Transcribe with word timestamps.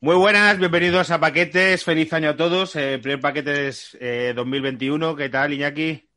Muy 0.00 0.16
buenas, 0.16 0.58
bienvenidos 0.58 1.10
a 1.10 1.20
Paquetes, 1.20 1.84
feliz 1.84 2.10
año 2.14 2.30
a 2.30 2.36
todos, 2.36 2.74
eh, 2.76 2.98
primer 3.02 3.20
Paquetes 3.20 3.96
eh, 4.00 4.32
2021, 4.34 5.14
¿qué 5.14 5.28
tal 5.28 5.52
Iñaki? 5.52 6.08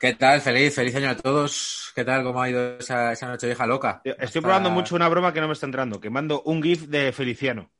¿Qué 0.00 0.14
tal? 0.14 0.40
Feliz, 0.40 0.74
feliz 0.74 0.96
año 0.96 1.10
a 1.10 1.16
todos. 1.16 1.92
¿Qué 1.94 2.04
tal? 2.04 2.24
¿Cómo 2.24 2.40
ha 2.42 2.48
ido 2.50 2.78
esa, 2.78 3.12
esa 3.12 3.28
noche 3.28 3.46
vieja 3.46 3.66
loca? 3.66 4.00
Estoy 4.04 4.24
Hasta- 4.24 4.40
probando 4.40 4.70
mucho 4.70 4.96
una 4.96 5.08
broma 5.08 5.32
que 5.32 5.40
no 5.40 5.46
me 5.46 5.52
está 5.52 5.66
entrando, 5.66 6.00
que 6.00 6.10
mando 6.10 6.42
un 6.42 6.62
GIF 6.62 6.86
de 6.88 7.12
Feliciano 7.12 7.70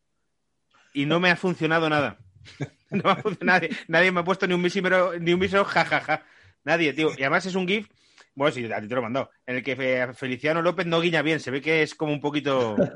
y 0.93 1.07
no 1.07 1.19
me 1.19 1.31
ha 1.31 1.37
funcionado 1.37 1.89
nada. 1.89 2.19
No 2.93 3.03
me 3.05 3.11
ha 3.13 3.17
funcionado, 3.17 3.61
nadie, 3.61 3.77
nadie 3.87 4.11
me 4.11 4.19
ha 4.19 4.25
puesto 4.25 4.49
ni 4.49 4.55
un 4.55 4.63
mísero, 4.63 5.17
ni 5.21 5.33
un 5.33 5.39
mísero 5.39 5.65
jajaja. 5.65 6.25
Nadie, 6.65 6.93
tío. 6.93 7.11
Y 7.17 7.23
además 7.23 7.47
es 7.47 7.55
un 7.55 7.69
GIF, 7.69 7.87
bueno, 8.35 8.53
sí, 8.53 8.65
a 8.73 8.81
ti 8.81 8.89
te 8.89 8.95
lo 8.97 9.01
he 9.01 9.05
mandado, 9.05 9.31
en 9.47 9.55
el 9.59 9.63
que 9.63 9.77
Fe- 9.77 10.13
Feliciano 10.15 10.61
López 10.61 10.87
no 10.87 11.01
guiña 11.01 11.23
bien, 11.23 11.39
se 11.39 11.53
ve 11.53 11.61
que 11.61 11.83
es 11.85 11.95
como 11.95 12.13
un 12.13 12.21
poquito... 12.21 12.75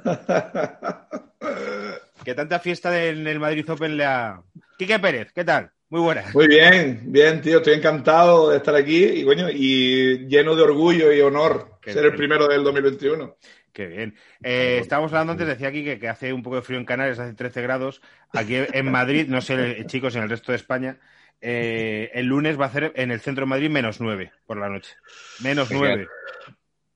que 2.22 2.34
tanta 2.34 2.58
fiesta 2.58 3.04
en 3.04 3.26
el 3.26 3.40
Madrid 3.40 3.68
Open 3.68 3.96
le 3.96 4.04
ha... 4.04 4.42
Quique 4.78 4.98
Pérez, 4.98 5.32
¿qué 5.32 5.44
tal? 5.44 5.70
Muy 5.88 6.00
buenas. 6.00 6.34
Muy 6.34 6.48
bien, 6.48 7.00
bien, 7.06 7.40
tío. 7.40 7.58
Estoy 7.58 7.74
encantado 7.74 8.50
de 8.50 8.56
estar 8.56 8.74
aquí 8.74 9.04
y, 9.04 9.24
coño, 9.24 9.48
y 9.50 10.26
lleno 10.26 10.56
de 10.56 10.62
orgullo 10.62 11.12
y 11.12 11.20
honor 11.20 11.78
Qué 11.80 11.92
ser 11.92 12.02
bien. 12.02 12.12
el 12.12 12.18
primero 12.18 12.48
del 12.48 12.64
2021. 12.64 13.36
Qué 13.72 13.86
bien. 13.86 14.14
Eh, 14.42 14.78
estábamos 14.80 15.12
hablando 15.12 15.32
antes, 15.32 15.46
decía 15.48 15.68
aquí 15.68 15.84
que, 15.84 15.98
que 15.98 16.08
hace 16.08 16.32
un 16.32 16.42
poco 16.42 16.56
de 16.56 16.62
frío 16.62 16.78
en 16.78 16.84
Canarias, 16.84 17.18
hace 17.18 17.34
13 17.34 17.62
grados. 17.62 18.02
Aquí 18.32 18.56
en 18.56 18.90
Madrid, 18.90 19.26
no 19.28 19.40
sé, 19.40 19.84
chicos, 19.86 20.14
en 20.16 20.22
el 20.22 20.30
resto 20.30 20.52
de 20.52 20.56
España, 20.56 20.98
eh, 21.40 22.10
el 22.14 22.26
lunes 22.26 22.58
va 22.58 22.64
a 22.64 22.68
hacer 22.68 22.92
en 22.94 23.10
el 23.10 23.20
centro 23.20 23.42
de 23.42 23.50
Madrid 23.50 23.70
menos 23.70 24.00
9 24.00 24.32
por 24.46 24.58
la 24.58 24.68
noche. 24.68 24.94
Menos 25.42 25.68
Genial. 25.68 26.06
9. 26.06 26.08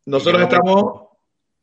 Nosotros 0.06 0.42
estamos, 0.42 1.08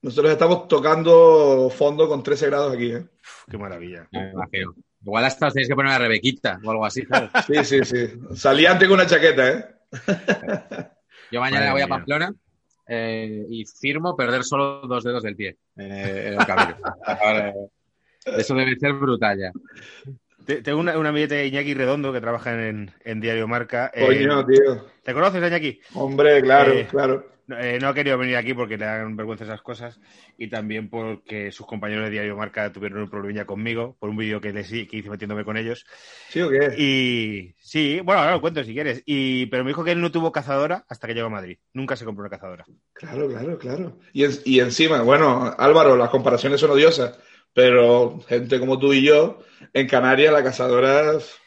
nosotros 0.06 0.32
estamos 0.32 0.68
tocando 0.68 1.70
fondo 1.76 2.08
con 2.08 2.22
13 2.24 2.46
grados 2.48 2.74
aquí. 2.76 2.92
¿eh? 2.94 3.00
Uf, 3.00 3.46
qué 3.50 3.58
maravilla. 3.58 4.08
Me 4.12 4.32
imagino. 4.32 4.76
Igual 5.04 5.26
hasta 5.26 5.48
os 5.48 5.54
tenéis 5.54 5.68
que 5.68 5.76
poner 5.76 5.92
a 5.94 5.98
Rebequita 5.98 6.60
o 6.64 6.72
algo 6.72 6.86
así. 6.86 7.04
¿sabes? 7.06 7.30
Sí, 7.48 7.66
sí, 7.66 7.86
sí. 7.86 8.14
Salí 8.36 8.66
antes 8.66 8.88
con 8.88 8.96
una 9.00 9.08
chaqueta, 9.08 9.50
¿eh? 9.52 9.66
Yo 11.32 11.40
mañana 11.40 11.62
Madre 11.66 11.72
voy 11.74 11.82
a. 11.82 11.88
Pamplona 11.88 12.34
eh, 12.88 13.46
y 13.50 13.66
firmo 13.66 14.16
perder 14.16 14.44
solo 14.44 14.82
dos 14.82 15.04
dedos 15.04 15.24
del 15.24 15.36
pie 15.36 15.58
eh, 15.78 16.28
en 16.28 16.34
el. 16.34 16.40
Ahora, 17.04 17.50
eh, 17.50 17.54
Eso 18.38 18.54
debe 18.56 18.76
ser 18.78 18.94
brutal 18.94 19.40
ya. 19.40 19.52
Te- 20.46 20.62
Tengo 20.62 20.80
una, 20.80 20.98
un 20.98 21.06
amiguete 21.08 21.36
de 21.36 21.48
Iñaki 21.48 21.74
Redondo 21.74 22.14
que 22.14 22.22
trabaja 22.22 22.54
en, 22.68 22.92
en 23.04 23.20
Diario 23.22 23.48
Marca. 23.48 23.92
Eh, 23.94 24.06
Coño, 24.06 24.46
tío. 24.46 24.86
¿Te 25.04 25.14
conoces, 25.14 25.42
Iñaki? 25.44 25.80
Hombre, 25.96 26.42
claro, 26.44 26.74
Eh, 26.74 26.88
claro. 26.90 27.28
No, 27.48 27.60
eh, 27.60 27.78
no 27.80 27.90
ha 27.90 27.94
querido 27.94 28.18
venir 28.18 28.38
aquí 28.38 28.54
porque 28.56 28.78
le 28.78 28.86
dan 28.86 29.16
vergüenza 29.16 29.44
esas 29.44 29.62
cosas 29.62 30.00
y 30.38 30.48
también 30.50 30.90
porque 30.90 31.52
sus 31.52 31.68
compañeros 31.68 32.06
de 32.06 32.10
Diario 32.12 32.36
Marca 32.36 32.72
tuvieron 32.72 33.02
un 33.04 33.10
problemilla 33.10 33.46
conmigo 33.46 33.96
por 34.00 34.10
un 34.10 34.18
vídeo 34.18 34.42
que, 34.42 34.52
les, 34.52 34.68
que 34.70 34.88
hice 34.92 35.10
metiéndome 35.10 35.46
con 35.46 35.56
ellos. 35.56 35.86
¿Sí 36.30 36.42
o 36.42 36.50
qué? 36.50 36.74
Y 36.78 37.56
sí, 37.60 38.00
bueno, 38.04 38.22
ahora 38.22 38.34
lo 38.34 38.42
cuento 38.42 38.64
si 38.64 38.74
quieres. 38.74 39.04
Y, 39.06 39.46
pero 39.48 39.64
me 39.64 39.70
dijo 39.70 39.84
que 39.84 39.92
él 39.92 40.02
no 40.02 40.12
tuvo 40.12 40.32
cazadora 40.32 40.86
hasta 40.90 41.08
que 41.08 41.14
llegó 41.14 41.28
a 41.28 41.32
Madrid. 41.32 41.60
Nunca 41.74 41.96
se 41.96 42.06
compró 42.06 42.24
una 42.24 42.32
cazadora. 42.32 42.66
Claro, 42.94 43.28
claro, 43.28 43.58
claro. 43.60 44.00
Y, 44.12 44.24
en- 44.24 44.40
y 44.44 44.60
encima, 44.60 45.02
bueno, 45.04 45.54
Álvaro, 45.58 45.96
las 45.96 46.10
comparaciones 46.10 46.60
son 46.60 46.72
odiosas, 46.72 47.20
pero 47.54 48.20
gente 48.28 48.60
como 48.60 48.80
tú 48.80 48.92
y 48.94 49.04
yo, 49.04 49.44
en 49.72 49.88
Canarias 49.88 50.34
la 50.34 50.44
cazadora 50.44 51.14
es 51.18 51.40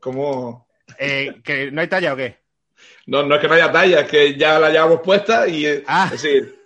como... 0.00 0.68
Eh, 0.98 1.40
¿que 1.42 1.70
¿No 1.72 1.80
hay 1.80 1.88
talla 1.88 2.12
o 2.14 2.16
qué? 2.16 2.45
No, 3.06 3.22
no 3.22 3.34
es 3.34 3.40
que 3.40 3.48
no 3.48 3.54
haya 3.54 3.70
talla, 3.72 4.00
es 4.00 4.08
que 4.08 4.36
ya 4.36 4.58
la 4.58 4.70
llevamos 4.70 5.00
puesta 5.00 5.46
y... 5.48 5.66
eh, 5.66 5.84
Ah. 5.86 6.10
Es 6.12 6.22
decir, 6.22 6.56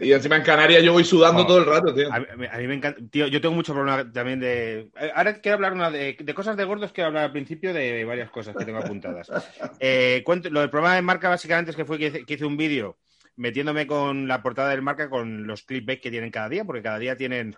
y 0.00 0.12
encima 0.12 0.36
en 0.36 0.42
Canarias 0.42 0.82
yo 0.82 0.92
voy 0.92 1.04
sudando 1.04 1.40
No. 1.42 1.46
todo 1.46 1.58
el 1.58 1.64
rato, 1.66 1.94
tío. 1.94 2.12
A 2.12 2.20
mí, 2.20 2.46
a 2.50 2.58
mí 2.58 2.66
me 2.66 2.74
encanta. 2.74 3.00
Tío, 3.10 3.26
yo 3.26 3.40
tengo 3.40 3.54
mucho 3.54 3.72
problema 3.72 4.10
también 4.12 4.38
de. 4.40 4.90
eh, 5.00 5.10
Ahora 5.14 5.40
quiero 5.40 5.54
hablar 5.56 5.72
una 5.72 5.90
de, 5.90 6.16
de 6.20 6.34
cosas 6.34 6.56
de 6.56 6.64
gordos, 6.64 6.92
quiero 6.92 7.08
hablar 7.08 7.24
al 7.24 7.32
principio 7.32 7.72
de 7.72 8.04
varias 8.04 8.30
cosas 8.30 8.54
que 8.56 8.64
tengo 8.64 8.78
apuntadas. 8.78 9.30
Eh, 9.80 10.22
cuento- 10.24 10.50
lo 10.50 10.60
del 10.60 10.70
problema 10.70 10.94
de 10.94 11.02
marca 11.02 11.28
básicamente 11.28 11.70
es 11.70 11.76
que 11.76 11.84
fue 11.84 11.98
que 11.98 12.06
hice, 12.08 12.24
que 12.24 12.34
hice 12.34 12.44
un 12.44 12.56
vídeo 12.56 12.98
metiéndome 13.36 13.86
con 13.86 14.28
la 14.28 14.42
portada 14.42 14.70
del 14.70 14.80
marca 14.82 15.10
con 15.10 15.46
los 15.46 15.62
clickbait 15.62 16.00
que 16.00 16.10
tienen 16.10 16.30
cada 16.30 16.48
día, 16.48 16.64
porque 16.64 16.82
cada 16.82 16.98
día 16.98 17.16
tienen. 17.16 17.56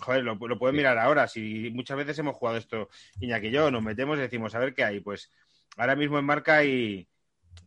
Joder, 0.00 0.22
lo, 0.22 0.36
lo 0.36 0.58
pueden 0.58 0.76
mirar 0.76 0.96
ahora. 0.98 1.26
Si 1.26 1.70
muchas 1.72 1.96
veces 1.96 2.16
hemos 2.20 2.36
jugado 2.36 2.56
esto, 2.56 2.88
Iñaki 3.20 3.48
y 3.48 3.50
yo, 3.50 3.70
nos 3.72 3.82
metemos 3.82 4.16
y 4.18 4.22
decimos, 4.22 4.54
a 4.54 4.60
ver 4.60 4.72
qué 4.74 4.84
hay. 4.84 5.00
Pues 5.00 5.30
ahora 5.76 5.96
mismo 5.96 6.18
en 6.18 6.24
marca. 6.24 6.62
Que, 6.62 7.06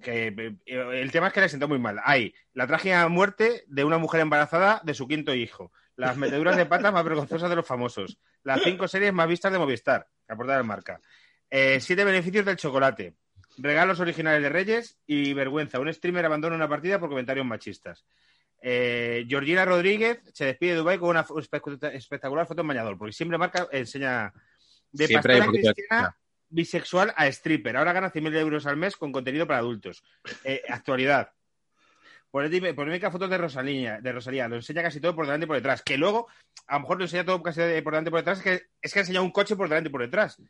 eh, 0.05 0.55
el 0.65 1.11
tema 1.11 1.27
es 1.27 1.33
que 1.33 1.41
le 1.41 1.49
sentó 1.49 1.67
muy 1.67 1.79
mal. 1.79 1.99
Hay 2.03 2.33
la 2.53 2.67
trágica 2.67 3.07
muerte 3.07 3.63
de 3.67 3.83
una 3.83 3.97
mujer 3.97 4.21
embarazada 4.21 4.81
de 4.83 4.93
su 4.93 5.07
quinto 5.07 5.33
hijo. 5.33 5.71
Las 5.95 6.17
meteduras 6.17 6.57
de 6.57 6.65
patas 6.65 6.91
más 6.91 7.03
vergonzosas 7.03 7.49
de 7.49 7.55
los 7.55 7.65
famosos. 7.65 8.17
Las 8.43 8.61
cinco 8.63 8.87
series 8.87 9.13
más 9.13 9.27
vistas 9.27 9.51
de 9.51 9.59
Movistar. 9.59 10.07
La 10.27 10.35
portada 10.35 10.57
de 10.57 10.63
marca. 10.63 10.99
Eh, 11.49 11.79
siete 11.79 12.03
beneficios 12.03 12.45
del 12.45 12.57
chocolate. 12.57 13.15
Regalos 13.57 13.99
originales 13.99 14.41
de 14.41 14.49
Reyes 14.49 14.97
y 15.05 15.33
vergüenza. 15.33 15.79
Un 15.79 15.93
streamer 15.93 16.25
abandona 16.25 16.55
una 16.55 16.67
partida 16.67 16.99
por 16.99 17.09
comentarios 17.09 17.45
machistas. 17.45 18.05
Eh, 18.61 19.25
Georgina 19.27 19.65
Rodríguez 19.65 20.21
se 20.33 20.45
despide 20.45 20.71
de 20.71 20.77
Dubai 20.77 20.97
con 20.97 21.09
una 21.09 21.25
espectacular 21.93 22.47
foto 22.47 22.61
en 22.61 22.67
bañador, 22.67 22.97
porque 22.97 23.13
siempre 23.13 23.37
marca 23.37 23.67
enseña 23.71 24.33
de 24.91 25.07
Siempre 25.07 25.37
pastora 25.37 25.51
cristiana 25.51 26.17
bisexual 26.53 27.13
a 27.15 27.27
stripper. 27.27 27.77
Ahora 27.77 27.93
gana 27.93 28.11
100.000 28.11 28.37
euros 28.37 28.65
al 28.65 28.77
mes 28.77 28.95
con 28.95 29.11
contenido 29.11 29.47
para 29.47 29.59
adultos. 29.59 30.03
Eh, 30.43 30.61
actualidad. 30.69 31.31
Polémica 32.31 33.11
fotos 33.11 33.29
de 33.29 33.37
Rosalía, 33.37 34.01
de 34.01 34.11
Rosalía, 34.11 34.47
lo 34.47 34.55
enseña 34.55 34.81
casi 34.81 34.99
todo 34.99 35.15
por 35.15 35.25
delante 35.25 35.43
y 35.45 35.47
por 35.47 35.57
detrás. 35.57 35.83
Que 35.83 35.99
luego, 35.99 36.27
a 36.65 36.75
lo 36.75 36.79
mejor 36.81 36.97
lo 36.97 37.03
enseña 37.03 37.25
todo 37.25 37.43
casi 37.43 37.59
por 37.81 37.93
delante 37.93 38.09
y 38.09 38.11
por 38.11 38.21
detrás, 38.21 38.39
es 38.39 38.43
que, 38.43 38.61
es 38.81 38.93
que 38.93 38.99
enseña 39.01 39.21
un 39.21 39.29
coche 39.29 39.55
por 39.55 39.69
delante 39.69 39.89
y 39.89 39.91
por 39.91 40.01
detrás. 40.01 40.41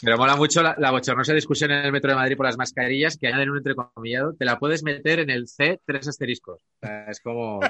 Pero 0.00 0.16
mola 0.16 0.36
mucho 0.36 0.62
la, 0.62 0.76
la 0.78 0.90
bochornosa 0.90 1.32
discusión 1.32 1.70
en 1.70 1.84
el 1.84 1.92
metro 1.92 2.10
de 2.10 2.16
Madrid 2.16 2.36
por 2.36 2.46
las 2.46 2.56
mascarillas 2.56 3.16
que 3.16 3.28
añaden 3.28 3.50
un 3.50 3.58
entrecomillado. 3.58 4.34
Te 4.34 4.44
la 4.44 4.58
puedes 4.58 4.82
meter 4.82 5.20
en 5.20 5.30
el 5.30 5.46
C 5.48 5.80
tres 5.84 6.08
asteriscos. 6.08 6.60
O 6.60 6.86
sea, 6.86 7.06
es 7.06 7.20
como 7.20 7.60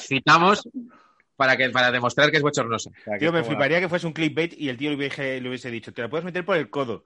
citamos 0.00 0.68
para 1.38 1.56
que 1.56 1.70
para 1.70 1.92
demostrar 1.92 2.32
que 2.32 2.38
es 2.38 2.42
bochornosa. 2.42 2.90
O 2.90 3.04
sea, 3.04 3.16
tío, 3.16 3.32
me 3.32 3.38
como- 3.40 3.50
fliparía 3.52 3.78
que 3.78 3.88
fuese 3.88 4.08
un 4.08 4.12
clickbait 4.12 4.52
y 4.58 4.68
el 4.68 4.76
tío 4.76 4.90
le 4.90 4.96
hubiese, 4.96 5.40
le 5.40 5.48
hubiese 5.48 5.70
dicho, 5.70 5.92
te 5.92 6.02
la 6.02 6.08
puedes 6.10 6.24
meter 6.24 6.44
por 6.44 6.56
el 6.56 6.68
codo. 6.68 7.04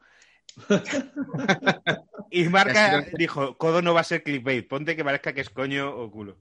y 2.31 2.45
Marca 2.49 3.05
dijo, 3.13 3.57
codo 3.59 3.83
no 3.83 3.93
va 3.93 4.01
a 4.01 4.05
ser 4.05 4.23
clickbait, 4.23 4.67
ponte 4.67 4.97
que 4.97 5.05
parezca 5.05 5.35
que 5.35 5.43
es 5.43 5.51
coño 5.51 5.95
o 5.95 6.11
culo. 6.11 6.39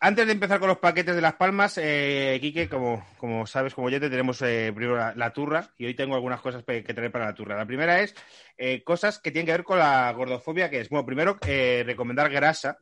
Antes 0.00 0.26
de 0.26 0.32
empezar 0.32 0.58
con 0.58 0.68
los 0.68 0.78
paquetes 0.78 1.14
de 1.14 1.22
Las 1.22 1.34
Palmas, 1.34 1.78
eh, 1.80 2.36
Quique, 2.40 2.68
como, 2.68 3.06
como 3.16 3.46
sabes, 3.46 3.74
como 3.74 3.86
oyente, 3.86 4.10
tenemos 4.10 4.42
eh, 4.42 4.70
primero 4.74 4.96
la, 4.98 5.14
la 5.14 5.32
turra 5.32 5.70
y 5.78 5.86
hoy 5.86 5.94
tengo 5.94 6.14
algunas 6.14 6.42
cosas 6.42 6.62
pe- 6.62 6.84
que 6.84 6.92
traer 6.92 7.10
para 7.10 7.24
la 7.26 7.34
turra. 7.34 7.56
La 7.56 7.64
primera 7.64 8.00
es 8.00 8.14
eh, 8.58 8.82
cosas 8.84 9.18
que 9.18 9.30
tienen 9.30 9.46
que 9.46 9.52
ver 9.52 9.64
con 9.64 9.78
la 9.78 10.12
gordofobia, 10.12 10.68
que 10.68 10.80
es, 10.80 10.90
bueno, 10.90 11.06
primero 11.06 11.38
eh, 11.46 11.84
recomendar 11.86 12.28
Grasa, 12.28 12.76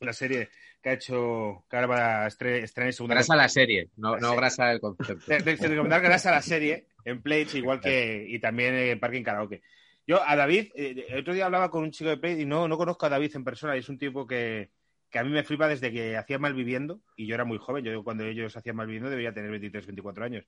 la 0.00 0.12
serie 0.12 0.48
que 0.82 0.90
ha 0.90 0.92
hecho, 0.94 1.64
que 1.70 1.76
ahora 1.76 1.86
va 1.86 2.24
a 2.24 2.28
estre- 2.28 2.62
estrenar 2.62 2.88
en 2.88 2.92
segunda 2.92 3.14
Grasa 3.14 3.36
la 3.36 3.48
serie, 3.48 3.88
no, 3.96 4.14
La 4.14 4.20
no 4.20 4.26
serie. 4.28 4.36
grasa 4.40 4.72
el 4.72 4.80
concepto. 4.80 5.24
de, 5.26 5.38
de- 5.38 5.56
de 5.56 5.68
recomendar 5.68 6.00
grasa 6.02 6.30
la 6.30 6.42
serie 6.42 6.86
en 7.04 7.22
Plates, 7.22 7.54
igual 7.54 7.80
que 7.80 8.24
y 8.28 8.38
también 8.38 8.74
en 8.74 8.98
Parking 9.00 9.22
Karaoke. 9.22 9.62
Yo 10.06 10.20
a 10.26 10.34
David, 10.34 10.72
eh, 10.74 11.06
el 11.10 11.20
otro 11.20 11.32
día 11.34 11.46
hablaba 11.46 11.70
con 11.70 11.84
un 11.84 11.92
chico 11.92 12.10
de 12.10 12.16
Play 12.16 12.40
y 12.40 12.44
no, 12.44 12.66
no 12.66 12.76
conozco 12.76 13.06
a 13.06 13.08
David 13.08 13.36
en 13.36 13.44
persona 13.44 13.76
y 13.76 13.80
es 13.80 13.88
un 13.88 13.98
tipo 13.98 14.26
que, 14.26 14.70
que 15.10 15.18
a 15.20 15.24
mí 15.24 15.30
me 15.30 15.44
flipa 15.44 15.68
desde 15.68 15.92
que 15.92 16.16
hacía 16.16 16.38
mal 16.40 16.54
viviendo 16.54 17.00
y 17.16 17.26
yo 17.26 17.34
era 17.36 17.44
muy 17.44 17.58
joven, 17.58 17.84
yo 17.84 18.02
cuando 18.02 18.24
ellos 18.24 18.56
hacían 18.56 18.74
mal 18.76 18.86
viviendo 18.88 19.08
debería 19.10 19.32
tener 19.32 19.50
23, 19.50 19.86
24 19.86 20.24
años. 20.24 20.44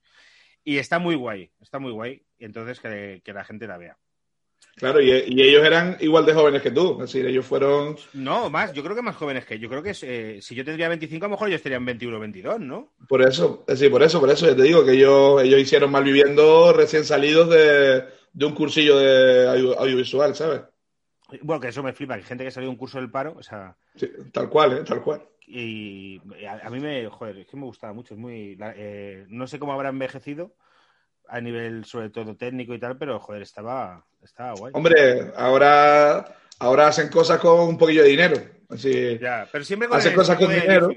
Y 0.65 0.77
está 0.77 0.99
muy 0.99 1.15
guay, 1.15 1.51
está 1.61 1.79
muy 1.79 1.91
guay 1.91 2.25
y 2.37 2.43
entonces 2.45 2.79
que, 2.81 3.21
que 3.23 3.31
la 3.33 3.45
gente 3.45 3.65
la 3.67 3.77
vea. 3.77 3.97
Claro, 4.77 4.99
y, 5.01 5.09
y 5.09 5.41
ellos 5.41 5.63
eran 5.63 5.97
igual 6.01 6.25
de 6.25 6.33
jóvenes 6.33 6.61
que 6.61 6.71
tú. 6.71 6.93
Es 6.93 7.11
decir, 7.11 7.25
ellos 7.25 7.45
fueron. 7.45 7.95
No, 8.13 8.49
más, 8.49 8.73
yo 8.73 8.83
creo 8.83 8.95
que 8.95 9.01
más 9.01 9.15
jóvenes 9.15 9.45
que 9.45 9.57
yo. 9.57 9.69
creo 9.69 9.81
que 9.81 9.93
eh, 10.01 10.39
si 10.41 10.53
yo 10.55 10.65
tendría 10.65 10.89
25, 10.89 11.25
a 11.25 11.29
lo 11.29 11.33
mejor 11.33 11.47
ellos 11.47 11.59
estarían 11.59 11.85
21 11.85 12.17
o 12.17 12.19
22, 12.19 12.59
¿no? 12.59 12.93
Por 13.07 13.21
eso, 13.21 13.63
es 13.67 13.79
decir, 13.79 13.91
por 13.91 14.03
eso, 14.03 14.19
por 14.19 14.29
eso, 14.29 14.47
ya 14.47 14.55
te 14.55 14.63
digo 14.63 14.83
que 14.85 14.93
ellos, 14.93 15.41
ellos 15.43 15.59
hicieron 15.59 15.91
mal 15.91 16.03
viviendo 16.03 16.73
recién 16.73 17.05
salidos 17.05 17.49
de, 17.49 18.03
de 18.33 18.45
un 18.45 18.53
cursillo 18.53 18.97
de 18.97 19.47
audio- 19.47 19.79
audiovisual, 19.79 20.35
¿sabes? 20.35 20.61
Bueno, 21.41 21.59
que 21.59 21.69
eso 21.69 21.81
me 21.83 21.93
flipa, 21.93 22.13
que 22.15 22.19
hay 22.21 22.25
gente 22.25 22.43
que 22.43 22.51
salió 22.51 22.67
de 22.69 22.73
un 22.73 22.77
curso 22.77 22.99
del 22.99 23.09
paro, 23.11 23.35
o 23.37 23.43
sea, 23.43 23.75
Sí, 23.95 24.07
tal 24.31 24.49
cual, 24.49 24.77
¿eh? 24.77 24.83
Tal 24.83 25.01
cual. 25.01 25.21
y 25.47 26.19
a, 26.45 26.67
a 26.67 26.69
mí 26.69 26.79
me, 26.79 27.07
joder, 27.09 27.37
es 27.39 27.47
que 27.47 27.57
me 27.57 27.65
gustaba 27.65 27.93
mucho, 27.93 28.13
es 28.13 28.19
muy, 28.19 28.57
eh, 28.75 29.25
no 29.29 29.47
sé 29.47 29.57
cómo 29.59 29.73
habrá 29.73 29.89
envejecido 29.89 30.55
a 31.27 31.41
nivel 31.41 31.85
sobre 31.85 32.09
todo 32.09 32.35
técnico 32.35 32.73
y 32.73 32.79
tal, 32.79 32.97
pero 32.97 33.19
joder, 33.19 33.41
estaba, 33.41 34.05
estaba 34.23 34.53
guay. 34.53 34.71
Hombre, 34.75 35.31
ahora, 35.35 36.25
ahora 36.59 36.87
hacen 36.87 37.09
cosas 37.09 37.39
con 37.39 37.59
un 37.59 37.77
poquillo 37.77 38.03
de 38.03 38.09
dinero. 38.09 38.37
Así, 38.69 39.17
Ya, 39.19 39.47
pero 39.51 39.63
siempre 39.63 39.87
con 39.87 39.97
Hace 39.97 40.09
el 40.09 40.15
cosas 40.15 40.37
con 40.37 40.49
dinero. 40.49 40.89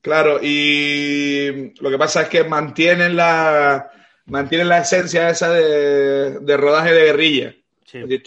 Claro, 0.00 0.38
y 0.42 1.74
lo 1.80 1.90
que 1.90 1.98
pasa 1.98 2.22
es 2.22 2.28
que 2.28 2.44
mantienen 2.44 3.16
la, 3.16 3.90
mantienen 4.26 4.68
la 4.68 4.78
esencia 4.78 5.28
esa 5.28 5.50
de, 5.50 6.38
de 6.40 6.56
rodaje 6.56 6.92
de 6.92 7.04
guerrilla. 7.04 7.54
Sí. 7.84 8.00
Decir, 8.00 8.22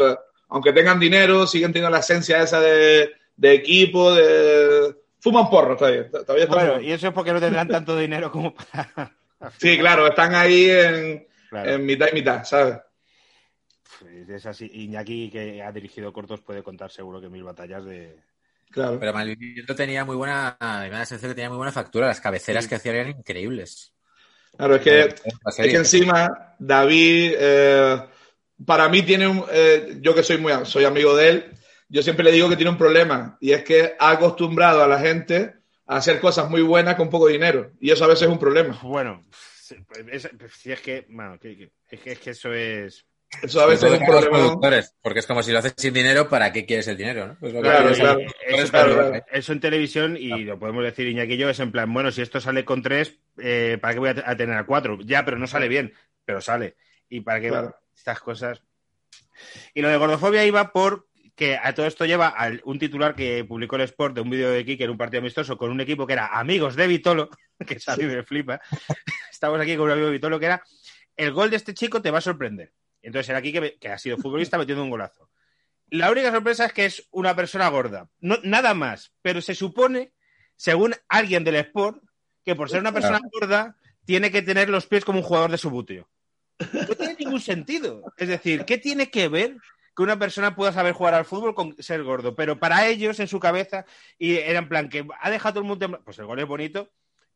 aunque 0.50 0.74
tengan 0.74 1.00
dinero, 1.00 1.48
siguen 1.48 1.72
teniendo 1.72 1.92
la 1.92 2.00
esencia 2.00 2.42
esa 2.42 2.60
de, 2.60 3.12
de 3.38 3.54
equipo, 3.54 4.14
de... 4.14 4.96
Fuman 5.20 5.50
porro 5.50 5.78
todavía. 5.78 6.10
todavía 6.10 6.48
Bueno, 6.48 6.82
y 6.82 6.92
eso 6.92 7.08
es 7.08 7.14
porque 7.14 7.32
no 7.32 7.40
tendrán 7.40 7.68
tanto 7.68 7.98
dinero 7.98 8.32
como 8.32 8.54
para... 8.54 9.16
Sí, 9.58 9.78
claro, 9.78 10.08
están 10.08 10.36
ahí 10.36 10.70
en, 10.70 11.28
Claro. 11.50 11.72
en 11.72 11.86
mitad 11.86 12.08
y 12.12 12.16
mitad, 12.16 12.44
¿sabes? 12.44 12.78
Pues 14.00 14.30
Es 14.30 14.46
así. 14.46 14.70
Iñaki, 14.74 15.30
que 15.30 15.62
ha 15.62 15.72
dirigido 15.72 16.12
cortos, 16.14 16.42
puede 16.42 16.64
contar 16.64 16.92
seguro 16.92 17.20
que 17.22 17.30
mil 17.30 17.44
batallas 17.44 17.84
de... 17.86 18.18
Claro. 18.72 18.98
Pero 19.00 19.14
Malviviendo 19.14 19.76
tenía 19.76 20.06
muy 20.06 20.16
buena, 20.16 20.56
me 20.62 20.90
da 20.90 21.00
la 21.00 21.06
sensación 21.06 21.32
que 21.32 21.36
tenía 21.36 21.50
muy 21.50 21.58
buena 21.58 21.74
factura. 21.74 22.08
Las 22.08 22.22
cabeceras 22.22 22.64
Sí. 22.64 22.70
que 22.70 22.76
hacían 22.76 22.96
eran 22.96 23.10
increíbles. 23.10 23.94
Claro, 24.56 24.76
es 24.76 24.82
que, 24.82 25.00
es 25.02 25.56
que 25.56 25.76
encima 25.76 26.56
David, 26.60 27.34
eh, 27.38 28.02
para 28.66 28.88
mí 28.90 29.02
tiene 29.02 29.28
un, 29.28 29.44
eh, 29.52 29.98
yo 30.02 30.14
que 30.16 30.24
soy 30.24 30.38
muy 30.38 30.54
soy 30.66 30.86
amigo 30.86 31.16
de 31.16 31.30
él, 31.30 31.52
yo 31.90 32.02
siempre 32.02 32.24
le 32.24 32.32
digo 32.32 32.48
que 32.50 32.56
tiene 32.56 32.72
un 32.72 32.78
problema 32.78 33.38
y 33.42 33.52
es 33.52 33.64
que 33.64 33.96
ha 34.00 34.12
acostumbrado 34.12 34.84
a 34.84 34.88
la 34.88 35.00
gente 35.00 35.56
a 35.92 35.98
hacer 35.98 36.20
cosas 36.22 36.50
muy 36.50 36.62
buenas 36.62 36.96
con 36.96 37.10
poco 37.10 37.28
dinero 37.28 37.72
y 37.82 37.92
eso 37.92 38.06
a 38.06 38.08
veces 38.08 38.24
es 38.24 38.30
un 38.30 38.40
problema. 38.40 38.80
Bueno, 38.82 39.24
sí, 39.32 39.76
pues, 39.88 40.06
es, 40.10 40.30
pues, 40.40 40.66
es 40.66 40.80
que, 40.80 41.06
bueno, 41.10 41.38
que- 41.38 41.70
es 41.90 42.00
que, 42.00 42.12
es 42.14 42.20
que 42.20 42.30
eso 42.30 42.54
es... 42.54 43.06
Eso 43.42 43.62
a 43.62 43.66
veces 43.66 43.92
es 43.92 44.00
un 44.00 44.06
problema. 44.06 44.38
productores, 44.38 44.94
porque 45.02 45.20
es 45.20 45.28
como 45.28 45.42
si 45.44 45.52
lo 45.52 45.60
haces 45.60 45.74
sin 45.78 45.94
dinero, 45.94 46.28
¿para 46.30 46.52
qué 46.52 46.66
quieres 46.66 46.88
el 46.88 46.98
dinero? 46.98 47.28
¿no? 47.28 47.38
Pues 47.40 47.54
lo 47.54 47.62
que 47.62 47.68
Claro, 47.70 47.94
claro. 47.94 48.20
Eso, 48.20 48.72
claro, 48.72 48.94
claro, 48.94 49.10
claro. 49.12 49.26
eso 49.32 49.54
en 49.54 49.60
televisión, 49.60 50.18
y 50.18 50.44
lo 50.46 50.60
podemos 50.60 50.84
decir 50.84 51.08
Iñaki 51.08 51.34
y 51.34 51.38
yo, 51.38 51.50
es 51.50 51.60
en 51.60 51.72
plan, 51.72 51.94
bueno, 51.94 52.12
si 52.12 52.22
esto 52.22 52.40
sale 52.42 52.64
con 52.66 52.82
tres, 52.82 53.18
eh, 53.38 53.78
¿para 53.82 53.94
qué 53.94 54.00
voy 54.00 54.10
a, 54.10 54.24
a 54.26 54.36
tener 54.38 54.56
a 54.58 54.66
cuatro? 54.66 54.98
Ya, 55.02 55.24
pero 55.26 55.38
no 55.38 55.48
sale 55.48 55.68
bien, 55.70 55.94
pero 56.26 56.40
sale. 56.42 56.76
¿Y 57.10 57.22
para 57.22 57.40
qué 57.42 57.50
Claro. 57.50 57.76
estas 57.96 58.20
cosas? 58.22 58.62
Y 59.74 59.82
lo 59.82 59.90
de 59.90 59.98
gordofobia 59.98 60.46
iba 60.46 60.72
por 60.72 61.08
que 61.42 61.58
a 61.58 61.74
todo 61.74 61.88
esto 61.88 62.06
lleva 62.06 62.28
a 62.28 62.52
un 62.66 62.78
titular 62.78 63.16
que 63.16 63.44
publicó 63.44 63.76
el 63.76 63.82
Sport 63.82 64.14
de 64.14 64.22
un 64.22 64.30
vídeo 64.30 64.52
de 64.52 64.60
aquí, 64.60 64.78
que 64.78 64.84
era 64.84 64.92
un 64.92 64.98
partido 65.00 65.22
amistoso 65.22 65.58
con 65.58 65.72
un 65.72 65.82
equipo 65.82 66.06
que 66.06 66.14
era 66.14 66.28
amigos 66.28 66.76
de 66.76 66.86
Vitolo, 66.86 67.32
que 67.68 67.80
mí 67.98 68.04
me 68.06 68.22
flipa. 68.22 68.62
Estamos 69.32 69.60
aquí 69.60 69.76
con 69.76 69.86
un 69.86 69.92
amigo 69.94 70.06
de 70.06 70.14
Vitolo 70.14 70.40
que 70.40 70.46
era 70.46 70.64
el 71.18 71.32
gol 71.32 71.50
de 71.50 71.56
este 71.56 71.74
chico 71.74 72.00
te 72.00 72.12
va 72.12 72.20
a 72.20 72.22
sorprender. 72.22 72.74
Entonces 73.02 73.28
era 73.30 73.40
aquí 73.40 73.52
que, 73.52 73.90
ha 73.90 73.98
sido 73.98 74.18
futbolista 74.18 74.56
metiendo 74.60 74.84
un 74.84 74.92
golazo. 74.92 75.32
La 75.88 76.12
única 76.12 76.30
sorpresa 76.30 76.68
es 76.68 76.74
que 76.74 76.86
es 76.86 77.08
una 77.10 77.36
persona 77.36 77.68
gorda. 77.70 78.08
No, 78.20 78.38
nada 78.44 78.76
más. 78.76 79.12
Pero 79.24 79.42
se 79.42 79.56
supone, 79.56 80.14
según 80.56 80.94
alguien 81.10 81.44
del 81.44 81.56
Sport, 81.56 82.04
que 82.46 82.54
por 82.54 82.70
ser 82.70 82.82
una 82.82 82.94
persona 82.94 83.20
gorda, 83.34 83.78
tiene 84.06 84.30
que 84.30 84.44
tener 84.44 84.70
los 84.70 84.86
pies 84.86 85.04
como 85.04 85.18
un 85.18 85.26
jugador 85.26 85.50
de 85.50 85.58
subuteo. 85.58 86.08
No 86.60 86.96
tiene 86.96 87.16
ningún 87.18 87.42
sentido. 87.42 88.04
Es 88.16 88.28
decir, 88.28 88.64
¿qué 88.64 88.78
tiene 88.78 89.10
que 89.10 89.28
ver 89.28 89.58
que 89.96 90.04
una 90.04 90.18
persona 90.20 90.56
pueda 90.56 90.72
saber 90.72 90.94
jugar 90.94 91.14
al 91.14 91.26
fútbol 91.26 91.54
con 91.56 91.76
ser 91.82 92.04
gordo? 92.04 92.36
Pero 92.36 92.60
para 92.60 92.88
ellos, 92.88 93.20
en 93.20 93.28
su 93.28 93.40
cabeza, 93.40 93.86
y 94.18 94.38
era 94.38 94.60
en 94.60 94.70
plan 94.70 94.90
que 94.90 95.06
ha 95.20 95.30
dejado 95.30 95.54
todo 95.56 95.64
el 95.64 95.68
mundo. 95.70 95.86
en- 95.86 96.04
Pues 96.04 96.18
el 96.20 96.26
gol 96.26 96.40
es 96.40 96.46
bonito, 96.48 96.90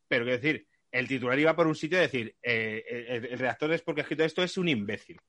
pero 0.07 0.23
quiero 0.25 0.39
decir, 0.39 0.67
el 0.91 1.07
titular 1.07 1.37
iba 1.37 1.55
por 1.55 1.67
un 1.67 1.75
sitio 1.75 1.97
de 1.97 2.03
decir, 2.03 2.35
eh, 2.41 2.83
el, 3.09 3.25
el 3.25 3.39
redactor 3.39 3.71
es 3.73 3.81
porque 3.81 4.01
ha 4.01 4.03
escrito 4.03 4.23
esto 4.23 4.43
es 4.43 4.57
un 4.57 4.69
imbécil. 4.69 5.19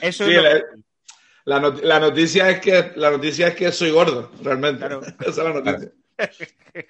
Eso 0.00 0.24
Sí, 0.24 0.30
es 0.30 0.36
lo 0.36 0.42
la- 0.42 0.54
que- 0.60 0.64
La, 1.44 1.60
not- 1.60 1.82
la 1.82 1.98
noticia 1.98 2.50
es 2.50 2.60
que 2.60 2.92
la 2.96 3.10
noticia 3.10 3.48
es 3.48 3.54
que 3.54 3.72
soy 3.72 3.90
gordo, 3.90 4.30
realmente. 4.42 4.80
Claro. 4.80 5.00
Esa 5.20 5.30
es 5.30 5.36
la 5.38 5.52
noticia. 5.52 5.92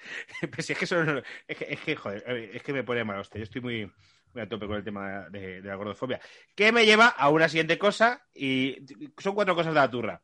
Pues 0.53 0.69
es 0.69 0.77
que 0.77 0.85
eso 0.85 1.03
no- 1.03 1.21
es 1.47 1.57
que, 1.57 1.73
es 1.73 1.79
que, 1.81 1.95
joder, 1.95 2.23
es 2.53 2.61
que 2.63 2.73
me 2.73 2.83
pone 2.83 3.03
mal 3.03 3.19
hostia. 3.19 3.39
Yo 3.39 3.43
estoy 3.43 3.61
muy, 3.61 3.91
muy 4.33 4.43
a 4.43 4.49
tope 4.49 4.67
con 4.67 4.75
el 4.77 4.83
tema 4.83 5.27
de, 5.29 5.61
de 5.61 5.67
la 5.69 5.75
gordofobia. 5.75 6.19
Que 6.55 6.71
me 6.71 6.85
lleva 6.85 7.07
a 7.07 7.29
una 7.29 7.49
siguiente 7.49 7.77
cosa 7.77 8.21
y 8.33 8.77
son 9.17 9.35
cuatro 9.35 9.55
cosas 9.55 9.73
de 9.73 9.79
la 9.79 9.89
turra. 9.91 10.21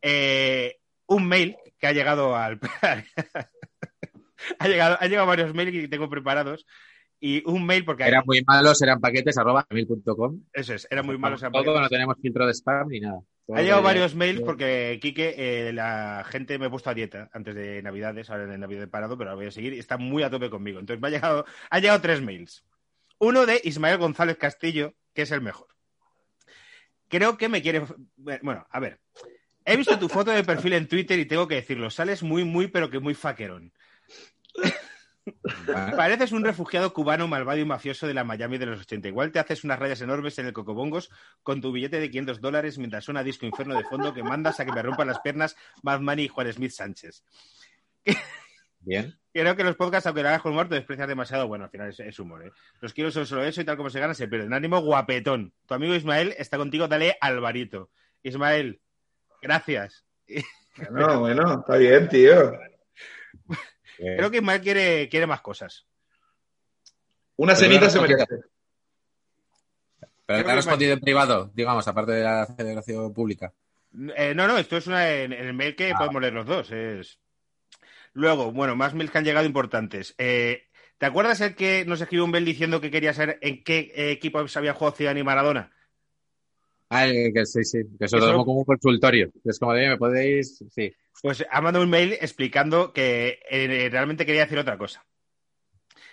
Eh, 0.00 0.78
un 1.06 1.26
mail 1.26 1.56
que 1.78 1.86
ha 1.86 1.92
llegado 1.92 2.36
al. 2.36 2.58
ha 4.58 4.68
llegado, 4.68 4.96
han 5.00 5.08
llegado 5.08 5.26
varios 5.26 5.54
mails 5.54 5.72
que 5.72 5.88
tengo 5.88 6.08
preparados. 6.08 6.66
Y 7.24 7.40
un 7.48 7.64
mail 7.64 7.84
porque 7.84 8.02
Eran 8.02 8.24
muy 8.26 8.42
malos, 8.44 8.82
eran 8.82 9.00
paquetes 9.00 9.38
arroba 9.38 9.64
gmail.com. 9.70 10.40
eso 10.52 10.74
es, 10.74 10.88
era 10.90 11.04
muy 11.04 11.16
malo. 11.18 11.36
Todo, 11.38 11.80
no 11.80 11.88
tenemos 11.88 12.16
filtro 12.20 12.44
de 12.46 12.52
spam 12.52 12.88
ni 12.88 12.98
nada. 12.98 13.20
Todo 13.46 13.56
Ha 13.56 13.62
llegado 13.62 13.80
de- 13.80 13.84
varios 13.84 14.16
mails 14.16 14.40
porque, 14.40 14.98
Quique, 15.00 15.34
eh, 15.38 15.72
la 15.72 16.24
gente 16.28 16.58
me 16.58 16.66
he 16.66 16.70
puesto 16.70 16.90
a 16.90 16.94
dieta 16.94 17.30
antes 17.32 17.54
de 17.54 17.80
Navidades, 17.80 18.28
ahora 18.28 18.52
en 18.52 18.58
Navidad 18.58 18.82
he 18.82 18.88
parado, 18.88 19.16
pero 19.16 19.30
ahora 19.30 19.36
voy 19.36 19.46
a 19.46 19.52
seguir 19.52 19.72
y 19.72 19.78
está 19.78 19.98
muy 19.98 20.24
a 20.24 20.30
tope 20.30 20.50
conmigo. 20.50 20.80
Entonces 20.80 21.00
me 21.00 21.06
ha 21.06 21.10
llegado, 21.12 21.44
ha 21.70 21.78
llegado 21.78 22.00
tres 22.00 22.20
mails. 22.20 22.64
Uno 23.22 23.46
de 23.46 23.60
Ismael 23.62 23.98
González 23.98 24.36
Castillo, 24.36 24.94
que 25.14 25.22
es 25.22 25.30
el 25.30 25.40
mejor. 25.40 25.68
Creo 27.06 27.38
que 27.38 27.48
me 27.48 27.62
quiere... 27.62 27.84
Bueno, 28.16 28.66
a 28.68 28.80
ver. 28.80 28.98
He 29.64 29.76
visto 29.76 29.96
tu 29.96 30.08
foto 30.08 30.32
de 30.32 30.42
perfil 30.42 30.72
en 30.72 30.88
Twitter 30.88 31.16
y 31.20 31.26
tengo 31.26 31.46
que 31.46 31.54
decirlo. 31.54 31.88
Sales 31.88 32.24
muy, 32.24 32.42
muy, 32.42 32.66
pero 32.66 32.90
que 32.90 32.98
muy 32.98 33.14
faquerón. 33.14 33.72
Pareces 35.96 36.32
un 36.32 36.42
refugiado 36.42 36.92
cubano 36.92 37.28
malvado 37.28 37.60
y 37.60 37.64
mafioso 37.64 38.08
de 38.08 38.14
la 38.14 38.24
Miami 38.24 38.58
de 38.58 38.66
los 38.66 38.80
80. 38.80 39.06
Igual 39.06 39.30
te 39.30 39.38
haces 39.38 39.62
unas 39.62 39.78
rayas 39.78 40.00
enormes 40.00 40.36
en 40.40 40.46
el 40.46 40.52
Cocobongos 40.52 41.08
con 41.44 41.60
tu 41.60 41.70
billete 41.70 42.00
de 42.00 42.10
500 42.10 42.40
dólares 42.40 42.76
mientras 42.78 43.04
suena 43.04 43.22
Disco 43.22 43.46
Inferno 43.46 43.76
de 43.76 43.84
fondo 43.84 44.12
que 44.12 44.24
mandas 44.24 44.58
a 44.58 44.64
que 44.64 44.72
me 44.72 44.82
rompan 44.82 45.06
las 45.06 45.20
piernas 45.20 45.54
Bad 45.80 46.00
Bunny 46.00 46.24
y 46.24 46.28
Juan 46.28 46.52
Smith 46.52 46.72
Sánchez. 46.72 47.22
Bien. 48.82 49.16
Creo 49.32 49.56
que 49.56 49.64
los 49.64 49.76
podcasts, 49.76 50.06
aunque 50.06 50.22
lo 50.22 50.28
hagas 50.28 50.42
con 50.42 50.52
humor, 50.52 50.68
te 50.68 50.74
desprecias 50.74 51.08
demasiado. 51.08 51.48
Bueno, 51.48 51.64
al 51.64 51.70
final 51.70 51.88
es, 51.88 52.00
es 52.00 52.18
humor, 52.18 52.46
¿eh? 52.46 52.52
Los 52.80 52.92
quiero 52.92 53.10
son 53.10 53.26
solo 53.26 53.44
eso 53.44 53.60
y 53.60 53.64
tal 53.64 53.76
como 53.76 53.88
se 53.88 54.00
gana 54.00 54.12
se 54.12 54.28
pierden. 54.28 54.52
Ánimo 54.52 54.80
guapetón. 54.80 55.54
Tu 55.66 55.74
amigo 55.74 55.94
Ismael 55.94 56.34
está 56.36 56.58
contigo, 56.58 56.86
dale 56.86 57.16
Alvarito. 57.20 57.90
Ismael, 58.22 58.80
gracias. 59.40 60.04
Bueno, 60.90 61.20
bueno, 61.20 61.60
está 61.60 61.76
bien, 61.76 62.08
tío. 62.08 62.52
Creo 63.96 64.30
que 64.30 64.38
Ismael 64.38 64.60
quiere, 64.60 65.08
quiere 65.08 65.26
más 65.26 65.40
cosas. 65.40 65.86
Una 67.36 67.54
cenita 67.54 67.82
una 67.82 67.90
se 67.90 68.00
merece. 68.00 68.26
Pero 70.26 70.44
te 70.44 70.50
ha 70.50 70.54
respondido 70.54 70.92
en 70.92 71.00
privado, 71.00 71.50
digamos, 71.54 71.86
aparte 71.88 72.12
de 72.12 72.22
la 72.22 72.46
celebración 72.46 73.12
pública. 73.12 73.52
Eh, 74.16 74.34
no, 74.34 74.46
no, 74.46 74.56
esto 74.56 74.76
es 74.76 74.86
una, 74.86 75.10
en, 75.10 75.32
en 75.32 75.46
el 75.46 75.54
mail 75.54 75.74
que 75.74 75.92
podemos 75.96 76.20
leer 76.22 76.34
los 76.34 76.46
dos. 76.46 76.70
Es... 76.70 77.18
Luego, 78.12 78.52
bueno, 78.52 78.76
más 78.76 78.94
mails 78.94 79.10
que 79.10 79.18
han 79.18 79.24
llegado 79.24 79.46
importantes. 79.46 80.14
Eh, 80.18 80.64
¿Te 80.98 81.06
acuerdas 81.06 81.40
el 81.40 81.54
que 81.54 81.84
nos 81.86 82.00
escribió 82.00 82.24
un 82.24 82.30
mail 82.30 82.44
diciendo 82.44 82.80
que 82.80 82.90
quería 82.90 83.14
saber 83.14 83.38
en 83.40 83.64
qué 83.64 83.90
eh, 83.94 84.10
equipo 84.12 84.46
se 84.46 84.58
había 84.58 84.74
jugado 84.74 84.96
Zidane 84.96 85.20
y 85.20 85.24
Maradona? 85.24 85.72
Ah, 86.90 87.06
el 87.06 87.32
que 87.32 87.46
sí, 87.46 87.64
sí, 87.64 87.78
que 87.98 88.06
se 88.06 88.18
lo 88.18 88.26
tomo 88.26 88.44
como 88.44 88.58
un 88.58 88.64
consultorio. 88.64 89.32
Es 89.44 89.58
como 89.58 89.72
de, 89.72 89.88
¿me 89.88 89.96
podéis? 89.96 90.62
Sí. 90.70 90.92
Pues 91.22 91.44
ha 91.50 91.60
mandado 91.60 91.84
un 91.84 91.90
mail 91.90 92.12
explicando 92.20 92.92
que 92.92 93.40
eh, 93.48 93.88
realmente 93.90 94.26
quería 94.26 94.42
decir 94.42 94.58
otra 94.58 94.76
cosa. 94.76 95.04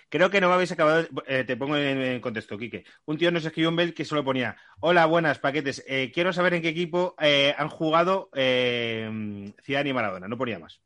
Creo 0.08 0.30
que 0.30 0.40
no 0.40 0.48
me 0.48 0.54
habéis 0.54 0.72
acabado. 0.72 1.06
eh, 1.26 1.44
te 1.44 1.56
pongo 1.56 1.76
en, 1.76 2.00
en 2.00 2.20
contexto, 2.20 2.58
Quique. 2.58 2.84
Un 3.04 3.18
tío 3.18 3.30
nos 3.30 3.44
escribió 3.44 3.68
un 3.68 3.76
mail 3.76 3.94
que 3.94 4.04
solo 4.04 4.24
ponía: 4.24 4.56
Hola, 4.80 5.06
buenas 5.06 5.38
paquetes. 5.38 5.84
eh, 5.86 6.10
quiero 6.12 6.32
saber 6.32 6.54
en 6.54 6.62
qué 6.62 6.68
equipo 6.70 7.14
eh, 7.20 7.54
han 7.56 7.68
jugado 7.68 8.30
eh, 8.34 9.52
Zidane 9.62 9.90
y 9.90 9.92
Maradona. 9.92 10.28
No 10.28 10.38
ponía 10.38 10.58
más. 10.58 10.80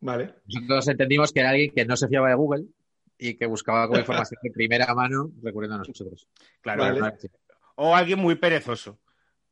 Vale. 0.00 0.34
Nosotros 0.46 0.88
entendimos 0.88 1.32
que 1.32 1.40
era 1.40 1.50
alguien 1.50 1.72
que 1.74 1.84
no 1.84 1.96
se 1.96 2.08
fiaba 2.08 2.28
de 2.28 2.34
Google 2.34 2.64
y 3.18 3.34
que 3.34 3.46
buscaba 3.46 3.86
como 3.88 3.98
información 3.98 4.38
de 4.42 4.50
primera 4.50 4.94
mano 4.94 5.30
recurriendo 5.42 5.76
a 5.76 5.78
nosotros. 5.78 6.28
Claro, 6.60 6.82
Vale. 6.82 7.00
O 7.76 7.94
alguien 7.94 8.18
muy 8.18 8.36
perezoso. 8.36 8.98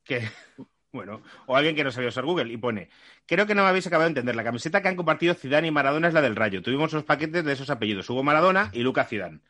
Que, 0.05 0.23
bueno, 0.93 1.23
o 1.47 1.57
alguien 1.57 1.75
que 1.75 1.83
no 1.85 1.91
sabía 1.91 2.09
usar 2.11 2.25
Google 2.25 2.53
y 2.53 2.57
pone, 2.57 2.89
creo 3.27 3.47
que 3.47 3.55
no 3.55 3.63
me 3.63 3.69
habéis 3.69 3.87
acabado 3.87 4.07
de 4.07 4.11
entender, 4.11 4.37
la 4.37 4.45
camiseta 4.45 4.83
que 4.83 4.89
han 4.89 4.97
compartido 4.97 5.35
Zidane 5.35 5.69
y 5.69 5.71
Maradona 5.73 6.09
es 6.09 6.15
la 6.15 6.23
del 6.23 6.37
Rayo. 6.37 6.63
Tuvimos 6.63 6.93
los 6.93 7.05
paquetes 7.05 7.45
de 7.45 7.53
esos 7.53 7.71
apellidos, 7.71 8.09
Hugo 8.09 8.23
Maradona 8.23 8.71
y 8.73 8.81
Lucas 8.83 9.09
Zidane. 9.09 9.41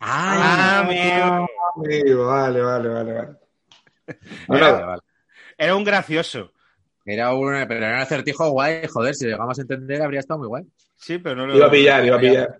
Ah, 0.00 0.80
amigo. 0.84 1.46
Amigo, 1.76 2.26
vale, 2.26 2.60
vale, 2.60 2.88
vale, 2.88 3.12
vale. 3.12 3.36
Era- 4.48 4.58
nada. 4.72 4.86
Vale. 4.86 5.02
Era 5.58 5.76
un 5.76 5.84
gracioso. 5.84 6.52
Era 7.04 7.34
un, 7.34 7.48
pero 7.66 7.84
era 7.84 7.96
un 7.96 8.00
acertijo 8.02 8.50
guay, 8.50 8.86
joder, 8.86 9.14
si 9.14 9.24
lo 9.24 9.32
llegamos 9.32 9.58
a 9.58 9.62
entender 9.62 10.02
habría 10.02 10.20
estado 10.20 10.38
muy 10.38 10.48
guay. 10.48 10.64
Sí, 10.96 11.18
pero 11.18 11.34
no 11.34 11.46
lo... 11.48 11.56
Iba 11.56 11.66
a 11.66 11.70
pillar, 11.70 12.04
iba 12.04 12.16
a 12.16 12.20
pillar. 12.20 12.58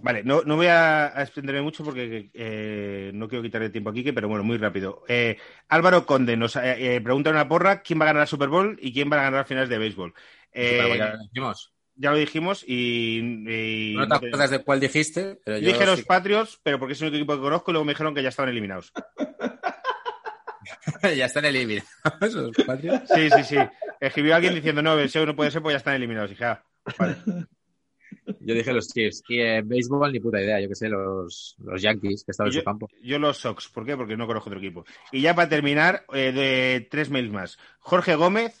Vale, 0.00 0.22
no, 0.22 0.42
no 0.44 0.54
voy 0.54 0.66
a, 0.66 1.06
a 1.18 1.22
extenderme 1.24 1.60
mucho 1.62 1.82
porque 1.82 2.30
eh, 2.32 3.10
no 3.14 3.26
quiero 3.28 3.42
quitarle 3.42 3.70
tiempo 3.70 3.90
a 3.90 3.92
Quique, 3.92 4.12
pero 4.12 4.28
bueno, 4.28 4.44
muy 4.44 4.58
rápido. 4.58 5.02
Eh, 5.08 5.36
Álvaro 5.68 6.06
Conde 6.06 6.36
nos 6.36 6.54
eh, 6.54 6.94
eh, 6.96 7.00
pregunta 7.00 7.30
en 7.30 7.36
una 7.36 7.48
porra 7.48 7.82
quién 7.82 7.98
va 7.98 8.04
a 8.04 8.06
ganar 8.08 8.22
el 8.22 8.28
Super 8.28 8.48
Bowl 8.48 8.78
y 8.80 8.92
quién 8.92 9.10
va 9.10 9.18
a 9.18 9.24
ganar 9.24 9.44
finales 9.44 9.68
de 9.68 9.78
béisbol. 9.78 10.14
Eh, 10.52 10.94
ya 10.96 11.12
lo 11.12 11.18
dijimos. 11.18 11.74
ya 11.96 12.10
lo 12.12 12.16
dijimos 12.16 12.64
y... 12.64 13.18
y 13.48 13.94
No 13.96 14.06
te 14.06 14.14
acuerdas 14.14 14.50
de 14.50 14.62
cuál 14.62 14.78
dijiste, 14.78 15.40
pero 15.44 15.58
Yo 15.58 15.64
yo 15.66 15.72
dije 15.72 15.84
los 15.84 15.98
sí- 15.98 16.04
Patriots, 16.06 16.60
pero 16.62 16.78
porque 16.78 16.92
es 16.92 17.02
el 17.02 17.08
único 17.08 17.16
equipo 17.16 17.34
que 17.34 17.40
conozco 17.42 17.70
y 17.70 17.72
luego 17.72 17.84
me 17.84 17.92
dijeron 17.92 18.14
que 18.14 18.22
ya 18.22 18.28
estaban 18.28 18.50
eliminados. 18.50 18.92
ya 21.16 21.26
están 21.26 21.44
eliminados 21.44 21.86
los 22.34 22.56
Patriots. 22.66 23.10
Sí, 23.14 23.30
sí, 23.30 23.44
sí. 23.44 23.56
Escribió 24.00 24.34
alguien 24.36 24.54
diciendo, 24.54 24.82
no, 24.82 24.98
el 24.98 25.08
SEO 25.08 25.26
no 25.26 25.34
puede 25.36 25.50
ser 25.50 25.62
porque 25.62 25.74
ya 25.74 25.78
están 25.78 25.94
eliminados. 25.94 26.30
Dije, 26.30 26.44
ah, 26.44 26.64
vale. 26.98 27.16
Yo 28.40 28.54
dije 28.54 28.72
los 28.72 28.88
Chiefs. 28.88 29.22
Y 29.28 29.40
en 29.40 29.68
béisbol 29.68 30.12
ni 30.12 30.20
puta 30.20 30.40
idea, 30.40 30.60
yo 30.60 30.68
que 30.68 30.74
sé, 30.74 30.88
los, 30.88 31.56
los 31.58 31.80
Yankees, 31.82 32.24
que 32.24 32.30
estaban 32.32 32.52
en 32.52 32.58
su 32.58 32.64
campo. 32.64 32.88
Yo 33.02 33.18
los 33.18 33.38
Sox, 33.38 33.68
¿por 33.68 33.84
qué? 33.86 33.96
Porque 33.96 34.16
no 34.16 34.26
conozco 34.26 34.50
otro 34.50 34.58
equipo. 34.60 34.84
Y 35.12 35.22
ya 35.22 35.34
para 35.34 35.48
terminar, 35.48 36.04
eh, 36.12 36.32
de 36.32 36.86
tres 36.90 37.10
mails 37.10 37.30
más. 37.32 37.58
Jorge 37.78 38.14
Gómez 38.16 38.60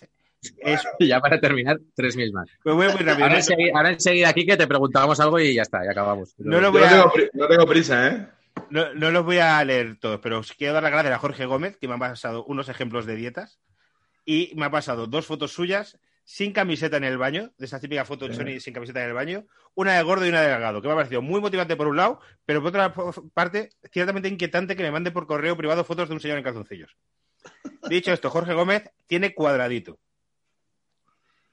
es... 0.58 0.82
Y 0.98 1.06
ya 1.08 1.20
para 1.20 1.38
terminar, 1.40 1.78
tres 1.94 2.16
mil 2.16 2.32
más. 2.32 2.48
Me 2.64 2.72
voy 2.72 2.86
muy 2.88 2.96
rápido. 3.02 3.24
Ahora 3.24 3.36
enseguida, 3.36 3.72
ahora 3.74 3.90
enseguida 3.90 4.28
aquí 4.30 4.46
que 4.46 4.56
te 4.56 4.66
preguntábamos 4.66 5.20
algo 5.20 5.38
y 5.38 5.54
ya 5.54 5.62
está, 5.62 5.84
ya 5.84 5.90
acabamos. 5.92 6.34
No 6.38 6.60
no 6.60 6.68
a- 6.68 6.88
tengo, 6.88 7.12
pri- 7.12 7.30
no 7.34 7.46
tengo 7.46 7.66
prisa, 7.66 8.08
¿eh? 8.08 8.26
No- 8.70 8.94
no 8.94 9.10
los 9.10 9.24
voy 9.24 9.38
a 9.38 9.62
leer 9.64 9.98
todos, 9.98 10.20
pero 10.20 10.38
os 10.40 10.52
quiero 10.52 10.74
dar 10.74 10.82
las 10.82 10.92
gracias 10.92 11.14
a 11.14 11.18
Jorge 11.18 11.46
Gómez, 11.46 11.76
que 11.76 11.88
me 11.88 11.94
ha 11.94 11.98
pasado 11.98 12.44
unos 12.44 12.68
ejemplos 12.68 13.06
de 13.06 13.16
dietas. 13.16 13.60
Y 14.24 14.52
me 14.56 14.66
ha 14.66 14.70
pasado 14.70 15.06
dos 15.06 15.26
fotos 15.26 15.52
suyas 15.52 15.98
sin 16.24 16.52
camiseta 16.52 16.98
en 16.98 17.04
el 17.04 17.16
baño, 17.16 17.52
de 17.56 17.64
esa 17.64 17.80
típica 17.80 18.04
foto 18.04 18.28
de 18.28 18.34
Sony 18.34 18.60
sin 18.60 18.74
camiseta 18.74 19.00
en 19.02 19.08
el 19.08 19.14
baño, 19.14 19.46
una 19.74 19.94
de 19.94 20.02
gordo 20.02 20.26
y 20.26 20.28
una 20.28 20.42
de 20.42 20.50
delgado, 20.50 20.82
que 20.82 20.88
me 20.88 20.92
ha 20.92 20.96
parecido 20.96 21.22
muy 21.22 21.40
motivante 21.40 21.74
por 21.76 21.86
un 21.88 21.96
lado, 21.96 22.20
pero 22.44 22.60
por 22.60 22.68
otra 22.68 22.92
parte, 23.32 23.70
ciertamente 23.90 24.28
inquietante 24.28 24.76
que 24.76 24.82
me 24.82 24.90
mande 24.90 25.10
por 25.10 25.26
correo 25.26 25.56
privado 25.56 25.84
fotos 25.84 26.08
de 26.08 26.14
un 26.14 26.20
señor 26.20 26.36
en 26.36 26.44
calzoncillos. 26.44 26.94
Dicho 27.88 28.12
esto, 28.12 28.28
Jorge 28.28 28.52
Gómez 28.52 28.90
tiene 29.06 29.32
cuadradito. 29.34 29.98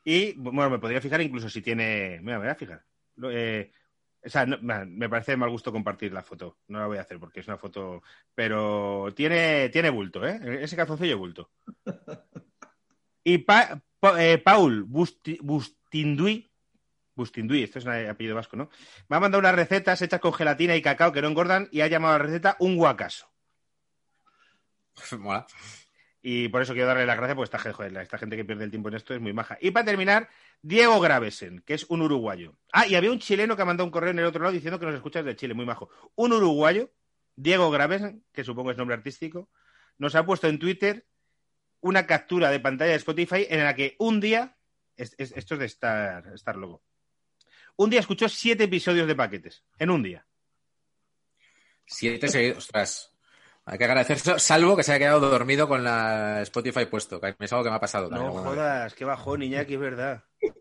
Y, 0.04 0.34
bueno, 0.34 0.70
me 0.70 0.80
podría 0.80 1.00
fijar 1.02 1.22
incluso 1.22 1.50
si 1.50 1.62
tiene. 1.62 2.20
Mira, 2.22 2.38
me 2.38 2.46
voy 2.46 2.52
a 2.52 2.56
fijar. 2.56 2.84
Eh, 3.32 3.72
o 4.26 4.30
sea, 4.30 4.46
me 4.46 5.10
parece 5.10 5.34
de 5.34 5.38
mal 5.38 5.50
gusto 5.50 5.72
compartir 5.72 6.12
la 6.12 6.24
foto. 6.24 6.58
No 6.68 6.80
la 6.80 6.88
voy 6.88 6.98
a 6.98 7.02
hacer 7.02 7.20
porque 7.20 7.42
es 7.42 7.48
una 7.48 7.58
foto. 7.58 8.02
Pero 8.34 9.10
tiene, 9.16 9.70
tiene 9.70 9.90
bulto, 9.92 10.26
¿eh? 10.26 10.60
Ese 10.62 10.76
calzoncillo 10.76 11.18
bulto. 11.18 11.52
Y 13.24 13.46
eh, 13.46 14.38
Paul 14.44 14.88
Busti- 14.88 15.40
Bustinduy. 15.42 16.50
Bustinduy, 17.16 17.64
esto 17.64 17.80
es 17.80 17.86
un 17.86 17.92
apellido 17.94 18.36
vasco, 18.36 18.58
¿no? 18.58 18.70
Me 19.08 19.16
ha 19.16 19.20
mandado 19.20 19.40
unas 19.40 19.56
recetas 19.56 20.02
hechas 20.02 20.20
con 20.20 20.34
gelatina 20.34 20.76
y 20.76 20.82
cacao 20.82 21.12
que 21.12 21.22
no 21.22 21.30
engordan 21.30 21.70
y 21.72 21.82
ha 21.82 21.88
llamado 21.88 22.16
a 22.16 22.18
la 22.18 22.26
receta 22.26 22.58
un 22.60 22.76
guacaso. 22.76 23.32
Mola. 25.20 25.48
Y 26.28 26.48
por 26.50 26.64
eso 26.64 26.74
quiero 26.74 26.88
darle 26.88 27.06
las 27.06 27.18
gracias, 27.18 27.36
porque 27.36 27.56
esta, 27.56 27.72
joder, 27.72 27.96
esta 27.98 28.18
gente 28.18 28.36
que 28.36 28.44
pierde 28.44 28.64
el 28.64 28.72
tiempo 28.72 28.90
en 28.90 28.96
esto 28.96 29.14
es 29.14 29.22
muy 29.22 29.32
maja. 29.32 29.60
Y 29.62 29.70
para 29.70 29.86
terminar, 29.86 30.28
Diego 30.64 31.00
Gravesen, 31.00 31.62
que 31.62 31.76
es 31.76 31.84
un 31.88 32.02
uruguayo. 32.02 32.58
Ah, 32.74 32.88
y 32.88 32.96
había 32.96 33.12
un 33.12 33.20
chileno 33.20 33.56
que 33.56 33.62
ha 33.62 33.66
mandado 33.66 33.86
un 33.86 33.92
correo 33.92 34.10
en 34.10 34.18
el 34.18 34.26
otro 34.26 34.42
lado 34.42 34.52
diciendo 34.52 34.80
que 34.80 34.88
nos 34.88 34.96
escuchas 34.96 35.24
de 35.24 35.36
Chile, 35.36 35.54
muy 35.54 35.68
majo. 35.68 35.88
Un 36.16 36.34
uruguayo, 36.34 36.90
Diego 37.36 37.70
Gravesen, 37.70 38.24
que 38.34 38.44
supongo 38.44 38.72
es 38.72 38.78
nombre 38.78 38.96
artístico, 38.96 39.52
nos 40.00 40.16
ha 40.16 40.26
puesto 40.26 40.48
en 40.48 40.58
Twitter 40.58 41.06
una 41.82 42.08
captura 42.08 42.50
de 42.50 42.60
pantalla 42.60 42.90
de 42.92 42.98
Spotify 42.98 43.46
en 43.48 43.64
la 43.64 43.76
que 43.76 43.96
un 44.00 44.20
día, 44.20 44.58
es- 44.98 45.14
es- 45.20 45.32
esto 45.34 45.54
es 45.54 45.60
de 45.60 45.66
Star, 45.68 46.32
Star 46.34 46.56
Logo, 46.56 46.82
un 47.76 47.92
día 47.92 48.00
escuchó 48.00 48.28
siete 48.30 48.64
episodios 48.64 49.06
de 49.08 49.14
paquetes, 49.14 49.64
en 49.78 49.92
un 49.92 50.02
día. 50.02 50.26
Siete 51.86 52.28
seguidos. 52.30 52.58
Ostras. 52.58 53.15
Hay 53.68 53.78
que 53.80 53.86
agradecer, 53.86 54.20
salvo 54.40 54.78
que 54.78 54.84
se 54.84 54.92
haya 54.92 55.00
quedado 55.00 55.22
dormido 55.30 55.68
con 55.68 55.84
la 55.84 56.42
Spotify 56.44 56.86
puesto, 56.86 57.20
que 57.20 57.36
es 57.40 57.52
algo 57.52 57.64
que 57.64 57.70
me 57.72 57.76
ha 57.78 57.80
pasado 57.80 58.10
también. 58.10 58.28
No 58.34 58.42
jodas, 58.44 58.94
qué 58.94 59.06
bajón, 59.06 59.42
Iñaki, 59.44 59.74
es 59.76 59.80
verdad. 59.80 60.24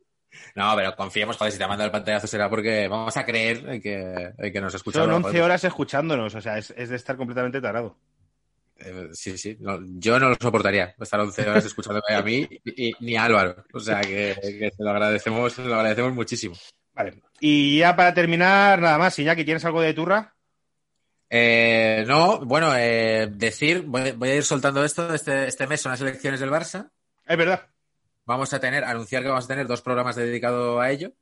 No, 0.56 0.72
pero 0.74 0.96
confiemos, 0.96 1.36
joder, 1.36 1.52
si 1.52 1.58
te 1.58 1.64
ha 1.64 1.68
mandado 1.68 1.86
el 1.86 1.92
pantallazo 1.92 2.26
será 2.26 2.50
porque 2.50 2.88
vamos 2.88 3.16
a 3.16 3.24
creer 3.24 3.68
en 3.68 3.80
que, 3.80 4.32
en 4.36 4.52
que 4.52 4.60
nos 4.60 4.74
escucha. 4.74 4.98
Son 4.98 5.08
Joder, 5.08 5.26
11 5.26 5.42
horas 5.42 5.62
escuchándonos, 5.62 6.34
o 6.34 6.40
sea, 6.40 6.58
es, 6.58 6.74
es 6.76 6.88
de 6.88 6.96
estar 6.96 7.16
completamente 7.16 7.60
tarado. 7.60 7.96
eh, 8.80 9.10
sí, 9.12 9.38
sí. 9.38 9.56
no, 9.60 9.78
yo 10.00 10.18
no 10.18 10.30
lo 10.30 10.34
soportaría 10.40 10.92
estar 10.98 11.20
11 11.20 11.48
horas 11.48 11.64
escuchándome 11.64 12.16
a 12.16 12.22
mí 12.22 12.48
y, 12.64 12.88
y- 12.88 12.94
ni 12.98 13.14
a 13.16 13.22
Álvaro. 13.26 13.64
O 13.72 13.78
sea, 13.78 14.00
que, 14.00 14.34
que 14.42 14.72
se 14.76 14.82
lo 14.82 14.90
agradecemos, 14.90 15.52
se 15.52 15.62
lo 15.62 15.76
agradecemos 15.76 16.12
muchísimo. 16.12 16.56
Vale. 16.94 17.22
Y 17.38 17.78
ya 17.78 17.94
para 17.94 18.12
terminar, 18.12 18.80
nada 18.80 18.98
más, 18.98 19.16
Iñaki, 19.16 19.44
¿tienes 19.44 19.64
algo 19.64 19.82
de 19.82 19.94
turra? 19.94 20.34
Eh, 21.30 22.04
no, 22.06 22.38
bueno, 22.44 22.72
eh, 22.76 23.28
decir, 23.30 23.82
voy, 23.82 24.12
voy 24.12 24.28
a 24.30 24.34
ir 24.36 24.44
soltando 24.44 24.84
esto. 24.84 25.12
Este, 25.14 25.46
este 25.48 25.66
mes 25.66 25.80
son 25.80 25.92
las 25.92 26.00
elecciones 26.00 26.40
del 26.40 26.50
Barça. 26.50 26.90
Es 27.26 27.36
verdad. 27.36 27.66
Vamos 28.26 28.52
a 28.54 28.60
tener, 28.60 28.84
anunciar 28.84 29.22
que 29.22 29.28
vamos 29.28 29.44
a 29.44 29.48
tener 29.48 29.66
dos 29.66 29.82
programas 29.82 30.16
dedicados 30.16 30.80
a 30.80 30.90
ello. 30.90 31.12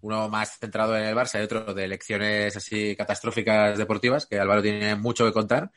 Uno 0.00 0.28
más 0.28 0.58
centrado 0.58 0.96
en 0.96 1.04
el 1.04 1.14
Barça 1.14 1.38
y 1.40 1.44
otro 1.44 1.74
de 1.74 1.84
elecciones 1.84 2.56
así 2.56 2.96
catastróficas 2.96 3.78
deportivas, 3.78 4.26
que 4.26 4.40
Álvaro 4.40 4.62
tiene 4.62 4.96
mucho 4.96 5.24
que 5.24 5.32
contar 5.32 5.70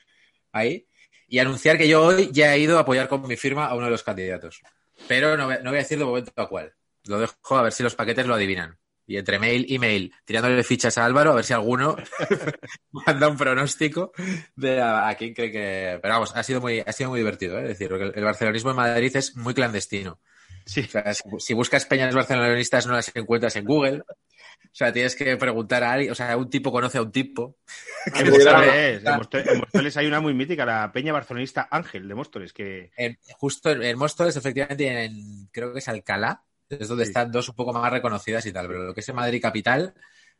ahí. 0.51 0.87
Y 1.27 1.39
anunciar 1.39 1.77
que 1.77 1.87
yo 1.87 2.03
hoy 2.05 2.29
ya 2.31 2.53
he 2.55 2.59
ido 2.59 2.77
a 2.77 2.81
apoyar 2.81 3.07
con 3.07 3.27
mi 3.27 3.35
firma 3.35 3.65
a 3.67 3.75
uno 3.75 3.85
de 3.85 3.91
los 3.91 4.03
candidatos. 4.03 4.61
Pero 5.07 5.35
no, 5.37 5.45
voy- 5.45 5.57
no 5.61 5.69
voy 5.71 5.79
a 5.79 5.81
decir 5.83 5.99
de 5.99 6.05
momento 6.05 6.31
a 6.35 6.47
cuál. 6.47 6.73
Lo 7.05 7.19
dejo 7.19 7.57
a 7.57 7.61
ver 7.63 7.71
si 7.73 7.83
los 7.83 7.95
paquetes 7.95 8.25
lo 8.25 8.33
adivinan. 8.35 8.77
Y 9.07 9.17
entre 9.17 9.37
mail 9.37 9.65
y 9.69 9.77
mail, 9.77 10.13
tirándole 10.25 10.63
fichas 10.63 10.97
a 10.97 11.05
Álvaro, 11.05 11.31
a 11.31 11.35
ver 11.35 11.45
si 11.45 11.53
alguno 11.53 11.95
manda 12.91 13.27
un 13.27 13.37
pronóstico 13.37 14.11
de 14.55 14.81
a, 14.81 15.07
a 15.09 15.15
quién 15.15 15.33
cree 15.33 15.51
que. 15.51 15.99
Pero 16.01 16.13
vamos, 16.15 16.35
ha 16.35 16.43
sido 16.43 16.61
muy, 16.61 16.79
ha 16.85 16.91
sido 16.91 17.11
muy 17.11 17.19
divertido, 17.19 17.57
¿eh? 17.59 17.63
Es 17.63 17.67
decir, 17.69 17.89
porque 17.89 18.05
el, 18.05 18.13
el 18.15 18.23
barcelonismo 18.23 18.71
en 18.71 18.75
Madrid 18.77 19.15
es 19.15 19.35
muy 19.35 19.53
clandestino. 19.53 20.19
Sí. 20.65 20.81
O 20.81 20.87
sea, 20.89 21.13
si, 21.13 21.23
si 21.37 21.53
buscas 21.53 21.85
peñas 21.85 22.15
barcelonistas 22.15 22.87
no 22.87 22.93
las 22.93 23.11
encuentras 23.15 23.55
en 23.55 23.65
Google. 23.65 24.01
O 24.07 24.77
sea, 24.77 24.91
tienes 24.91 25.15
que 25.15 25.37
preguntar 25.37 25.83
a 25.83 25.93
alguien, 25.93 26.11
o 26.11 26.15
sea, 26.15 26.35
un 26.35 26.49
tipo 26.49 26.71
conoce 26.71 26.97
a 26.97 27.01
un 27.03 27.11
tipo. 27.11 27.57
En 28.15 28.29
Móstoles, 28.29 29.03
en 29.03 29.13
Móstoles- 29.13 29.51
en 29.51 29.57
Móstoles 29.59 29.97
hay 29.97 30.05
una 30.07 30.19
muy 30.19 30.33
mítica, 30.33 30.65
la 30.65 30.91
peña 30.91 31.13
barcelonista 31.13 31.67
Ángel 31.71 32.07
de 32.07 32.15
Móstoles, 32.15 32.53
que 32.53 32.91
En- 32.97 33.17
justo 33.37 33.69
en, 33.71 33.83
en 33.83 33.97
Móstoles, 33.97 34.35
efectivamente, 34.35 35.05
en, 35.05 35.47
creo 35.51 35.71
que 35.73 35.79
es 35.79 35.87
Alcalá, 35.87 36.43
es 36.69 36.87
donde 36.87 37.05
Sí. 37.05 37.09
están 37.11 37.31
dos 37.31 37.49
un 37.49 37.55
poco 37.55 37.73
más 37.73 37.91
reconocidas 37.91 38.45
y 38.45 38.51
tal, 38.51 38.67
pero 38.67 38.83
lo 38.83 38.93
que 38.93 38.99
es 39.01 39.09
en 39.09 39.15
Madrid 39.15 39.41
capital 39.41 39.93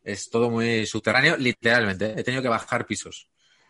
es 0.04 0.30
todo 0.30 0.50
muy 0.50 0.86
subterráneo, 0.86 1.36
literalmente. 1.38 2.08
¿eh? 2.08 2.14
He 2.18 2.24
tenido 2.24 2.42
que 2.44 2.50
bajar 2.50 2.86
pisos 2.86 3.28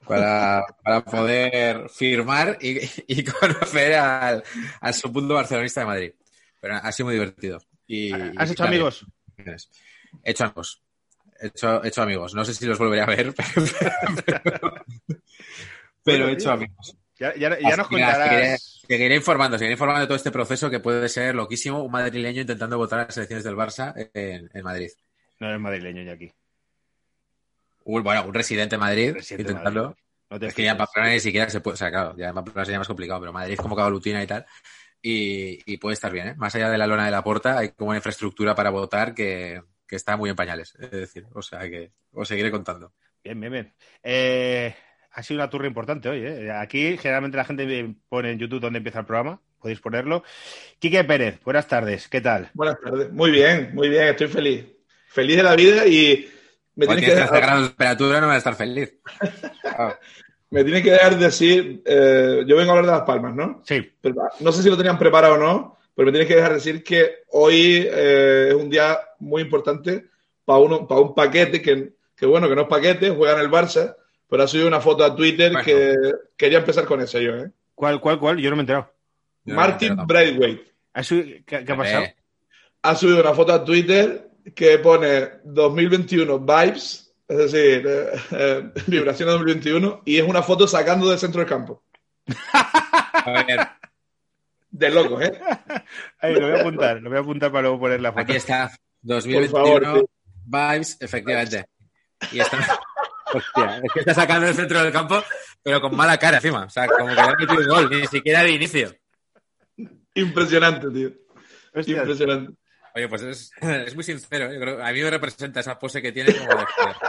para, 0.07 0.63
para 0.83 1.03
poder 1.03 1.89
firmar 1.89 2.57
y, 2.61 2.79
y 3.07 3.23
conocer 3.23 3.93
al, 3.95 4.43
al 4.81 4.93
submundo 4.93 5.35
barcelonista 5.35 5.81
de 5.81 5.85
Madrid. 5.85 6.11
Pero 6.61 6.75
ha 6.75 6.91
sido 6.91 7.05
muy 7.07 7.13
divertido. 7.15 7.61
Y, 7.87 8.11
¿Has 8.11 8.49
y 8.49 8.53
hecho 8.53 8.63
amigos? 8.63 9.05
He 9.37 10.31
hecho 10.31 10.43
amigos. 10.45 10.81
He 11.39 11.47
hecho, 11.47 11.83
he 11.83 11.87
hecho 11.89 12.01
amigos. 12.01 12.33
No 12.33 12.43
sé 12.45 12.53
si 12.53 12.65
los 12.65 12.77
volveré 12.79 13.01
a 13.01 13.05
ver, 13.05 13.33
pero, 14.25 14.41
pero- 14.43 14.73
pero 16.03 16.27
he 16.29 16.33
hecho 16.33 16.51
amigos. 16.51 16.95
Ya, 17.19 17.35
ya- 17.35 17.57
ya 17.59 17.75
nos 17.77 17.87
contarás. 17.87 18.74
Seguiré, 18.87 19.15
informando, 19.15 19.57
seguiré 19.57 19.73
informando 19.73 20.01
de 20.01 20.07
todo 20.07 20.17
este 20.17 20.31
proceso 20.31 20.69
que 20.69 20.79
puede 20.79 21.09
ser 21.09 21.35
loquísimo. 21.35 21.83
Un 21.83 21.91
madrileño 21.91 22.41
intentando 22.41 22.77
votar 22.77 22.99
a 22.99 23.05
las 23.05 23.17
elecciones 23.17 23.43
del 23.43 23.55
Barça 23.55 23.93
en, 24.13 24.49
en 24.53 24.63
Madrid. 24.63 24.89
No 25.39 25.47
eres 25.47 25.59
madrileño, 25.59 26.01
Iñaki. 26.01 26.31
Un, 27.83 28.03
bueno, 28.03 28.25
un 28.25 28.33
residente 28.33 28.75
de 28.75 28.79
Madrid 28.79 29.13
Residente 29.13 29.43
de 29.43 29.51
intentando. 29.51 29.83
Madrid. 29.83 29.97
No 30.29 30.39
te 30.39 30.47
Es 30.47 30.53
que 30.53 30.63
ya 30.63 30.71
en. 30.71 30.77
Pamplona 30.77 31.09
ni 31.09 31.19
siquiera 31.19 31.49
se 31.49 31.59
puede. 31.59 31.75
O 31.75 31.77
sea, 31.77 31.91
claro, 31.91 32.15
ya 32.17 32.29
en 32.29 32.35
Pamplona 32.35 32.65
sería 32.65 32.79
más 32.79 32.87
complicado, 32.87 33.19
pero 33.19 33.33
Madrid 33.33 33.57
como 33.57 33.75
que 33.75 33.81
aglutina 33.81 34.23
y 34.23 34.27
tal. 34.27 34.45
Y, 35.01 35.59
y 35.71 35.77
puede 35.77 35.93
estar 35.93 36.11
bien, 36.11 36.29
¿eh? 36.29 36.35
Más 36.35 36.55
allá 36.55 36.69
de 36.69 36.79
la 36.79 36.87
lona 36.87 37.05
de 37.05 37.11
la 37.11 37.23
puerta, 37.23 37.59
hay 37.59 37.69
como 37.69 37.89
una 37.89 37.97
infraestructura 37.97 38.55
para 38.55 38.71
votar 38.71 39.13
que, 39.13 39.61
que 39.87 39.95
está 39.95 40.17
muy 40.17 40.31
en 40.31 40.35
pañales. 40.35 40.73
Es 40.79 40.89
decir, 40.89 41.27
o 41.33 41.43
sea 41.43 41.69
que 41.69 41.91
os 42.11 42.27
seguiré 42.27 42.49
contando. 42.49 42.93
Bien, 43.23 43.39
bien, 43.39 43.51
bien. 43.51 43.73
Eh, 44.01 44.75
ha 45.15 45.23
sido 45.23 45.39
una 45.39 45.49
turra 45.49 45.67
importante 45.67 46.09
hoy. 46.09 46.19
¿eh? 46.25 46.51
Aquí 46.51 46.97
generalmente 46.97 47.37
la 47.37 47.45
gente 47.45 47.95
pone 48.09 48.31
en 48.31 48.39
YouTube 48.39 48.59
donde 48.59 48.77
empieza 48.77 48.99
el 48.99 49.05
programa. 49.05 49.39
Podéis 49.59 49.79
ponerlo. 49.79 50.23
Quique 50.77 51.03
Pérez, 51.05 51.39
buenas 51.43 51.67
tardes. 51.67 52.09
¿Qué 52.09 52.19
tal? 52.19 52.51
Buenas 52.53 52.79
tardes. 52.81 53.11
Muy 53.11 53.31
bien, 53.31 53.71
muy 53.73 53.87
bien, 53.87 54.09
estoy 54.09 54.27
feliz. 54.27 54.65
Feliz 55.07 55.37
de 55.37 55.43
la 55.43 55.55
vida 55.55 55.87
y 55.87 56.29
me 56.75 56.85
tienes 56.85 57.05
que 57.05 57.11
tienes 57.11 57.29
13 57.29 57.33
dejar, 57.33 57.41
grados 57.41 57.63
de 57.63 57.69
temperatura 57.69 58.21
no 58.21 58.27
vas 58.27 58.35
a 58.35 58.37
estar 58.37 58.55
feliz. 58.55 58.93
Me 60.51 60.63
tienes 60.63 60.83
que 60.83 60.91
dejar 60.91 61.17
decir, 61.17 61.81
eh, 61.85 62.43
yo 62.45 62.55
vengo 62.55 62.71
a 62.71 62.75
hablar 62.75 62.85
de 62.85 62.97
Las 62.99 63.07
Palmas, 63.07 63.35
¿no? 63.35 63.61
Sí. 63.65 63.91
Pero, 63.99 64.15
no 64.39 64.51
sé 64.51 64.61
si 64.61 64.69
lo 64.69 64.77
tenían 64.77 64.97
preparado 64.97 65.33
o 65.33 65.37
no, 65.37 65.77
pero 65.93 66.05
me 66.05 66.11
tienes 66.11 66.27
que 66.27 66.35
dejar 66.35 66.53
decir 66.53 66.83
que 66.83 67.23
hoy 67.31 67.85
eh, 67.91 68.49
es 68.49 68.53
un 68.53 68.69
día 68.69 68.97
muy 69.19 69.41
importante 69.41 70.05
para 70.45 70.59
uno, 70.59 70.87
para 70.87 71.01
un 71.01 71.15
paquete 71.15 71.61
que, 71.61 71.95
que, 72.15 72.25
bueno, 72.25 72.47
que 72.47 72.55
no 72.55 72.61
es 72.61 72.67
paquete, 72.67 73.09
juega 73.09 73.33
en 73.33 73.39
el 73.41 73.51
Barça, 73.51 73.95
pero 74.29 74.43
ha 74.43 74.47
subido 74.47 74.67
una 74.67 74.81
foto 74.81 75.03
a 75.03 75.15
Twitter 75.15 75.51
Bueno. 75.51 75.65
que 75.65 75.95
quería 76.37 76.59
empezar 76.59 76.85
con 76.85 77.01
eso 77.01 77.19
yo, 77.19 77.35
¿eh? 77.37 77.51
¿Cuál, 77.73 77.99
cuál, 77.99 78.19
cuál? 78.19 78.37
Yo 78.37 78.49
no 78.49 78.55
me 78.55 78.61
he 78.61 78.63
enterado. 78.63 78.91
No 79.45 79.55
Martin 79.55 79.89
enterado 79.89 80.07
Braithwaite 80.07 80.73
¿Ha 80.93 81.01
subi- 81.01 81.43
¿Qué, 81.45 81.63
qué 81.65 81.71
ha 81.71 81.77
pasado? 81.77 82.03
Eh, 82.05 82.15
ha 82.81 82.95
subido 82.95 83.19
una 83.21 83.33
foto 83.33 83.53
a 83.53 83.63
Twitter 83.65 84.29
que 84.55 84.77
pone 84.79 85.29
2021 85.43 86.39
vibes, 86.39 87.13
es 87.27 87.37
decir, 87.37 87.85
eh, 87.87 88.09
eh, 88.31 88.71
vibración 88.87 89.27
de 89.27 89.33
2021, 89.33 90.01
y 90.05 90.17
es 90.17 90.23
una 90.23 90.41
foto 90.43 90.67
sacando 90.67 91.09
del 91.09 91.19
centro 91.19 91.39
del 91.41 91.49
campo. 91.49 91.83
A 92.53 93.43
ver, 93.47 93.59
De 94.69 94.89
locos, 94.89 95.21
¿eh? 95.23 95.33
Ay, 96.19 96.33
lo 96.35 96.41
voy 96.49 96.57
a 96.57 96.61
apuntar, 96.61 97.01
lo 97.01 97.09
voy 97.09 97.17
a 97.17 97.21
apuntar 97.21 97.51
para 97.51 97.63
luego 97.63 97.79
poner 97.79 98.01
la 98.01 98.11
foto. 98.11 98.21
aquí 98.21 98.35
está. 98.35 98.69
Por 98.69 98.77
2021 99.15 99.49
favor, 99.85 99.99
sí. 99.99 100.05
vibes, 100.45 100.97
efectivamente. 101.01 101.65
Y 102.31 102.39
está. 102.39 102.79
Hostia, 103.37 103.81
es 103.83 103.93
que 103.93 103.99
está 103.99 104.13
sacando 104.13 104.47
el 104.47 104.55
centro 104.55 104.81
del 104.83 104.91
campo, 104.91 105.23
pero 105.61 105.81
con 105.81 105.95
mala 105.95 106.17
cara 106.17 106.37
encima. 106.37 106.65
O 106.65 106.69
sea, 106.69 106.87
como 106.87 107.07
que 107.07 107.15
le 107.15 107.21
ha 107.21 107.27
metido 107.27 107.55
un 107.55 107.67
gol, 107.67 107.89
ni 107.89 108.07
siquiera 108.07 108.43
de 108.43 108.51
inicio. 108.51 108.95
Impresionante, 110.13 110.89
tío. 110.89 111.11
Hostia, 111.73 111.97
Impresionante. 111.97 112.53
Oye, 112.95 113.09
pues 113.09 113.21
es, 113.23 113.51
es 113.61 113.93
muy 113.93 114.03
sincero. 114.05 114.53
Yo 114.53 114.59
creo, 114.59 114.83
a 114.83 114.91
mí 114.91 115.01
me 115.01 115.09
representa 115.09 115.59
esa 115.59 115.77
pose 115.77 116.01
que 116.01 116.13
tiene 116.13 116.33
como 116.33 116.49
de. 116.49 116.65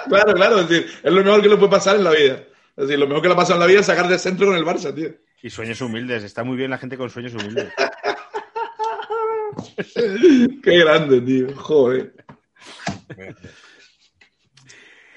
Claro, 0.08 0.34
claro, 0.34 0.60
es 0.60 0.68
decir, 0.68 0.90
es 1.02 1.12
lo 1.12 1.22
mejor 1.22 1.42
que 1.42 1.48
le 1.48 1.56
puede 1.56 1.70
pasar 1.70 1.96
en 1.96 2.04
la 2.04 2.10
vida. 2.10 2.42
Es 2.76 2.88
decir, 2.88 2.98
lo 2.98 3.06
mejor 3.06 3.22
que 3.22 3.28
le 3.28 3.34
ha 3.34 3.36
pasado 3.36 3.54
en 3.54 3.60
la 3.60 3.66
vida 3.66 3.80
es 3.80 3.86
sacar 3.86 4.08
de 4.08 4.18
centro 4.18 4.46
con 4.46 4.56
el 4.56 4.64
Barça, 4.64 4.92
tío. 4.92 5.10
Y 5.42 5.50
sueños 5.50 5.80
humildes. 5.80 6.24
Está 6.24 6.42
muy 6.42 6.56
bien 6.56 6.70
la 6.70 6.78
gente 6.78 6.98
con 6.98 7.08
sueños 7.08 7.34
humildes. 7.34 7.72
Qué 10.62 10.78
grande, 10.78 11.20
tío. 11.20 11.54
Joder. 11.54 12.12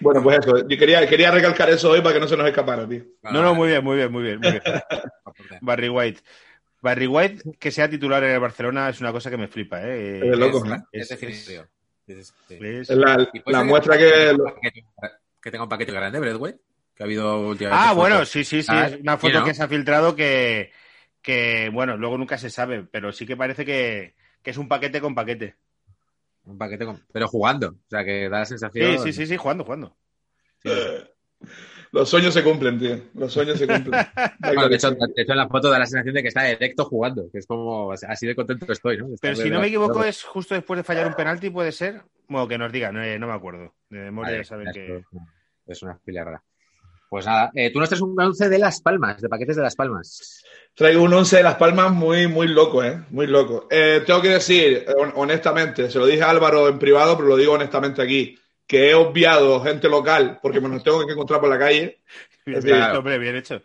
Bueno, 0.02 0.24
pues 0.24 0.40
eso. 0.40 0.68
Yo 0.68 0.78
quería, 0.78 1.08
quería 1.08 1.32
recalcar 1.32 1.70
eso 1.70 1.92
hoy 1.92 2.02
para 2.02 2.14
que 2.14 2.20
no 2.20 2.28
se 2.28 2.38
nos 2.38 2.48
escapara, 2.48 2.88
tío. 2.88 3.04
No, 3.24 3.42
no, 3.44 3.56
muy 3.56 3.70
bien, 3.70 3.84
muy 3.84 3.98
bien, 3.98 4.12
muy 4.12 4.24
bien. 4.24 4.40
Muy 4.40 4.52
bien. 4.52 4.64
Barry 5.62 5.90
White. 5.90 6.22
Barry 6.82 7.08
White, 7.08 7.44
que 7.60 7.72
sea 7.72 7.90
titular 7.90 8.24
en 8.24 8.32
el 8.32 8.40
Barcelona, 8.40 8.90
es 8.90 9.02
una 9.02 9.12
cosa 9.12 9.30
que 9.30 9.38
me 9.38 9.48
flipa, 9.48 9.82
¿eh? 9.84 10.30
Es 10.30 10.38
loco, 10.38 10.64
Es, 10.66 10.72
¿eh? 10.72 10.78
es 10.94 11.12
Es-. 11.12 11.24
Es- 12.08 12.34
sí. 12.48 12.56
es- 12.60 12.90
Es 12.90 12.98
la, 12.98 13.64
muestra 13.64 13.98
que... 13.98 14.34
paquete- 14.36 14.86
que 15.42 15.52
tenga 15.52 15.64
un 15.64 15.70
paquete 15.70 15.92
grande, 15.92 16.20
Breadway, 16.20 16.56
que 16.96 17.04
ha 17.04 17.06
habido 17.06 17.50
últimamente. 17.50 17.84
Ah, 17.86 17.90
fotos. 17.94 18.10
bueno, 18.10 18.26
sí, 18.26 18.44
sí, 18.44 18.64
sí. 18.64 18.68
Ah, 18.72 18.88
Es 18.88 19.00
una 19.00 19.18
foto 19.18 19.40
¿no? 19.40 19.46
que 19.46 19.54
se 19.54 19.64
ha 19.64 19.68
filtrado 19.68 20.16
que, 20.16 20.72
que, 21.22 21.70
bueno, 21.72 21.98
luego 21.98 22.18
nunca 22.18 22.38
se 22.38 22.50
sabe, 22.50 22.84
pero 22.84 23.12
sí 23.12 23.26
que 23.26 23.38
parece 23.38 23.66
que, 23.66 24.16
que 24.42 24.52
es 24.52 24.58
un 24.58 24.68
paquete 24.68 25.00
con 25.02 25.16
paquete. 25.16 25.56
Un 26.50 26.58
paquete 26.58 26.86
con- 26.86 27.00
Pero 27.14 27.28
jugando. 27.28 27.70
O 27.70 27.90
sea, 27.90 28.04
que 28.04 28.28
da 28.30 28.40
la 28.40 28.46
sensación. 28.46 28.98
Sí, 29.00 29.04
sí, 29.06 29.14
sí, 29.14 29.26
sí, 29.28 29.38
jugando, 29.38 29.64
jugando. 29.64 29.96
Los 31.92 32.10
sueños 32.10 32.34
se 32.34 32.44
cumplen, 32.44 32.78
tío. 32.78 32.98
Los 33.14 33.34
sueños 33.34 33.58
se 33.58 33.66
cumplen. 33.68 33.94
Bueno, 34.42 34.68
de, 34.70 34.76
hecho, 34.76 34.92
de 34.92 35.22
hecho, 35.22 35.32
en 35.34 35.38
la 35.38 35.48
foto 35.48 35.70
da 35.70 35.80
la 35.80 35.86
sensación 35.86 36.14
de 36.16 36.22
que 36.22 36.28
está 36.30 36.50
erecto 36.50 36.86
jugando, 36.86 37.30
que 37.32 37.40
es 37.40 37.46
como 37.46 37.92
así 37.92 38.26
de 38.28 38.36
contento 38.36 38.72
estoy, 38.72 38.98
¿no? 38.98 39.08
Pero 39.22 39.36
si 39.36 39.50
no 39.50 39.60
me 39.60 39.68
equivoco, 39.68 40.04
es 40.04 40.24
justo 40.24 40.56
después 40.56 40.78
de 40.78 40.84
fallar 40.84 41.08
un 41.08 41.14
penalti, 41.14 41.50
puede 41.50 41.72
ser. 41.72 42.04
Bueno, 42.28 42.48
que 42.48 42.58
nos 42.58 42.72
digan, 42.72 42.94
no, 42.96 43.04
eh, 43.04 43.18
no 43.20 43.28
me 43.28 43.34
acuerdo. 43.34 43.74
De 43.90 44.00
memoria 44.00 44.32
Vale, 44.32 44.44
ya 44.44 44.48
saben 44.48 44.72
que. 44.74 45.04
es- 45.68 45.84
una 45.84 45.98
filia 46.00 46.24
rara. 46.24 46.44
Pues 47.10 47.26
nada, 47.26 47.50
eh, 47.56 47.72
tú 47.72 47.80
nos 47.80 47.90
traes 47.90 48.02
un 48.02 48.20
once 48.20 48.48
de 48.50 48.60
Las 48.60 48.82
Palmas, 48.82 49.20
de 49.20 49.30
paquetes 49.30 49.56
de 49.56 49.64
Las 49.64 49.76
Palmas. 49.76 50.44
Traigo 50.76 51.02
un 51.04 51.14
11 51.14 51.38
de 51.38 51.44
Las 51.44 51.56
Palmas 51.56 51.92
muy, 51.92 52.28
muy 52.28 52.48
loco, 52.48 52.84
¿eh? 52.84 53.04
Muy 53.10 53.26
loco. 53.26 53.68
Eh, 53.72 54.04
tengo 54.06 54.22
que 54.22 54.30
decir, 54.30 54.86
hon- 54.96 55.14
honestamente, 55.16 55.90
se 55.90 55.98
lo 55.98 56.06
dije 56.06 56.22
a 56.22 56.30
Álvaro 56.30 56.68
en 56.70 56.78
privado, 56.78 57.18
pero 57.18 57.30
lo 57.30 57.36
digo 57.38 57.54
honestamente 57.54 58.02
aquí, 58.04 58.38
que 58.68 58.92
he 58.92 58.94
obviado 58.96 59.60
gente 59.62 59.90
local 59.90 60.38
porque 60.42 60.62
me 60.62 60.70
los 60.70 60.84
tengo 60.84 61.04
que 61.06 61.14
encontrar 61.14 61.40
por 61.40 61.50
la 61.50 61.58
calle. 61.58 62.02
Bien, 62.46 62.62
Claro. 62.62 62.86
bien, 62.86 62.98
hombre, 62.98 63.18
bien 63.18 63.36
hecho. 63.36 63.62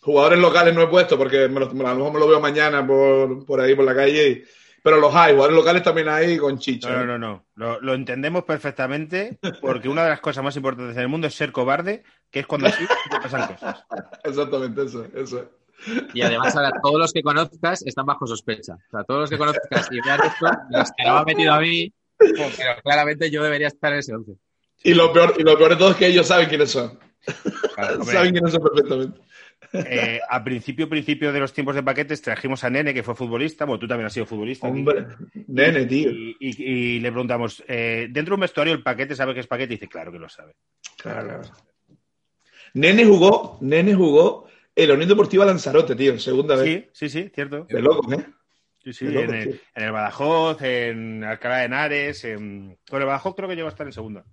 Jugadores 0.00 0.38
locales 0.38 0.74
no 0.74 0.82
he 0.82 0.86
puesto 0.86 1.18
porque 1.18 1.48
me 1.48 1.60
lo- 1.60 1.66
a 1.70 1.72
lo 1.74 1.96
mejor 1.96 2.12
me 2.12 2.18
lo 2.20 2.28
veo 2.28 2.40
mañana 2.40 2.86
por, 2.86 3.44
por 3.44 3.60
ahí, 3.60 3.74
por 3.74 3.84
la 3.84 3.94
calle. 3.94 4.28
y- 4.28 4.44
pero 4.82 4.98
los 4.98 5.14
hay, 5.14 5.32
jugadores 5.32 5.56
locales 5.56 5.82
también 5.82 6.08
hay 6.10 6.36
con 6.36 6.58
chicha. 6.58 6.90
No, 6.90 7.02
¿eh? 7.02 7.06
no, 7.06 7.18
no, 7.18 7.18
no. 7.28 7.44
Lo, 7.54 7.80
lo 7.80 7.94
entendemos 7.94 8.44
perfectamente 8.44 9.38
porque 9.62 9.88
una 9.88 10.02
de 10.04 10.10
las 10.10 10.20
cosas 10.20 10.44
más 10.44 10.54
importantes 10.56 10.94
en 10.96 11.02
el 11.02 11.08
mundo 11.08 11.26
es 11.26 11.34
ser 11.34 11.52
cobarde, 11.52 12.02
que 12.34 12.40
es 12.40 12.46
cuando 12.48 12.66
así 12.66 12.84
te 13.10 13.16
pasan 13.20 13.46
cosas. 13.54 13.84
Exactamente, 14.24 14.82
eso, 14.84 15.06
eso. 15.14 15.50
Y 16.12 16.22
además 16.22 16.54
ahora 16.56 16.72
todos 16.82 16.98
los 16.98 17.12
que 17.12 17.22
conozcas 17.22 17.86
están 17.86 18.06
bajo 18.06 18.26
sospecha. 18.26 18.74
O 18.74 18.90
sea, 18.90 19.04
todos 19.04 19.20
los 19.20 19.30
que 19.30 19.38
conozcas 19.38 19.88
y 19.92 20.00
vean 20.04 20.18
esto, 20.24 20.46
los 20.70 20.90
que 20.96 21.04
no 21.04 21.12
me 21.14 21.18
han 21.20 21.24
metido 21.26 21.52
a 21.54 21.60
mí, 21.60 21.92
pero 22.18 22.80
claramente 22.82 23.30
yo 23.30 23.42
debería 23.42 23.68
estar 23.68 23.92
en 23.92 24.00
ese 24.00 24.14
once. 24.14 24.32
Y 24.82 24.94
lo 24.94 25.12
peor, 25.12 25.34
y 25.38 25.42
lo 25.44 25.56
peor 25.56 25.70
de 25.70 25.76
todo 25.76 25.90
es 25.92 25.96
que 25.96 26.06
ellos 26.08 26.26
saben 26.26 26.48
quiénes 26.48 26.70
son. 26.72 26.98
Claro, 27.76 28.02
saben 28.04 28.32
quiénes 28.32 28.52
son 28.52 28.62
perfectamente. 28.62 29.20
Eh, 29.72 30.20
a 30.28 30.44
principio, 30.44 30.88
principio 30.88 31.32
de 31.32 31.40
los 31.40 31.52
tiempos 31.52 31.74
de 31.74 31.82
paquetes 31.82 32.20
trajimos 32.22 32.62
a 32.62 32.70
Nene, 32.70 32.94
que 32.94 33.02
fue 33.02 33.14
futbolista. 33.16 33.64
Bueno, 33.64 33.78
tú 33.80 33.88
también 33.88 34.06
has 34.06 34.12
sido 34.12 34.26
futbolista. 34.26 34.68
Hombre, 34.68 35.06
nene, 35.48 35.86
tío. 35.86 36.10
Y, 36.10 36.36
y- 36.38 36.64
y 36.64 37.00
le 37.00 37.10
preguntamos, 37.10 37.62
eh, 37.66 38.06
dentro 38.10 38.32
de 38.32 38.34
un 38.36 38.40
vestuario 38.42 38.72
el 38.74 38.82
paquete 38.82 39.16
sabe 39.16 39.34
que 39.34 39.40
es 39.40 39.46
paquete 39.46 39.74
y 39.74 39.76
dice, 39.76 39.88
claro 39.88 40.12
que 40.12 40.18
lo 40.18 40.28
sabe. 40.28 40.52
Claro, 40.98 41.26
claro. 41.26 41.42
Nene 42.74 43.04
jugó, 43.04 43.58
Nene 43.60 43.94
jugó 43.94 44.46
en 44.74 44.88
la 44.88 44.94
Unión 44.94 45.08
Deportiva 45.08 45.44
Lanzarote, 45.44 45.94
tío, 45.94 46.12
en 46.12 46.20
segunda 46.20 46.56
vez. 46.56 46.88
Sí, 46.92 47.08
sí, 47.08 47.22
sí, 47.22 47.30
cierto. 47.34 47.66
De 47.68 47.80
locos, 47.80 48.12
¿eh? 48.12 48.26
Sí, 48.82 48.92
sí, 48.92 49.06
loco, 49.06 49.20
en, 49.20 49.34
el, 49.34 49.44
tío. 49.44 49.60
en 49.74 49.84
el 49.84 49.92
Badajoz, 49.92 50.62
en 50.62 51.24
Alcalá 51.24 51.58
de 51.58 51.64
Henares, 51.64 52.24
en... 52.24 52.76
Con 52.88 53.00
el 53.00 53.06
Badajoz 53.06 53.34
creo 53.34 53.48
que 53.48 53.54
llegó 53.56 53.68
a 53.68 53.70
estar 53.70 53.86
en 53.86 53.92
segunda. 53.92 54.24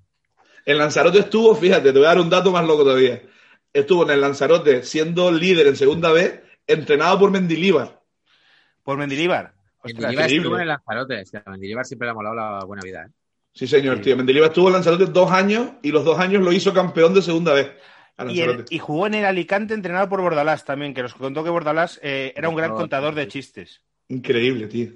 En 0.66 0.78
Lanzarote 0.78 1.20
estuvo, 1.20 1.56
fíjate, 1.56 1.92
te 1.94 1.98
voy 1.98 2.06
a 2.06 2.10
dar 2.10 2.20
un 2.20 2.30
dato 2.30 2.52
más 2.52 2.66
loco 2.66 2.84
todavía. 2.84 3.22
Estuvo 3.74 4.04
en 4.04 4.10
el 4.12 4.22
Lanzarote 4.22 4.84
siendo 4.84 5.32
líder 5.32 5.68
en 5.68 5.76
segunda 5.76 6.12
vez, 6.12 6.42
entrenado 6.68 7.20
por 7.20 7.32
Mendilíbar. 7.32 8.02
Por 8.84 8.98
Mendilíbar. 8.98 9.54
Mendilibar 9.84 10.14
increíble. 10.14 10.38
estuvo 10.38 10.56
en 10.56 10.62
el 10.62 10.68
Lanzarote. 10.68 11.22
O 11.22 11.26
sea, 11.26 11.44
a 11.46 11.52
Mendilibar 11.52 11.86
siempre 11.86 12.08
le 12.08 12.12
ha 12.12 12.16
molado 12.16 12.36
la 12.36 12.66
buena 12.66 12.82
vida. 12.84 13.06
¿eh? 13.08 13.12
Sí, 13.54 13.68
señor, 13.68 13.98
Sí. 13.98 14.04
tío. 14.04 14.18
Mendilíbar 14.18 14.50
estuvo 14.50 14.68
en 14.68 14.74
Lanzarote 14.74 15.06
dos 15.06 15.32
años 15.32 15.70
y 15.82 15.92
los 15.92 16.04
dos 16.04 16.20
años 16.20 16.44
lo 16.44 16.52
hizo 16.52 16.74
campeón 16.74 17.14
de 17.14 17.22
segunda 17.22 17.54
vez. 17.54 17.72
Y, 18.30 18.42
el- 18.42 18.48
Lanzarote. 18.48 18.76
y 18.76 18.80
jugó 18.80 19.08
en 19.08 19.14
el 19.16 19.26
Alicante 19.26 19.74
entrenado 19.74 20.10
por 20.10 20.22
Bordalás 20.22 20.66
también, 20.66 20.94
que 20.94 21.02
nos 21.02 21.14
contó 21.14 21.44
que 21.44 21.50
Bordalás 21.50 22.00
eh, 22.04 22.34
era 22.36 22.50
un 22.50 22.56
gran 22.56 22.72
No, 22.72 22.76
contador 22.78 23.16
de 23.16 23.28
chistes. 23.28 23.82
Increíble, 24.10 24.68
tío. 24.68 24.90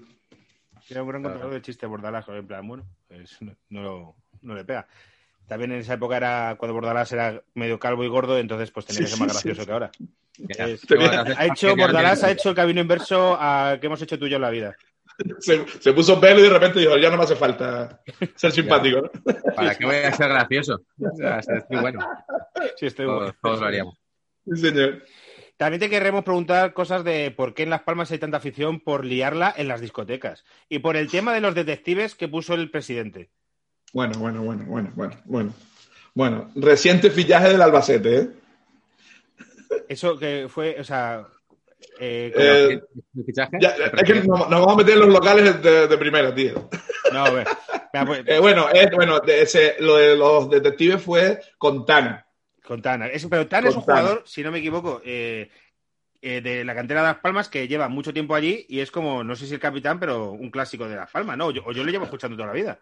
Era 0.90 1.02
un 1.02 1.10
gran 1.10 1.22
Claro. 1.22 1.36
contador 1.36 1.54
de 1.56 1.62
chistes 1.62 1.90
Bordalás, 1.90 2.28
en 2.28 2.46
plan, 2.48 2.68
bueno, 2.68 2.86
pues 3.08 3.38
no, 3.70 4.16
no 4.42 4.56
le 4.56 4.64
pega. 4.66 4.88
También 5.48 5.72
en 5.74 5.80
esa 5.80 5.94
época 5.94 6.18
era 6.18 6.56
cuando 6.58 6.74
Bordalás 6.74 7.12
era 7.12 7.42
medio 7.54 7.80
calvo 7.80 8.04
y 8.04 8.08
gordo, 8.08 8.38
entonces 8.38 8.72
pues 8.72 8.86
tenía 8.86 9.00
Sí, 9.00 9.04
que 9.06 9.10
ser 9.12 9.20
más 9.20 9.28
sí, 9.38 9.48
gracioso 9.50 9.62
sí. 9.62 9.66
que 9.68 9.72
ahora. 9.74 9.92
Es- 10.50 10.86
Ha 11.38 11.46
hecho, 11.46 11.76
Bordalás 11.78 12.24
ha 12.24 12.32
hecho 12.32 12.50
el 12.50 12.56
camino 12.56 12.82
inverso 12.82 13.38
a 13.40 13.78
que 13.80 13.88
hemos 13.88 14.02
hecho 14.02 14.18
tú 14.20 14.26
y 14.26 14.32
yo 14.32 14.36
en 14.38 14.42
la 14.42 14.50
vida. 14.50 14.76
Se, 15.40 15.66
se 15.80 15.94
puso 15.94 16.20
pelo 16.20 16.40
y 16.40 16.44
de 16.44 16.50
repente 16.50 16.80
dijo, 16.80 16.98
ya 16.98 17.10
no 17.10 17.18
me 17.18 17.24
hace 17.24 17.36
falta 17.36 18.02
ser 18.36 18.52
simpático, 18.52 19.02
¿no? 19.02 19.34
¿Para 19.56 19.76
qué 19.76 19.86
voy 19.86 19.96
a 19.96 20.12
ser 20.12 20.30
gracioso? 20.30 20.82
O 21.00 21.16
sea, 21.16 21.40
es 21.40 21.64
muy 21.70 21.82
bueno. 21.82 22.00
Sí, 22.76 22.88
estoy 22.88 23.06
bueno. 23.06 23.34
todos 23.42 23.62
lo 23.62 23.66
haríamos. 23.66 23.98
Sí, 24.46 24.58
señor. 24.58 25.04
También 25.58 25.80
te 25.80 25.90
querremos 25.90 26.26
preguntar 26.26 26.74
cosas 26.74 27.06
de 27.06 27.32
por 27.32 27.54
qué 27.54 27.64
en 27.64 27.70
Las 27.70 27.84
Palmas 27.84 28.12
hay 28.12 28.20
tanta 28.20 28.38
afición 28.38 28.82
por 28.82 29.06
liarla 29.06 29.54
en 29.56 29.70
las 29.70 29.80
discotecas 29.80 30.44
y 30.68 30.80
por 30.80 30.98
el 30.98 31.10
tema 31.10 31.34
de 31.34 31.40
los 31.40 31.56
detectives 31.56 32.14
que 32.16 32.28
puso 32.28 32.54
el 32.56 32.70
presidente. 32.70 33.30
Bueno, 33.94 34.20
bueno, 34.20 34.44
bueno, 34.44 34.66
bueno, 34.68 34.92
bueno, 34.96 35.16
bueno. 35.24 35.54
Bueno, 36.14 36.52
reciente 36.56 37.10
fichaje 37.10 37.50
del 37.50 37.62
Albacete, 37.62 38.18
¿eh? 38.18 38.30
Eso 39.88 40.18
que 40.18 40.48
fue, 40.50 40.78
o 40.80 40.84
sea, 40.84 41.28
eh, 42.00 42.34
Eh, 42.36 42.82
¿El 43.18 43.26
fichaje? 43.26 43.58
ya, 43.62 43.70
es 43.70 44.04
que 44.04 44.16
nos, 44.16 44.26
nos 44.28 44.50
vamos 44.50 44.74
a 44.74 44.78
meter 44.78 44.94
en 44.96 45.00
los 45.00 45.10
locales 45.10 45.62
de, 45.62 45.88
de 45.88 45.98
primera, 45.98 46.34
tío. 46.34 46.70
no, 47.14 47.24
Mira, 47.32 48.06
pues, 48.06 48.24
Eh, 48.28 48.40
bueno, 48.40 48.68
es- 48.70 48.92
bueno 48.92 49.20
de 49.20 49.42
ese- 49.42 49.76
lo 49.80 49.96
de 49.96 50.16
los 50.16 50.50
detectives 50.50 51.02
fue 51.02 51.40
con 51.58 51.86
Tana. 51.86 52.26
con 52.64 52.82
Tana. 52.82 53.08
Es- 53.08 53.26
pero 53.28 53.48
Tana 53.48 53.70
es 53.70 53.76
un 53.76 53.82
jugador, 53.82 54.24
si 54.26 54.44
no 54.44 54.52
me 54.52 54.60
equivoco, 54.60 55.02
eh, 55.06 55.50
eh, 56.22 56.42
de 56.42 56.66
la 56.66 56.74
cantera 56.76 57.02
de 57.02 57.08
Las 57.08 57.20
Palmas 57.20 57.48
que 57.50 57.68
lleva 57.68 57.88
mucho 57.88 58.12
tiempo 58.12 58.34
allí 58.36 58.66
y 58.68 58.80
es 58.80 58.90
como, 58.92 59.24
no 59.24 59.36
sé 59.36 59.46
si 59.46 59.54
el 59.54 59.60
capitán, 59.60 60.00
pero 60.00 60.32
un 60.32 60.50
clásico 60.50 60.88
de 60.90 60.96
Las 60.96 61.12
Palmas, 61.12 61.38
¿no? 61.38 61.48
O 61.48 61.52
yo, 61.52 61.62
o 61.66 61.72
yo 61.72 61.84
lo 61.84 61.92
llevo 61.92 62.06
escuchando 62.06 62.36
toda 62.36 62.48
la 62.48 62.54
vida. 62.54 62.80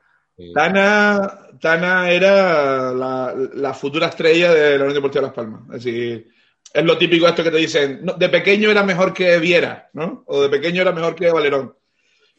Tana, 0.53 1.47
Tana 1.61 2.09
era 2.09 2.91
la, 2.93 3.35
la 3.53 3.73
futura 3.73 4.07
estrella 4.07 4.51
de 4.53 4.71
la 4.77 4.83
Unión 4.85 4.95
Deportiva 4.95 5.23
Las 5.25 5.33
Palmas. 5.33 5.61
Es 5.75 5.83
decir, 5.83 6.27
es 6.73 6.83
lo 6.83 6.97
típico 6.97 7.27
esto 7.27 7.43
que 7.43 7.51
te 7.51 7.57
dicen, 7.57 7.99
no, 8.03 8.13
de 8.13 8.29
pequeño 8.29 8.71
era 8.71 8.83
mejor 8.83 9.13
que 9.13 9.37
Viera, 9.39 9.89
¿no? 9.93 10.23
O 10.27 10.41
de 10.41 10.49
pequeño 10.49 10.81
era 10.81 10.91
mejor 10.91 11.15
que 11.15 11.31
Valerón. 11.31 11.75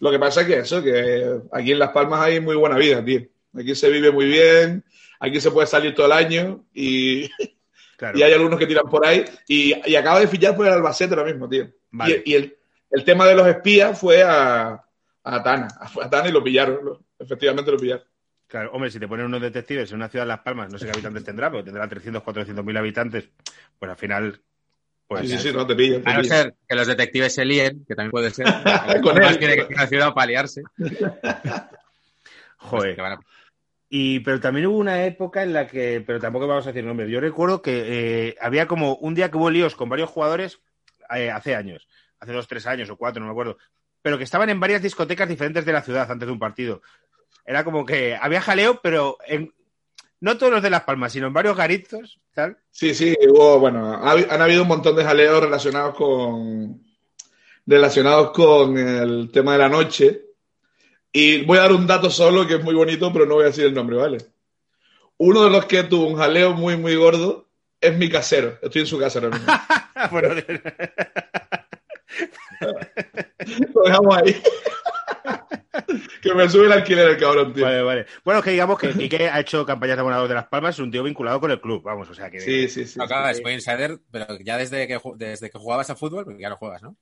Lo 0.00 0.10
que 0.10 0.18
pasa 0.18 0.40
es 0.42 0.46
que 0.48 0.58
eso, 0.58 0.82
que 0.82 1.38
aquí 1.52 1.72
en 1.72 1.78
Las 1.78 1.90
Palmas 1.90 2.20
hay 2.20 2.40
muy 2.40 2.56
buena 2.56 2.76
vida, 2.76 3.04
tío. 3.04 3.22
Aquí 3.56 3.74
se 3.76 3.88
vive 3.88 4.10
muy 4.10 4.26
bien, 4.26 4.84
aquí 5.20 5.40
se 5.40 5.50
puede 5.52 5.66
salir 5.68 5.94
todo 5.94 6.06
el 6.06 6.12
año 6.12 6.64
y, 6.74 7.30
Claro. 7.96 8.18
y 8.18 8.22
hay 8.24 8.32
algunos 8.32 8.58
que 8.58 8.66
tiran 8.66 8.90
por 8.90 9.06
ahí. 9.06 9.24
Y, 9.46 9.72
y 9.88 9.94
acaba 9.94 10.18
de 10.18 10.26
fichar 10.26 10.56
por 10.56 10.66
el 10.66 10.72
Albacete 10.72 11.14
ahora 11.14 11.30
mismo, 11.30 11.48
tío. 11.48 11.68
Vale. 11.92 12.22
Y, 12.24 12.32
y 12.32 12.34
el, 12.34 12.56
el 12.90 13.04
tema 13.04 13.24
de 13.26 13.36
los 13.36 13.46
espías 13.46 13.96
fue 13.98 14.20
a, 14.24 14.84
a 15.22 15.42
Tana. 15.44 15.68
A 16.02 16.10
Tana 16.10 16.28
y 16.28 16.32
lo 16.32 16.42
pillaron. 16.42 16.84
lo- 16.84 17.00
efectivamente 17.16 17.70
lo 17.70 17.78
pillaron. 17.78 18.04
Claro, 18.54 18.70
hombre, 18.70 18.88
si 18.88 19.00
te 19.00 19.08
ponen 19.08 19.26
unos 19.26 19.40
detectives 19.42 19.90
en 19.90 19.96
una 19.96 20.08
ciudad 20.08 20.24
de 20.24 20.28
Las 20.28 20.38
Palmas, 20.38 20.70
no 20.70 20.78
sé 20.78 20.84
qué 20.86 20.92
habitantes 20.92 21.24
tendrá, 21.24 21.50
pero 21.50 21.64
tendrá 21.64 21.88
300, 21.88 22.22
400 22.22 22.64
mil 22.64 22.76
habitantes, 22.76 23.28
pues 23.80 23.90
al 23.90 23.96
final 23.96 24.40
Pues 25.08 25.28
sí, 25.28 25.38
sí, 25.38 25.48
sí, 25.48 25.52
no 25.52 25.66
te 25.66 25.74
pillan. 25.74 26.04
te 26.04 26.10
A 26.10 26.18
no 26.18 26.22
ser 26.22 26.54
que 26.68 26.76
los 26.76 26.86
detectives 26.86 27.34
se 27.34 27.44
líen, 27.44 27.84
que 27.84 27.96
también 27.96 28.12
puede 28.12 28.30
ser. 28.30 28.46
Con 29.02 29.20
Más 29.20 29.38
que 29.38 29.66
la 29.70 29.86
ciudad 29.88 30.14
para 30.14 30.28
liarse. 30.28 30.62
Joder. 32.58 33.00
A- 33.00 33.18
Y, 33.88 34.20
pero 34.20 34.38
también 34.38 34.66
hubo 34.66 34.78
una 34.78 35.04
época 35.04 35.42
en 35.42 35.52
la 35.52 35.66
que, 35.66 36.04
pero 36.06 36.20
tampoco 36.20 36.46
vamos 36.46 36.64
a 36.64 36.70
decir 36.70 36.84
nombres. 36.84 37.10
Yo 37.10 37.18
recuerdo 37.18 37.60
que 37.60 38.28
eh, 38.28 38.36
había 38.40 38.68
como 38.68 38.94
un 38.94 39.16
día 39.16 39.32
que 39.32 39.36
hubo 39.36 39.50
líos 39.50 39.74
con 39.74 39.88
varios 39.88 40.10
jugadores 40.10 40.60
eh, 41.12 41.28
hace 41.28 41.56
años, 41.56 41.88
hace 42.20 42.32
dos, 42.32 42.46
tres 42.46 42.68
años 42.68 42.88
o 42.88 42.96
cuatro, 42.96 43.18
no 43.20 43.26
me 43.26 43.32
acuerdo, 43.32 43.58
pero 44.00 44.16
que 44.16 44.22
estaban 44.22 44.48
en 44.48 44.60
varias 44.60 44.80
discotecas 44.80 45.28
diferentes 45.28 45.64
de 45.64 45.72
la 45.72 45.82
ciudad 45.82 46.08
antes 46.08 46.26
de 46.28 46.32
un 46.32 46.38
partido. 46.38 46.82
Era 47.46 47.64
como 47.64 47.84
que 47.84 48.16
había 48.16 48.40
jaleo, 48.40 48.80
pero 48.82 49.18
en, 49.26 49.52
no 50.20 50.38
todos 50.38 50.52
los 50.52 50.62
de 50.62 50.70
Las 50.70 50.84
Palmas, 50.84 51.12
sino 51.12 51.26
en 51.26 51.32
varios 51.32 51.56
garitos, 51.56 52.20
tal. 52.32 52.56
Sí, 52.70 52.94
sí, 52.94 53.14
hubo, 53.28 53.58
bueno, 53.58 53.92
ha 53.92 54.12
han 54.12 54.42
habido 54.42 54.62
un 54.62 54.68
montón 54.68 54.96
de 54.96 55.04
jaleos 55.04 55.42
relacionados 55.42 55.94
con 55.94 56.82
relacionados 57.66 58.30
con 58.30 58.76
el 58.76 59.30
tema 59.32 59.52
de 59.52 59.58
la 59.58 59.68
noche. 59.68 60.22
Y 61.12 61.44
voy 61.44 61.58
a 61.58 61.62
dar 61.62 61.72
un 61.72 61.86
dato 61.86 62.10
solo 62.10 62.46
que 62.46 62.54
es 62.54 62.64
muy 62.64 62.74
bonito, 62.74 63.12
pero 63.12 63.26
no 63.26 63.34
voy 63.34 63.44
a 63.44 63.48
decir 63.48 63.66
el 63.66 63.74
nombre, 63.74 63.96
¿vale? 63.96 64.18
Uno 65.18 65.44
de 65.44 65.50
los 65.50 65.66
que 65.66 65.84
tuvo 65.84 66.06
un 66.06 66.16
jaleo 66.16 66.54
muy, 66.54 66.76
muy 66.76 66.96
gordo 66.96 67.46
es 67.80 67.96
mi 67.96 68.08
casero. 68.08 68.58
Estoy 68.62 68.82
en 68.82 68.86
su 68.86 68.98
casa 68.98 69.18
ahora 69.18 69.36
mismo. 69.36 69.52
Bueno, 70.10 70.34
Lo 73.74 73.82
dejamos 73.84 74.16
ahí. 74.16 74.42
Que 76.36 76.42
me 76.42 76.48
sube 76.50 76.66
el 76.66 76.72
alquiler 76.72 77.08
el 77.08 77.16
cabrón, 77.16 77.52
tío. 77.52 77.64
vale, 77.64 77.82
vale. 77.82 78.06
Bueno, 78.24 78.42
que 78.42 78.50
digamos 78.50 78.78
que 78.78 78.90
Quique 78.92 79.28
ha 79.28 79.40
hecho 79.40 79.64
campañas 79.64 79.96
de 79.96 80.00
abonador 80.00 80.28
de 80.28 80.34
Las 80.34 80.48
Palmas, 80.48 80.74
es 80.74 80.80
un 80.80 80.90
tío 80.90 81.02
vinculado 81.02 81.40
con 81.40 81.50
el 81.50 81.60
club, 81.60 81.82
vamos, 81.82 82.08
o 82.10 82.14
sea 82.14 82.30
que... 82.30 82.40
Sí, 82.40 82.68
sí, 82.68 82.86
sí. 82.86 82.98
No, 82.98 83.06
claro, 83.06 83.28
es 83.28 83.42
muy 83.42 83.52
insider, 83.52 83.98
pero 84.10 84.26
ya 84.40 84.56
desde 84.56 84.86
que, 84.86 85.00
desde 85.16 85.50
que 85.50 85.58
jugabas 85.58 85.90
a 85.90 85.96
fútbol, 85.96 86.24
porque 86.24 86.42
ya 86.42 86.48
no 86.48 86.56
juegas, 86.56 86.82
¿no? 86.82 86.96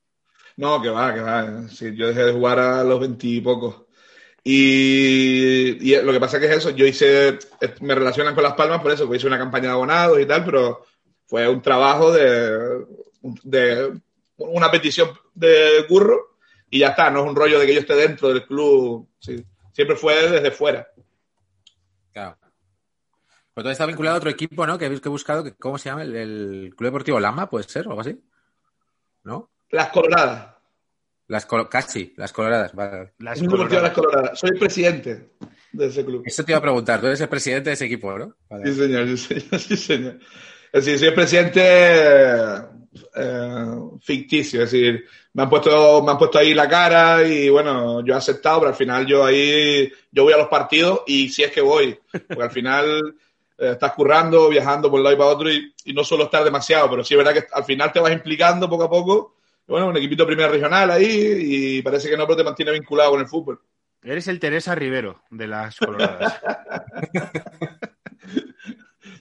No, 0.57 0.83
que 0.83 0.91
va, 0.91 1.15
que 1.15 1.21
va. 1.21 1.69
Sí, 1.69 1.95
yo 1.97 2.09
dejé 2.09 2.25
de 2.25 2.33
jugar 2.33 2.59
a 2.59 2.85
los 2.85 3.01
veintipocos. 3.01 3.87
Y, 4.45 5.93
y 5.93 6.03
lo 6.03 6.13
que 6.13 6.21
pasa 6.21 6.41
que 6.41 6.47
es 6.47 6.57
eso, 6.57 6.71
yo 6.71 6.85
hice, 6.85 7.39
me 7.81 7.95
relacionan 7.95 8.35
con 8.35 8.43
Las 8.43 8.55
Palmas 8.55 8.83
por 8.83 8.91
eso, 8.91 9.05
porque 9.05 9.19
hice 9.19 9.27
una 9.27 9.39
campaña 9.39 9.69
de 9.69 9.73
abonados 9.73 10.21
y 10.21 10.27
tal, 10.27 10.45
pero 10.45 10.85
fue 11.27 11.49
un 11.49 11.63
trabajo 11.63 12.13
de, 12.13 12.85
de 13.45 13.93
una 14.37 14.71
petición 14.71 15.11
de 15.35 15.85
curro 15.89 16.32
y 16.73 16.81
ya 16.81 16.89
está, 16.89 17.09
no 17.11 17.21
es 17.23 17.29
un 17.31 17.37
rollo 17.37 17.61
de 17.61 17.67
que 17.67 17.75
yo 17.75 17.81
esté 17.81 17.95
dentro 17.95 18.29
del 18.31 18.45
club, 18.47 19.09
sí. 19.21 19.45
siempre 19.73 19.95
fue 19.97 20.29
desde 20.29 20.51
fuera. 20.51 20.89
Claro. 22.13 22.37
Pues 23.55 23.65
tú 23.65 23.71
estás 23.71 23.87
vinculado 23.87 24.17
a 24.17 24.19
otro 24.19 24.31
equipo, 24.31 24.67
¿no? 24.67 24.79
Que 24.79 24.87
he 24.87 25.01
que 25.01 25.09
he 25.09 25.11
buscado, 25.11 25.45
que, 25.45 25.55
¿cómo 25.55 25.77
se 25.79 25.91
llama? 25.91 26.03
El, 26.03 26.17
el 26.17 26.75
Club 26.77 26.89
Deportivo 26.89 27.21
Lama, 27.21 27.49
¿puede 27.51 27.65
ser? 27.69 27.87
O 27.87 27.91
algo 27.91 28.01
así. 28.01 28.19
¿No? 29.25 29.51
Las 29.71 29.89
Coloradas. 29.91 30.49
Las 31.29 31.47
colo- 31.47 31.69
casi, 31.69 32.13
las 32.17 32.33
coloradas. 32.33 32.75
vale. 32.75 33.13
Las 33.19 33.41
coloradas. 33.41 33.83
Las 33.83 33.93
Coloradas. 33.93 34.39
Soy 34.39 34.59
presidente 34.59 35.33
de 35.73 35.87
ese 35.87 36.05
club. 36.05 36.23
Eso 36.27 36.45
te 36.45 36.53
iba 36.53 36.59
a 36.59 36.63
preguntar, 36.63 37.01
tú 37.01 37.07
eres 37.07 37.21
el 37.21 37.29
presidente 37.29 37.71
de 37.71 37.75
ese 37.75 37.85
equipo, 37.87 38.19
¿no? 38.19 38.35
Vale. 38.51 38.67
Sí, 38.67 38.75
señor, 38.81 39.07
sí, 39.09 39.17
señor, 39.19 39.59
sí, 39.61 39.77
señor. 39.77 40.19
Es 40.73 40.85
decir, 40.85 40.99
soy 40.99 41.09
el 41.09 41.15
presidente 41.15 41.61
eh, 43.15 43.67
ficticio, 44.01 44.63
es 44.63 44.71
decir, 44.71 45.05
me 45.33 45.43
han 45.43 45.51
puesto, 45.51 46.03
me 46.03 46.13
han 46.13 46.19
puesto 46.19 46.39
ahí 46.39 46.55
la 46.55 46.69
cara 46.69 47.27
y 47.27 47.49
bueno, 47.49 48.05
yo 48.05 48.15
he 48.15 48.17
aceptado, 48.17 48.61
pero 48.61 48.71
al 48.71 48.77
final 48.77 49.07
yo 49.07 49.25
ahí, 49.25 49.91
yo 50.11 50.25
voy 50.25 50.33
a 50.33 50.39
los 50.39 50.49
partidos 50.49 51.03
y 51.07 51.29
si 51.29 51.43
es 51.43 51.51
que 51.51 51.61
voy, 51.61 51.99
porque 52.29 52.43
al 52.43 52.51
final 52.51 53.15
eh, 53.59 53.71
estás 53.73 53.93
currando, 53.93 54.49
viajando 54.49 54.91
por 54.91 55.01
un 55.01 55.05
lado 55.05 55.17
y 55.17 55.19
para 55.19 55.31
otro 55.31 55.51
y, 55.51 55.75
y 55.85 55.93
no 55.93 56.05
suelo 56.05 56.25
estar 56.25 56.45
demasiado, 56.45 56.91
pero 56.91 57.05
sí 57.05 57.15
es 57.15 57.19
verdad 57.19 57.35
que 57.35 57.47
al 57.53 57.65
final 57.65 57.93
te 57.93 58.01
vas 58.01 58.13
implicando 58.13 58.69
poco 58.69 58.85
a 58.85 58.91
poco, 58.91 59.37
bueno, 59.67 59.89
un 59.89 59.97
equipito 59.97 60.27
primera 60.27 60.49
regional 60.49 60.91
ahí 60.91 61.79
y 61.79 61.83
parece 61.83 62.11
que 62.11 62.17
no, 62.17 62.27
pero 62.27 62.37
te 62.37 62.45
mantiene 62.45 62.73
vinculado 62.73 63.13
con 63.13 63.21
el 63.21 63.29
fútbol. 63.29 63.61
Eres 64.03 64.27
el 64.29 64.41
Teresa 64.41 64.75
Rivero 64.75 65.23
de 65.31 65.47
las 65.47 65.79
coloradas. 65.79 66.41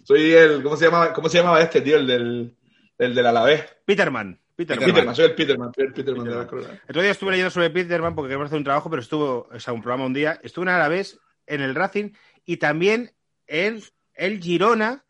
Soy 0.03 0.33
el, 0.33 0.63
¿cómo 0.63 0.75
se 0.75 0.85
llamaba, 0.85 1.13
cómo 1.13 1.29
se 1.29 1.37
llamaba 1.37 1.61
este 1.61 1.81
tío? 1.81 1.97
El 1.97 2.07
del, 2.07 2.55
el 3.01 3.15
del 3.15 3.25
Alavés. 3.25 3.65
Peterman. 3.85 4.39
Peterman. 4.55 4.85
Peterman, 4.85 5.15
soy 5.15 5.25
el 5.25 5.35
Peterman, 5.35 5.71
soy 5.73 5.85
el 5.85 5.93
Peterman 5.93 6.25
de 6.25 6.35
las. 6.35 6.51
El 6.51 6.89
otro 6.89 7.01
día 7.01 7.11
estuve 7.11 7.31
leyendo 7.31 7.49
sobre 7.49 7.69
Peterman 7.71 8.13
porque 8.13 8.29
queremos 8.29 8.47
hacer 8.47 8.57
un 8.57 8.63
trabajo, 8.63 8.89
pero 8.89 9.01
estuvo, 9.01 9.49
o 9.51 9.59
sea, 9.59 9.73
un 9.73 9.81
programa 9.81 10.05
un 10.05 10.13
día, 10.13 10.39
estuvo 10.43 10.63
en 10.63 10.69
Alavés, 10.69 11.19
en 11.47 11.61
el 11.61 11.73
Racing 11.73 12.11
y 12.45 12.57
también 12.57 13.11
en 13.47 13.81
el 14.13 14.39
Girona 14.39 15.03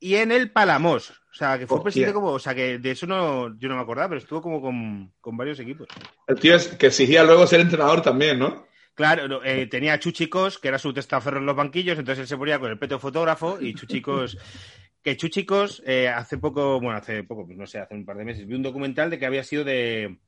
y 0.00 0.16
en 0.16 0.32
el 0.32 0.50
Palamos. 0.50 1.10
O 1.10 1.34
sea, 1.38 1.58
que 1.58 1.66
fue 1.66 1.76
Hostia. 1.76 1.84
presidente 1.84 2.14
como, 2.14 2.32
o 2.32 2.38
sea, 2.38 2.54
que 2.54 2.78
de 2.78 2.90
eso 2.90 3.06
no, 3.06 3.56
yo 3.58 3.68
no 3.68 3.76
me 3.76 3.82
acordaba, 3.82 4.08
pero 4.08 4.20
estuvo 4.20 4.42
como 4.42 4.60
con, 4.60 5.12
con 5.20 5.36
varios 5.36 5.60
equipos. 5.60 5.86
El 6.26 6.40
tío 6.40 6.56
es 6.56 6.68
que 6.68 6.86
exigía 6.86 7.22
luego 7.22 7.46
ser 7.46 7.60
entrenador 7.60 8.02
también, 8.02 8.38
¿no? 8.38 8.66
Claro, 8.96 9.44
eh, 9.44 9.66
tenía 9.66 9.92
a 9.92 9.98
Chuchicos, 9.98 10.58
que 10.58 10.68
era 10.68 10.78
su 10.78 10.94
testaferro 10.94 11.38
en 11.38 11.44
los 11.44 11.54
banquillos, 11.54 11.98
entonces 11.98 12.22
él 12.22 12.26
se 12.26 12.38
ponía 12.38 12.58
con 12.58 12.70
el 12.70 12.78
peto 12.78 12.98
fotógrafo 12.98 13.58
y 13.60 13.74
Chuchicos, 13.74 14.38
que 15.06 15.16
Chuchicos 15.16 15.84
eh, 15.86 16.08
hace 16.08 16.36
poco, 16.36 16.80
bueno, 16.80 16.98
hace 16.98 17.22
poco, 17.22 17.46
pues 17.46 17.56
no 17.56 17.64
sé, 17.64 17.78
hace 17.78 17.94
un 17.94 18.04
par 18.04 18.16
de 18.16 18.24
meses, 18.24 18.44
vi 18.44 18.56
un 18.56 18.62
documental 18.64 19.08
de 19.08 19.20
que 19.20 19.26
había 19.26 19.44
sido 19.44 19.62
de, 19.62 20.18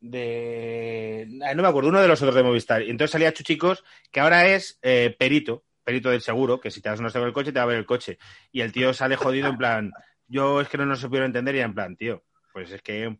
de, 0.00 1.38
ah, 1.46 1.54
no 1.54 1.62
me 1.62 1.68
acuerdo, 1.68 1.90
uno 1.90 2.02
de 2.02 2.08
los 2.08 2.20
otros 2.20 2.34
de 2.34 2.42
Movistar. 2.42 2.82
Y 2.82 2.90
entonces 2.90 3.12
salía 3.12 3.32
Chuchicos, 3.32 3.84
que 4.10 4.18
ahora 4.18 4.48
es 4.48 4.80
eh, 4.82 5.14
perito, 5.16 5.66
perito 5.84 6.10
del 6.10 6.20
seguro, 6.20 6.58
que 6.58 6.72
si 6.72 6.80
te 6.80 6.88
das 6.88 6.98
una 6.98 7.10
el 7.14 7.32
coche 7.32 7.52
te 7.52 7.60
va 7.60 7.62
a 7.62 7.66
ver 7.66 7.78
el 7.78 7.86
coche. 7.86 8.18
Y 8.50 8.62
el 8.62 8.72
tío 8.72 8.92
sale 8.92 9.14
jodido 9.14 9.50
en 9.50 9.56
plan, 9.56 9.92
yo 10.26 10.60
es 10.60 10.68
que 10.68 10.78
no 10.78 10.84
nos 10.84 10.98
supieron 10.98 11.26
entender 11.26 11.54
y 11.54 11.60
en 11.60 11.74
plan, 11.74 11.94
tío, 11.94 12.24
pues 12.52 12.72
es 12.72 12.82
que, 12.82 13.16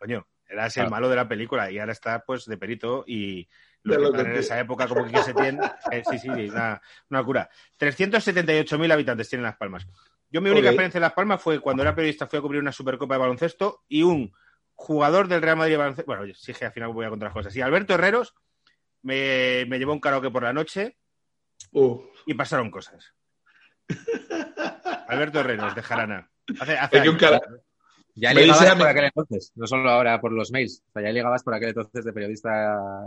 coño, 0.00 0.26
eras 0.48 0.76
el 0.76 0.80
Claro. 0.80 0.90
malo 0.90 1.08
de 1.10 1.14
la 1.14 1.28
película 1.28 1.70
y 1.70 1.78
ahora 1.78 1.92
está 1.92 2.24
pues 2.24 2.44
de 2.46 2.56
perito 2.56 3.04
y 3.06 3.48
lo 3.84 4.10
que 4.10 4.24
que 4.24 4.30
en 4.30 4.36
esa 4.36 4.58
época 4.58 4.88
como 4.88 5.06
que 5.06 5.22
se 5.22 5.32
tiene, 5.32 5.60
eh, 5.92 6.02
sí, 6.10 6.18
sí, 6.18 6.28
una, 6.28 6.82
una 7.08 7.22
cura. 7.22 7.48
378.000 7.78 8.92
habitantes 8.92 9.28
tienen 9.28 9.44
Las 9.44 9.56
Palmas. 9.56 9.86
Yo 10.34 10.40
mi 10.40 10.50
única 10.50 10.66
experiencia 10.70 10.98
en 10.98 11.02
Las 11.02 11.12
Palmas 11.12 11.40
fue 11.40 11.60
cuando 11.60 11.82
era 11.84 11.94
periodista 11.94 12.26
fui 12.26 12.40
a 12.40 12.42
cubrir 12.42 12.60
una 12.60 12.72
Supercopa 12.72 13.14
de 13.14 13.20
baloncesto 13.20 13.84
y 13.88 14.02
un 14.02 14.34
jugador 14.74 15.28
del 15.28 15.40
Real 15.42 15.56
Madrid 15.56 15.74
de 15.74 15.76
baloncesto, 15.78 16.06
bueno, 16.12 16.34
sí 16.34 16.52
que 16.52 16.64
al 16.64 16.72
final 16.72 16.92
voy 16.92 17.06
a 17.06 17.10
contar 17.10 17.32
cosas. 17.32 17.54
Y 17.54 17.60
Alberto 17.60 17.94
Herreros 17.94 18.34
me, 19.02 19.64
me 19.68 19.78
llevó 19.78 19.92
un 19.92 20.00
karaoke 20.00 20.30
por 20.30 20.42
la 20.42 20.52
noche 20.52 20.96
Uh, 21.72 22.00
y 22.26 22.34
pasaron 22.34 22.68
cosas. 22.70 23.14
Alberto 25.08 25.40
Herreros, 25.40 25.74
de 25.74 25.82
Jarana. 25.82 26.28
Hace, 26.60 26.76
hace 26.78 26.96
es 26.96 27.02
que 27.04 27.08
un 27.10 27.16
años. 27.16 27.30
cara- 27.40 27.40
Ya 28.16 28.34
Me 28.34 28.42
ligabas 28.42 28.60
dice 28.64 28.76
por 28.76 28.88
aquel 28.88 29.04
entonces, 29.04 29.52
no 29.54 29.66
solo 29.66 29.88
ahora 29.90 30.20
por 30.20 30.32
los 30.32 30.50
mails. 30.50 30.82
O 30.88 30.92
sea, 30.92 31.02
ya 31.02 31.12
ligabas 31.12 31.42
por 31.42 31.54
aquel 31.54 31.68
entonces 31.70 32.04
de 32.04 32.12
periodista 32.12 32.50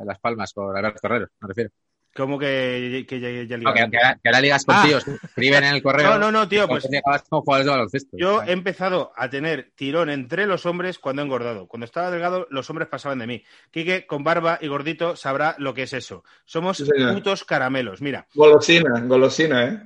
en 0.02 0.08
Las 0.08 0.20
Palmas 0.20 0.54
con 0.54 0.76
Alberto 0.76 1.00
Herrero, 1.04 1.28
me 1.42 1.48
refiero. 1.50 1.70
¿Cómo 2.18 2.40
que, 2.40 3.06
que 3.08 3.20
ya, 3.20 3.30
ya 3.44 3.58
No, 3.58 3.72
que, 3.72 3.82
ahora, 3.82 4.20
que 4.22 4.28
ahora 4.30 4.42
ligas 4.42 4.66
con 4.66 4.76
Ah. 4.76 4.84
tíos 4.88 5.08
escriben 5.08 5.64
en 5.64 5.76
el 5.76 5.84
correo. 5.84 6.10
No, 6.10 6.18
no, 6.18 6.32
no, 6.32 6.48
tío, 6.48 6.68
pues 6.68 6.88
baloncesto. 7.46 8.18
Yo 8.18 8.42
he 8.42 8.52
empezado 8.52 9.12
a 9.16 9.30
tener 9.30 9.72
tirón 9.76 10.10
entre 10.10 10.48
los 10.48 10.66
hombres 10.66 10.98
cuando 10.98 11.22
he 11.22 11.26
engordado. 11.26 11.68
Cuando 11.68 11.86
estaba 11.86 12.10
delgado, 12.10 12.48
los 12.50 12.68
hombres 12.72 12.88
pasaban 12.88 13.20
de 13.20 13.28
mí. 13.28 13.44
Quique, 13.70 14.08
con 14.08 14.24
barba 14.24 14.58
y 14.60 14.68
gordito, 14.68 15.16
sabrá 15.16 15.56
lo 15.60 15.76
que 15.76 15.84
es 15.84 15.94
eso. 15.94 16.24
Somos 16.44 16.78
Sí, 16.78 16.86
putos 17.14 17.44
caramelos. 17.44 18.02
Mira, 18.02 18.26
golosina, 18.34 19.00
golosina, 19.02 19.66
¿eh? 19.68 19.80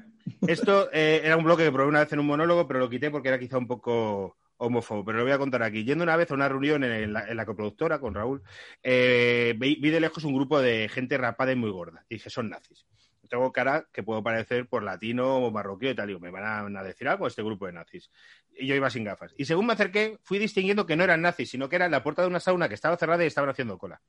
esto 0.47 0.89
eh, 0.93 1.21
era 1.25 1.35
un 1.35 1.43
bloque 1.43 1.63
que 1.65 1.71
probé 1.71 1.89
una 1.89 1.99
vez 1.99 2.13
en 2.13 2.19
un 2.19 2.27
monólogo, 2.27 2.65
pero 2.67 2.79
lo 2.79 2.89
quité 2.89 3.11
porque 3.11 3.27
era 3.27 3.39
quizá 3.39 3.57
un 3.57 3.67
poco 3.67 4.37
homófobo. 4.61 5.03
Pero 5.03 5.19
lo 5.19 5.23
voy 5.23 5.33
a 5.33 5.37
contar 5.37 5.63
aquí. 5.63 5.83
Yendo 5.83 6.03
una 6.03 6.15
vez 6.15 6.31
a 6.31 6.35
una 6.35 6.47
reunión 6.47 6.83
en 6.83 7.13
la, 7.13 7.27
en 7.27 7.45
coproductora 7.45 7.99
con 7.99 8.13
Raúl, 8.13 8.43
eh, 8.83 9.55
vi, 9.57 9.75
de 9.75 9.99
lejos 9.99 10.23
un 10.23 10.33
grupo 10.33 10.61
de 10.61 10.87
gente 10.89 11.17
rapada 11.17 11.51
y 11.51 11.55
muy 11.55 11.71
gorda. 11.71 12.05
Y 12.09 12.15
dije, 12.15 12.29
son 12.29 12.49
nazis. 12.49 12.85
Tengo 13.27 13.51
cara 13.51 13.87
que 13.93 14.03
puedo 14.03 14.21
parecer 14.21 14.67
por 14.67 14.83
latino 14.83 15.37
o 15.37 15.51
marroquí 15.51 15.89
y 15.89 15.95
tal. 15.95 16.07
Digo, 16.07 16.19
me 16.19 16.31
van 16.31 16.75
a, 16.75 16.83
decir 16.83 17.07
algo 17.07 17.27
este 17.27 17.41
grupo 17.41 17.65
de 17.65 17.73
nazis. 17.73 18.11
Y 18.55 18.67
yo 18.67 18.75
iba 18.75 18.89
sin 18.89 19.03
gafas. 19.03 19.33
Y 19.37 19.45
según 19.45 19.65
me 19.65 19.73
acerqué, 19.73 20.19
fui 20.21 20.37
distinguiendo 20.37 20.85
que 20.85 20.95
no 20.95 21.03
eran 21.03 21.21
nazis, 21.21 21.49
sino 21.49 21.69
que 21.69 21.77
era 21.77 21.89
la 21.89 22.03
puerta 22.03 22.21
de 22.21 22.27
una 22.27 22.39
sauna 22.39 22.67
que 22.67 22.75
estaba 22.75 22.97
cerrada 22.97 23.23
y 23.23 23.27
estaban 23.27 23.49
haciendo 23.49 23.77
cola. 23.77 24.01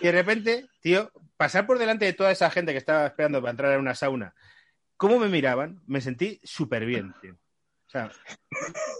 Y 0.00 0.06
de 0.06 0.12
repente, 0.12 0.66
tío, 0.80 1.10
pasar 1.36 1.66
por 1.66 1.78
delante 1.78 2.06
de 2.06 2.12
toda 2.14 2.30
esa 2.30 2.50
gente 2.50 2.72
que 2.72 2.78
estaba 2.78 3.06
esperando 3.06 3.40
para 3.40 3.50
entrar 3.50 3.74
a 3.74 3.78
una 3.78 3.94
sauna, 3.94 4.34
¿cómo 4.96 5.18
me 5.18 5.28
miraban? 5.28 5.82
Me 5.86 6.00
sentí 6.00 6.40
súper 6.42 6.86
bien, 6.86 7.12
tío. 7.20 7.36
O 7.94 7.96
sea, 7.96 8.10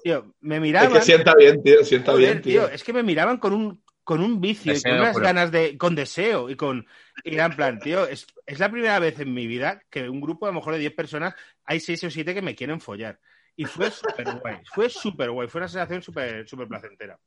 tío, 0.05 0.35
me 0.41 0.71
Es 0.71 0.89
que 0.89 1.01
sienta 1.01 1.35
bien, 1.35 1.63
tío, 1.63 1.85
sienta 1.85 2.13
Joder, 2.13 2.27
bien, 2.27 2.43
tío. 2.43 2.69
Es 2.69 2.85
que 2.85 2.93
me 2.93 3.03
miraban 3.03 3.39
con 3.39 3.53
un, 3.53 3.83
con 4.05 4.21
un 4.21 4.41
vicio 4.41 4.73
y 4.73 4.81
con 4.81 4.93
unas 4.93 5.19
ganas 5.19 5.51
de. 5.51 5.77
con 5.77 5.97
deseo 5.97 6.49
y 6.49 6.55
con. 6.55 6.87
Y 7.25 7.35
era 7.35 7.47
en 7.47 7.57
plan, 7.57 7.79
tío, 7.81 8.07
es, 8.07 8.27
es 8.47 8.61
la 8.61 8.71
primera 8.71 9.01
vez 9.01 9.19
en 9.19 9.35
mi 9.35 9.49
vida 9.49 9.83
que 9.91 10.09
un 10.09 10.21
grupo 10.21 10.47
a 10.47 10.51
lo 10.51 10.55
mejor 10.55 10.75
de 10.75 10.79
10 10.79 10.95
personas 10.95 11.35
hay 11.65 11.81
6 11.81 12.05
o 12.05 12.11
7 12.11 12.35
que 12.35 12.43
me 12.43 12.55
quieren 12.55 12.81
follar. 12.81 13.19
Y 13.57 13.65
fue 13.65 13.91
súper 13.91 14.39
guay, 14.39 14.59
fue 14.73 14.89
súper 14.89 15.31
guay, 15.31 15.49
fue 15.49 15.61
una 15.61 15.69
sensación 15.69 16.03
súper 16.03 16.49
súper 16.49 16.69
placentera. 16.69 17.19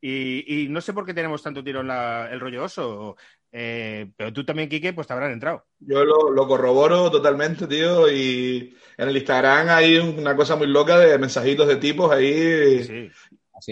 Y, 0.00 0.64
y 0.64 0.68
no 0.68 0.80
sé 0.80 0.92
por 0.92 1.04
qué 1.04 1.12
tenemos 1.12 1.42
tanto 1.42 1.62
tiro 1.62 1.80
en 1.80 1.88
la- 1.88 2.28
el 2.32 2.40
rollo 2.40 2.64
oso, 2.64 3.16
eh, 3.52 4.10
pero 4.16 4.32
tú 4.32 4.44
también, 4.44 4.68
Quique, 4.68 4.92
pues 4.92 5.06
te 5.06 5.12
habrán 5.12 5.32
entrado. 5.32 5.66
Yo 5.80 6.04
lo, 6.04 6.30
lo 6.30 6.46
corroboro 6.48 7.10
totalmente, 7.10 7.66
tío, 7.66 8.10
y 8.10 8.74
en 8.96 9.08
el 9.08 9.16
Instagram 9.16 9.68
hay 9.68 9.98
una 9.98 10.34
cosa 10.36 10.56
muy 10.56 10.68
loca 10.68 10.98
de 10.98 11.18
mensajitos 11.18 11.68
de 11.68 11.76
tipos 11.76 12.10
ahí. 12.12 12.82
Sí. 12.84 13.10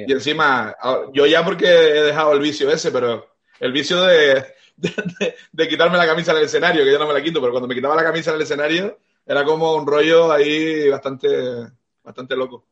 Y 0.06 0.12
encima, 0.12 0.74
ahora- 0.78 1.08
yo 1.14 1.24
ya 1.26 1.42
porque 1.44 1.66
he 1.66 2.02
dejado 2.02 2.32
el 2.34 2.40
vicio 2.40 2.70
ese, 2.70 2.92
pero 2.92 3.26
el 3.58 3.72
vicio 3.72 4.02
de, 4.02 4.34
de, 4.76 4.90
de- 5.18 5.34
de 5.50 5.68
quitarme 5.68 5.96
la 5.96 6.06
camisa 6.06 6.32
en 6.32 6.38
el 6.38 6.44
escenario, 6.44 6.84
que 6.84 6.92
yo 6.92 6.98
no 6.98 7.06
me 7.06 7.14
la 7.14 7.22
quito, 7.22 7.40
pero 7.40 7.52
cuando 7.52 7.68
me 7.68 7.74
quitaba 7.74 7.96
la 7.96 8.04
camisa 8.04 8.30
en 8.30 8.36
el 8.36 8.42
escenario, 8.42 8.98
era 9.24 9.44
como 9.44 9.74
un 9.76 9.86
rollo 9.86 10.30
ahí 10.30 10.90
bastante, 10.90 11.28
bastante 12.02 12.36
loco. 12.36 12.66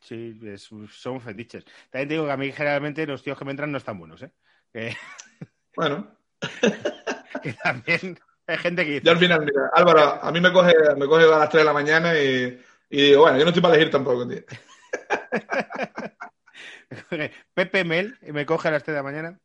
Sí, 0.00 0.38
es- 0.44 0.68
son 0.92 1.20
fetiches. 1.20 1.64
También 1.90 2.08
te 2.08 2.14
digo 2.14 2.26
que 2.26 2.32
a 2.32 2.36
mí 2.36 2.50
generalmente 2.52 3.06
los 3.06 3.22
tíos 3.22 3.38
que 3.38 3.44
me 3.44 3.50
entran 3.52 3.70
no 3.70 3.78
están 3.78 3.98
buenos, 3.98 4.22
¿eh? 4.22 4.32
Que, 4.72 4.96
Bueno, 5.76 6.16
que 7.42 7.52
también 7.62 8.18
hay 8.46 8.58
gente 8.58 8.84
que 8.84 8.90
dice, 8.92 9.04
ya 9.04 9.12
al 9.12 9.18
final, 9.18 9.40
mira, 9.44 9.70
Álvaro, 9.74 10.18
a 10.22 10.32
mí 10.32 10.40
me 10.40 10.52
coge, 10.52 10.72
me 10.96 11.06
coge 11.06 11.24
a 11.24 11.38
las 11.38 11.48
3 11.50 11.60
de 11.60 11.64
la 11.66 11.72
mañana 11.72 12.18
y, 12.18 12.60
y 12.90 13.02
digo, 13.10 13.22
bueno, 13.22 13.38
yo 13.38 13.44
no 13.44 13.50
estoy 13.50 13.62
para 13.62 13.74
elegir 13.74 13.92
tampoco, 13.92 14.26
tío. 14.26 14.40
Pepe 17.54 17.84
Mel, 17.84 18.18
me 18.32 18.44
coge 18.46 18.68
a 18.68 18.72
las 18.72 18.82
3 18.82 18.94
de 18.94 18.98
la 18.98 19.02
mañana. 19.02 19.38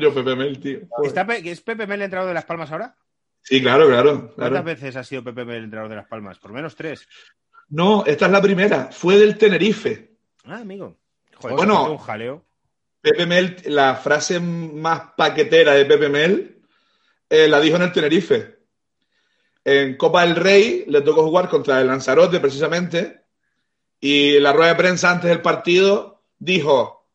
Yo, 0.00 0.12
Pepe 0.12 0.34
Mel, 0.34 0.58
tío. 0.60 0.80
Joder. 0.88 1.08
¿Está 1.08 1.26
Pe- 1.26 1.48
¿Es 1.50 1.60
Pepe 1.60 1.86
Mel 1.86 2.00
el 2.00 2.04
entrenador 2.06 2.28
de 2.30 2.34
Las 2.34 2.44
Palmas 2.44 2.72
ahora? 2.72 2.96
Sí, 3.40 3.62
claro, 3.62 3.86
claro, 3.86 4.32
¿Cuántas 4.34 4.48
claro. 4.50 4.64
veces 4.64 4.96
ha 4.96 5.04
sido 5.04 5.22
Pepe 5.22 5.44
Mel 5.44 5.56
el 5.58 5.64
entrenador 5.64 5.90
de 5.90 5.96
Las 5.96 6.08
Palmas? 6.08 6.38
Por 6.38 6.52
menos 6.52 6.74
tres. 6.74 7.06
No, 7.68 8.04
esta 8.06 8.26
es 8.26 8.32
la 8.32 8.42
primera, 8.42 8.90
fue 8.92 9.16
del 9.18 9.36
Tenerife. 9.38 10.16
Ah, 10.44 10.58
amigo. 10.58 10.96
Joder, 11.36 11.56
Bueno. 11.56 11.92
un 11.92 11.98
jaleo. 11.98 12.44
Pepe 13.00 13.26
Mel, 13.26 13.56
la 13.66 13.96
frase 13.96 14.40
más 14.40 15.12
paquetera 15.16 15.72
de 15.74 15.84
Pepe 15.84 16.08
Mel, 16.08 16.62
eh, 17.28 17.48
la 17.48 17.60
dijo 17.60 17.76
en 17.76 17.82
el 17.82 17.92
Tenerife. 17.92 18.58
En 19.64 19.96
Copa 19.96 20.22
del 20.24 20.36
Rey 20.36 20.84
le 20.88 21.00
tocó 21.02 21.22
jugar 21.24 21.48
contra 21.48 21.80
el 21.80 21.86
Lanzarote, 21.86 22.40
precisamente, 22.40 23.24
y 24.00 24.38
la 24.38 24.52
rueda 24.52 24.70
de 24.70 24.78
prensa 24.78 25.10
antes 25.10 25.30
del 25.30 25.40
partido 25.42 26.22
dijo, 26.38 27.08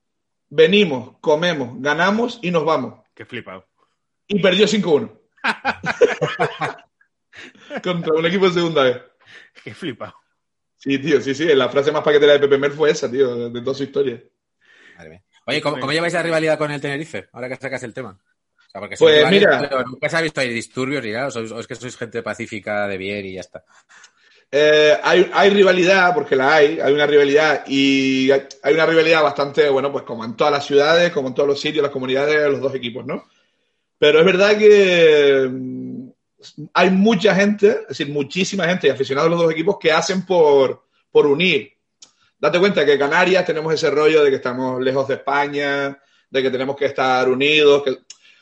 venimos, 0.49 1.17
comemos, 1.21 1.79
ganamos 1.79 2.39
y 2.41 2.51
nos 2.51 2.65
vamos. 2.65 3.01
Qué 3.13 3.25
flipado. 3.25 3.67
Y 4.27 4.39
perdió 4.41 4.65
5-1. 4.67 5.11
contra 7.83 8.13
un 8.13 8.25
equipo 8.25 8.47
de 8.47 8.53
segunda 8.53 8.83
vez. 8.83 9.01
Qué 9.63 9.73
flipado. 9.73 10.15
Sí, 10.79 10.97
tío, 10.97 11.19
sí, 11.21 11.35
sí, 11.35 11.45
la 11.53 11.67
frase 11.69 11.91
más 11.91 12.03
paquetera 12.03 12.33
de 12.33 12.39
Pepe 12.39 12.57
Mel 12.57 12.71
fue 12.71 12.91
esa, 12.91 13.11
tío, 13.11 13.49
de, 13.49 13.61
toda 13.61 13.75
su 13.75 13.83
historia. 13.83 14.23
Madre 14.97 15.09
mía. 15.09 15.23
Oye, 15.45 15.61
¿cómo, 15.61 15.79
cómo 15.79 15.91
lleváis 15.91 16.13
la 16.13 16.23
rivalidad 16.23 16.57
con 16.57 16.71
el 16.71 16.79
Tenerife? 16.79 17.27
Ahora 17.33 17.49
que 17.49 17.57
sacas 17.57 17.83
el 17.83 17.93
tema. 17.93 18.17
O 18.21 18.71
sea, 18.71 18.79
porque 18.79 18.95
Pues, 18.97 19.17
rivales, 19.29 19.41
mira. 19.41 19.83
nunca 19.83 20.09
se 20.09 20.17
ha 20.17 20.21
visto 20.21 20.39
ahí 20.39 20.53
disturbios 20.53 21.03
ni 21.03 21.11
nada. 21.11 21.27
O, 21.27 21.31
sois- 21.31 21.51
o 21.51 21.59
es 21.59 21.67
que 21.67 21.75
sois 21.75 21.97
gente 21.97 22.23
pacífica 22.23 22.87
de 22.87 22.97
bien 22.97 23.25
y 23.25 23.33
ya 23.33 23.41
está. 23.41 23.65
Eh, 24.51 24.97
hay, 25.03 25.29
hay 25.33 25.49
rivalidad, 25.49 26.13
porque 26.13 26.35
la 26.35 26.55
hay, 26.55 26.79
hay 26.79 26.93
una 26.93 27.05
rivalidad 27.05 27.63
y 27.67 28.31
hay, 28.31 28.43
hay 28.63 28.73
una 28.73 28.85
rivalidad 28.85 29.21
bastante, 29.21 29.69
bueno, 29.69 29.91
pues 29.91 30.03
como 30.05 30.23
en 30.23 30.35
todas 30.35 30.53
las 30.53 30.65
ciudades, 30.65 31.11
como 31.11 31.27
en 31.27 31.33
todos 31.35 31.49
los 31.49 31.59
sitios, 31.59 31.83
las 31.83 31.91
comunidades 31.91 32.41
de 32.41 32.49
los 32.49 32.61
dos 32.61 32.73
equipos, 32.73 33.05
¿no? 33.05 33.25
Pero 33.97 34.19
es 34.19 34.25
verdad 34.25 34.57
que 34.57 35.49
hay 36.73 36.89
mucha 36.89 37.35
gente, 37.35 37.67
es 37.81 37.87
decir, 37.89 38.09
muchísima 38.09 38.65
gente 38.65 38.87
y 38.87 38.89
aficionados 38.89 39.29
de 39.29 39.35
los 39.35 39.43
dos 39.43 39.51
equipos 39.51 39.77
que 39.79 39.91
hacen 39.91 40.25
por, 40.25 40.83
por 41.11 41.25
unir. 41.25 41.71
Date 42.39 42.59
cuenta 42.59 42.85
que 42.85 42.97
Canarias 42.97 43.45
tenemos 43.45 43.73
ese 43.73 43.89
rollo 43.89 44.23
de 44.23 44.29
que 44.29 44.37
estamos 44.37 44.81
lejos 44.81 45.07
de 45.07 45.15
España, 45.15 45.99
de 46.29 46.41
que 46.41 46.49
tenemos 46.49 46.75
que 46.75 46.85
estar 46.85 47.27
unidos, 47.27 47.83
que 47.83 47.97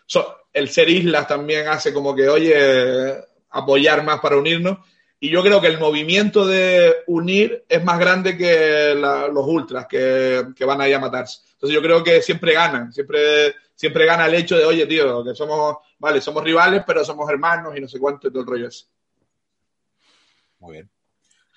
so- 0.06 0.36
el 0.54 0.70
ser 0.70 0.90
islas 0.90 1.28
también 1.28 1.68
hace 1.68 1.94
como 1.94 2.16
que, 2.16 2.28
oye, 2.30 3.16
apoyar 3.52 4.04
más 4.04 4.20
para 4.20 4.38
unirnos. 4.38 4.78
Y 5.20 5.30
yo 5.30 5.42
creo 5.42 5.60
que 5.60 5.68
el 5.68 5.80
movimiento 5.80 6.46
de 6.46 6.98
unir 7.08 7.66
es 7.68 7.84
más 7.84 7.98
grande 8.00 8.38
que 8.38 8.94
la- 8.96 9.28
los 9.28 9.46
ultras 9.48 9.88
que, 9.88 10.46
que 10.56 10.66
van 10.66 10.82
ahí 10.82 10.94
a 10.94 11.00
matarse. 11.00 11.40
Entonces 11.54 11.74
yo 11.74 11.82
creo 11.82 12.04
que 12.04 12.22
siempre 12.22 12.54
ganan, 12.54 12.94
siempre, 12.94 13.56
siempre 13.74 14.06
gana 14.06 14.28
el 14.28 14.36
hecho 14.36 14.56
de, 14.58 14.66
oye, 14.66 14.86
tío, 14.86 15.24
que 15.24 15.34
somos, 15.34 15.78
vale, 16.00 16.22
somos 16.22 16.44
rivales, 16.44 16.84
pero 16.86 17.04
somos 17.04 17.30
hermanos 17.30 17.76
y 17.78 17.82
no 17.82 17.88
sé 17.88 18.00
cuánto 18.00 18.28
y 18.28 18.32
todo 18.32 18.42
el 18.42 18.48
rollo 18.48 18.68
ese. 18.68 18.86
Muy 20.60 20.74
bien. 20.74 20.90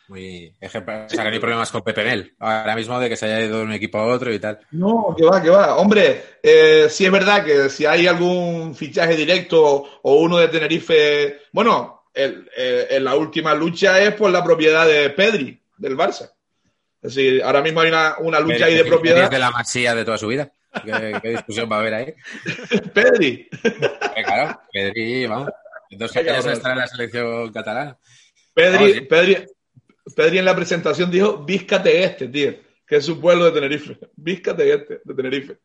Muy 0.08 0.56
ejemplar. 0.60 1.06
O 1.06 1.08
sea, 1.08 1.22
que 1.22 1.30
no 1.30 1.34
hay 1.34 1.40
problemas 1.40 1.70
con 1.70 1.82
Pepe 1.82 2.02
Mel. 2.04 2.34
Ahora 2.40 2.74
mismo 2.74 2.98
de 2.98 3.08
que 3.08 3.16
se 3.16 3.26
haya 3.26 3.40
ido 3.46 3.58
de 3.58 3.64
un 3.64 3.72
equipo 3.72 3.98
a 3.98 4.06
otro 4.06 4.32
y 4.32 4.40
tal. 4.40 4.58
No, 4.72 5.14
que 5.16 5.24
va, 5.24 5.40
que 5.40 5.50
va. 5.50 5.76
Hombre, 5.76 6.24
eh, 6.42 6.88
sí 6.90 7.06
es 7.06 7.12
verdad 7.12 7.44
que 7.44 7.70
si 7.70 7.86
hay 7.86 8.08
algún 8.08 8.74
fichaje 8.74 9.14
directo 9.14 9.62
o 10.02 10.14
uno 10.16 10.38
de 10.38 10.48
Tenerife, 10.48 11.42
bueno, 11.52 12.06
el- 12.12 12.50
en 12.56 13.04
la 13.04 13.14
última 13.14 13.54
lucha 13.54 14.00
es 14.02 14.12
por 14.14 14.30
la 14.32 14.42
propiedad 14.42 14.84
de 14.84 15.10
Pedri, 15.10 15.62
del 15.78 15.96
Barça. 15.96 16.32
Es 17.00 17.14
decir, 17.14 17.42
ahora 17.44 17.62
mismo 17.62 17.80
hay 17.80 17.88
una, 17.90 18.16
una 18.18 18.40
lucha 18.40 18.64
ahí 18.66 18.74
de 18.74 18.84
propiedad. 18.84 19.30
de 19.30 19.38
la 19.38 19.52
masía 19.52 19.94
de 19.94 20.04
toda 20.04 20.18
su 20.18 20.26
vida. 20.26 20.52
¿Qué, 20.84 21.18
qué 21.22 21.28
discusión 21.30 21.70
va 21.70 21.76
a 21.76 21.80
haber 21.80 21.94
ahí? 21.94 22.14
Pedri. 22.94 23.48
Eh, 24.16 24.22
claro, 24.24 24.60
Pedri, 24.72 25.26
vamos. 25.26 25.50
En 25.90 25.98
dos 25.98 26.12
Qué 26.12 26.20
estará 26.20 26.72
en 26.72 26.78
la 26.78 26.86
selección 26.86 27.52
catalana. 27.52 27.98
Pedri, 28.54 28.94
sí. 28.94 29.00
Pedri, 29.02 29.46
Pedri 30.14 30.38
en 30.38 30.44
la 30.44 30.54
presentación 30.54 31.10
dijo 31.10 31.44
Víscate 31.44 32.04
este, 32.04 32.28
tío, 32.28 32.54
que 32.86 32.96
es 32.96 33.04
su 33.04 33.20
pueblo 33.20 33.46
de 33.46 33.52
Tenerife. 33.52 33.98
Víscate 34.16 34.72
este, 34.72 35.00
de 35.04 35.14
Tenerife. 35.14 35.58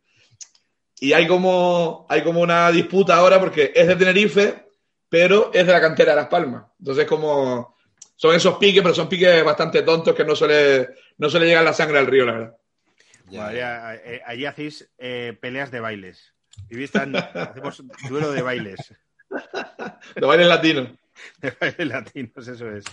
Y 0.99 1.13
hay 1.13 1.27
como, 1.27 2.05
hay 2.09 2.23
como 2.23 2.41
una 2.41 2.71
disputa 2.71 3.15
ahora 3.15 3.39
porque 3.39 3.71
es 3.75 3.87
de 3.87 3.95
Tenerife, 3.95 4.65
pero 5.09 5.51
es 5.53 5.65
de 5.65 5.73
la 5.73 5.81
cantera 5.81 6.11
de 6.11 6.21
Las 6.21 6.29
Palmas. 6.29 6.65
Entonces, 6.79 7.05
como 7.05 7.75
son 8.15 8.33
esos 8.33 8.57
piques, 8.57 8.81
pero 8.81 8.95
son 8.95 9.09
piques 9.09 9.43
bastante 9.43 9.81
tontos 9.81 10.15
que 10.15 10.23
no 10.23 10.35
suele, 10.35 10.89
no 11.17 11.29
suele 11.29 11.47
llegar 11.47 11.63
la 11.63 11.73
sangre 11.73 11.99
al 11.99 12.07
río, 12.07 12.25
la 12.25 12.31
verdad. 12.31 12.57
Ya, 13.29 13.47
Allí, 13.47 13.59
eh, 14.03 14.21
allí 14.25 14.45
hacéis 14.45 14.89
eh, 14.97 15.37
peleas 15.41 15.71
de 15.71 15.79
bailes. 15.79 16.33
Vivís 16.69 16.91
tan- 16.91 17.15
hacemos 17.15 17.83
duelo 18.09 18.31
de 18.31 18.41
bailes. 18.41 18.93
De 20.15 20.25
bailes 20.25 20.47
latinos. 20.47 20.89
De 21.41 21.51
bailes 21.59 21.87
latinos, 21.87 22.47
eso 22.47 22.71
es. 22.71 22.85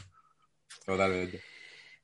Totalmente. 0.84 1.42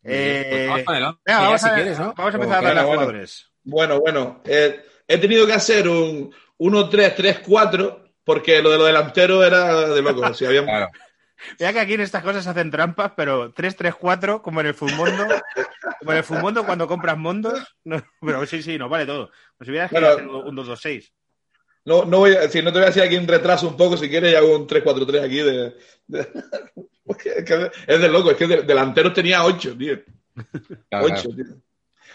Eh, 0.04 0.46
Pues 0.48 0.68
vamos 0.68 0.86
venga, 0.86 1.18
ya, 1.26 1.38
vamos, 1.40 1.60
si 1.60 1.68
a, 1.68 1.74
quieres, 1.74 1.98
¿no? 1.98 2.14
vamos 2.16 2.34
a 2.34 2.38
O 2.38 2.40
empezar 2.42 2.54
a 2.54 2.58
hablar 2.58 2.74
de 2.76 2.80
Bueno, 2.82 2.92
jugadores. 3.00 3.50
Bueno, 3.64 4.00
bueno. 4.00 4.42
eh, 4.44 4.84
he 5.08 5.18
tenido 5.18 5.46
que 5.46 5.52
hacer 5.54 5.88
un 5.88 6.32
1-3-3-4 6.58 8.12
porque 8.24 8.62
lo 8.62 8.70
de 8.70 8.78
los 8.78 8.86
delanteros 8.86 9.44
era 9.46 9.88
de 9.88 10.02
loco. 10.02 10.32
Si 10.34 10.44
había... 10.46 10.62
Claro. 10.64 10.88
Mira 11.58 11.72
que 11.72 11.80
aquí 11.80 11.94
en 11.94 12.00
estas 12.00 12.22
cosas 12.22 12.44
se 12.44 12.50
hacen 12.50 12.70
trampas, 12.70 13.12
pero 13.16 13.54
3-3-4, 13.54 14.42
como 14.42 14.60
en 14.60 14.66
el 14.68 14.74
Fumondo, 14.74 15.24
como 16.00 16.12
en 16.12 16.18
el 16.18 16.24
Fumondo 16.24 16.64
cuando 16.66 16.88
compras 16.88 17.16
mondos. 17.16 17.76
No, 17.84 18.02
pero 18.20 18.44
sí, 18.46 18.62
sí, 18.62 18.76
nos 18.78 18.90
vale 18.90 19.06
todo. 19.06 19.30
Pues 19.56 19.66
si 19.66 19.70
hubieras 19.70 19.90
Bueno. 19.90 20.16
querido 20.16 20.38
hacer 20.40 20.48
un 20.48 20.56
2-2-6. 20.56 21.12
No, 21.84 22.04
no 22.04 22.18
voy 22.18 22.34
a, 22.34 22.48
si 22.48 22.60
no 22.60 22.70
te 22.72 22.78
voy 22.78 22.84
a 22.84 22.86
decir 22.90 23.02
aquí 23.02 23.16
un 23.16 23.26
retraso 23.28 23.68
un 23.68 23.76
poco, 23.76 23.96
si 23.96 24.08
quieres, 24.10 24.32
y 24.32 24.34
hago 24.36 24.56
un 24.56 24.66
3-4-3 24.66 25.24
aquí 25.24 25.36
de. 25.38 25.74
de- 26.06 26.28
es, 27.86 28.00
de 28.00 28.08
loco, 28.08 28.30
es 28.32 28.36
que 28.36 28.46
de, 28.46 28.62
delanteros 28.62 29.14
tenía 29.14 29.44
8, 29.44 29.76
tío. 29.78 29.98
claro, 30.90 31.06
8, 31.06 31.14
claro. 31.14 31.30
tío. 31.34 31.44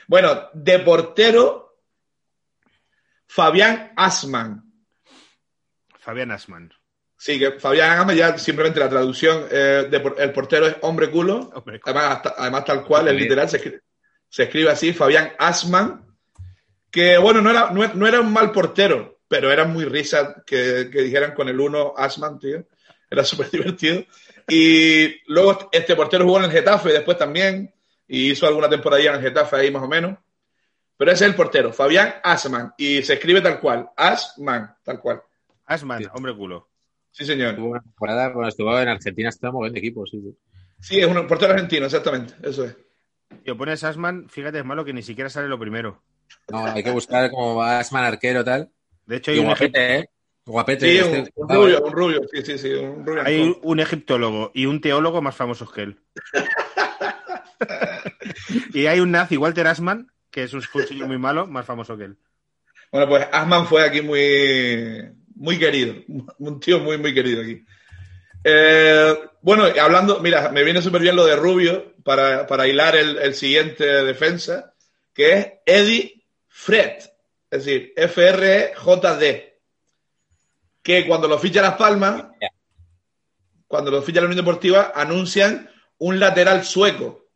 Bueno, 0.07 0.49
de 0.53 0.79
portero, 0.79 1.79
Fabián 3.25 3.93
Asman. 3.95 4.63
Fabián 5.99 6.31
Asman. 6.31 6.71
Sí, 7.23 7.39
que 7.39 7.51
Fabián 7.53 7.99
Asman, 7.99 8.17
ya 8.17 8.37
simplemente 8.37 8.81
la 8.81 8.89
traducción, 8.89 9.45
eh, 9.49 9.87
de 9.89 9.99
por- 10.01 10.19
el 10.19 10.33
portero 10.33 10.67
es 10.67 10.75
hombre 10.81 11.09
culo. 11.09 11.51
Hombre, 11.55 11.79
Además, 11.85 12.05
hasta- 12.17 12.35
además 12.37 12.65
tal 12.65 12.83
cual, 12.83 13.07
el 13.07 13.15
literal, 13.15 13.47
se 13.49 13.55
escribe, 13.57 13.79
se 14.27 14.43
escribe 14.43 14.69
así, 14.69 14.91
Fabián 14.91 15.31
Asman, 15.39 16.05
que 16.91 17.17
bueno, 17.17 17.39
no 17.41 17.49
era, 17.49 17.71
no, 17.71 17.87
no 17.93 18.07
era 18.07 18.19
un 18.19 18.33
mal 18.33 18.51
portero, 18.51 19.19
pero 19.29 19.49
era 19.53 19.63
muy 19.63 19.85
risa 19.85 20.43
que, 20.45 20.89
que 20.91 21.01
dijeran 21.01 21.33
con 21.33 21.47
el 21.47 21.57
uno 21.57 21.93
Asman, 21.95 22.39
tío. 22.39 22.65
Era 23.09 23.23
súper 23.23 23.49
divertido. 23.51 24.03
Y 24.49 25.21
luego 25.31 25.69
este 25.71 25.95
portero 25.95 26.25
jugó 26.25 26.39
en 26.39 26.45
el 26.45 26.51
Getafe 26.51 26.89
después 26.91 27.17
también, 27.17 27.73
y 28.05 28.31
hizo 28.31 28.45
alguna 28.47 28.67
temporada 28.69 29.01
en 29.01 29.15
el 29.15 29.21
Getafe 29.21 29.55
ahí 29.55 29.71
más 29.71 29.83
o 29.83 29.87
menos. 29.87 30.17
Pero 30.97 31.09
ese 31.11 31.23
es 31.23 31.29
el 31.29 31.35
portero, 31.37 31.71
Fabián 31.71 32.15
Asman, 32.21 32.73
y 32.77 33.01
se 33.01 33.13
escribe 33.13 33.39
tal 33.39 33.61
cual, 33.61 33.89
Asman, 33.95 34.75
tal 34.83 34.99
cual. 34.99 35.21
Asman, 35.67 35.99
Sí. 36.03 36.09
hombre 36.13 36.35
culo. 36.35 36.67
Sí, 37.13 37.25
señor. 37.25 37.55
Tuvo 37.55 37.67
una 37.69 37.81
temporada, 37.81 38.29
bueno, 38.29 38.49
estuvo 38.49 38.77
en 38.79 38.89
Argentina, 38.89 39.29
estuvo 39.29 39.53
moviendo 39.53 39.77
equipos. 39.79 40.09
Sí, 40.09 40.19
sí. 40.19 40.35
Sí, 40.79 40.99
es 40.99 41.05
un 41.07 41.27
portero 41.27 41.53
argentino, 41.53 41.85
exactamente, 41.85 42.33
eso 42.41 42.65
es. 42.65 42.75
Tío, 43.43 43.55
pones 43.55 43.83
Asman, 43.83 44.27
fíjate, 44.29 44.59
es 44.59 44.65
malo 44.65 44.83
que 44.83 44.93
ni 44.93 45.03
siquiera 45.03 45.29
sale 45.29 45.47
lo 45.47 45.59
primero. 45.59 46.01
No, 46.51 46.65
hay 46.65 46.83
que 46.83 46.91
buscar 46.91 47.29
como 47.29 47.61
Asman 47.63 48.03
arquero 48.03 48.43
tal. 48.43 48.69
De 49.05 49.17
hecho, 49.17 49.31
hay 49.31 49.37
Y 49.37 49.39
un, 49.41 49.45
guapete, 49.45 49.95
¿eh? 49.97 50.09
Guapete. 50.45 50.89
Sí, 50.91 50.97
este- 50.97 51.31
un, 51.35 51.49
un 51.49 51.55
rubio, 51.55 51.83
un 51.83 51.91
rubio, 51.93 52.21
sí, 52.31 52.41
sí, 52.41 52.57
sí, 52.57 52.73
un 52.73 53.05
rubio. 53.05 53.21
hay 53.23 53.55
un 53.61 53.79
egiptólogo 53.79 54.51
y 54.53 54.65
un 54.65 54.81
teólogo 54.81 55.21
más 55.21 55.35
famosos 55.35 55.71
que 55.71 55.83
él. 55.83 55.99
y 58.73 58.87
hay 58.87 58.99
un 58.99 59.11
nazi, 59.11 59.37
Walter 59.37 59.67
Asman, 59.67 60.11
que 60.31 60.43
es 60.43 60.53
un 60.53 60.61
señor 60.61 61.07
muy 61.07 61.17
malo, 61.19 61.47
más 61.47 61.65
famoso 61.65 61.95
que 61.95 62.05
él. 62.05 62.17
Bueno, 62.91 63.07
pues 63.07 63.27
Asman 63.31 63.67
fue 63.67 63.83
aquí 63.83 64.01
muy, 64.01 65.11
muy 65.35 65.59
querido, 65.59 65.95
un 66.39 66.59
tío 66.59 66.79
muy, 66.79 66.97
muy 66.97 67.13
querido 67.13 67.41
aquí. 67.41 67.63
Eh, 68.43 69.15
bueno, 69.41 69.65
hablando, 69.81 70.19
mira, 70.19 70.49
me 70.49 70.63
viene 70.63 70.81
súper 70.81 71.01
bien 71.01 71.15
lo 71.15 71.25
de 71.25 71.35
Rubio 71.35 71.93
para, 72.03 72.45
para 72.45 72.67
hilar 72.67 72.95
el, 72.95 73.17
el 73.17 73.33
siguiente 73.35 73.85
defensa, 74.03 74.73
que 75.13 75.33
es 75.33 75.47
Eddie 75.65 76.25
Fred, 76.47 76.97
es 77.49 77.65
decir, 77.65 77.93
F-R-J-D, 77.95 79.59
que 80.81 81.07
cuando 81.07 81.27
lo 81.27 81.39
ficha 81.39 81.61
Las 81.61 81.75
Palmas, 81.75 82.25
cuando 83.67 83.91
lo 83.91 84.01
ficha 84.01 84.19
la 84.19 84.27
Unión 84.27 84.45
Deportiva, 84.45 84.91
anuncian 84.93 85.69
un 85.99 86.19
lateral 86.19 86.65
sueco. 86.65 87.29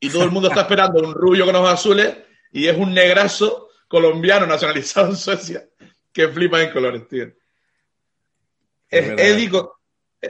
Y 0.00 0.08
todo 0.08 0.24
el 0.24 0.30
mundo 0.30 0.48
está 0.48 0.60
esperando 0.62 1.00
un 1.00 1.14
rubio 1.14 1.44
con 1.44 1.54
ojos 1.56 1.74
azules 1.74 2.16
y 2.50 2.66
es 2.66 2.76
un 2.76 2.94
negrazo 2.94 3.68
colombiano 3.88 4.46
nacionalizado 4.46 5.08
en 5.10 5.16
Suecia 5.16 5.68
que 6.14 6.28
flipa 6.28 6.62
en 6.62 6.70
colores, 6.70 7.06
tío. 7.08 7.24
Es. 8.88 9.08
Eddie 9.18 9.50
con, 9.50 9.68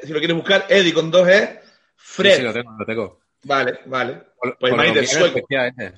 si 0.02 0.12
lo 0.12 0.18
quieres 0.18 0.36
buscar, 0.36 0.66
Eddie 0.68 0.92
con 0.94 1.10
dos 1.10 1.28
E, 1.28 1.60
Fred. 1.96 2.30
Sí, 2.30 2.36
sí, 2.38 2.42
lo 2.42 2.52
tengo, 2.52 2.72
lo 2.78 2.86
tengo. 2.86 3.20
Vale, 3.44 3.80
vale. 3.86 4.22
Col- 4.36 4.56
Pues 4.58 4.72
imagínate, 4.72 5.06
sueco. 5.06 5.26
efectivamente. 5.26 5.92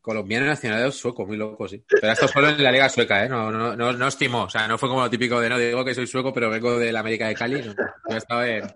Colombiano 0.00 0.46
nacional 0.46 0.92
sueco, 0.92 1.26
muy 1.26 1.36
loco, 1.36 1.66
sí. 1.66 1.82
Pero 1.88 2.12
esto 2.12 2.28
solo 2.28 2.50
en 2.50 2.62
la 2.62 2.70
liga 2.70 2.88
sueca, 2.90 3.24
¿eh? 3.24 3.28
No, 3.28 3.50
no, 3.50 3.74
no, 3.74 3.92
no 3.94 4.06
estimó. 4.06 4.44
O 4.44 4.50
sea, 4.50 4.68
no 4.68 4.76
fue 4.78 4.88
como 4.88 5.00
lo 5.02 5.08
típico 5.10 5.40
de 5.40 5.48
no 5.48 5.58
digo 5.58 5.82
que 5.84 5.94
soy 5.94 6.06
sueco, 6.06 6.32
pero 6.32 6.50
vengo 6.50 6.78
de 6.78 6.92
la 6.92 7.00
América 7.00 7.26
de 7.26 7.34
Cali. 7.34 7.62
No, 7.62 7.72
Yo 8.08 8.14
he 8.14 8.18
estado 8.18 8.44
en- 8.44 8.70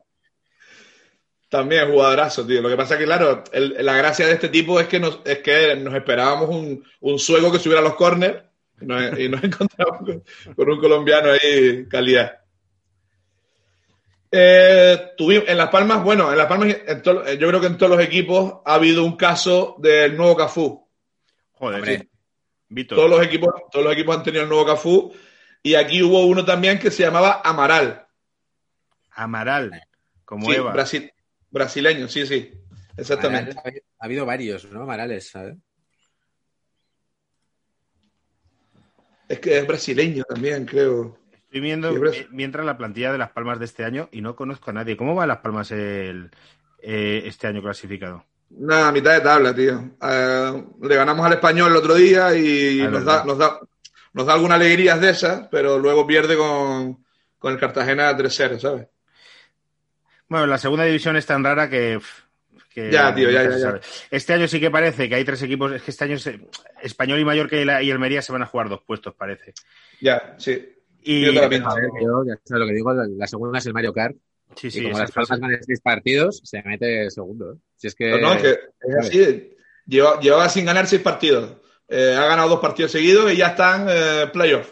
También 1.50 1.90
jugadorazo, 1.90 2.46
tío. 2.46 2.60
Lo 2.62 2.68
que 2.70 2.76
pasa 2.76 2.94
es 2.94 3.00
que, 3.00 3.04
claro, 3.06 3.44
el- 3.52 3.76
la 3.84 3.96
gracia 3.96 4.26
de 4.26 4.32
este 4.32 4.48
tipo 4.48 4.80
es 4.80 4.88
que 4.88 4.98
nos, 5.00 5.20
es 5.24 5.38
que 5.38 5.76
nos 5.76 5.94
esperábamos 5.94 6.48
un, 6.48 6.84
un 7.00 7.18
sueco 7.18 7.52
que 7.52 7.58
subiera 7.58 7.80
a 7.80 7.84
los 7.84 7.94
corners 7.94 8.42
nos, 8.80 9.18
y 9.18 9.28
nos 9.28 9.42
encontramos 9.44 9.98
con, 9.98 10.22
con 10.54 10.70
un 10.70 10.80
colombiano 10.80 11.30
ahí 11.32 11.86
calidad. 11.88 12.38
Eh, 14.30 15.12
tuvimos, 15.16 15.48
en 15.48 15.56
Las 15.56 15.70
Palmas, 15.70 16.02
bueno, 16.04 16.30
en 16.30 16.36
Las 16.36 16.46
Palmas, 16.46 16.76
en 16.86 17.02
to- 17.02 17.26
eh, 17.26 17.38
yo 17.38 17.48
creo 17.48 17.60
que 17.60 17.66
en 17.68 17.78
todos 17.78 17.96
los 17.96 18.04
equipos 18.04 18.60
ha 18.64 18.74
habido 18.74 19.04
un 19.04 19.16
caso 19.16 19.76
del 19.78 20.16
nuevo 20.16 20.36
Cafú. 20.36 20.86
Joder, 21.52 21.76
Hombre. 21.80 21.98
sí. 21.98 22.08
Víctor. 22.70 22.98
Todos 22.98 23.10
los 23.10 23.22
equipos, 23.24 23.54
todos 23.72 23.84
los 23.84 23.94
equipos 23.94 24.16
han 24.18 24.22
tenido 24.22 24.42
el 24.42 24.48
nuevo 24.50 24.66
Cafú 24.66 25.14
y 25.62 25.74
aquí 25.74 26.02
hubo 26.02 26.26
uno 26.26 26.44
también 26.44 26.78
que 26.78 26.90
se 26.90 27.02
llamaba 27.02 27.40
Amaral. 27.42 28.06
Amaral, 29.12 29.70
como 30.26 30.46
Sí, 30.46 30.56
Eva. 30.56 30.72
Brasil, 30.72 31.10
brasileño, 31.50 32.06
sí, 32.08 32.26
sí, 32.26 32.52
exactamente. 32.98 33.52
Amaral, 33.52 33.82
ha 33.98 34.04
habido 34.04 34.26
varios, 34.26 34.66
¿no? 34.70 34.84
Marales, 34.84 35.30
¿sabes? 35.30 35.56
Es 39.28 39.40
que 39.40 39.58
es 39.58 39.66
brasileño 39.66 40.24
también, 40.24 40.64
creo. 40.64 41.18
Estoy 41.32 41.60
viendo 41.60 41.92
Sí, 42.12 42.26
mientras 42.30 42.64
la 42.64 42.76
plantilla 42.76 43.12
de 43.12 43.18
Las 43.18 43.30
Palmas 43.30 43.58
de 43.58 43.64
este 43.64 43.84
año 43.84 44.08
y 44.12 44.20
no 44.20 44.36
conozco 44.36 44.70
a 44.70 44.74
nadie. 44.74 44.96
¿Cómo 44.96 45.14
va 45.14 45.26
Las 45.26 45.38
Palmas 45.38 45.70
el, 45.70 46.30
eh, 46.82 47.22
este 47.24 47.46
año 47.46 47.62
clasificado? 47.62 48.24
Nada, 48.50 48.90
mitad 48.92 49.12
de 49.14 49.20
tabla, 49.20 49.54
tío. 49.54 49.90
Eh, 50.02 50.64
le 50.82 50.96
ganamos 50.96 51.24
al 51.26 51.34
español 51.34 51.70
el 51.70 51.76
otro 51.76 51.94
día 51.94 52.34
y 52.34 52.80
Ah, 52.80 52.88
nos, 52.88 53.04
da, 53.04 53.24
nos, 53.24 53.38
da, 53.38 53.60
nos 54.14 54.26
da 54.26 54.32
algunas 54.34 54.56
alegrías 54.56 55.00
de 55.00 55.10
esas, 55.10 55.48
pero 55.50 55.78
luego 55.78 56.06
pierde 56.06 56.36
con, 56.36 57.04
con 57.38 57.52
el 57.52 57.58
Cartagena 57.60 58.16
3-0, 58.16 58.58
¿sabes? 58.58 58.88
Bueno, 60.28 60.46
la 60.46 60.58
segunda 60.58 60.84
división 60.84 61.16
es 61.16 61.26
tan 61.26 61.44
rara 61.44 61.68
que. 61.68 61.98
pff, 61.98 62.27
que 62.68 62.90
Ya, 62.92 63.14
tío, 63.14 63.30
ya, 63.30 63.48
ya. 63.56 63.80
Este 64.10 64.32
año 64.34 64.46
sí 64.48 64.60
que 64.60 64.70
parece 64.70 65.08
que 65.08 65.14
hay 65.14 65.24
tres 65.24 65.42
equipos. 65.42 65.72
Es 65.72 65.82
que 65.82 65.90
este 65.90 66.04
año 66.04 66.18
se- 66.18 66.40
Español 66.82 67.18
y 67.20 67.24
Mallorca 67.24 67.56
y, 67.56 67.64
la- 67.64 67.82
y 67.82 67.90
Almería 67.90 68.22
se 68.22 68.32
van 68.32 68.42
a 68.42 68.46
jugar 68.46 68.68
dos 68.68 68.82
puestos, 68.86 69.14
parece. 69.14 69.52
Ya, 70.00 70.34
sí. 70.38 70.74
Y 71.02 71.24
Yo 71.26 71.32
ver, 71.48 71.50
yo 71.50 72.24
ya 72.26 72.38
sabes 72.44 72.60
lo 72.60 72.66
que 72.66 72.74
digo, 72.74 72.92
la, 72.92 73.26
segunda 73.26 73.58
es 73.58 73.66
el 73.66 73.72
Mario 73.72 73.92
Kart. 73.92 74.16
sí, 74.56 74.70
sí, 74.70 74.80
y 74.80 74.82
como 74.84 74.98
las 74.98 75.10
palmas 75.12 75.40
van 75.40 75.52
en 75.52 75.64
seis 75.64 75.80
partidos, 75.80 76.40
se 76.44 76.62
mete 76.62 77.10
segundo. 77.10 77.52
¿eh? 77.52 77.56
Si 77.76 77.86
es 77.86 77.94
que. 77.94 78.10
No, 78.10 78.18
no, 78.18 78.32
es 78.34 78.42
que 78.42 78.50
es 78.50 78.96
así. 78.96 79.56
Lleva- 79.86 80.20
llevaba 80.20 80.48
sin 80.48 80.64
ganar 80.66 80.86
seis 80.86 81.00
partidos. 81.02 81.56
Eh, 81.88 82.14
ha 82.18 82.26
ganado 82.26 82.50
dos 82.50 82.60
partidos 82.60 82.92
seguidos 82.92 83.32
y 83.32 83.36
ya 83.36 83.48
están 83.48 83.86
eh, 83.88 84.26
playoff. 84.32 84.70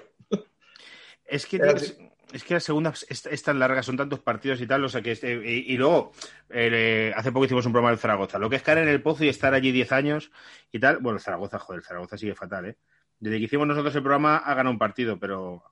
Es 1.24 1.46
que, 1.46 1.56
Es. 1.56 1.96
Es, 2.36 2.44
que 2.44 2.54
la 2.54 2.60
segunda 2.60 2.92
es, 3.08 3.26
es 3.26 3.42
tan 3.42 3.58
larga, 3.58 3.82
son 3.82 3.96
tantos 3.96 4.20
partidos 4.20 4.60
y 4.60 4.66
tal, 4.66 4.84
o 4.84 4.88
sea 4.88 5.02
que 5.02 5.12
este- 5.12 5.34
y, 5.44 5.72
y 5.72 5.76
luego 5.76 6.12
eh, 6.50 7.12
hace 7.16 7.32
poco 7.32 7.44
hicimos 7.46 7.66
un 7.66 7.72
programa 7.72 7.90
del 7.90 7.98
Zaragoza, 7.98 8.38
lo 8.38 8.48
que 8.48 8.56
es 8.56 8.62
caer 8.62 8.78
en 8.78 8.88
el 8.88 9.02
pozo 9.02 9.24
y 9.24 9.28
estar 9.28 9.52
allí 9.54 9.72
10 9.72 9.92
años 9.92 10.30
y 10.72 10.78
tal, 10.78 10.98
bueno, 10.98 11.16
el 11.18 11.22
Zaragoza, 11.22 11.58
joder, 11.58 11.80
el 11.80 11.84
Zaragoza 11.84 12.16
sigue 12.16 12.34
fatal, 12.34 12.66
¿eh? 12.66 12.76
Desde 13.18 13.38
que 13.38 13.44
hicimos 13.44 13.66
nosotros 13.66 13.94
el 13.96 14.02
programa 14.02 14.36
ha 14.36 14.54
ganado 14.54 14.72
un 14.72 14.78
partido, 14.78 15.18
pero 15.18 15.62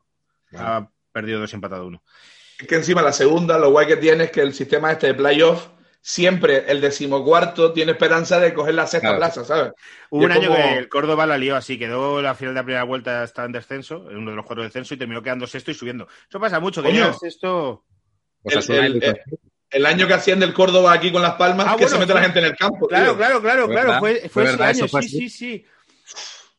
ha 0.56 0.88
perdido 1.12 1.40
dos 1.40 1.52
y 1.52 1.56
empatado 1.56 1.86
uno. 1.86 2.02
Es 2.58 2.66
que 2.66 2.76
encima 2.76 3.02
la 3.02 3.12
segunda, 3.12 3.58
lo 3.58 3.70
guay 3.70 3.86
que 3.86 3.96
tiene 3.96 4.24
es 4.24 4.30
que 4.30 4.40
el 4.40 4.54
sistema 4.54 4.92
este 4.92 5.08
de 5.08 5.14
playoff, 5.14 5.68
siempre 6.06 6.64
el 6.70 6.82
decimocuarto 6.82 7.72
tiene 7.72 7.92
esperanza 7.92 8.38
de 8.38 8.52
coger 8.52 8.74
la 8.74 8.86
sexta 8.86 9.08
Claro. 9.08 9.16
plaza, 9.20 9.42
¿sabes? 9.44 9.72
Hubo 10.10 10.22
un 10.26 10.32
año 10.32 10.48
como- 10.50 10.62
que 10.62 10.76
el 10.76 10.88
Córdoba 10.90 11.24
la 11.24 11.38
lió 11.38 11.56
así, 11.56 11.78
quedó 11.78 12.20
la 12.20 12.34
final 12.34 12.52
de 12.52 12.60
la 12.60 12.64
primera 12.64 12.84
vuelta, 12.84 13.24
estaba 13.24 13.46
en 13.46 13.52
descenso, 13.52 14.10
en 14.10 14.18
uno 14.18 14.32
de 14.32 14.36
los 14.36 14.44
cuatro 14.44 14.62
de 14.62 14.68
descenso 14.68 14.92
y 14.92 14.98
terminó 14.98 15.22
quedando 15.22 15.46
sexto 15.46 15.70
y 15.70 15.74
subiendo. 15.74 16.06
Eso 16.28 16.38
pasa 16.38 16.60
mucho, 16.60 16.82
que 16.82 16.90
Coño. 16.90 17.14
sexto... 17.14 17.84
El- 18.44 18.62
y- 18.68 19.04
el- 19.06 19.16
El 19.70 19.86
año 19.86 20.06
que 20.06 20.12
hacían 20.12 20.38
del 20.40 20.52
Córdoba 20.52 20.92
aquí 20.92 21.10
con 21.10 21.22
Las 21.22 21.34
Palmas, 21.36 21.66
Ah, 21.66 21.70
que 21.76 21.84
bueno, 21.84 21.88
se 21.88 21.98
mete 21.98 22.12
la 22.14 22.20
gente 22.22 22.38
en 22.38 22.44
el 22.44 22.54
campo. 22.56 22.86
Claro, 22.86 23.06
tío. 23.06 23.16
claro, 23.16 23.40
claro, 23.40 23.66
claro. 23.66 23.86
verdad, 23.88 23.98
Fue, 23.98 24.14
fue 24.20 24.28
fue 24.28 24.42
ese 24.44 24.52
verdad, 24.52 24.68
año, 24.68 24.86
sí, 25.02 25.08
sí, 25.08 25.28
sí. 25.30 25.64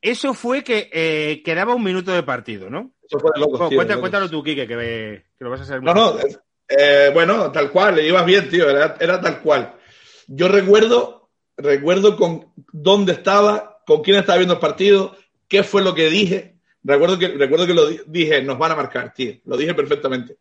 Eso 0.01 0.34
fue 0.34 0.63
que 0.63 0.89
eh, 0.91 1.41
quedaba 1.45 1.75
un 1.75 1.84
minuto 1.84 2.12
de 2.12 2.23
partido, 2.23 2.69
¿no? 2.69 2.91
Eso 3.08 3.19
fue 3.19 3.29
locos, 3.38 3.60
Bueno, 3.60 3.69
tío, 3.69 3.81
locos. 3.84 3.97
cuéntalo 3.99 4.29
tú, 4.29 4.43
Quique, 4.43 4.67
que, 4.67 4.75
me- 4.75 5.25
que 5.38 5.43
lo 5.45 5.49
vas 5.51 5.62
a 5.62 5.65
saber 5.65 5.84
No, 5.84 5.93
no, 5.93 6.17
eh, 6.67 7.12
bueno, 7.13 7.51
tal 7.51 7.71
cual, 7.71 7.95
le 7.95 8.08
ibas 8.08 8.25
bien, 8.25 8.49
tío, 8.49 8.69
era, 8.69 8.95
era 8.99 9.21
tal 9.21 9.41
cual. 9.41 9.75
Yo 10.28 10.47
recuerdo, 10.47 11.30
recuerdo 11.58 12.15
con 12.15 12.51
dónde 12.71 13.13
estaba, 13.13 13.82
con 13.86 14.01
quién 14.01 14.17
estaba 14.17 14.38
viendo 14.38 14.56
el 14.56 14.60
partido, 14.60 15.15
qué 15.47 15.63
fue 15.63 15.82
lo 15.82 15.93
que 15.93 16.10
dije. 16.10 16.56
Recuerdo 16.84 17.17
que, 17.19 17.30
recuerdo 17.30 17.65
que 17.67 17.73
lo 17.73 17.88
di- 17.88 18.01
dije, 18.08 18.41
nos 18.41 18.58
van 18.58 18.71
a 18.71 18.75
marcar, 18.75 19.13
tío, 19.13 19.34
lo 19.45 19.58
dije 19.58 19.73
perfectamente. 19.73 20.38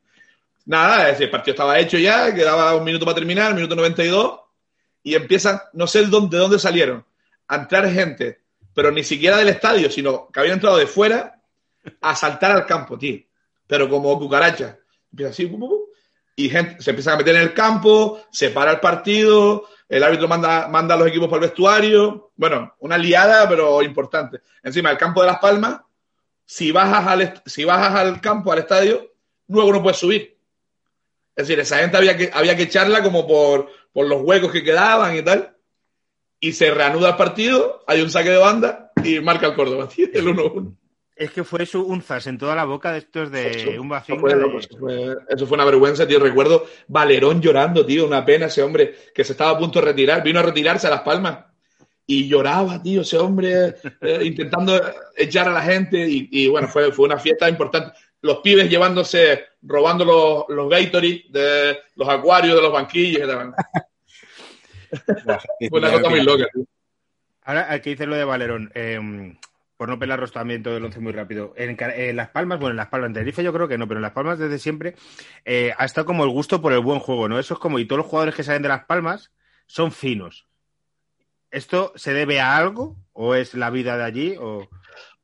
Nada, 0.66 1.02
es 1.04 1.08
decir, 1.12 1.24
el 1.24 1.30
partido 1.30 1.52
estaba 1.54 1.78
hecho 1.78 1.98
ya, 1.98 2.34
quedaba 2.34 2.74
un 2.74 2.84
minuto 2.84 3.04
para 3.04 3.16
terminar, 3.16 3.54
minuto 3.54 3.74
92, 3.76 4.40
y 5.02 5.14
empiezan, 5.14 5.60
no 5.74 5.86
sé 5.86 6.00
de 6.00 6.06
dónde, 6.06 6.36
de 6.36 6.42
dónde 6.42 6.58
salieron, 6.58 7.04
a 7.48 7.56
entrar 7.56 7.90
gente, 7.90 8.40
pero 8.74 8.90
ni 8.90 9.04
siquiera 9.04 9.36
del 9.36 9.48
estadio, 9.48 9.90
sino 9.90 10.28
que 10.32 10.40
habían 10.40 10.54
entrado 10.54 10.78
de 10.78 10.86
fuera, 10.86 11.38
a 12.00 12.16
saltar 12.16 12.50
al 12.52 12.64
campo, 12.64 12.96
tío. 12.96 13.20
Pero 13.66 13.88
como 13.90 14.18
cucaracha. 14.18 14.78
Empieza 15.10 15.30
así, 15.30 15.46
pu, 15.46 15.58
pu, 15.58 15.68
pu, 15.68 15.83
y 16.36 16.48
gente 16.48 16.82
se 16.82 16.90
empieza 16.90 17.12
a 17.12 17.16
meter 17.16 17.36
en 17.36 17.42
el 17.42 17.54
campo, 17.54 18.20
se 18.30 18.50
para 18.50 18.72
el 18.72 18.80
partido, 18.80 19.68
el 19.88 20.02
árbitro 20.02 20.28
manda, 20.28 20.68
manda 20.68 20.94
a 20.94 20.98
los 20.98 21.08
equipos 21.08 21.28
para 21.28 21.44
el 21.44 21.50
vestuario. 21.50 22.32
Bueno, 22.36 22.74
una 22.80 22.98
liada, 22.98 23.48
pero 23.48 23.82
importante. 23.82 24.40
Encima, 24.62 24.90
el 24.90 24.98
campo 24.98 25.20
de 25.20 25.28
Las 25.28 25.38
Palmas, 25.38 25.80
si 26.44 26.72
bajas 26.72 27.06
al, 27.06 27.42
si 27.46 27.64
bajas 27.64 27.94
al 27.94 28.20
campo, 28.20 28.52
al 28.52 28.58
estadio, 28.58 29.12
luego 29.48 29.72
no 29.72 29.82
puedes 29.82 29.98
subir. 29.98 30.36
Es 31.36 31.46
decir, 31.46 31.60
esa 31.60 31.78
gente 31.78 31.96
había 31.96 32.16
que, 32.16 32.30
había 32.32 32.56
que 32.56 32.64
echarla 32.64 33.02
como 33.02 33.26
por, 33.26 33.68
por 33.92 34.06
los 34.06 34.22
huecos 34.22 34.52
que 34.52 34.64
quedaban 34.64 35.16
y 35.16 35.22
tal. 35.22 35.56
Y 36.40 36.52
se 36.52 36.70
reanuda 36.70 37.10
el 37.10 37.16
partido, 37.16 37.84
hay 37.86 38.02
un 38.02 38.10
saque 38.10 38.30
de 38.30 38.38
banda 38.38 38.92
y 39.02 39.20
marca 39.20 39.46
el 39.46 39.54
Córdoba, 39.54 39.88
el 39.96 40.26
1-1. 40.26 40.76
Es 41.16 41.30
que 41.30 41.44
fue 41.44 41.62
eso, 41.62 41.84
un 41.84 42.02
zas 42.02 42.26
en 42.26 42.38
toda 42.38 42.56
la 42.56 42.64
boca 42.64 42.90
de 42.92 42.98
estos 42.98 43.30
de 43.30 43.50
Eso- 43.50 43.80
un 43.80 43.92
eso 43.94 44.16
de- 44.16 44.36
loco, 44.36 44.58
eso, 44.58 44.76
fue, 44.78 45.14
eso 45.28 45.46
fue 45.46 45.54
una 45.54 45.64
vergüenza, 45.64 46.06
tío. 46.08 46.18
Recuerdo 46.18 46.66
Valerón 46.88 47.40
llorando, 47.40 47.86
tío. 47.86 48.06
Una 48.06 48.24
pena 48.24 48.46
ese 48.46 48.62
hombre 48.62 48.94
que 49.14 49.22
se 49.22 49.32
estaba 49.32 49.50
a 49.52 49.58
punto 49.58 49.78
de 49.80 49.86
retirar. 49.86 50.22
Vino 50.24 50.40
a 50.40 50.42
retirarse 50.42 50.88
a 50.88 50.90
Las 50.90 51.02
Palmas. 51.02 51.44
Y 52.06 52.26
lloraba, 52.28 52.82
tío, 52.82 53.02
ese 53.02 53.16
hombre 53.18 53.76
eh, 54.00 54.20
intentando 54.24 54.78
echar 55.16 55.48
a 55.48 55.52
la 55.52 55.62
gente. 55.62 56.04
Y, 56.06 56.28
y, 56.32 56.48
bueno, 56.48 56.66
fue, 56.68 56.90
fue 56.92 57.06
una 57.06 57.18
fiesta 57.18 57.48
importante. 57.48 57.96
Los 58.20 58.38
pibes 58.38 58.68
llevándose, 58.68 59.44
robando 59.62 60.04
los, 60.04 60.44
los 60.48 60.68
Gatorade 60.68 61.24
de 61.30 61.78
los 61.94 62.08
acuarios 62.08 62.56
de 62.56 62.62
los 62.62 62.72
banquillos. 62.72 63.22
y 63.22 63.26
tal. 63.26 63.54
Fue 65.70 65.78
una 65.78 65.92
cosa 65.92 66.10
muy 66.10 66.22
loca, 66.22 66.46
tío. 66.52 66.64
Ahora, 67.42 67.72
aquí 67.72 67.90
dice 67.90 68.06
lo 68.06 68.16
de 68.16 68.24
Valerón, 68.24 68.70
eh, 68.74 68.98
por 69.76 69.88
no 69.88 69.98
pelaros 69.98 70.32
también 70.32 70.62
todo 70.62 70.76
el 70.76 70.84
once 70.84 71.00
muy 71.00 71.12
rápido. 71.12 71.54
En, 71.56 71.76
Las 72.16 72.30
Palmas, 72.30 72.58
bueno, 72.58 72.72
en 72.72 72.76
Las 72.76 72.88
Palmas, 72.88 73.08
en 73.08 73.14
Tenerife 73.14 73.42
yo 73.42 73.52
creo 73.52 73.68
que 73.68 73.78
no, 73.78 73.88
pero 73.88 73.98
en 73.98 74.02
Las 74.02 74.12
Palmas 74.12 74.38
desde 74.38 74.58
siempre 74.58 74.94
eh, 75.44 75.72
ha 75.76 75.84
estado 75.84 76.06
como 76.06 76.24
el 76.24 76.30
gusto 76.30 76.60
por 76.62 76.72
el 76.72 76.80
buen 76.80 77.00
juego, 77.00 77.28
¿no? 77.28 77.38
Eso 77.38 77.54
es 77.54 77.60
como, 77.60 77.78
y 77.78 77.86
todos 77.86 77.98
los 77.98 78.06
jugadores 78.06 78.34
que 78.34 78.44
salen 78.44 78.62
de 78.62 78.68
Las 78.68 78.84
Palmas 78.84 79.32
son 79.66 79.92
finos. 79.92 80.46
¿Esto 81.50 81.92
se 81.96 82.12
debe 82.12 82.40
a 82.40 82.56
algo? 82.56 82.96
¿O 83.12 83.34
es 83.34 83.54
la 83.54 83.70
vida 83.70 83.96
de 83.96 84.04
allí? 84.04 84.36
¿O 84.38 84.68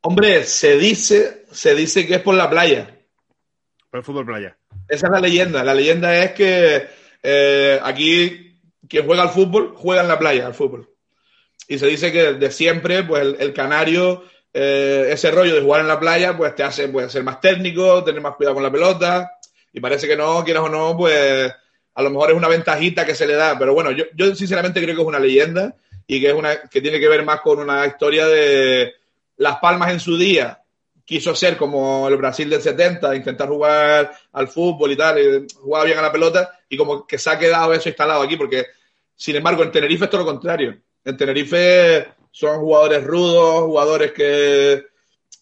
Hombre, 0.02 0.44
se 0.44 0.78
dice, 0.78 1.44
se 1.50 1.74
dice 1.74 2.06
que 2.06 2.14
es 2.14 2.20
por 2.20 2.34
la 2.34 2.48
playa. 2.48 2.98
por 3.90 3.98
el 3.98 4.04
fútbol 4.04 4.24
playa? 4.24 4.56
Esa 4.88 5.06
es 5.08 5.12
la 5.12 5.20
leyenda. 5.20 5.62
La 5.62 5.74
leyenda 5.74 6.16
es 6.16 6.32
que 6.32 6.88
eh, 7.22 7.80
aquí 7.82 8.58
quien 8.88 9.04
juega 9.04 9.24
al 9.24 9.30
fútbol 9.30 9.74
juega 9.76 10.02
en 10.02 10.08
la 10.08 10.18
playa 10.18 10.46
al 10.46 10.54
fútbol. 10.54 10.88
Y 11.68 11.78
se 11.78 11.86
dice 11.86 12.10
que 12.10 12.32
de 12.32 12.50
siempre, 12.50 13.04
pues 13.04 13.22
el, 13.22 13.36
el 13.40 13.52
canario, 13.52 14.24
eh, 14.52 15.08
ese 15.10 15.30
rollo 15.30 15.54
de 15.54 15.62
jugar 15.62 15.80
en 15.80 15.88
la 15.88 16.00
playa, 16.00 16.36
pues 16.36 16.54
te 16.54 16.62
hace 16.62 16.88
pues, 16.88 17.12
ser 17.12 17.22
más 17.22 17.40
técnico, 17.40 18.02
tener 18.04 18.20
más 18.20 18.34
cuidado 18.36 18.54
con 18.54 18.62
la 18.62 18.72
pelota. 18.72 19.32
Y 19.72 19.80
parece 19.80 20.08
que 20.08 20.16
no, 20.16 20.42
quieras 20.44 20.64
o 20.64 20.68
no, 20.68 20.96
pues 20.96 21.52
a 21.94 22.02
lo 22.02 22.10
mejor 22.10 22.30
es 22.30 22.36
una 22.36 22.48
ventajita 22.48 23.04
que 23.04 23.14
se 23.14 23.26
le 23.26 23.34
da. 23.34 23.58
Pero 23.58 23.74
bueno, 23.74 23.90
yo, 23.92 24.04
yo 24.14 24.34
sinceramente 24.34 24.82
creo 24.82 24.94
que 24.94 25.02
es 25.02 25.08
una 25.08 25.18
leyenda 25.18 25.74
y 26.06 26.20
que 26.20 26.28
es 26.28 26.34
una 26.34 26.62
que 26.62 26.80
tiene 26.80 26.98
que 26.98 27.08
ver 27.08 27.24
más 27.24 27.40
con 27.40 27.58
una 27.60 27.86
historia 27.86 28.26
de 28.26 28.94
Las 29.36 29.56
Palmas 29.58 29.92
en 29.92 30.00
su 30.00 30.16
día 30.16 30.60
quiso 31.10 31.34
ser 31.34 31.56
como 31.56 32.06
el 32.06 32.16
Brasil 32.16 32.48
del 32.48 32.62
70, 32.62 33.16
intentar 33.16 33.48
jugar 33.48 34.12
al 34.32 34.46
fútbol 34.46 34.92
y 34.92 34.96
tal, 34.96 35.44
jugaba 35.60 35.84
bien 35.84 35.98
a 35.98 36.02
la 36.02 36.12
pelota, 36.12 36.60
y 36.68 36.76
como 36.76 37.04
que 37.04 37.18
se 37.18 37.28
ha 37.28 37.36
quedado 37.36 37.74
eso 37.74 37.88
instalado 37.88 38.22
aquí, 38.22 38.36
porque, 38.36 38.66
sin 39.16 39.34
embargo, 39.34 39.64
en 39.64 39.72
Tenerife 39.72 40.04
es 40.04 40.10
todo 40.10 40.20
lo 40.20 40.26
contrario. 40.28 40.78
En 41.04 41.16
Tenerife 41.16 42.06
son 42.30 42.60
jugadores 42.60 43.04
rudos, 43.04 43.62
jugadores 43.64 44.12
que, 44.12 44.84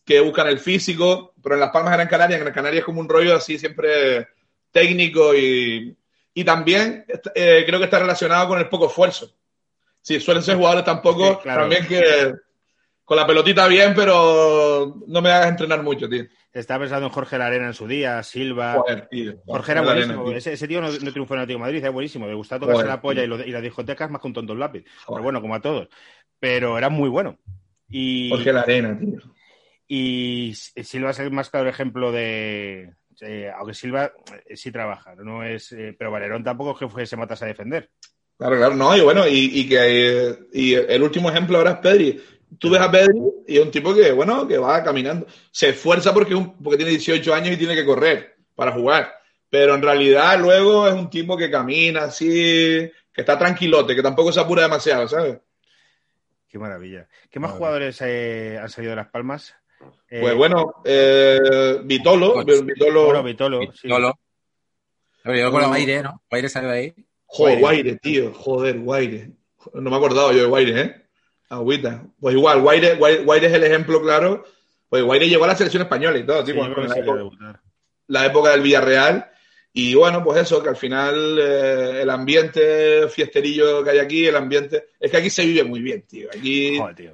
que 0.05 0.21
buscan 0.21 0.49
el 0.49 0.59
físico, 0.59 1.35
pero 1.43 1.55
en 1.55 1.61
Las 1.61 1.71
Palmas 1.71 1.95
eran 1.95 2.09
Canarias, 2.09 2.41
en 2.41 2.53
Canarias 2.53 2.81
es 2.81 2.85
como 2.85 3.01
un 3.01 3.09
rollo 3.09 3.37
así 3.37 3.59
siempre 3.59 4.29
técnico 4.71 5.35
y, 5.35 5.97
y 6.35 6.45
también 6.45 7.05
eh, 7.35 7.65
creo 7.67 7.79
que 7.79 7.85
está 7.87 7.99
relacionado 7.99 8.49
con 8.49 8.59
el 8.59 8.69
poco 8.69 8.87
esfuerzo. 8.87 9.35
Sí, 10.01 10.21
suelen 10.21 10.43
ser 10.43 10.57
jugadores 10.57 10.85
tampoco, 10.85 11.35
Sí, 11.35 11.39
claro. 11.43 11.61
también 11.63 11.87
que 11.87 12.35
con 13.05 13.17
la 13.17 13.27
pelotita 13.27 13.67
bien, 13.67 13.95
pero 13.95 14.97
no 15.07 15.23
me 15.23 15.31
hagas 15.31 15.49
entrenar 15.49 15.83
mucho, 15.83 16.09
tío. 16.09 16.25
Estaba 16.53 16.81
pensando 16.81 17.07
en 17.07 17.13
Jorge 17.13 17.39
Larena 17.39 17.67
en 17.69 17.75
su 17.75 17.87
día, 17.87 18.23
Silva. 18.23 18.75
Joder, 18.75 19.07
tío. 19.09 19.35
Jorge 19.47 19.73
era 19.73 19.83
buenísimo. 19.83 20.25
tío. 20.25 20.37
ese, 20.37 20.53
ese 20.55 20.67
tío 20.69 20.81
no, 20.81 20.89
no 20.91 21.13
triunfó 21.13 21.35
en 21.35 21.41
el 21.41 21.43
Atlético 21.45 21.59
de 21.59 21.65
Madrid, 21.71 21.85
es 21.85 21.93
buenísimo. 21.93 22.27
Le 22.27 22.35
gustaba 22.35 22.61
tocarse 22.61 22.83
Joder, 22.83 22.89
la 22.95 23.01
polla 23.01 23.23
y, 23.23 23.27
lo- 23.27 23.45
y 23.45 23.51
las 23.51 23.63
discotecas 23.63 24.11
más 24.11 24.21
que 24.21 24.27
un 24.29 24.35
tonto 24.35 24.53
en 24.55 24.59
lápiz. 24.59 24.83
Pero 24.83 24.95
Joder. 25.07 25.23
bueno, 25.23 25.41
como 25.41 25.55
a 25.55 25.61
todos. 25.61 25.89
Pero 26.41 26.79
era 26.79 26.89
muy 26.89 27.09
bueno. 27.09 27.39
Y, 27.89 28.31
Jorge 28.31 28.53
la 28.53 28.61
arena, 28.63 28.99
tío. 28.99 29.19
y 29.87 30.53
Silva 30.55 31.11
es 31.11 31.19
el 31.19 31.31
más 31.31 31.51
claro 31.51 31.69
ejemplo 31.69 32.13
de. 32.13 32.93
eh, 33.21 33.51
aunque 33.57 33.75
Silva 33.75 34.13
eh, 34.47 34.57
sí 34.57 34.71
trabaja, 34.71 35.15
no 35.17 35.43
es. 35.45 35.73
eh, 35.73 35.95
pero 35.99 36.11
Valerón 36.11 36.45
tampoco 36.45 36.73
es 36.73 36.79
que 36.79 36.89
fue, 36.89 37.07
se 37.07 37.17
matas 37.17 37.43
a 37.43 37.47
defender. 37.47 37.91
Claro, 38.37 38.57
claro, 38.57 38.75
no, 38.77 38.97
y 38.97 39.01
bueno, 39.01 39.27
y, 39.27 39.51
y 39.61 39.69
que 39.69 40.37
y 40.53 40.75
el 40.75 41.03
último 41.03 41.29
ejemplo 41.31 41.59
ahora 41.59 41.73
es 41.73 41.79
Pedri. 41.79 42.21
Tú 42.59 42.71
ves 42.71 42.81
a 42.81 42.91
Pedri 42.91 43.19
y 43.47 43.57
es 43.59 43.63
un 43.65 43.71
tipo 43.71 43.93
que, 43.95 44.13
bueno, 44.13 44.47
que 44.47 44.59
va 44.59 44.83
caminando. 44.85 45.27
Se 45.51 45.71
esfuerza 45.71 46.15
porque, 46.15 46.35
un- 46.35 46.63
porque 46.63 46.77
tiene 46.77 46.93
18 46.93 47.35
años 47.35 47.51
y 47.55 47.57
tiene 47.57 47.75
que 47.75 47.85
correr 47.85 48.37
para 48.55 48.73
jugar. 48.73 49.13
Pero 49.51 49.75
en 49.75 49.83
realidad 49.83 50.39
luego 50.39 50.87
es 50.87 50.95
un 50.95 51.11
tipo 51.11 51.37
que 51.37 51.51
camina 51.51 52.05
así, 52.05 52.27
que 52.29 53.21
está 53.21 53.37
tranquilote, 53.39 53.95
que 53.97 54.03
tampoco 54.03 54.31
se 54.31 54.41
apura 54.41 54.63
demasiado, 54.63 55.09
¿sabes? 55.09 55.39
Qué 56.49 56.59
maravilla. 56.59 57.07
¿Qué 57.31 57.39
más 57.41 57.53
jugadores 57.53 58.01
eh, 58.03 58.59
han 58.61 58.71
salido 58.71 58.91
de 58.91 58.97
Las 58.97 59.09
Palmas? 59.09 59.55
Eh, 60.09 60.21
Pues 60.21 60.35
bueno, 60.35 60.75
eh, 60.85 61.39
Vitolo. 61.85 62.45
Vitolo, 62.45 63.05
bueno, 63.07 63.23
Vitolo. 63.23 63.61
sí. 63.73 63.89
Solo. 63.89 64.19
Yo 65.25 65.51
con 65.53 65.61
la 65.61 65.69
Guaire, 65.69 66.03
¿no? 66.03 66.23
Guaire 66.31 66.49
salió 66.49 66.71
de 66.71 66.79
ahí. 66.79 66.95
Joder, 67.27 67.59
Guaire. 67.59 67.97
Tío, 67.97 68.33
joder, 68.33 68.79
Guaire. 68.79 69.31
No 69.75 69.91
me 69.91 69.97
he 69.97 69.99
acordado 69.99 70.33
yo 70.33 70.39
de 70.43 70.47
Guaire, 70.47 70.81
¿eh? 70.81 71.07
Agüita. 71.51 72.05
Pues 72.19 72.35
igual, 72.35 72.63
Guaire, 72.63 72.95
Guaire, 72.95 73.25
Guaire 73.25 73.47
es 73.49 73.53
el 73.53 73.65
ejemplo 73.65 74.01
claro. 74.01 74.45
Pues 74.89 75.03
Guaire 75.03 75.29
llegó 75.29 75.45
a 75.45 75.49
la 75.49 75.57
selección 75.57 75.83
española 75.83 76.17
y 76.19 76.25
todo, 76.25 76.45
Sí, 76.47 76.53
tipo, 76.53 76.65
sí 76.65 76.71
época, 77.01 77.63
la 78.07 78.27
época 78.27 78.51
del 78.53 78.63
Villarreal. 78.63 79.31
Y 79.81 79.95
bueno, 79.95 80.25
pues 80.25 80.41
eso, 80.41 80.61
que 80.63 80.71
al 80.71 80.77
final 80.77 81.39
eh, 81.41 82.03
el 82.03 82.11
ambiente 82.11 83.07
fiesterillo 83.09 83.85
que 83.85 83.91
hay 83.91 83.99
aquí, 83.99 84.27
el 84.27 84.35
ambiente. 84.35 84.89
Es 84.99 85.09
que 85.11 85.19
aquí 85.19 85.31
se 85.31 85.45
vive 85.47 85.63
muy 85.63 85.81
bien, 85.81 86.03
tío. 86.03 86.29
Aquí. 86.37 86.77
Joder, 86.79 86.95
tío. 86.97 87.13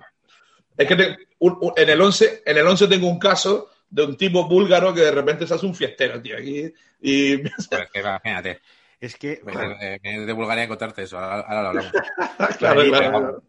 Es 0.77 0.89
que 0.89 0.97
te- 0.97 1.17
un- 1.41 1.59
un- 1.61 1.73
en, 1.77 1.91
el 1.91 2.01
11, 2.01 2.43
en 2.47 2.57
el 2.57 2.67
11 2.67 2.87
tengo 2.89 3.07
un 3.09 3.19
caso 3.19 3.69
de 3.91 4.05
un 4.05 4.17
tipo 4.17 4.49
búlgaro 4.49 4.95
que 4.95 5.03
de 5.03 5.11
repente 5.11 5.47
se 5.47 5.53
hace 5.55 5.67
un 5.67 5.75
fiestero, 5.75 6.23
tío. 6.23 6.37
Aquí. 6.39 6.73
Y. 7.03 7.37
Pues 7.69 7.91
que, 7.93 8.01
imagínate. 8.01 8.61
Es 8.99 9.17
que. 9.17 9.41
Venir 9.45 9.77
de, 9.79 10.01
venir 10.03 10.27
de 10.27 10.33
Bulgaria 10.33 10.63
a 10.63 10.65
encontrarte 10.65 11.03
eso. 11.03 11.19
Ahora, 11.19 11.41
ahora 11.47 11.63
lo 11.63 11.69
hablamos. 11.69 11.93
claro, 12.59 12.81
Ahí, 12.81 12.89
claro, 12.89 13.13
pero- 13.13 13.43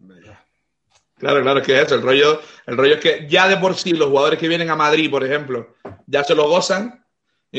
claro. 1.18 1.41
Claro, 1.41 1.59
es 1.59 1.66
que 1.66 1.80
es 1.82 1.91
el 1.93 2.01
rollo, 2.01 2.41
el 2.68 2.76
rollo 2.76 2.95
es 2.95 2.99
que 2.99 3.26
ya 3.30 3.47
de 3.47 3.55
por 3.55 3.76
sí 3.76 3.93
los 3.93 4.09
jugadores 4.09 4.38
que 4.38 4.49
vienen 4.49 4.70
a 4.70 4.76
Madrid, 4.76 5.09
por 5.09 5.24
ejemplo, 5.24 5.74
ya 6.05 6.26
se 6.26 6.36
lo 6.36 6.49
gozan. 6.49 7.05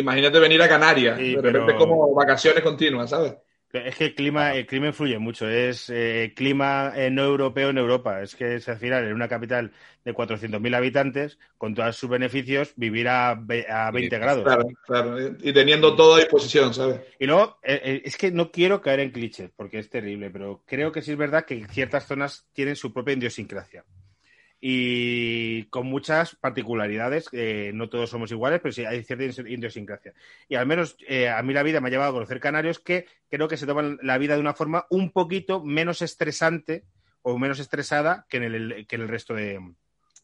Imagínate 0.01 0.39
venir 0.39 0.61
a 0.63 0.69
Canarias, 0.69 1.19
Sí, 1.19 1.35
de 1.35 1.43
repente 1.43 1.67
pero- 1.67 1.79
como 1.79 2.15
vacaciones 2.15 2.63
continuas, 2.63 3.11
¿sabes? 3.11 3.35
Es 3.73 3.97
que 3.97 4.05
el 4.07 4.15
clima, 4.15 4.55
el 4.55 4.65
clima 4.67 4.87
influye 4.87 5.19
mucho. 5.19 5.47
Es 5.49 5.91
eh, 5.91 6.33
clima 6.35 6.93
eh, 6.97 7.11
no 7.11 7.25
europeo 7.25 7.71
en 7.71 7.79
Europa. 7.79 8.23
Es 8.23 8.35
que 8.35 8.55
es, 8.55 8.69
al 8.69 8.79
final, 8.79 9.05
en 9.05 9.13
una 9.13 9.29
capital 9.29 9.73
de 10.05 10.15
400.000 10.15 10.75
habitantes, 10.75 11.39
con 11.59 11.75
todos 11.75 11.95
sus 11.97 12.09
beneficios, 12.09 12.73
vivir 12.77 13.09
a, 13.09 13.31
a 13.33 13.91
20 13.91 14.19
grados. 14.19 14.45
Claro, 14.45 14.67
claro. 14.87 15.19
Y 15.43 15.53
teniendo 15.53 15.95
todo 15.95 16.15
a 16.15 16.19
disposición, 16.21 16.73
¿sabes? 16.73 17.01
Y 17.19 17.27
luego, 17.27 17.59
eh, 17.63 17.81
eh, 17.85 18.03
es 18.05 18.17
que 18.17 18.31
no 18.31 18.51
quiero 18.51 18.81
caer 18.81 19.01
en 19.01 19.11
clichés, 19.11 19.51
porque 19.55 19.81
es 19.81 19.91
terrible, 19.91 20.31
pero 20.31 20.63
creo 20.65 20.91
que 20.93 21.03
sí 21.03 21.11
es 21.11 21.19
verdad 21.19 21.45
que 21.45 21.67
ciertas 21.67 22.07
zonas 22.07 22.47
tienen 22.55 22.77
su 22.77 22.93
propia 22.95 23.15
idiosincrasia. 23.15 23.85
Y 24.61 25.65
con 25.65 25.87
muchas 25.87 26.35
particularidades, 26.37 27.29
eh, 27.33 27.71
no 27.75 27.89
todos 27.89 28.09
somos 28.11 28.31
iguales, 28.31 28.61
pero 28.63 28.73
sí 28.73 28.85
hay 28.85 29.05
cierta 29.05 29.25
idiosincrasia. 29.25 30.15
Y 30.49 30.55
al 30.55 30.67
menos 30.67 30.97
eh, 31.07 31.29
a 31.29 31.43
mí 31.43 31.53
la 31.53 31.63
vida 31.63 31.81
me 31.81 31.89
ha 31.89 31.91
llevado 31.91 32.11
a 32.11 32.15
conocer 32.15 32.41
canarios 32.41 32.79
que 32.81 33.07
creo 33.29 33.49
que 33.49 33.59
se 33.59 33.67
toman 33.67 33.99
la 34.03 34.19
vida 34.19 34.35
de 34.35 34.41
una 34.41 34.55
forma 34.55 34.87
un 34.91 35.11
poquito 35.13 35.63
menos 35.63 36.01
estresante 36.03 36.85
o 37.23 37.39
menos 37.39 37.59
estresada 37.59 38.27
que 38.29 38.39
en 38.39 38.43
el, 38.45 38.87
que 38.87 38.97
en 38.97 39.03
el 39.03 39.09
resto 39.09 39.35
de, 39.35 39.61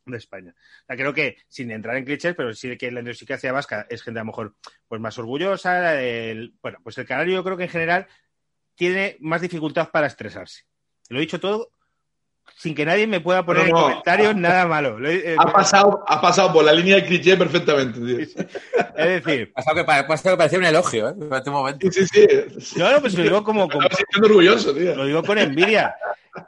de 0.07 0.16
España. 0.16 0.55
O 0.57 0.87
sea, 0.87 0.97
creo 0.97 1.12
que, 1.12 1.37
sin 1.49 1.70
entrar 1.70 1.97
en 1.97 2.05
clichés, 2.05 2.35
pero 2.35 2.55
sí 2.55 2.76
que 2.78 2.91
la 2.91 3.01
idiosincrasia 3.03 3.53
vasca 3.53 3.87
es 3.91 4.03
gente 4.03 4.20
a 4.20 4.22
lo 4.22 4.28
mejor 4.28 4.57
pues 4.89 5.01
más 5.01 5.18
orgullosa. 5.18 6.01
el- 6.03 6.55
bueno, 6.62 6.78
pues 6.83 6.97
el 6.99 7.07
canario 7.07 7.35
yo 7.35 7.45
creo 7.45 7.57
que 7.57 7.64
en 7.64 7.68
general 7.70 8.07
tiene 8.74 9.16
más 9.20 9.43
dificultad 9.43 9.91
para 9.91 10.07
estresarse. 10.07 10.62
Lo 11.11 11.18
he 11.18 11.20
dicho 11.20 11.39
todo 11.39 11.70
sin 12.57 12.74
que 12.74 12.84
nadie 12.84 13.07
me 13.07 13.20
pueda 13.20 13.45
poner 13.45 13.68
No, 13.70 13.76
en 13.76 13.82
comentarios 13.82 14.36
nada 14.36 14.66
malo. 14.66 14.99
Eh, 15.07 15.34
Ha 15.38 15.53
pasado, 15.53 16.05
ha 16.07 16.20
pasado 16.20 16.53
por 16.53 16.64
la 16.64 16.72
línea 16.72 16.97
de 16.97 17.05
cliché 17.07 17.36
perfectamente, 17.36 17.99
tío. 18.01 18.18
Es 18.97 19.24
decir, 19.24 19.51
Ha 19.53 19.55
pasado 19.57 19.76
que, 19.76 19.84
pa- 19.84 19.99
ha 19.99 20.07
pasado 20.07 20.34
que 20.34 20.38
parecía 20.38 20.59
un 20.59 20.64
elogio, 20.66 21.09
¿eh? 21.09 21.12
Durante 21.16 21.51
un 21.51 21.57
momento. 21.57 21.90
Sí, 21.90 22.07
sí, 22.07 22.26
sí. 22.61 22.78
no, 22.78 22.90
no, 22.93 23.01
pues 23.01 23.14
lo 23.16 23.22
digo 23.24 23.43
como, 23.45 23.68
como- 23.68 23.88
orgulloso, 24.22 24.72
tío. 24.74 24.95
lo 24.95 25.05
digo 25.07 25.22
con 25.22 25.38
envidia. 25.38 25.95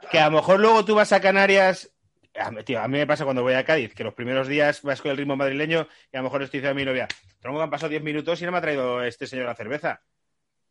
Que 0.09 0.19
a 0.19 0.29
lo 0.29 0.37
mejor 0.37 0.59
luego 0.59 0.83
tú 0.85 0.95
vas 0.95 1.11
a 1.11 1.19
Canarias. 1.19 1.91
A 2.37 2.51
mí, 2.51 2.63
tío, 2.63 2.81
a 2.81 2.87
mí 2.87 2.97
me 2.97 3.07
pasa 3.07 3.23
cuando 3.23 3.43
voy 3.43 3.53
a 3.53 3.63
Cádiz, 3.63 3.93
que 3.93 4.03
los 4.03 4.13
primeros 4.13 4.47
días 4.47 4.81
vas 4.81 5.01
con 5.01 5.11
el 5.11 5.17
ritmo 5.17 5.35
madrileño 5.37 5.87
y 6.11 6.17
a 6.17 6.19
lo 6.19 6.23
mejor 6.25 6.43
estoy 6.43 6.59
diciendo 6.59 6.71
a 6.71 6.79
mi 6.81 6.85
novia, 6.85 7.07
tronco 7.39 7.59
que 7.59 7.63
han 7.63 7.69
pasado 7.69 7.89
10 7.91 8.03
minutos 8.03 8.41
y 8.41 8.45
no 8.45 8.51
me 8.51 8.57
ha 8.57 8.61
traído 8.61 9.01
este 9.03 9.25
señor 9.27 9.45
la 9.45 9.55
cerveza. 9.55 10.01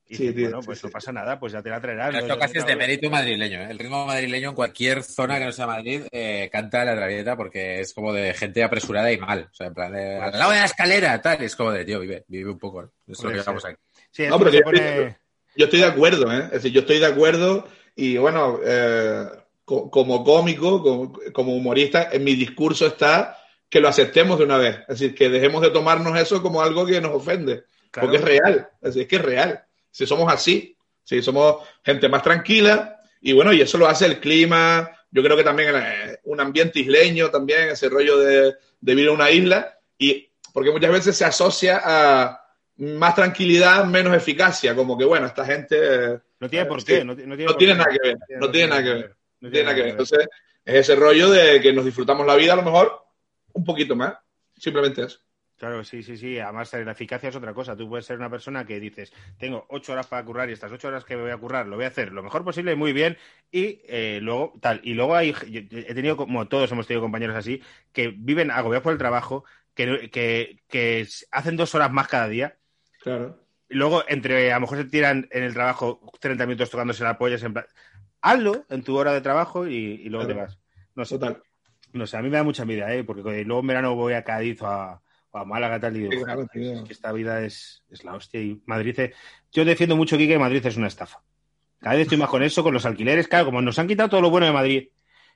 Y 0.06 0.16
Sí, 0.16 0.22
dices, 0.24 0.36
tío, 0.36 0.44
bueno, 0.50 0.60
pues 0.66 0.78
sí. 0.80 0.86
no 0.86 0.90
pasa 0.92 1.12
nada, 1.12 1.38
pues 1.40 1.52
ya 1.54 1.62
te 1.62 1.70
la 1.70 1.80
traerás. 1.80 2.14
Esto 2.14 2.38
casi 2.38 2.58
es 2.58 2.66
de 2.66 2.76
mérito 2.76 3.08
madrileño. 3.08 3.60
¿eh? 3.62 3.68
El 3.70 3.78
ritmo 3.78 4.04
madrileño 4.06 4.50
en 4.50 4.54
cualquier 4.54 5.02
zona 5.02 5.38
que 5.38 5.46
no 5.46 5.52
sea 5.52 5.66
Madrid 5.66 6.02
eh, 6.12 6.50
canta 6.52 6.84
la 6.84 6.94
traviata 6.94 7.36
porque 7.36 7.80
es 7.80 7.94
como 7.94 8.12
de 8.12 8.34
gente 8.34 8.62
apresurada 8.62 9.10
y 9.10 9.16
mal. 9.16 9.48
O 9.50 9.54
sea, 9.54 9.68
en 9.68 9.74
plan 9.74 9.92
de 9.92 10.16
al 10.18 10.38
lado 10.38 10.52
de 10.52 10.58
la 10.58 10.64
escalera, 10.66 11.20
tal. 11.22 11.42
Es 11.42 11.56
como 11.56 11.72
de, 11.72 11.84
tío, 11.86 12.00
vive, 12.00 12.24
vive 12.28 12.50
un 12.50 12.58
poco. 12.58 12.82
¿no? 12.82 12.90
Es 13.08 13.22
lo 13.22 13.30
que 13.30 13.42
ser. 13.42 13.54
aquí. 13.70 13.80
Sí, 14.10 14.26
No, 14.26 14.38
pero 14.38 14.50
yo- 14.50 14.60
pone- 14.62 15.16
Yo 15.56 15.64
estoy 15.66 15.80
de 15.80 15.86
acuerdo, 15.86 16.30
¿eh? 16.32 16.44
Es 16.46 16.50
decir, 16.52 16.72
yo 16.72 16.80
estoy 16.80 16.98
de 16.98 17.06
acuerdo 17.06 17.66
y 17.96 18.16
bueno, 18.18 18.58
eh, 18.64 19.24
co- 19.64 19.88
como 19.90 20.22
cómico, 20.24 20.82
como, 20.82 21.18
como 21.32 21.54
humorista, 21.56 22.08
en 22.12 22.24
mi 22.24 22.34
discurso 22.34 22.86
está 22.88 23.38
que 23.70 23.80
lo 23.80 23.88
aceptemos 23.88 24.38
de 24.38 24.44
una 24.44 24.58
vez. 24.58 24.76
Es 24.88 24.98
decir, 25.00 25.14
que 25.14 25.28
dejemos 25.30 25.62
de 25.62 25.70
tomarnos 25.70 26.18
eso 26.18 26.42
como 26.42 26.60
algo 26.60 26.84
que 26.84 27.00
nos 27.00 27.12
ofende. 27.14 27.64
Claro. 27.90 28.08
Porque 28.08 28.18
es 28.18 28.24
real. 28.24 28.68
Es 28.82 28.88
decir, 28.94 29.02
es 29.02 29.08
que 29.08 29.16
es 29.16 29.22
real. 29.22 29.64
Si 29.94 30.06
somos 30.06 30.32
así, 30.32 30.76
si 31.04 31.22
somos 31.22 31.62
gente 31.84 32.08
más 32.08 32.24
tranquila, 32.24 32.98
y 33.20 33.32
bueno, 33.32 33.52
y 33.52 33.60
eso 33.60 33.78
lo 33.78 33.86
hace 33.86 34.06
el 34.06 34.18
clima. 34.18 34.90
Yo 35.12 35.22
creo 35.22 35.36
que 35.36 35.44
también 35.44 35.70
eh, 35.76 36.18
un 36.24 36.40
ambiente 36.40 36.80
isleño, 36.80 37.30
también 37.30 37.68
ese 37.68 37.88
rollo 37.88 38.18
de, 38.18 38.54
de 38.80 38.94
vivir 38.94 39.06
en 39.06 39.14
una 39.14 39.30
isla, 39.30 39.78
y 39.96 40.28
porque 40.52 40.72
muchas 40.72 40.90
veces 40.90 41.16
se 41.16 41.24
asocia 41.24 41.80
a 41.84 42.40
más 42.78 43.14
tranquilidad, 43.14 43.84
menos 43.84 44.16
eficacia, 44.16 44.74
como 44.74 44.98
que 44.98 45.04
bueno, 45.04 45.26
esta 45.26 45.44
gente 45.46 45.76
eh, 45.80 46.18
No 46.40 46.50
tiene 46.50 46.66
por 46.66 46.80
Sí. 46.80 46.86
qué. 46.88 47.04
No, 47.04 47.14
ti- 47.14 47.22
no 47.26 47.36
tiene, 47.56 47.74
nada 47.74 47.90
que 47.90 47.98
ver, 48.08 48.18
no 48.40 48.50
tiene 48.50 48.66
nada 48.68 48.82
que 48.82 48.88
ver, 48.94 49.16
no 49.40 49.48
tiene 49.50 49.64
nada 49.64 49.76
que 49.76 49.82
ver. 49.82 49.90
Entonces, 49.92 50.26
es 50.64 50.74
ese 50.74 50.96
rollo 50.96 51.30
de 51.30 51.60
que 51.60 51.72
nos 51.72 51.84
disfrutamos 51.84 52.26
la 52.26 52.34
vida 52.34 52.54
a 52.54 52.56
lo 52.56 52.62
mejor 52.62 53.00
un 53.52 53.64
poquito 53.64 53.94
más, 53.94 54.14
simplemente 54.58 55.04
eso. 55.04 55.20
Claro, 55.64 55.82
sí, 55.82 56.02
sí, 56.02 56.18
sí. 56.18 56.38
Además, 56.38 56.70
la 56.74 56.92
eficacia 56.92 57.30
es 57.30 57.36
otra 57.36 57.54
cosa. 57.54 57.74
Tú 57.74 57.88
puedes 57.88 58.04
ser 58.04 58.18
una 58.18 58.28
persona 58.28 58.66
que 58.66 58.78
dices, 58.78 59.10
tengo 59.38 59.64
ocho 59.70 59.94
horas 59.94 60.06
para 60.06 60.22
currar 60.22 60.50
y 60.50 60.52
estas 60.52 60.70
ocho 60.70 60.88
horas 60.88 61.06
que 61.06 61.16
me 61.16 61.22
voy 61.22 61.30
a 61.30 61.38
currar 61.38 61.66
lo 61.66 61.76
voy 61.76 61.86
a 61.86 61.88
hacer 61.88 62.12
lo 62.12 62.22
mejor 62.22 62.44
posible 62.44 62.76
muy 62.76 62.92
bien. 62.92 63.16
Y 63.50 63.80
eh, 63.88 64.18
luego, 64.20 64.52
tal. 64.60 64.82
Y 64.84 64.92
luego 64.92 65.16
hay, 65.16 65.32
yo 65.32 65.60
he 65.70 65.94
tenido, 65.94 66.18
como 66.18 66.48
todos 66.48 66.70
hemos 66.70 66.86
tenido 66.86 67.00
compañeros 67.00 67.34
así, 67.34 67.62
que 67.94 68.08
viven 68.08 68.50
agobiados 68.50 68.82
por 68.82 68.92
el 68.92 68.98
trabajo, 68.98 69.46
que, 69.72 70.10
que, 70.10 70.60
que 70.68 71.08
hacen 71.30 71.56
dos 71.56 71.74
horas 71.74 71.90
más 71.90 72.08
cada 72.08 72.28
día. 72.28 72.58
Claro. 73.00 73.40
Y 73.70 73.76
luego, 73.76 74.04
entre, 74.06 74.52
a 74.52 74.56
lo 74.56 74.60
mejor 74.60 74.76
se 74.76 74.84
tiran 74.84 75.28
en 75.30 75.44
el 75.44 75.54
trabajo 75.54 76.12
30 76.20 76.44
minutos 76.44 76.68
tocándose 76.68 77.04
la 77.04 77.16
polla, 77.16 77.38
en 77.40 77.54
plan, 77.54 77.64
hazlo 78.20 78.66
en 78.68 78.82
tu 78.82 78.98
hora 78.98 79.14
de 79.14 79.22
trabajo 79.22 79.66
y, 79.66 79.76
y 79.76 80.10
luego 80.10 80.26
te 80.26 80.34
vas. 80.34 80.58
No 80.94 81.06
sé, 81.06 81.14
Total. 81.14 81.42
no 81.94 82.06
sé, 82.06 82.18
a 82.18 82.22
mí 82.22 82.28
me 82.28 82.36
da 82.36 82.42
mucha 82.42 82.64
envidia, 82.64 82.94
¿eh? 82.94 83.02
porque 83.02 83.46
luego 83.46 83.60
en 83.60 83.66
verano 83.66 83.94
voy 83.94 84.12
a 84.12 84.24
Cádiz 84.24 84.60
o 84.60 84.66
a, 84.66 85.03
a 85.38 85.44
Málaga 85.44 85.80
tal 85.80 85.96
y 85.96 86.00
digo, 86.00 86.12
Sí, 86.12 86.18
claro, 86.24 86.46
"Joder, 86.46 86.50
tío. 86.52 86.72
es 86.74 86.82
que 86.86 86.92
esta 86.92 87.12
vida 87.12 87.44
es, 87.44 87.82
es 87.90 88.04
la 88.04 88.14
hostia 88.14 88.40
y 88.40 88.60
Madrid, 88.66 89.10
yo 89.52 89.64
defiendo 89.64 89.96
mucho 89.96 90.16
aquí 90.16 90.26
que 90.28 90.38
Madrid 90.38 90.64
es 90.64 90.76
una 90.76 90.86
estafa. 90.88 91.20
Cada 91.80 91.96
vez 91.96 92.02
estoy 92.02 92.18
más 92.18 92.30
con 92.30 92.42
eso, 92.42 92.62
con 92.62 92.72
los 92.74 92.86
alquileres, 92.86 93.28
claro, 93.28 93.46
como 93.46 93.60
nos 93.62 93.78
han 93.78 93.86
quitado 93.88 94.08
todo 94.08 94.20
lo 94.22 94.30
bueno 94.30 94.46
de 94.46 94.52
Madrid, 94.52 94.88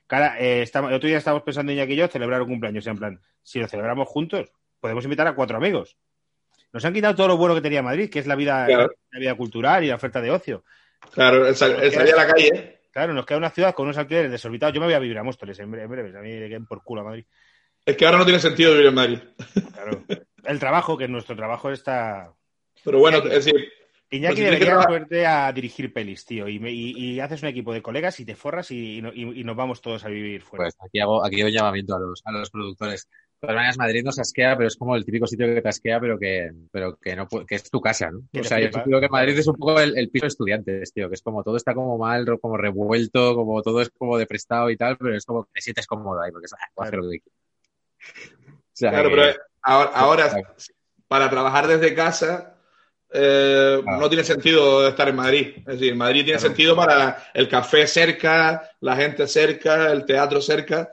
Cara, 0.07 0.37
eh, 0.39 0.63
el 0.63 0.93
otro 0.93 1.07
día 1.07 1.19
estábamos 1.19 1.43
pensando 1.43 1.71
Iñaki 1.71 1.93
y 1.93 1.97
yo 1.97 2.07
celebrar 2.07 2.41
un 2.41 2.47
cumpleaños. 2.47 2.87
En 2.87 2.97
plan, 2.97 3.21
si 3.43 3.59
lo 3.59 3.67
celebramos 3.67 4.07
juntos, 4.07 4.51
podemos 4.79 5.03
invitar 5.03 5.27
a 5.27 5.35
cuatro 5.35 5.57
amigos. 5.57 5.97
Nos 6.73 6.83
han 6.83 6.93
quitado 6.93 7.13
todo 7.13 7.27
lo 7.27 7.37
bueno 7.37 7.53
que 7.53 7.61
tenía 7.61 7.83
Madrid, 7.83 8.09
que 8.09 8.17
es 8.17 8.25
la 8.25 8.33
vida, 8.35 8.65
Claro. 8.65 8.91
la 9.11 9.19
vida 9.19 9.35
cultural 9.35 9.83
y 9.83 9.87
la 9.89 9.95
oferta 9.97 10.19
de 10.19 10.31
ocio. 10.31 10.63
Claro, 11.13 11.47
el, 11.47 11.53
sal- 11.55 11.77
el 11.79 11.91
salir 11.91 12.15
a 12.15 12.25
la 12.25 12.27
calle. 12.33 12.79
Claro, 12.91 13.13
nos 13.13 13.23
queda 13.23 13.37
una 13.37 13.51
ciudad 13.51 13.75
con 13.75 13.85
unos 13.85 13.99
alquileres 13.99 14.31
desorbitados. 14.31 14.73
Yo 14.73 14.81
me 14.81 14.87
voy 14.87 14.95
a 14.95 14.99
vivir 14.99 15.19
a 15.19 15.23
Móstoles 15.23 15.59
en 15.59 15.71
bre- 15.71 15.83
en 15.83 15.89
breves. 15.91 16.15
A 16.15 16.21
mí 16.21 16.29
me 16.31 16.47
queden 16.47 16.65
por 16.65 16.83
culo 16.83 17.01
a 17.01 17.03
Madrid. 17.03 17.25
Es 17.89 17.97
que 17.97 18.05
ahora 18.05 18.17
no 18.19 18.25
tiene 18.25 18.39
sentido 18.39 18.71
vivir 18.71 18.87
en 18.87 18.93
Madrid. 18.95 19.19
Claro. 19.73 20.03
El 20.43 20.59
trabajo, 20.59 20.97
que 20.97 21.07
nuestro 21.07 21.35
trabajo 21.35 21.71
está. 21.71 22.33
Pero 22.83 22.99
bueno, 22.99 23.17
es 23.17 23.45
decir, 23.45 23.69
Iñaki 24.11 24.35
Pues 24.41 24.51
debería 24.51 24.79
ponerte 24.87 25.25
a 25.27 25.51
dirigir 25.51 25.93
pelis, 25.93 26.25
tío. 26.25 26.47
Y, 26.47 26.59
me- 26.59 26.71
y- 26.71 26.91
y 26.97 27.19
haces 27.19 27.43
un 27.43 27.49
equipo 27.49 27.73
de 27.73 27.81
colegas 27.81 28.19
y 28.19 28.25
te 28.25 28.35
forras 28.35 28.71
y, 28.71 28.97
y 28.97 29.01
no- 29.01 29.11
nos 29.13 29.55
vamos 29.55 29.81
todos 29.81 30.03
a 30.05 30.09
vivir 30.09 30.41
fuera. 30.41 30.63
Pues 30.65 30.75
aquí 30.79 30.99
hago, 30.99 31.23
aquí 31.23 31.41
hago 31.41 31.47
un 31.49 31.53
llamamiento 31.53 31.95
a 31.95 31.99
los, 31.99 32.21
a 32.25 32.31
los 32.31 32.49
productores. 32.49 33.07
De 33.41 33.47
todas 33.47 33.55
maneras, 33.55 33.77
Madrid 33.77 34.03
nos 34.03 34.19
asquea, 34.19 34.57
pero 34.57 34.67
es 34.67 34.75
como 34.75 34.95
el 34.95 35.05
típico 35.05 35.27
sitio 35.27 35.45
que 35.47 35.61
te 35.61 35.69
asquea, 35.69 35.99
pero 35.99 36.17
que, 36.19 36.49
pero 36.71 36.97
que 36.97 37.15
no 37.15 37.27
que 37.27 37.55
es 37.55 37.69
tu 37.69 37.79
casa, 37.79 38.09
¿no? 38.11 38.19
O 38.37 38.43
sea, 38.43 38.59
yo 38.59 38.69
creo 38.83 38.99
que 38.99 39.07
Madrid 39.09 39.37
es 39.37 39.47
un 39.47 39.55
poco 39.55 39.79
el, 39.79 39.97
el 39.97 40.09
piso 40.09 40.23
de 40.25 40.29
estudiantes, 40.29 40.91
tío, 40.91 41.07
que 41.07 41.15
es 41.15 41.21
como 41.21 41.43
todo 41.43 41.55
está 41.55 41.73
como 41.73 41.97
mal, 41.97 42.25
como 42.41 42.57
revuelto, 42.57 43.35
como 43.35 43.61
todo 43.61 43.81
es 43.81 43.89
como 43.91 44.17
de 44.17 44.25
prestado 44.25 44.69
y 44.69 44.75
tal, 44.77 44.97
pero 44.97 45.15
es 45.15 45.25
como 45.25 45.43
que 45.45 45.51
te 45.53 45.61
sientes 45.61 45.87
cómodo 45.87 46.21
ahí, 46.21 46.31
porque 46.31 46.45
es, 46.47 46.53
ah, 46.53 46.57
hacer 46.83 46.99
lo 46.99 47.09
que 47.09 47.19
quiero. 47.19 47.37
O 48.47 48.71
sea, 48.73 48.91
claro, 48.91 49.09
pero 49.09 49.23
ahora, 49.61 49.91
ahora, 49.93 50.41
para 51.07 51.29
trabajar 51.29 51.67
desde 51.67 51.93
casa 51.93 52.55
eh, 53.11 53.79
Claro. 53.83 53.99
no 53.99 54.07
tiene 54.07 54.23
sentido 54.23 54.87
estar 54.87 55.09
en 55.09 55.15
Madrid. 55.15 55.53
Es 55.57 55.65
decir, 55.79 55.95
Madrid 55.95 56.23
tiene 56.25 56.37
Claro. 56.39 56.47
sentido 56.53 56.75
para 56.75 57.31
el 57.33 57.49
café 57.49 57.87
cerca, 57.87 58.69
la 58.81 58.95
gente 58.95 59.27
cerca, 59.27 59.91
el 59.91 60.05
teatro 60.05 60.41
cerca. 60.41 60.91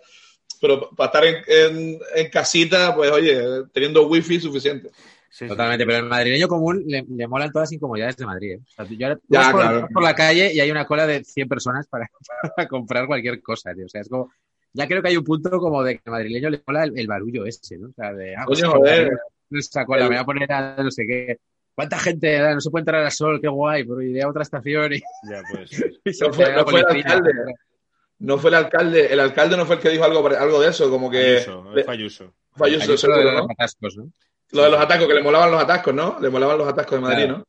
Pero 0.60 0.88
para 0.96 1.06
estar 1.08 1.24
en, 1.26 1.36
en- 1.46 1.98
en 2.14 2.30
casita, 2.30 2.94
pues 2.94 3.10
oye, 3.10 3.38
teniendo 3.72 4.06
wifi 4.08 4.40
suficiente. 4.40 4.88
Sí, 5.28 5.44
sí. 5.44 5.48
Totalmente, 5.48 5.84
pero 5.84 5.98
el 5.98 6.04
madrileño 6.04 6.48
común 6.48 6.82
le, 6.86 7.04
le 7.06 7.28
molan 7.28 7.52
todas 7.52 7.68
las 7.68 7.72
incomodidades 7.74 8.16
de 8.16 8.24
Madrid. 8.24 8.52
¿eh? 8.52 8.60
O 8.62 8.74
sea, 8.74 8.86
yo 8.88 9.06
ahora- 9.06 9.20
Ya, 9.28 9.52
por, 9.52 9.60
claro. 9.60 9.88
por 9.92 10.02
la 10.02 10.14
calle 10.14 10.54
y 10.54 10.60
hay 10.60 10.70
una 10.70 10.86
cola 10.86 11.06
de 11.06 11.22
100 11.22 11.46
personas 11.48 11.86
para, 11.86 12.08
para 12.56 12.66
comprar 12.66 13.06
cualquier 13.06 13.42
cosa, 13.42 13.74
tío. 13.74 13.84
O 13.84 13.88
sea, 13.90 14.00
es 14.00 14.08
como. 14.08 14.32
Ya 14.72 14.86
creo 14.86 15.02
que 15.02 15.08
hay 15.08 15.16
un 15.16 15.24
punto 15.24 15.50
como 15.58 15.82
de 15.82 15.94
que 15.96 16.02
al 16.06 16.12
madrileño 16.12 16.50
le 16.50 16.62
mola 16.66 16.84
el, 16.84 16.98
el 16.98 17.06
barullo 17.06 17.46
ese, 17.46 17.78
¿no? 17.78 17.88
O 17.88 17.92
sea, 17.92 18.12
de. 18.12 18.36
Ah, 18.36 18.44
pues, 18.46 18.60
Coño, 18.62 18.72
joder. 18.72 19.10
Esa 19.50 19.84
cola, 19.86 20.02
me 20.04 20.08
voy 20.10 20.16
a 20.18 20.24
poner 20.24 20.52
a 20.52 20.76
no 20.82 20.90
sé 20.90 21.04
qué. 21.06 21.38
¿Cuánta 21.74 21.98
gente? 21.98 22.38
Ah, 22.38 22.54
No 22.54 22.60
se 22.60 22.70
puede 22.70 22.82
entrar 22.82 23.04
al 23.04 23.12
sol, 23.12 23.38
qué 23.40 23.48
guay, 23.48 23.84
pero 23.84 24.02
iré 24.02 24.22
a 24.22 24.28
otra 24.28 24.42
estación 24.42 24.92
y, 24.94 24.98
Ya, 25.30 25.42
pues, 25.50 25.70
y 26.04 26.10
No 26.20 26.32
fue- 26.32 26.52
no 26.52 26.68
el 26.78 26.86
alcalde. 26.86 27.32
No 28.18 28.38
fue 28.38 28.48
el 28.50 28.56
alcalde, 28.56 29.12
el 29.12 29.20
alcalde 29.20 29.56
no 29.58 29.66
fue 29.66 29.76
el 29.76 29.82
que 29.82 29.90
dijo 29.90 30.04
algo, 30.04 30.26
algo 30.26 30.60
de 30.60 30.68
eso, 30.70 30.90
como 30.90 31.10
que 31.10 31.36
Ayuso, 31.36 31.64
le- 31.74 31.84
Ayuso, 31.86 32.34
Ayuso 32.58 33.08
lo 33.08 33.18
de 33.18 33.24
los 33.24 33.34
¿no? 33.34 33.46
atascos, 33.50 33.96
¿no? 33.96 34.10
Lo 34.52 34.62
de 34.62 34.70
los 34.70 34.80
atascos, 34.80 35.06
que 35.08 35.14
le 35.14 35.22
molaban 35.22 35.50
los 35.50 35.62
atascos, 35.62 35.92
¿no? 35.94 36.18
Le 36.20 36.30
molaban 36.30 36.56
los 36.56 36.66
atascos 36.66 36.98
de 36.98 37.02
Madrid, 37.02 37.24
Claro. 37.24 37.38
¿no? 37.38 37.44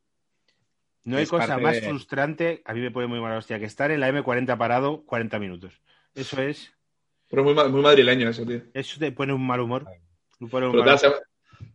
No 1.04 1.16
hay 1.16 1.22
Es 1.22 1.30
cosa 1.30 1.56
más 1.56 1.76
de- 1.76 1.88
frustrante, 1.88 2.60
a 2.66 2.74
mí 2.74 2.80
me 2.80 2.90
pone 2.90 3.06
muy 3.06 3.18
mala 3.18 3.38
hostia, 3.38 3.58
que 3.58 3.64
estar 3.64 3.90
en 3.90 4.00
la 4.00 4.10
M40 4.10 4.58
parado 4.58 5.04
40 5.06 5.38
minutos. 5.38 5.80
Eso 6.14 6.42
es, 6.42 6.70
Pero 7.28 7.44
muy, 7.44 7.54
ma- 7.54 7.68
muy 7.68 7.82
madrileño 7.82 8.28
eso, 8.28 8.44
tío. 8.46 8.62
eso 8.74 8.98
te 8.98 9.12
pone 9.12 9.32
un 9.32 9.46
mal 9.46 9.60
humor. 9.60 9.86
Un 10.40 10.48
Pero 10.48 10.72
mal 10.72 10.84
te 10.84 10.90
hace, 10.90 11.08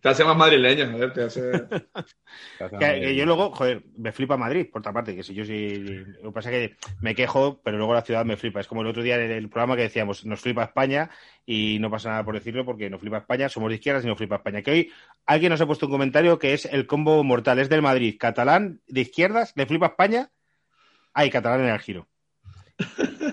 te 0.02 0.10
hace 0.10 0.24
más 0.24 0.36
madrileño, 0.38 0.92
joder, 0.92 1.14
te 1.14 1.24
hace... 1.24 1.52
Que, 2.80 3.02
que 3.02 3.16
yo 3.16 3.26
luego, 3.26 3.52
joder, 3.52 3.84
me 3.98 4.12
flipa 4.12 4.38
Madrid, 4.38 4.68
por 4.72 4.80
otra 4.80 4.94
parte, 4.94 5.16
que 5.16 5.22
si 5.22 5.34
yo 5.34 5.44
sí. 5.46 5.78
Lo 6.22 6.30
que 6.30 6.34
pasa 6.34 6.52
es 6.52 6.70
que 6.70 6.76
me 7.02 7.14
quejo, 7.14 7.62
pero 7.62 7.78
luego 7.78 7.94
la 7.94 8.02
ciudad 8.02 8.26
me 8.26 8.38
flipa. 8.38 8.62
Es 8.62 8.68
como 8.68 8.82
el 8.82 8.88
otro 8.88 9.04
día 9.04 9.22
en 9.22 9.30
el 9.32 9.50
programa 9.50 9.76
que 9.76 9.84
decíamos, 9.84 10.26
nos 10.26 10.40
flipa 10.40 10.64
España 10.64 11.10
y 11.46 11.78
no 11.80 11.92
pasa 11.92 12.10
nada 12.10 12.24
por 12.24 12.34
decirlo 12.36 12.66
porque 12.66 12.90
nos 12.90 13.02
flipa 13.02 13.18
España, 13.18 13.50
somos 13.50 13.70
de 13.70 13.76
izquierdas 13.76 14.04
y 14.06 14.08
nos 14.08 14.18
flipa 14.18 14.38
España. 14.38 14.62
Que 14.62 14.72
hoy 14.72 14.92
alguien 15.26 15.52
nos 15.52 15.62
ha 15.62 15.68
puesto 15.68 15.86
un 15.88 15.92
comentario 15.92 16.40
que 16.40 16.54
es 16.54 16.66
el 16.66 16.88
combo 16.88 17.24
mortal, 17.24 17.60
es 17.60 17.70
del 17.70 17.82
Madrid, 17.82 18.16
catalán, 18.18 18.82
de 18.88 19.02
izquierdas, 19.02 19.54
le 19.56 19.66
flipa 19.66 19.88
España, 19.88 20.32
hay 21.14 21.30
catalán 21.30 21.62
en 21.62 21.70
el 21.70 21.80
giro. 21.80 22.08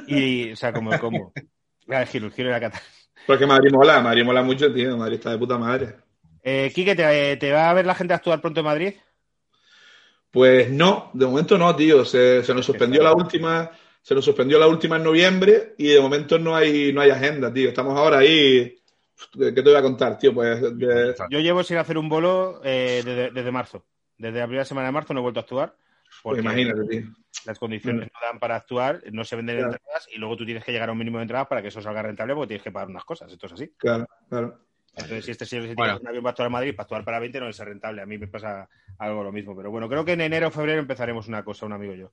Y, 0.07 0.53
o 0.53 0.57
sea, 0.57 0.73
como 0.73 0.93
el 0.93 1.01
combo. 1.01 1.33
El 1.91 2.07
giro, 2.07 2.31
era 2.37 2.61
catalán. 2.61 2.83
Porque 3.27 3.47
Madrid 3.47 3.71
mola, 3.73 4.01
Madrid 4.01 4.25
mola 4.25 4.43
mucho, 4.43 4.73
tío. 4.73 4.97
Madrid 4.97 5.17
está 5.17 5.31
de 5.31 5.39
puta 5.39 5.59
madre. 5.59 5.97
Eh, 6.43 6.71
Quique, 6.75 6.95
¿te, 6.95 7.37
¿te 7.37 7.53
va 7.53 7.71
a 7.71 7.75
ver 7.75 7.87
la 7.87 7.95
gente 7.95 8.15
actuar 8.15 8.41
pronto 8.41 8.61
en 8.61 8.67
Madrid? 8.67 8.95
Pues 10.31 10.71
no, 10.71 11.11
de 11.13 11.27
momento 11.27 11.59
no, 11.59 11.75
tío. 11.75 12.05
Se, 12.05 12.43
se 12.45 12.55
nos 12.55 12.65
suspendió 12.65 13.03
la 13.03 13.13
última, 13.13 13.71
se 14.01 14.15
nos 14.15 14.25
suspendió 14.25 14.59
la 14.59 14.69
última 14.69 14.97
en 14.97 15.05
noviembre 15.05 15.75
y 15.77 15.89
de 15.89 16.01
momento 16.01 16.39
no 16.39 16.55
hay, 16.55 16.93
no 16.93 17.01
hay 17.01 17.11
agenda, 17.11 17.53
tío. 17.53 17.69
Estamos 17.69 17.97
ahora 17.99 18.19
ahí. 18.19 18.77
¿Qué 19.33 19.53
te 19.53 19.63
voy 19.63 19.75
a 19.75 19.83
contar, 19.83 20.19
tío? 20.19 20.33
Pues 20.33 20.61
de- 20.79 21.15
Yo 21.31 21.41
llevo 21.41 21.63
sin 21.63 21.77
hacer 21.77 21.99
un 21.99 22.09
bolo 22.09 22.61
eh, 22.65 23.03
desde, 23.05 23.31
desde 23.31 23.51
marzo. 23.53 23.85
Desde 24.17 24.39
la 24.39 24.47
primera 24.47 24.65
semana 24.65 24.87
de 24.89 24.93
marzo 24.93 25.13
no 25.15 25.21
he 25.21 25.23
vuelto 25.23 25.41
a 25.41 25.43
actuar. 25.43 25.77
Pues 26.23 26.37
Porque 26.37 26.41
imagínate, 26.41 26.83
tío. 26.89 27.03
las 27.47 27.59
condiciones 27.59 28.09
no 28.13 28.27
dan 28.27 28.39
para 28.39 28.57
actuar, 28.57 29.01
no 29.13 29.25
se 29.25 29.37
venden 29.37 29.57
Claro. 29.59 29.73
entradas 29.73 30.09
y 30.13 30.19
luego 30.19 30.37
tú 30.37 30.45
tienes 30.45 30.65
que 30.65 30.73
llegar 30.73 30.89
a 30.89 30.93
un 30.93 30.99
mínimo 30.99 31.19
de 31.19 31.23
entradas 31.23 31.47
para 31.47 31.63
que 31.63 31.69
eso 31.69 31.81
salga 31.81 32.03
rentable 32.03 32.35
porque 32.35 32.49
tienes 32.49 32.63
que 32.65 32.73
pagar 32.73 32.89
unas 32.89 33.05
cosas. 33.05 33.33
Esto 33.33 33.47
es 33.47 33.53
así. 33.53 33.73
Claro, 33.79 34.07
claro. 34.29 34.59
Entonces, 34.93 35.25
si 35.25 35.31
este 35.31 35.47
señor 35.47 35.69
se 35.69 35.75
Bueno. 35.75 35.93
tiene 35.95 36.03
un 36.03 36.09
avión 36.09 36.23
para 36.25 36.31
actuar 36.33 36.47
a 36.47 36.51
Madrid, 36.51 36.75
para 36.75 36.83
actuar 36.85 37.05
para 37.05 37.21
20 37.21 37.41
no 37.41 37.49
es 37.49 37.59
rentable. 37.61 38.03
A 38.03 38.07
mí 38.07 38.19
me 38.19 38.27
pasa 38.27 38.69
algo 38.99 39.23
lo 39.23 39.31
mismo. 39.33 39.57
Pero 39.57 39.71
bueno, 39.71 39.89
creo 39.89 40.05
que 40.05 40.13
en 40.13 40.21
enero 40.21 40.49
o 40.49 40.51
febrero 40.51 40.81
empezaremos 40.81 41.29
una 41.29 41.45
cosa, 41.45 41.65
un 41.67 41.73
amigo 41.73 41.95
y 41.95 41.99
yo. 42.01 42.13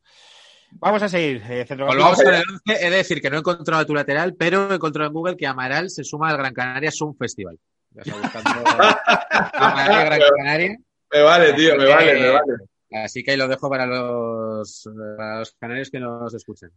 Vamos 0.74 1.02
a 1.02 1.10
seguir. 1.10 1.42
Eh. 1.50 1.66
Volvamos 1.76 2.22
con 2.22 2.34
el 2.36 2.44
11. 2.68 2.86
He 2.86 2.90
de 2.92 2.98
decir 2.98 3.20
que 3.22 3.30
no 3.30 3.38
he 3.38 3.40
encontrado 3.40 3.86
tu 3.86 3.96
lateral, 3.96 4.36
pero 4.38 4.70
he 4.72 4.76
encontrado 4.76 5.08
en 5.08 5.14
Google 5.14 5.38
que 5.38 5.48
Amaral 5.48 5.90
se 5.90 6.04
suma 6.04 6.30
al 6.30 6.38
Gran 6.38 6.54
Canaria 6.54 6.92
Zoom 6.92 7.16
Festival. 7.18 7.58
Ya 7.92 8.02
está 8.04 8.16
buscando 8.22 8.50
Amaral 9.54 10.06
Gran 10.06 10.20
Canaria. 10.38 10.78
Me 11.12 11.22
vale, 11.22 11.54
tío, 11.54 11.76
me 11.78 11.84
Eh, 11.86 11.88
vale, 11.88 12.14
me 12.14 12.30
vale. 12.30 12.54
Así 12.92 13.22
que 13.24 13.32
ahí 13.32 13.38
lo 13.38 13.48
dejo 13.48 13.70
para 13.70 13.86
los, 13.86 14.90
para 15.18 15.40
los 15.40 15.52
canarios 15.60 15.90
que 15.90 16.00
nos 16.00 16.34
escuchen. 16.34 16.70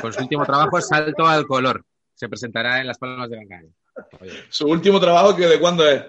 Con 0.00 0.12
su 0.12 0.20
último 0.20 0.44
trabajo, 0.44 0.80
Salto 0.80 1.26
al 1.26 1.46
Color. 1.46 1.82
Se 2.14 2.28
presentará 2.28 2.80
en 2.80 2.86
Las 2.86 2.98
Palmas 2.98 3.28
de 3.30 3.36
Gran 3.36 3.48
Canaria. 3.48 3.72
Su 4.50 4.66
último 4.68 5.00
trabajo, 5.00 5.34
que 5.34 5.46
¿de 5.46 5.58
cuándo 5.58 5.88
es? 5.88 6.02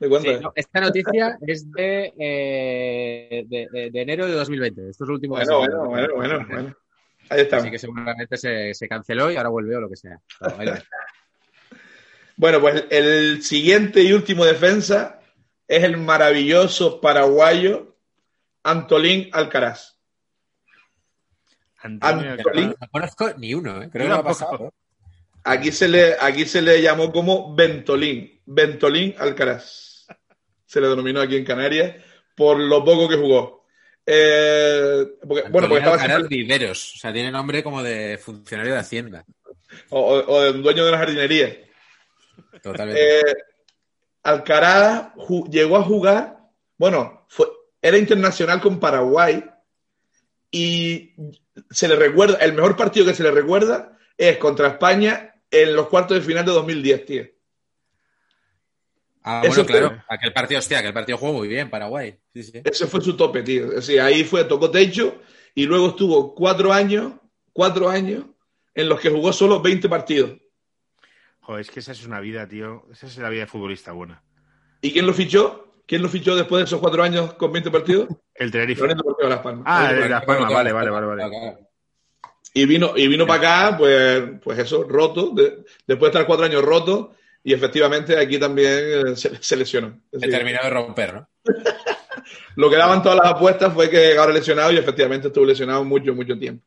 ¿De 0.00 0.08
cuándo 0.08 0.28
Sí, 0.28 0.34
es? 0.34 0.40
no, 0.42 0.52
esta 0.54 0.80
noticia 0.80 1.38
es 1.46 1.70
de, 1.72 2.12
eh, 2.18 3.44
de, 3.46 3.66
de- 3.70 3.90
de 3.90 4.00
enero 4.02 4.26
de 4.26 4.32
2020. 4.34 4.90
Esto 4.90 5.04
es 5.04 5.08
lo 5.08 5.14
último 5.14 5.34
Bueno, 5.36 5.58
bueno, 5.58 5.84
bueno, 5.86 6.14
bueno, 6.16 6.46
bueno. 6.48 6.76
Ahí 7.30 7.40
está. 7.42 7.58
Así 7.58 7.70
que 7.70 7.78
seguramente 7.78 8.36
se, 8.36 8.72
se 8.74 8.88
canceló 8.88 9.30
y 9.30 9.36
ahora 9.36 9.48
vuelve 9.50 9.76
o 9.76 9.80
lo 9.80 9.88
que 9.88 9.96
sea. 9.96 10.18
Bueno, 12.36 12.60
pues 12.60 12.84
el 12.90 13.42
siguiente 13.42 14.02
y 14.02 14.12
último 14.12 14.44
defensa 14.44 15.20
es 15.66 15.82
el 15.82 15.96
maravilloso 15.96 17.00
paraguayo 17.00 17.87
Antolín 18.64 19.28
Alcaraz. 19.32 19.96
Antonio. 21.80 22.32
Alcalá. 22.32 22.60
No 22.80 22.88
conozco 22.90 23.30
ni 23.38 23.54
uno, 23.54 23.82
¿eh? 23.82 23.88
creo 23.90 24.04
que 24.06 24.08
no 24.10 24.14
ha 24.16 24.24
pasado. 24.24 24.66
¿eh? 24.66 24.70
Aquí 25.44 25.70
se 25.72 25.88
le, 25.88 26.16
aquí 26.20 26.44
se 26.44 26.60
le 26.60 26.82
llamó 26.82 27.12
como 27.12 27.54
Ventolín, 27.54 28.40
Ventolín 28.46 29.14
Alcaraz. 29.18 30.06
Se 30.66 30.80
le 30.80 30.88
denominó 30.88 31.20
aquí 31.20 31.36
en 31.36 31.44
Canarias 31.44 31.96
por 32.34 32.58
lo 32.58 32.84
poco 32.84 33.08
que 33.08 33.16
jugó. 33.16 33.64
Eh, 34.04 35.04
porque- 35.26 35.48
bueno, 35.48 35.68
porque 35.68 35.76
estaba 35.76 35.94
Alcaraz 35.96 36.16
siempre- 36.18 36.36
Viveros, 36.36 36.94
o 36.94 36.98
sea, 36.98 37.12
tiene 37.12 37.30
nombre 37.30 37.62
como 37.62 37.82
de 37.82 38.18
funcionario 38.18 38.72
de 38.74 38.80
Hacienda. 38.80 39.24
o, 39.90 40.00
o- 40.00 40.32
o 40.34 40.40
de 40.42 40.52
dueño 40.54 40.82
de 40.84 40.88
una 40.90 40.98
jardinería. 40.98 41.56
Totalmente. 42.62 43.20
Eh, 43.20 43.22
Alcaraz 44.24 45.12
llegó 45.50 45.76
a 45.76 45.82
jugar, 45.82 46.38
bueno, 46.76 47.26
fue, 47.28 47.46
era 47.80 47.96
internacional 47.98 48.60
con 48.60 48.78
Paraguay 48.80 49.44
y 50.50 51.14
se 51.70 51.88
le 51.88 51.96
recuerda, 51.96 52.38
el 52.38 52.52
mejor 52.54 52.76
partido 52.76 53.06
que 53.06 53.14
se 53.14 53.22
le 53.22 53.30
recuerda 53.30 53.96
es 54.16 54.36
contra 54.38 54.68
España 54.68 55.34
en 55.50 55.74
los 55.74 55.88
cuartos 55.88 56.16
de 56.18 56.22
final 56.24 56.44
de 56.44 56.52
2010, 56.52 57.04
tío. 57.06 57.24
ah, 59.22 59.40
eso 59.44 59.48
bueno, 59.48 59.64
fue- 59.64 59.66
claro. 59.80 60.04
Aquel 60.08 60.32
partido, 60.32 60.58
hostia, 60.58 60.78
aquel 60.78 60.92
partido 60.94 61.18
jugó 61.18 61.32
muy 61.34 61.48
bien, 61.48 61.70
Paraguay. 61.70 62.18
Sí, 62.32 62.42
sí. 62.42 62.52
Ese 62.64 62.86
fue 62.86 63.00
su 63.00 63.16
tope, 63.16 63.42
tío. 63.42 63.66
Es 63.68 63.74
decir, 63.86 64.00
ahí 64.00 64.24
fue, 64.24 64.44
tocó 64.44 64.70
techo 64.70 65.20
y 65.54 65.64
luego 65.66 65.88
estuvo 65.88 66.34
cuatro 66.34 66.72
años, 66.72 67.12
cuatro 67.52 67.88
años 67.88 68.24
en 68.74 68.88
los 68.88 69.00
que 69.00 69.10
jugó 69.10 69.32
solo 69.32 69.60
20 69.60 69.88
partidos. 69.88 70.38
Joder, 71.40 71.60
es 71.62 71.70
que 71.70 71.80
esa 71.80 71.92
es 71.92 72.04
una 72.04 72.20
vida, 72.20 72.46
tío. 72.48 72.86
Esa 72.92 73.06
es 73.06 73.16
la 73.18 73.28
vida 73.30 73.42
de 73.42 73.46
futbolista 73.46 73.92
buena. 73.92 74.22
¿Y 74.80 74.92
quién 74.92 75.06
lo 75.06 75.14
fichó? 75.14 75.67
¿Quién 75.88 76.02
lo 76.02 76.08
fichó 76.10 76.36
después 76.36 76.60
de 76.60 76.64
esos 76.66 76.80
cuatro 76.80 77.02
años 77.02 77.32
con 77.34 77.50
20 77.50 77.70
partidos? 77.70 78.08
El 78.34 78.50
Tenerife. 78.50 78.82
Lorenzo 78.82 79.02
Deportivo 79.02 79.28
de 79.28 79.34
Las 79.34 79.42
Palmas. 79.42 79.64
Ah, 79.66 79.92
de 79.92 80.08
Las 80.08 80.24
Palmas, 80.24 80.52
vale, 80.52 80.70
vale, 80.72 80.90
vale, 80.90 81.06
vale. 81.06 81.58
Y 82.52 82.66
vino, 82.66 82.92
y 82.94 83.08
vino 83.08 83.26
para 83.26 83.68
acá, 83.68 83.78
pues, 83.78 84.22
pues 84.42 84.58
eso, 84.58 84.84
roto, 84.84 85.30
de- 85.30 85.64
después 85.86 86.00
de 86.00 86.18
estar 86.18 86.26
cuatro 86.26 86.44
años 86.44 86.62
roto, 86.62 87.14
y 87.42 87.54
efectivamente 87.54 88.18
aquí 88.18 88.38
también 88.38 88.68
eh, 88.72 89.16
se, 89.16 89.42
se 89.42 89.56
lesionó. 89.56 89.98
Es 90.12 90.20
Se 90.20 90.28
terminó 90.28 90.58
de 90.62 90.68
romper, 90.70 91.14
¿no? 91.14 91.28
lo 92.56 92.68
que 92.70 92.76
daban 92.76 93.02
todas 93.02 93.18
las 93.22 93.32
apuestas 93.32 93.72
fue 93.72 93.88
que 93.88 94.16
ahora 94.18 94.32
lesionado 94.34 94.70
y 94.72 94.76
efectivamente 94.76 95.28
estuvo 95.28 95.46
lesionado 95.46 95.84
mucho, 95.84 96.14
mucho 96.14 96.38
tiempo. 96.38 96.62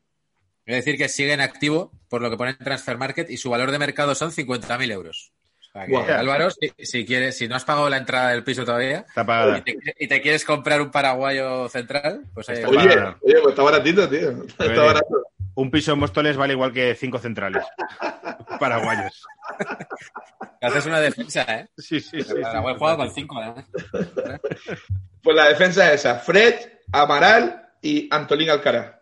Es 0.66 0.76
decir, 0.76 0.96
que 0.96 1.08
sigue 1.08 1.32
en 1.32 1.40
activo, 1.40 1.92
por 2.08 2.22
lo 2.22 2.30
que 2.30 2.36
pone 2.36 2.50
en 2.52 2.58
Transfer 2.58 2.96
Market, 2.98 3.30
y 3.30 3.36
su 3.36 3.50
valor 3.50 3.70
de 3.70 3.78
mercado 3.78 4.14
son 4.14 4.30
50.000 4.32 4.90
euros. 4.92 5.32
Álvaro, 5.74 6.50
si, 6.50 6.72
si 6.84 7.06
quieres, 7.06 7.36
si 7.38 7.48
no 7.48 7.56
has 7.56 7.64
pagado 7.64 7.88
la 7.88 7.96
entrada 7.96 8.30
del 8.30 8.44
piso 8.44 8.64
todavía 8.64 9.04
Está 9.08 9.24
pagada. 9.24 9.58
y 9.58 9.62
te, 9.62 9.78
y 9.98 10.06
te 10.08 10.20
quieres 10.20 10.44
comprar 10.44 10.82
un 10.82 10.90
paraguayo 10.90 11.68
central, 11.68 12.24
pues 12.34 12.48
ahí 12.50 12.56
Está 12.56 12.68
Oye, 12.68 12.88
para- 12.88 13.16
oye, 13.22 13.34
pues 13.40 13.46
está 13.48 13.62
baratito, 13.62 14.08
tío. 14.08 14.30
Está 14.46 14.64
Oye. 14.66 14.76
barato. 14.78 15.22
Un 15.54 15.70
piso 15.70 15.92
en 15.92 15.98
Móstoles 15.98 16.36
vale 16.36 16.54
igual 16.54 16.72
que 16.72 16.94
cinco 16.94 17.18
centrales. 17.18 17.62
Paraguayos. 18.58 19.24
haces 20.60 20.86
una 20.86 21.00
defensa, 21.00 21.42
¿eh? 21.42 21.68
Sí, 21.76 22.00
sí, 22.00 22.22
sí. 22.22 22.34
Paraguay 22.40 22.74
juega 22.78 22.96
con 22.96 23.10
cinco, 23.14 23.38
además. 23.38 23.66
Pues 25.22 25.36
la 25.36 25.48
defensa 25.48 25.88
es 25.92 26.00
esa. 26.00 26.16
Fred, 26.18 26.54
Amaral 26.92 27.68
y 27.82 28.08
Antolín 28.10 28.50
Alcaraz. 28.50 28.94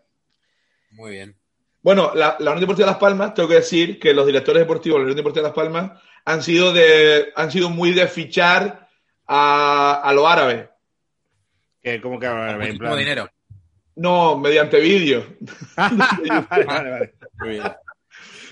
Muy 0.91 1.11
bien. 1.11 1.37
Bueno, 1.81 2.11
la, 2.13 2.35
la 2.39 2.51
Unión 2.51 2.59
Deportiva 2.61 2.87
Las 2.87 2.97
Palmas, 2.97 3.33
tengo 3.33 3.49
que 3.49 3.55
decir 3.55 3.97
que 3.99 4.13
los 4.13 4.25
directores 4.27 4.61
deportivos 4.61 4.95
de 4.97 4.99
la 4.99 5.03
Unión 5.05 5.17
Deportiva 5.17 5.43
Las 5.47 5.55
Palmas 5.55 6.01
han 6.25 6.43
sido, 6.43 6.73
de, 6.73 7.31
han 7.35 7.51
sido 7.51 7.69
muy 7.69 7.91
de 7.93 8.07
fichar 8.07 8.87
a, 9.27 10.01
a 10.03 10.13
lo 10.13 10.27
árabe. 10.27 10.69
Que, 11.81 11.99
¿Cómo 12.01 12.19
que 12.19 12.29
Muchísimo 12.29 12.79
plan... 12.79 12.97
dinero. 12.97 13.29
No, 13.95 14.37
mediante 14.37 14.79
vídeo. 14.79 15.25
vale, 15.75 16.65
vale, 16.65 16.91
vale. 16.91 17.13
Muy 17.39 17.49
bien. 17.49 17.63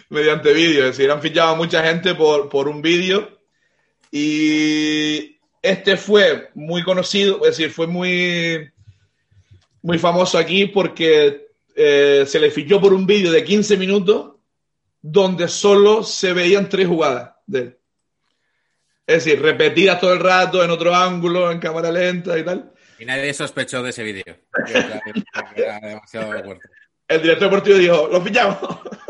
mediante 0.10 0.54
vídeo. 0.54 0.86
Es 0.86 0.98
decir, 0.98 1.12
han 1.12 1.22
fichado 1.22 1.54
a 1.54 1.56
mucha 1.56 1.84
gente 1.84 2.16
por, 2.16 2.50
por 2.50 2.68
un 2.68 2.82
vídeo. 2.82 3.40
Y 4.12 5.40
este 5.62 5.98
fue 5.98 6.50
muy 6.56 6.84
conocido, 6.84 7.38
es 7.46 7.58
decir, 7.58 7.72
fue 7.72 7.86
muy, 7.86 8.72
muy 9.84 10.00
famoso 10.00 10.38
aquí 10.38 10.66
porque 10.66 11.50
eh, 11.76 12.24
se 12.26 12.40
le 12.40 12.50
fichó 12.50 12.82
por 12.82 12.94
un 12.94 13.06
vídeo 13.06 13.32
de 13.32 13.44
15 13.44 13.78
minutos 13.78 14.36
donde 15.02 15.48
solo 15.48 16.04
se 16.04 16.34
veían 16.34 16.68
tres 16.68 16.88
jugadas 16.88 17.32
de 17.50 17.60
él. 17.60 17.80
Es 19.06 19.26
decir, 19.26 19.42
repetidas 19.42 20.00
todo 20.00 20.14
el 20.14 20.20
rato 20.20 20.64
en 20.64 20.70
otro 20.70 20.96
ángulo, 20.96 21.52
en 21.52 21.60
cámara 21.60 21.92
lenta 21.92 22.38
y 22.38 22.44
tal. 22.44 22.72
Y 23.00 23.06
nadie 23.06 23.34
sospechó 23.34 23.82
de 23.82 23.90
ese 23.90 24.04
vídeo. 24.04 24.24
Era 24.68 25.02
era 25.56 25.80
demasiado 25.80 26.44
fuerte. 26.44 26.70
El 27.08 27.22
director 27.24 27.50
deportivo 27.50 27.78
dijo, 27.78 28.08
lo 28.12 28.22
fichamos. 28.22 28.58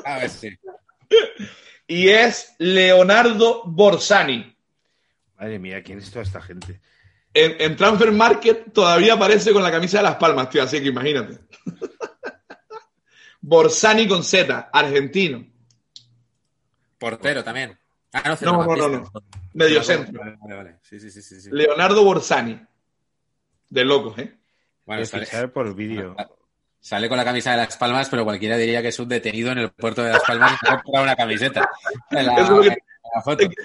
A 0.06 0.20
ver 0.20 0.30
si. 0.30 0.58
y 1.88 2.08
es 2.08 2.56
Leonardo 2.60 3.64
Borsani. 3.66 4.56
Madre 5.38 5.60
mía, 5.60 5.84
¿quién 5.84 6.00
es 6.00 6.10
toda 6.10 6.24
esta 6.24 6.42
gente? 6.42 6.80
En, 7.34 7.56
en 7.60 7.76
Transfer 7.76 8.12
Market 8.12 8.72
todavía 8.72 9.16
aparece 9.16 9.52
con 9.52 9.64
la 9.64 9.72
camisa 9.72 9.98
de 9.98 10.04
las 10.04 10.16
palmas, 10.16 10.50
tío, 10.50 10.64
así 10.64 10.80
que 10.80 10.88
imagínate. 10.88 11.40
Borsani 13.42 14.08
con 14.08 14.24
Z, 14.24 14.70
argentino, 14.72 15.46
Portero 17.00 17.44
también. 17.44 17.80
Ah, 18.14 18.36
no, 18.42 18.52
No, 18.66 18.76
no, 18.76 18.88
no, 18.90 19.12
medio 19.54 19.84
centro. 19.84 20.20
Vale, 20.20 20.38
vale, 20.42 20.56
vale. 20.56 20.76
Sí, 20.82 21.00
sí, 21.00 21.12
sí, 21.12 21.22
sí, 21.22 21.42
sí. 21.42 21.50
Leonardo 21.52 22.04
Borsani. 22.04 22.60
De 23.70 23.86
locos, 23.86 24.18
¿eh? 24.18 24.36
Bueno, 24.86 25.02
De 25.02 25.06
sale, 25.06 25.26
fichar 25.26 25.52
por 25.54 25.76
vídeo. 25.76 26.16
sale 26.80 27.08
con 27.08 27.18
la 27.18 27.24
camisa 27.26 27.52
de 27.52 27.58
Las 27.58 27.78
Palmas, 27.78 28.10
pero 28.10 28.24
cualquiera 28.24 28.58
diría 28.58 28.82
que 28.82 28.88
es 28.88 28.98
un 29.00 29.08
detenido 29.10 29.52
en 29.52 29.60
el 29.60 29.70
puerto 29.72 30.02
de 30.02 30.12
Las 30.12 30.24
Palmas 30.24 30.54
y 30.54 30.66
se 30.66 30.72
ha 30.74 30.82
comprado 30.82 31.04
una 31.04 31.16
camiseta. 31.16 31.70
La, 32.10 32.22
es 32.42 32.50
lo 32.50 32.62
que- 32.62 32.70
la 33.16 33.22
foto. 33.22 33.44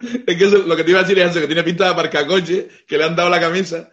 Es 0.00 0.36
que 0.36 0.44
eso- 0.44 0.58
lo 0.58 0.76
que 0.76 0.84
te 0.84 0.90
iba 0.90 1.00
a 1.00 1.02
decir 1.02 1.18
es 1.18 1.30
eso, 1.32 1.40
que 1.40 1.46
tiene 1.48 1.64
pinta 1.64 1.82
de 1.86 1.90
aparcacoche, 1.90 2.68
que 2.86 2.96
le 2.96 3.02
han 3.04 3.16
dado 3.16 3.28
la 3.28 3.40
camisa. 3.40 3.90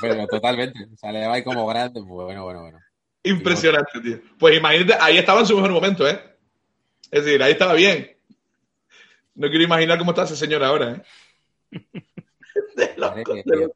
Pero 0.00 0.26
totalmente. 0.26 0.84
O 0.92 0.96
sea, 0.96 1.12
le 1.12 1.24
va 1.24 1.34
ahí 1.34 1.44
como 1.44 1.64
grande. 1.68 2.00
Bueno, 2.00 2.42
bueno, 2.42 2.62
bueno. 2.62 2.78
Impresionante, 3.22 4.00
tío. 4.00 4.20
Pues 4.40 4.56
imagínate, 4.58 4.96
ahí 5.00 5.18
estaba 5.18 5.40
en 5.40 5.46
su 5.46 5.54
mejor 5.54 5.70
momento, 5.70 6.08
¿eh? 6.08 6.20
Es 7.12 7.24
decir, 7.24 7.40
ahí 7.42 7.52
estaba 7.52 7.74
bien. 7.74 8.15
No 9.36 9.48
quiero 9.48 9.64
imaginar 9.64 9.98
cómo 9.98 10.10
está 10.10 10.24
ese 10.24 10.36
señor 10.36 10.64
ahora, 10.64 10.92
¿eh? 11.70 11.80
De. 12.76 13.70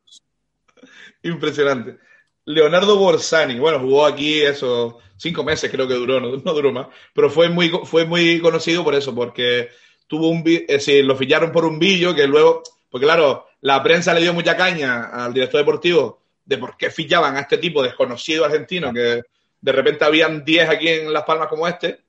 Impresionante. 1.23 1.99
Leonardo 2.47 2.97
Borsani, 2.97 3.59
bueno, 3.59 3.79
jugó 3.79 4.07
aquí 4.07 4.41
eso, 4.41 4.99
cinco 5.17 5.45
meses 5.45 5.71
creo 5.71 5.87
que 5.87 5.95
duró, 5.95 6.21
no, 6.21 6.37
no 6.37 6.53
duró 6.53 6.73
más, 6.73 6.89
pero 7.15 7.31
fue 7.31 7.49
muy, 7.49 7.71
fue 7.85 8.05
muy 8.05 8.41
conocido 8.41 8.83
por 8.83 8.95
eso, 8.95 9.15
porque 9.15 9.69
tuvo 10.07 10.29
un, 10.29 10.43
es 10.47 10.67
decir, 10.67 11.05
lo 11.05 11.17
ficharon 11.17 11.53
por 11.53 11.65
un 11.65 11.79
billo 11.79 12.15
que 12.15 12.27
luego, 12.27 12.63
porque 12.89 13.07
claro, 13.07 13.47
la 13.61 13.83
prensa 13.83 14.15
le 14.15 14.23
dio 14.23 14.33
mucha 14.33 14.57
caña 14.57 15.05
al 15.05 15.35
director 15.35 15.61
deportivo 15.61 16.23
de 16.45 16.59
por 16.59 16.77
qué 16.77 16.91
fichaban 16.91 17.37
a 17.37 17.41
este 17.41 17.59
tipo 17.59 17.83
desconocido 17.83 18.45
argentino, 18.45 18.93
que 18.93 19.23
de 19.61 19.73
repente 19.73 20.05
habían 20.05 20.45
10 20.45 20.69
aquí 20.69 20.89
en 20.89 21.13
Las 21.13 21.25
Palmas 21.25 21.49
como 21.49 21.69
este, 21.69 22.01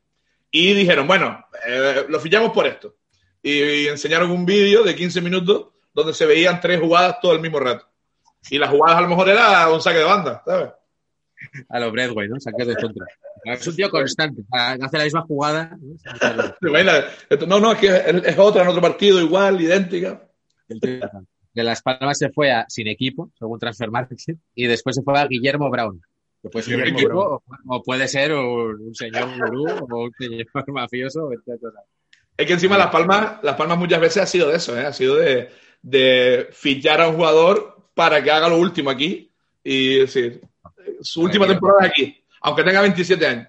y 0.49 0.73
dijeron, 0.73 1.05
bueno, 1.05 1.45
eh, 1.67 2.05
lo 2.07 2.19
fichamos 2.19 2.51
por 2.51 2.65
esto. 2.65 2.95
Y, 3.43 3.61
y 3.61 3.87
enseñaron 3.87 4.31
un 4.31 4.45
vídeo 4.45 4.83
de 4.83 4.95
15 4.95 5.21
minutos 5.21 5.67
donde 5.93 6.13
se 6.13 6.25
veían 6.25 6.59
tres 6.59 6.79
jugadas 6.79 7.19
todo 7.21 7.33
el 7.33 7.41
mismo 7.41 7.59
rato. 7.59 7.87
Y 8.49 8.57
las 8.57 8.69
jugadas 8.69 8.97
a 8.97 9.01
lo 9.01 9.07
mejor 9.09 9.29
era 9.29 9.69
un 9.69 9.81
saque 9.81 9.99
de 9.99 10.03
banda, 10.03 10.41
¿sabes? 10.45 10.71
A 11.69 11.79
lo 11.79 11.91
Bradway, 11.91 12.27
¿no? 12.27 12.39
Saques 12.39 12.67
de 12.67 12.75
centro. 12.75 13.05
Es 13.43 13.67
un 13.67 13.75
tío 13.75 13.89
constante. 13.89 14.43
Hace 14.51 14.97
la 14.97 15.03
misma 15.03 15.21
jugada. 15.21 15.77
¿no? 15.79 15.97
No, 17.59 17.71
es 17.71 17.79
que 17.79 17.87
es, 18.25 18.37
otra 18.37 18.63
en 18.63 18.67
otro 18.67 18.81
partido 18.81 19.19
igual, 19.19 19.59
idéntica. 19.61 20.21
De 20.67 21.63
Las 21.63 21.81
Palmas 21.81 22.17
se 22.17 22.29
fue 22.29 22.51
a 22.51 22.65
sin 22.69 22.87
equipo, 22.87 23.31
según 23.37 23.59
Transfer 23.59 23.91
Market, 23.91 24.19
y 24.55 24.67
después 24.67 24.95
se 24.95 25.01
fue 25.01 25.19
a 25.19 25.27
Guillermo 25.27 25.69
Brown. 25.69 26.01
Que 26.41 26.49
puede 26.49 26.65
ser 26.65 26.77
Guillermo 26.77 26.99
equipo 26.99 27.19
o, 27.19 27.75
o 27.75 27.83
puede 27.83 28.07
ser 28.07 28.33
un, 28.33 28.81
un 28.81 28.95
señor 28.95 29.29
gurú 29.37 29.65
o 29.89 30.03
un 30.03 30.11
señor 30.17 30.45
mafioso. 30.67 31.31
etc. 31.33 31.61
Es 32.41 32.47
que 32.47 32.53
encima 32.53 32.75
Las 32.75 32.89
Palmas, 32.89 33.37
Las 33.43 33.55
Palmas 33.55 33.77
muchas 33.77 33.99
veces 33.99 34.23
ha 34.23 34.25
sido 34.25 34.49
de 34.49 34.57
eso, 34.57 34.75
¿eh? 34.75 34.83
Ha 34.83 34.93
sido 34.93 35.15
de, 35.15 35.51
de 35.83 36.49
fichar 36.51 36.99
a 36.99 37.07
un 37.07 37.15
jugador 37.15 37.85
para 37.93 38.23
que 38.23 38.31
haga 38.31 38.49
lo 38.49 38.57
último 38.57 38.89
aquí. 38.89 39.31
Y 39.63 39.99
decir, 39.99 40.41
su 41.01 41.21
última 41.21 41.45
temporada 41.45 41.85
aquí, 41.85 42.19
aunque 42.41 42.63
tenga 42.63 42.81
27 42.81 43.27
años. 43.27 43.47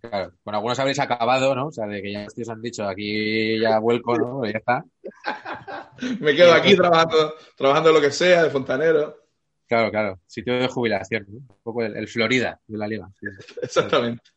Claro, 0.00 0.32
con 0.42 0.56
algunos 0.56 0.76
habréis 0.80 0.98
acabado, 0.98 1.54
¿no? 1.54 1.68
O 1.68 1.72
sea, 1.72 1.86
de 1.86 2.02
que 2.02 2.12
ya 2.12 2.26
tíos 2.26 2.48
han 2.48 2.60
dicho 2.60 2.82
aquí 2.82 3.60
ya 3.60 3.78
vuelco, 3.78 4.18
¿no? 4.18 4.44
Ya 4.44 4.58
está. 4.58 4.84
Me 6.20 6.34
quedo 6.34 6.52
aquí 6.52 6.74
trabajando, 6.74 7.34
trabajando 7.56 7.92
lo 7.92 8.00
que 8.00 8.10
sea, 8.10 8.42
de 8.42 8.50
fontanero. 8.50 9.22
Claro, 9.68 9.92
claro. 9.92 10.20
Sitio 10.26 10.58
de 10.58 10.66
jubilación, 10.66 11.26
¿no? 11.28 11.36
Un 11.36 11.62
poco 11.62 11.84
el, 11.84 11.96
el 11.96 12.08
Florida 12.08 12.60
de 12.66 12.76
la 12.76 12.88
liga. 12.88 13.08
Exactamente. 13.62 14.35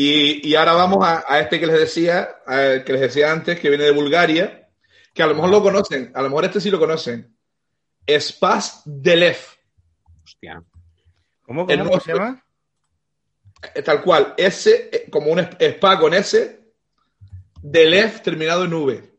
Y, 0.00 0.48
y 0.48 0.54
ahora 0.54 0.74
vamos 0.74 1.04
a, 1.04 1.24
a 1.26 1.40
este 1.40 1.58
que 1.58 1.66
les 1.66 1.76
decía, 1.80 2.36
a- 2.46 2.84
que 2.84 2.92
les 2.92 3.00
decía 3.00 3.32
antes, 3.32 3.58
que 3.58 3.68
viene 3.68 3.82
de 3.82 3.90
Bulgaria, 3.90 4.68
que 5.12 5.24
a 5.24 5.26
lo 5.26 5.34
mejor 5.34 5.50
lo 5.50 5.60
conocen, 5.60 6.12
a 6.14 6.22
lo 6.22 6.28
mejor 6.28 6.44
este 6.44 6.60
sí 6.60 6.70
lo 6.70 6.78
conocen. 6.78 7.36
Spas 8.08 8.82
Delev, 8.84 9.36
Hostia. 10.22 10.62
¿Cómo, 11.42 11.66
se 12.00 12.12
llama? 12.12 12.44
eh, 13.74 13.82
tal 13.82 14.00
cual, 14.02 14.34
S, 14.36 14.88
eh, 14.92 15.08
como 15.10 15.32
un 15.32 15.40
spa 15.40 15.98
con 15.98 16.14
S, 16.14 16.60
Delev 17.60 18.22
terminado 18.22 18.64
en 18.66 18.72
V, 18.74 19.10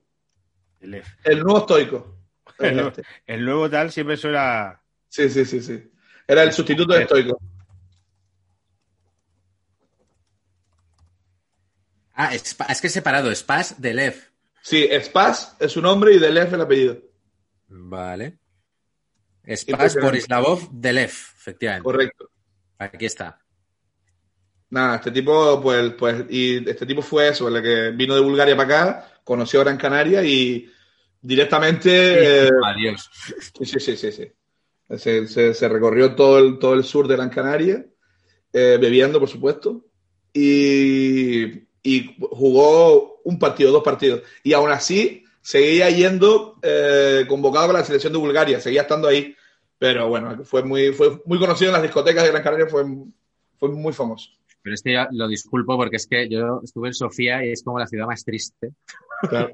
el 1.25 1.39
nuevo 1.43 1.59
estoico. 1.59 2.15
El 2.57 2.75
nuevo- 2.77 2.91
el 3.25 3.43
nuevo 3.45 3.69
tal 3.69 3.91
siempre 3.91 4.15
suena. 4.15 4.81
Sí, 5.09 5.29
sí, 5.29 5.43
sí, 5.43 5.59
sí. 5.61 5.91
Era 6.25 6.43
el 6.43 6.53
sustituto 6.53 6.93
de 6.93 7.01
estoico. 7.01 7.37
Ah, 12.21 12.35
es 12.35 12.81
que 12.81 12.87
es 12.87 12.93
separado, 12.93 13.33
Spas 13.33 13.79
de 13.81 13.93
Lev. 13.93 14.15
Sí, 14.61 14.87
Spas 15.01 15.55
es 15.57 15.71
su 15.71 15.81
nombre 15.81 16.13
y 16.13 16.19
Delev 16.19 16.53
el 16.53 16.61
apellido. 16.61 16.97
Vale. 17.69 18.37
Spas 19.45 19.67
Impresionante. 19.69 19.99
Borislavov 20.01 20.69
de 20.71 20.93
Lev, 20.93 21.09
efectivamente. 21.09 21.83
Correcto. 21.85 22.29
Aquí 22.77 23.05
está. 23.05 23.39
Nada, 24.71 24.97
este 24.97 25.11
tipo, 25.11 25.61
pues, 25.61 25.93
pues, 25.93 26.25
y 26.29 26.69
este 26.69 26.85
tipo 26.85 27.01
fue 27.01 27.29
eso, 27.29 27.47
el 27.47 27.63
que 27.63 27.91
vino 27.91 28.13
de 28.15 28.21
Bulgaria 28.21 28.55
para 28.57 28.67
acá, 28.83 29.21
conoció 29.23 29.61
a 29.61 29.63
Gran 29.63 29.77
Canaria 29.77 30.21
y 30.23 30.69
directamente, 31.21 32.45
eh, 32.47 32.49
Adiós. 32.65 33.09
sí, 33.57 33.65
sí, 33.65 33.79
sí, 33.79 33.95
sí, 33.97 34.11
sí. 34.11 34.31
Se, 34.97 35.25
se- 35.27 35.53
se 35.53 35.69
recorrió 35.69 36.15
todo 36.15 36.37
el, 36.39 36.59
todo 36.59 36.73
el 36.73 36.83
sur 36.83 37.07
de 37.07 37.15
Gran 37.15 37.29
Canaria, 37.29 37.85
eh, 38.51 38.77
bebiendo, 38.79 39.19
por 39.21 39.29
supuesto, 39.29 39.85
y, 40.33 41.67
y 41.83 42.15
jugó 42.19 43.21
un 43.23 43.39
partido, 43.39 43.71
dos 43.71 43.83
partidos, 43.83 44.21
y 44.43 44.53
aún 44.53 44.71
así 44.71 45.23
seguía 45.41 45.89
yendo 45.89 46.59
eh, 46.61 47.25
convocado 47.27 47.67
con 47.67 47.75
la 47.75 47.83
selección 47.83 48.13
de 48.13 48.19
Bulgaria, 48.19 48.59
seguía 48.59 48.81
estando 48.81 49.07
ahí, 49.07 49.35
pero 49.77 50.09
bueno, 50.09 50.43
fue 50.43 50.63
muy, 50.63 50.91
fue 50.91 51.21
muy 51.25 51.39
conocido 51.39 51.69
en 51.69 51.73
las 51.73 51.83
discotecas 51.83 52.23
de 52.23 52.31
Gran 52.31 52.43
Canaria, 52.43 52.67
fue, 52.67 52.83
fue 53.57 53.69
muy 53.69 53.93
famoso. 53.93 54.29
Pero 54.61 54.75
este 54.75 54.93
ya 54.93 55.07
lo 55.11 55.27
disculpo 55.27 55.77
porque 55.77 55.95
es 55.95 56.05
que 56.05 56.27
yo 56.27 56.61
estuve 56.63 56.89
en 56.89 56.93
Sofía 56.93 57.45
y 57.45 57.51
es 57.51 57.63
como 57.63 57.79
la 57.79 57.87
ciudad 57.87 58.07
más 58.07 58.23
triste. 58.23 58.73
Claro, 59.21 59.51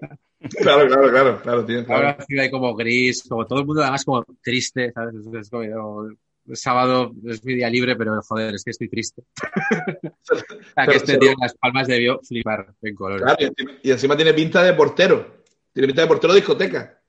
claro, 0.60 0.88
claro, 0.88 1.10
claro, 1.10 1.42
claro, 1.42 1.66
tío, 1.66 1.86
claro. 1.86 2.08
Ahora 2.08 2.18
la 2.20 2.26
ciudad 2.26 2.52
como 2.52 2.76
gris, 2.76 3.24
como 3.28 3.46
todo 3.46 3.60
el 3.60 3.66
mundo 3.66 3.82
además 3.82 4.04
como 4.04 4.26
triste, 4.44 4.92
¿sabes? 4.92 5.16
Es, 5.16 5.28
es 5.34 5.50
como, 5.50 6.10
sábado 6.54 7.12
es 7.26 7.44
mi 7.44 7.56
día 7.56 7.70
libre, 7.70 7.96
pero 7.96 8.22
joder, 8.22 8.56
es 8.56 8.64
que 8.64 8.72
estoy 8.72 8.90
triste. 8.90 9.24
sea, 10.22 10.86
que 10.88 10.96
este 10.98 11.14
pero- 11.14 11.20
tío 11.20 11.30
en 11.32 11.38
Las 11.42 11.54
Palmas 11.56 11.88
debió 11.88 12.20
flipar 12.24 12.74
en 12.82 12.96
colores. 12.96 13.24
Claro, 13.24 13.38
y 13.40 13.46
encima, 13.46 13.72
y 13.84 13.92
encima 13.92 14.16
tiene 14.16 14.34
pinta 14.34 14.64
de 14.64 14.74
portero. 14.74 15.44
Tiene 15.74 15.88
pinta 15.88 16.02
de 16.04 16.08
portero 16.08 16.34
de 16.34 16.40
discoteca. 16.40 17.02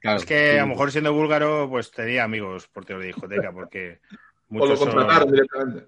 Claro, 0.00 0.18
Es 0.18 0.24
que 0.24 0.52
sí. 0.52 0.58
a 0.58 0.62
lo 0.62 0.68
mejor 0.68 0.90
siendo 0.92 1.12
búlgaro, 1.12 1.68
pues 1.68 1.90
tenía 1.90 2.24
amigos 2.24 2.68
porteros 2.68 3.02
de 3.02 3.08
discoteca, 3.08 3.52
porque 3.52 4.00
O 4.52 4.66
lo 4.66 4.76
son, 4.76 4.90
contrataron 4.90 5.30
directamente. 5.32 5.86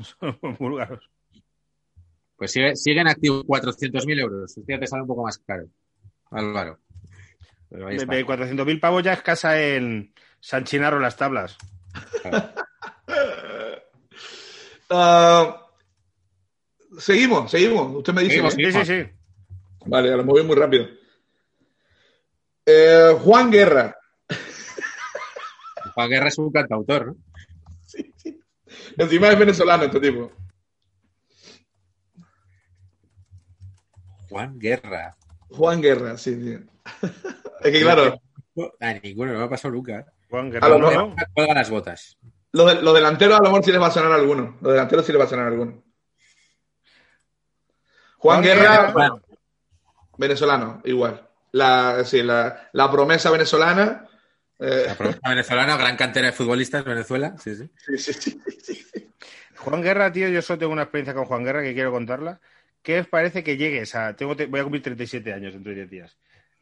son 0.00 0.38
búlgaros. 0.58 1.10
Pues 2.36 2.52
sigue, 2.52 2.76
sigue 2.76 3.00
en 3.00 3.08
activo 3.08 3.42
400.000 3.44 4.20
euros. 4.20 4.56
Este 4.56 4.72
ya 4.72 4.78
te 4.78 4.86
sale 4.86 5.02
un 5.02 5.08
poco 5.08 5.24
más 5.24 5.38
caro, 5.38 5.66
Álvaro. 6.30 6.78
Pero 7.68 7.88
ahí 7.88 7.96
De, 7.96 8.02
está. 8.02 8.14
de 8.14 8.24
400.000 8.24 8.80
pavos 8.80 9.02
ya 9.02 9.12
es 9.12 9.22
casa 9.22 9.60
en 9.60 10.14
San 10.40 10.64
Chinarro 10.64 11.00
las 11.00 11.16
tablas. 11.16 11.58
Claro. 12.22 12.52
Ah, 14.90 15.66
seguimos, 16.98 17.50
seguimos. 17.50 17.94
Usted 17.96 18.12
me 18.14 18.22
dice. 18.22 18.50
Sí, 18.50 18.72
sí, 18.72 18.84
sí. 18.84 19.10
Vale, 19.84 20.16
lo 20.16 20.24
moví 20.24 20.42
muy 20.42 20.56
rápido. 20.56 20.86
Eh, 22.64 23.16
Juan 23.20 23.50
Guerra. 23.50 23.96
Juan 25.94 26.10
Guerra 26.10 26.28
es 26.28 26.38
un 26.38 26.52
cantautor, 26.52 27.06
¿no? 27.06 27.16
Encima 28.96 29.28
es 29.28 29.38
venezolano 29.38 29.84
este 29.84 30.00
tipo. 30.00 30.32
Juan 34.28 34.58
Guerra. 34.58 35.16
Juan 35.50 35.80
Guerra, 35.80 36.18
sí, 36.18 36.34
sí. 36.34 36.58
Es 37.62 37.72
que 37.72 37.80
claro, 37.80 38.20
A 38.80 38.92
ninguno, 38.94 39.32
no 39.32 39.38
me 39.38 39.44
ha 39.44 39.48
pasado 39.48 39.74
nunca. 39.74 40.04
Juan 40.30 40.46
A 40.48 40.50
Guerrero. 40.50 40.78
lo 40.78 40.90
¿no? 40.90 41.16
Cuelga 41.34 41.54
las 41.54 41.70
botas. 41.70 42.18
los, 42.52 42.66
de- 42.74 42.82
los 42.82 42.94
delanteros 42.94 43.36
a 43.38 43.42
lo 43.42 43.48
mejor 43.50 43.64
sí 43.64 43.72
les 43.72 43.80
va 43.80 43.86
a 43.86 43.90
sonar 43.90 44.12
alguno. 44.12 44.56
Los 44.60 44.72
delanteros 44.72 45.06
sí 45.06 45.12
les 45.12 45.20
va 45.20 45.24
a 45.24 45.28
sonar 45.28 45.46
alguno. 45.46 45.82
Juan, 48.18 48.42
Guerra, 48.42 48.86
Guerra. 48.92 49.10
venezolano, 50.16 50.80
igual. 50.84 51.28
La, 51.52 52.04
sí, 52.04 52.22
la, 52.22 52.68
la 52.72 52.90
promesa 52.90 53.30
venezolana. 53.30 54.06
eh, 54.58 54.84
La 54.88 54.94
promesa 54.96 55.20
venezolana, 55.28 55.76
gran 55.76 55.96
cantera 55.96 56.26
de 56.26 56.32
futbolistas, 56.32 56.84
Venezuela. 56.84 57.34
Sí, 57.38 57.54
sí. 57.54 57.70
sí, 57.96 58.12
sí, 58.12 58.40
sí. 58.62 59.10
Juan 59.56 59.82
Guerra, 59.82 60.12
tío, 60.12 60.28
yo 60.28 60.42
solo 60.42 60.58
tengo 60.58 60.72
una 60.72 60.82
experiencia 60.82 61.14
con 61.14 61.24
Juan 61.24 61.44
Guerra 61.44 61.62
que 61.62 61.74
quiero 61.74 61.90
contarla. 61.92 62.40
¿Qué 62.82 63.00
os 63.00 63.08
parece 63.08 63.42
que 63.42 63.56
llegues 63.56 63.94
a... 63.94 64.14
Tengo, 64.14 64.36
te- 64.36 64.46
voy 64.46 64.60
a 64.60 64.62
cumplir 64.62 64.82
37 64.82 65.32
años 65.32 65.52
dentro 65.52 65.70
de 65.70 65.76
10 65.76 65.90
días. 65.90 66.16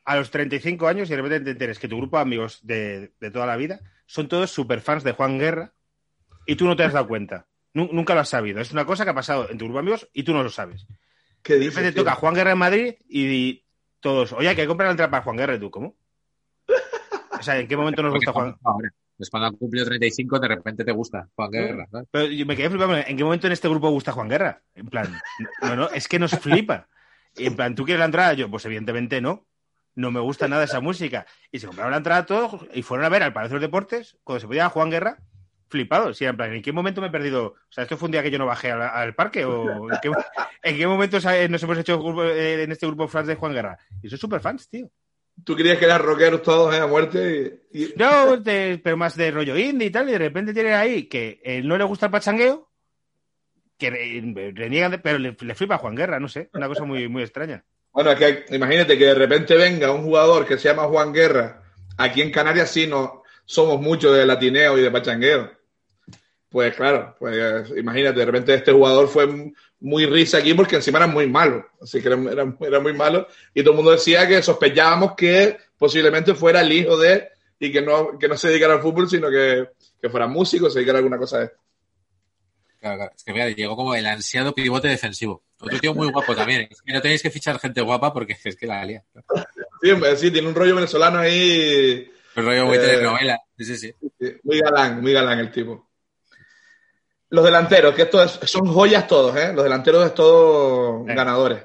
A 0.07 0.17
los 0.17 0.31
35 0.31 0.87
años 0.89 1.09
y 1.09 1.11
de 1.11 1.17
repente 1.21 1.41
te 1.45 1.51
enteres 1.51 1.79
que 1.79 1.89
tu 1.89 1.99
grupo 1.99 2.17
de 2.17 2.23
amigos 2.23 2.61
de, 2.67 3.13
de 3.21 3.31
toda 3.31 3.45
la 3.45 3.57
vida 3.57 3.81
son 4.07 4.29
todos 4.29 4.51
superfans 4.51 5.03
de 5.05 5.13
Juan 5.13 5.39
Guerra 5.39 5.75
y 6.47 6.55
tú 6.57 6.65
no 6.67 6.77
te 6.77 6.85
has 6.85 6.93
dado 6.93 7.09
cuenta. 7.09 7.47
Nu- 7.75 7.89
nunca 7.93 8.15
lo 8.15 8.21
has 8.21 8.29
sabido. 8.29 8.61
Es 8.61 8.71
una 8.73 8.85
cosa 8.87 9.05
que 9.05 9.11
ha 9.11 9.15
pasado 9.15 9.51
en 9.51 9.59
tu 9.59 9.65
grupo 9.65 9.79
de 9.79 9.81
amigos 9.83 10.09
y 10.13 10.23
tú 10.23 10.33
no 10.33 10.43
lo 10.43 10.49
sabes. 10.49 10.87
¿Qué 11.43 11.55
De 11.55 11.59
dices? 11.59 11.75
repente 11.75 11.93
tío? 11.95 12.05
toca 12.05 12.15
Juan 12.17 12.35
Guerra 12.35 12.53
en 12.53 12.59
Madrid 12.59 12.95
y 13.09 13.65
todos, 14.01 14.33
oye, 14.33 14.49
hay 14.49 14.57
que 14.57 14.67
comprar 14.67 14.87
la 14.87 14.93
entrada 14.93 15.11
para 15.11 15.25
Juan 15.25 15.37
Guerra 15.37 15.55
y 15.57 15.59
tú, 15.61 15.71
¿cómo? 15.71 15.97
O 17.39 17.43
sea, 17.43 17.59
¿en 17.59 17.69
qué 17.69 17.77
momento 17.77 18.03
nos 18.03 18.15
gusta 18.15 18.33
Juan? 18.33 18.57
Ahora, 18.65 18.91
pues 19.17 19.29
cuando 19.31 19.49
han 19.49 19.57
cumplido 19.57 19.87
35, 19.87 20.39
de 20.41 20.49
repente 20.49 20.85
te 20.85 20.93
gusta 20.93 21.29
Juan 21.35 21.51
Guerra. 21.51 21.89
Pero 22.11 22.27
yo 22.27 22.47
me 22.47 22.57
quedé 22.57 22.71
flipando. 22.71 22.97
¿En 22.97 23.17
qué 23.17 23.25
momento 23.25 23.47
en 23.47 23.53
este 23.53 23.69
grupo 23.69 23.91
gusta 23.91 24.13
Juan 24.13 24.29
Guerra? 24.29 24.63
En 24.75 24.87
plan, 24.87 25.13
no, 25.63 25.77
no, 25.77 25.89
es 25.91 26.09
que 26.09 26.19
nos 26.19 26.31
flipa. 26.39 26.89
Y 27.37 27.47
en 27.47 27.57
plan, 27.57 27.75
¿tú 27.75 27.85
quieres 27.85 27.99
la 27.99 28.07
entrada? 28.07 28.33
Yo, 28.35 28.51
pues 28.51 28.65
evidentemente 28.67 29.21
no. 29.21 29.47
No 29.97 30.11
me 30.13 30.21
gusta 30.21 30.47
nada 30.47 30.63
esa 30.65 30.79
música. 30.81 31.27
Y 31.51 31.59
se 31.59 31.67
compraron 31.67 31.91
la 31.91 31.97
entrada 31.97 32.25
todos 32.27 32.65
y 32.73 32.83
fueron 32.83 33.05
a 33.07 33.09
ver 33.09 33.23
al 33.25 33.33
Palacio 33.33 33.55
de 33.57 33.61
los 33.63 33.69
Deportes, 33.69 34.17
cuando 34.23 34.41
se 34.41 34.47
podía 34.47 34.69
Juan 34.69 34.91
Guerra, 34.91 35.19
flipados. 35.69 36.21
Y 36.23 36.27
en 36.27 36.37
plan, 36.37 36.53
¿en 36.53 36.63
qué 36.63 36.71
momento 36.71 37.01
me 37.01 37.09
he 37.09 37.11
perdido? 37.11 37.47
O 37.47 37.57
sea, 37.73 37.83
¿esto 37.85 37.97
fue 37.97 38.07
un 38.07 38.13
día 38.13 38.23
que 38.23 38.31
yo 38.31 38.39
no 38.39 38.47
bajé 38.47 38.71
al, 38.71 38.83
al 38.83 39.15
parque? 39.17 39.45
¿O 39.45 39.91
en 39.91 39.99
qué, 40.01 40.13
en 40.63 40.77
qué 40.77 40.87
momento 40.87 41.17
nos 41.49 41.63
hemos 41.63 41.79
hecho 41.79 41.99
grupo- 41.99 42.23
eh, 42.25 42.63
en 42.63 42.71
este 42.73 42.87
grupo 42.87 43.09
fans 43.09 43.27
de 43.27 43.35
Juan 43.35 43.53
Guerra? 43.53 43.79
Y 44.03 44.09
soy 44.09 44.19
súper 44.19 44.41
fans, 44.41 44.69
tío. 44.69 44.89
Tú 45.45 45.55
querías 45.57 45.79
que 45.79 45.85
eran 45.87 46.01
rockeros 46.03 46.43
todos 46.43 46.75
eh, 46.75 46.79
a 46.81 46.87
muerte 46.87 47.63
y, 47.73 47.85
y- 47.85 47.95
No, 47.97 48.37
de- 48.37 48.81
pero 48.83 48.97
más 48.97 49.17
de 49.17 49.31
rollo 49.31 49.57
indie 49.57 49.89
y 49.89 49.91
tal, 49.91 50.09
y 50.09 50.13
de 50.13 50.19
repente 50.19 50.55
tiene 50.55 50.73
ahí 50.75 51.05
que 51.09 51.41
eh, 51.45 51.63
no 51.63 51.77
le 51.77 51.85
gusta 51.85 52.07
el 52.07 52.13
pachangueo, 52.13 52.71
que 53.79 53.91
re- 53.91 54.53
reniegan, 54.55 54.93
de- 54.93 54.99
pero 54.99 55.19
le, 55.19 55.37
le 55.39 55.55
flipa 55.55 55.75
a 55.75 55.79
Juan 55.79 55.95
Guerra, 55.95 56.21
no 56.21 56.29
sé, 56.29 56.49
una 56.55 56.69
cosa 56.69 56.85
muy, 56.85 57.09
muy 57.09 57.23
extraña. 57.23 57.65
Bueno, 57.97 58.11
es 58.11 58.19
que 58.19 58.55
imagínate 58.55 58.99
que 58.99 59.07
de 59.07 59.15
repente 59.15 59.57
venga 59.57 59.91
un 59.91 60.03
jugador 60.03 60.47
que 60.47 60.59
se 60.59 60.69
llama 60.69 60.85
Juan 60.85 61.15
Guerra. 61.15 61.63
Aquí 61.97 62.21
en 62.21 62.31
Canarias 62.31 62.71
sí 62.71 62.87
no 62.87 63.23
somos 63.47 63.81
mucho 63.81 64.13
de 64.13 64.27
latineo 64.27 64.77
y 64.77 64.83
de 64.83 64.91
pachangueo. 64.91 65.51
Pues 66.51 66.77
claro, 66.77 67.17
pues 67.19 67.71
imagínate, 67.75 68.19
de 68.19 68.27
repente 68.27 68.53
este 68.53 68.71
jugador 68.71 69.09
fue 69.09 69.51
muy 69.81 70.05
risa 70.05 70.37
aquí 70.37 70.53
porque 70.53 70.77
encima 70.77 70.99
era 70.99 71.07
muy 71.07 71.27
malo. 71.27 71.67
Así 71.81 72.03
que 72.03 72.09
era 72.09 72.81
muy 72.81 72.93
malo. 72.93 73.29
Y 73.55 73.63
todo 73.63 73.71
el 73.71 73.77
mundo 73.77 73.93
decía 73.93 74.29
que 74.29 74.43
sospechábamos 74.43 75.15
que 75.17 75.57
posiblemente 75.79 76.35
fuera 76.35 76.61
el 76.61 76.73
hijo 76.73 76.99
de 76.99 77.31
y 77.59 77.73
que 77.73 77.81
no, 77.81 78.19
que 78.19 78.29
no 78.29 78.37
se 78.37 78.49
dedicara 78.49 78.75
al 78.75 78.83
fútbol, 78.83 79.09
sino 79.09 79.31
que, 79.31 79.71
que 80.03 80.11
fuera 80.11 80.27
músico, 80.27 80.69
se 80.69 80.81
dedicara 80.81 80.99
a 80.99 81.01
alguna 81.01 81.17
cosa 81.17 81.39
de 81.39 81.51
Claro, 82.79 82.99
claro. 82.99 83.13
Es 83.17 83.25
que 83.25 83.33
mira, 83.33 83.49
llegó 83.49 83.75
como 83.75 83.95
el 83.95 84.05
ansiado 84.05 84.55
pivote 84.55 84.87
defensivo. 84.87 85.46
Otro 85.59 85.79
tío 85.81 85.95
muy 85.95 86.11
guapo 86.11 86.35
también. 86.35 86.69
Es 86.71 86.83
que 86.83 86.93
no 86.93 87.01
tenéis 87.01 87.23
que 87.23 87.31
fichar 87.31 87.59
gente 87.59 87.81
guapa 87.81 88.13
porque 88.13 88.37
es 88.45 88.57
que 88.57 88.67
la 88.67 88.85
lía. 88.85 89.03
Sí, 89.83 89.91
sí, 90.17 90.31
tiene 90.31 90.49
un 90.49 90.55
rollo 90.55 90.75
venezolano 90.75 91.19
ahí 91.19 92.11
El 92.35 92.45
rollo 92.45 92.67
muy 92.67 92.77
Eh, 92.77 92.81
telenovela. 92.81 93.39
Sí, 93.57 93.65
sí, 93.65 93.77
sí. 93.77 93.95
Sí, 94.21 94.37
Muy 94.43 94.61
galán, 94.61 95.01
muy 95.01 95.13
galán 95.13 95.39
el 95.39 95.51
tipo. 95.51 95.89
Los 97.31 97.45
delanteros, 97.45 97.95
que 97.95 98.03
esto 98.03 98.23
es- 98.23 98.39
son 98.45 98.67
joyas 98.67 99.07
todos, 99.07 99.35
¿eh? 99.37 99.53
Los 99.55 99.65
delanteros 99.65 100.07
es 100.07 100.15
todos 100.15 101.01
Venga. 101.07 101.15
ganadores. 101.25 101.65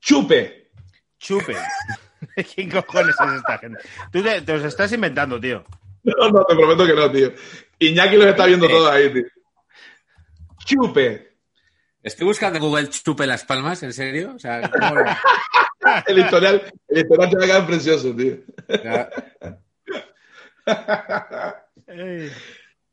Chupe. 0.00 0.70
Chupe. 1.18 1.56
¿Quién 2.54 2.70
cojones 2.70 3.14
es 3.20 3.32
esta 3.36 3.58
gente? 3.58 3.78
Tú 4.12 4.22
te, 4.22 4.40
te 4.42 4.52
los 4.54 4.64
estás 4.64 4.92
inventando, 4.92 5.40
tío. 5.40 5.64
No, 6.04 6.28
no, 6.28 6.44
te 6.44 6.54
prometo 6.54 6.84
que 6.86 6.92
no, 6.92 7.10
tío. 7.10 7.32
Iñaki 7.78 8.16
los 8.16 8.26
está 8.26 8.44
viendo 8.44 8.68
todos 8.68 8.90
ahí, 8.90 9.10
tío. 9.10 9.24
Chupe. 10.66 11.33
Estoy 12.04 12.26
buscando 12.26 12.58
en 12.58 12.64
Google 12.64 12.88
chupe 12.90 13.26
las 13.26 13.44
palmas, 13.44 13.82
¿en 13.82 13.92
serio? 13.92 14.34
O 14.36 14.38
sea, 14.38 14.70
¿cómo 14.70 14.94
lo- 14.94 15.04
El 16.06 16.18
historial, 16.18 16.72
el 16.88 16.98
historial 16.98 17.30
te 17.30 17.36
va 17.36 17.44
a 17.44 17.46
quedar 17.46 17.66
precioso, 17.66 18.14
tío. 18.16 18.36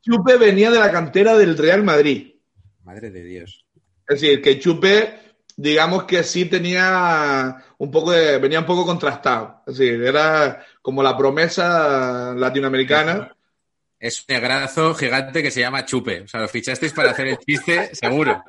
Chupe 0.01 0.38
venía 0.38 0.72
de 0.72 0.80
la 0.80 0.91
cantera 0.91 1.38
del 1.38 1.57
Real 1.57 1.84
Madrid. 1.84 2.36
Madre 2.84 3.12
de 3.12 3.24
Dios. 3.24 3.66
Es 4.07 4.20
decir, 4.22 4.41
que 4.41 4.59
Chupe, 4.59 5.20
digamos 5.55 6.03
que 6.03 6.24
sí 6.24 6.45
tenía 6.45 7.55
un 7.78 7.91
poco 7.91 8.12
de, 8.12 8.38
venía 8.39 8.59
un 8.59 8.66
poco 8.66 8.86
contrastado. 8.86 9.62
Es 9.68 9.78
decir, 9.78 10.03
era 10.03 10.66
como 10.82 11.01
la 11.03 11.16
promesa 11.18 12.34
latinoamericana. 12.36 13.36
Es 14.01 14.19
un 14.21 14.25
negrazo 14.33 14.95
gigante 14.95 15.43
que 15.43 15.51
se 15.51 15.59
llama 15.59 15.85
Chupe. 15.85 16.21
O 16.21 16.27
sea, 16.27 16.39
lo 16.39 16.47
fichasteis 16.47 16.91
para 16.91 17.11
hacer 17.11 17.27
el 17.27 17.37
chiste, 17.37 17.93
seguro. 17.93 18.43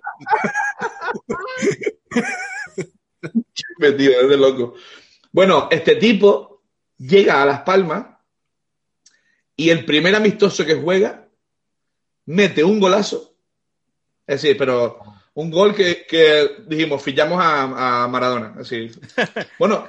Chupe, 3.52 3.92
tío, 3.92 4.18
es 4.18 4.28
de 4.30 4.36
loco. 4.38 4.74
Bueno, 5.30 5.68
este 5.70 5.96
tipo 5.96 6.62
llega 6.96 7.42
a 7.42 7.46
Las 7.46 7.60
Palmas 7.60 8.06
y 9.54 9.68
el 9.68 9.84
primer 9.84 10.14
amistoso 10.14 10.64
que 10.64 10.76
juega 10.76 11.28
mete 12.24 12.64
un 12.64 12.80
golazo. 12.80 13.34
Es 14.26 14.40
decir, 14.40 14.56
pero 14.56 15.00
un 15.34 15.50
gol 15.50 15.74
que, 15.74 16.06
que 16.06 16.62
dijimos, 16.66 17.02
fichamos 17.02 17.38
a, 17.42 18.04
a 18.04 18.08
Maradona. 18.08 18.54
Es 18.58 18.70
decir, 18.70 18.98
bueno, 19.58 19.86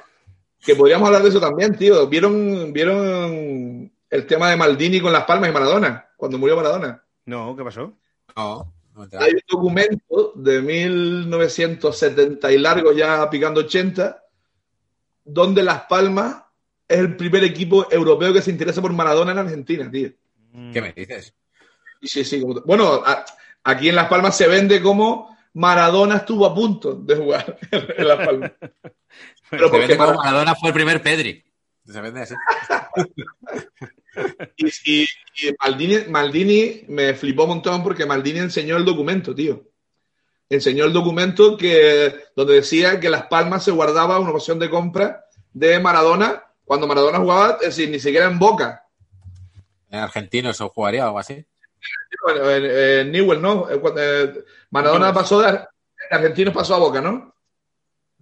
que 0.60 0.76
podríamos 0.76 1.06
hablar 1.06 1.22
de 1.22 1.30
eso 1.30 1.40
también, 1.40 1.74
tío. 1.74 2.06
¿Vieron, 2.06 2.70
¿Vieron 2.70 3.93
el 4.14 4.26
tema 4.26 4.48
de 4.50 4.56
Maldini 4.56 5.00
con 5.00 5.12
Las 5.12 5.24
Palmas 5.24 5.50
y 5.50 5.52
Maradona? 5.52 6.06
Cuando 6.16 6.38
murió 6.38 6.56
Maradona. 6.56 7.02
no, 7.26 7.56
¿qué 7.56 7.64
pasó? 7.64 7.92
No, 8.36 8.72
no 8.94 9.08
te 9.08 9.18
Hay 9.18 9.32
un 9.32 9.40
documento 9.48 10.32
de 10.36 10.62
1970 10.62 12.52
y 12.52 12.58
largo, 12.58 12.92
ya 12.92 13.28
picando 13.28 13.60
80, 13.60 14.22
donde 15.24 15.62
Las 15.62 15.82
Palmas 15.86 16.42
es 16.86 16.98
el 16.98 17.16
primer 17.16 17.42
equipo 17.44 17.86
europeo 17.90 18.32
que 18.32 18.42
se 18.42 18.50
interesa 18.50 18.80
por 18.80 18.92
Maradona 18.92 19.32
en 19.32 19.38
Argentina, 19.38 19.90
tío. 19.90 20.10
¿Qué 20.72 20.80
me 20.80 20.92
dices? 20.92 21.34
Sí, 22.00 22.08
sí, 22.08 22.24
sí. 22.24 22.40
como- 22.40 22.60
Bueno, 22.62 23.02
a- 23.04 23.24
aquí 23.64 23.88
en 23.88 23.96
Las 23.96 24.08
Palmas 24.08 24.36
se 24.36 24.46
vende 24.46 24.80
como 24.82 25.36
Maradona 25.54 26.16
estuvo 26.18 26.46
a 26.46 26.54
punto 26.54 26.94
de 26.94 27.16
jugar 27.16 27.58
en 27.70 28.06
Las 28.08 28.24
Palmas. 28.26 28.52
Pero 29.50 29.64
Se 29.66 29.70
porque 29.70 29.78
vende 29.86 29.96
como 29.96 30.08
Mara- 30.10 30.18
Maradona 30.24 30.54
fue 30.54 30.68
el 30.68 30.74
primer 30.74 31.02
Pedri. 31.02 31.42
Se 31.86 32.00
vende 32.00 32.22
así. 32.22 32.34
y, 34.56 34.66
y- 34.84 35.06
y 35.36 35.52
Maldini, 35.60 35.98
Maldini 36.08 36.84
me 36.88 37.14
flipó 37.14 37.42
un 37.44 37.48
montón 37.50 37.82
porque 37.82 38.06
Maldini 38.06 38.38
enseñó 38.38 38.76
el 38.76 38.84
documento, 38.84 39.34
tío. 39.34 39.64
Enseñó 40.48 40.84
el 40.84 40.92
documento 40.92 41.56
que, 41.56 42.14
donde 42.36 42.54
decía 42.54 43.00
que 43.00 43.10
Las 43.10 43.26
Palmas 43.26 43.64
se 43.64 43.70
guardaba 43.72 44.20
una 44.20 44.30
opción 44.30 44.58
de 44.58 44.70
compra 44.70 45.24
de 45.52 45.80
Maradona 45.80 46.44
cuando 46.64 46.86
Maradona 46.86 47.18
jugaba, 47.18 47.54
es 47.60 47.66
decir, 47.76 47.88
ni 47.90 47.98
siquiera 47.98 48.26
en 48.26 48.38
Boca. 48.38 48.84
en 49.90 50.00
argentinos 50.00 50.60
o 50.60 50.68
jugaría 50.70 51.04
o 51.04 51.06
algo 51.06 51.18
así. 51.18 51.44
Bueno, 52.22 52.50
en- 52.50 52.64
en 53.06 53.12
Newell, 53.12 53.40
¿no? 53.42 53.68
Eh, 53.70 53.80
eh, 53.98 54.44
Maradona 54.70 55.12
pasó 55.12 55.40
de 55.40 55.48
Ar- 55.48 55.68
Argentinos 56.10 56.54
pasó 56.54 56.74
a 56.74 56.78
Boca, 56.78 57.00
¿no? 57.00 57.34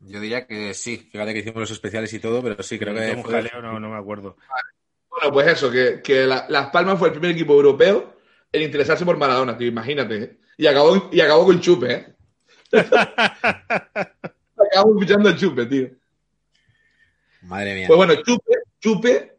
Yo 0.05 0.19
diría 0.21 0.47
que 0.47 0.75
sí. 0.75 1.09
Fíjate 1.13 1.33
que 1.33 1.41
hicimos 1.41 1.61
los 1.61 1.71
especiales 1.71 2.13
y 2.13 2.19
todo, 2.19 2.43
pero 2.43 2.63
sí, 2.63 2.79
creo 2.79 2.95
que 2.95 3.13
un 3.13 3.23
fue- 3.23 3.33
jaleo, 3.35 3.63
no, 3.63 3.79
no 3.79 3.89
me 3.91 3.97
acuerdo. 3.99 4.37
Bueno, 5.13 5.33
pues 5.33 5.47
eso, 5.49 5.71
que, 5.71 6.01
que 6.03 6.27
la- 6.27 6.47
Las 6.49 6.71
Palmas 6.71 6.99
fue 6.99 7.09
el 7.09 7.13
primer 7.15 7.31
equipo 7.33 7.53
europeo 7.55 8.17
en 8.51 8.63
interesarse 8.63 9.05
por 9.05 9.17
Maradona, 9.17 9.57
tío, 9.57 9.69
imagínate. 9.69 10.17
¿eh? 10.23 10.37
Y 10.59 10.67
acabó, 10.67 11.09
y 11.13 11.21
acabó 11.21 11.45
con 11.47 11.61
Chupe, 11.61 11.93
¿eh? 11.93 12.07
Acabamos 13.93 15.01
fichando 15.01 15.29
a 15.29 15.37
Chupe, 15.37 15.67
tío. 15.67 15.89
Madre 17.43 17.75
mía. 17.75 17.87
Pues 17.89 17.97
bueno, 17.97 18.15
Chupe, 18.23 18.53
Chupe, 18.81 19.37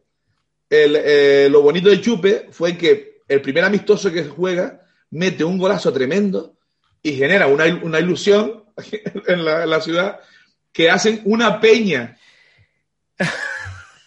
el, 0.70 0.96
eh, 0.96 1.48
lo 1.50 1.62
bonito 1.62 1.88
de 1.88 2.00
Chupe 2.00 2.48
fue 2.50 2.76
que 2.76 3.20
el 3.26 3.40
primer 3.40 3.64
amistoso 3.64 4.12
que 4.12 4.24
juega 4.24 4.80
mete 5.10 5.42
un 5.44 5.58
golazo 5.58 5.92
tremendo 5.92 6.56
y 7.02 7.12
genera 7.16 7.46
una, 7.46 7.64
una 7.82 7.98
ilusión 8.00 8.64
en 9.26 9.44
la, 9.44 9.64
en 9.64 9.70
la 9.70 9.80
ciudad 9.80 10.20
que 10.72 10.90
hacen 10.90 11.22
una 11.24 11.60
peña. 11.60 12.18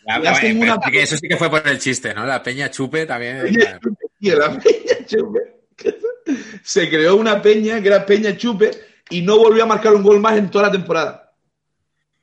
La- 0.08 0.20
una- 0.20 0.80
que 0.92 1.02
eso 1.04 1.18
sí 1.18 1.28
que 1.28 1.36
fue 1.38 1.50
por 1.50 1.68
el 1.68 1.80
chiste, 1.80 2.14
¿no? 2.14 2.26
La 2.26 2.42
peña 2.42 2.72
chupe 2.72 3.06
también. 3.06 3.42
Peña 3.44 3.78
Chupe, 3.80 4.06
tío, 4.20 4.40
la 4.40 4.50
peña 4.58 5.06
Chupe. 5.06 5.40
Se 6.64 6.90
creó 6.90 7.16
una 7.18 7.42
peña 7.42 7.82
que 7.82 7.88
era 7.88 8.06
Peña 8.06 8.36
Chupe 8.36 8.72
y 9.10 9.22
no 9.22 9.38
volvió 9.38 9.64
a 9.64 9.68
marcar 9.68 9.94
un 9.94 10.04
gol 10.04 10.20
más 10.20 10.38
en 10.38 10.50
toda 10.50 10.66
la 10.68 10.72
temporada. 10.72 11.34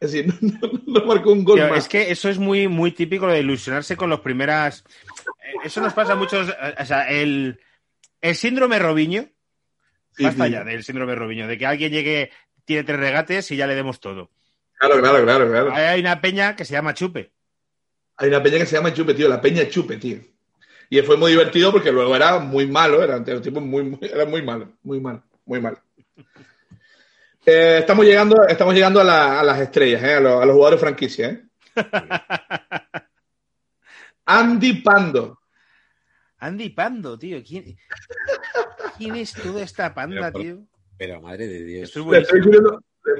Es 0.00 0.12
decir, 0.12 0.32
no, 0.40 0.58
no- 0.60 0.80
no 1.00 1.04
marcó 1.06 1.32
un 1.32 1.44
gol 1.44 1.56
Tío, 1.58 1.68
más. 1.68 1.78
es 1.78 1.88
que 1.88 2.10
eso 2.10 2.28
es 2.28 2.38
muy, 2.38 2.68
muy 2.68 2.92
típico 2.92 3.26
lo 3.26 3.32
de 3.32 3.40
ilusionarse 3.40 3.96
con 3.96 4.10
los 4.10 4.20
primeras. 4.20 4.84
eh, 5.42 5.52
Eso 5.64 5.80
nos 5.80 5.92
pasa 5.92 6.12
a 6.12 6.16
muchos. 6.16 6.48
eh, 6.48 6.74
O 6.80 6.84
sea, 6.84 7.08
el, 7.10 7.60
el 8.20 8.34
síndrome 8.34 8.78
Robiño. 8.78 9.28
Sí, 10.16 10.24
basta 10.24 10.46
sí. 10.46 10.52
ya 10.52 10.64
del 10.64 10.84
síndrome 10.84 11.14
Robiño, 11.14 11.46
de 11.48 11.58
que 11.58 11.66
alguien 11.66 11.90
llegue, 11.92 12.30
tiene 12.64 12.84
tres 12.84 12.98
regates 13.00 13.50
y 13.50 13.56
ya 13.56 13.66
le 13.66 13.74
demos 13.74 13.98
todo. 14.00 14.30
Claro, 14.78 15.00
claro, 15.00 15.24
claro, 15.24 15.50
claro. 15.50 15.72
Hay 15.74 16.00
una 16.00 16.20
peña 16.20 16.54
que 16.56 16.64
se 16.64 16.72
llama 16.72 16.94
Chupe. 16.94 17.32
Hay 18.16 18.28
una 18.28 18.42
peña 18.42 18.58
que 18.58 18.66
se 18.66 18.76
llama 18.76 18.92
Chupe, 18.94 19.14
tío, 19.14 19.28
la 19.28 19.40
peña 19.40 19.68
Chupe, 19.68 19.96
tío. 19.96 20.18
Y 20.90 21.00
fue 21.02 21.16
muy 21.16 21.32
divertido 21.32 21.72
porque 21.72 21.90
luego 21.90 22.14
era 22.14 22.38
muy 22.38 22.66
malo, 22.66 23.02
era, 23.02 23.16
el 23.16 23.40
tipo 23.40 23.60
muy, 23.60 23.82
muy- 23.82 23.98
era 24.02 24.24
muy 24.26 24.42
malo, 24.42 24.72
muy 24.82 25.00
malo, 25.00 25.22
muy 25.44 25.60
malo. 25.60 25.78
Eh, 27.46 27.76
estamos 27.80 28.06
llegando, 28.06 28.42
estamos 28.48 28.72
llegando 28.74 29.02
a, 29.02 29.04
la- 29.04 29.40
a 29.40 29.44
las 29.44 29.60
estrellas, 29.60 30.02
eh, 30.02 30.14
a, 30.14 30.20
los, 30.20 30.42
a 30.42 30.46
los 30.46 30.54
jugadores 30.54 30.80
franquicia. 30.80 31.28
¿eh? 31.28 31.44
Andy 34.24 34.72
Pando. 34.80 35.38
Andy 36.38 36.70
Pando, 36.70 37.18
tío. 37.18 37.42
¿Quién, 37.46 37.76
quién 38.96 39.16
es 39.16 39.34
toda 39.34 39.62
esta 39.62 39.92
panda, 39.94 40.32
Pero 40.32 40.42
tío? 40.42 40.66
Pero 40.96 41.20
madre 41.20 41.46
de 41.46 41.64
Dios. 41.64 41.88
Estoy 41.88 42.10
Le 42.10 42.18
estoy 42.20 42.40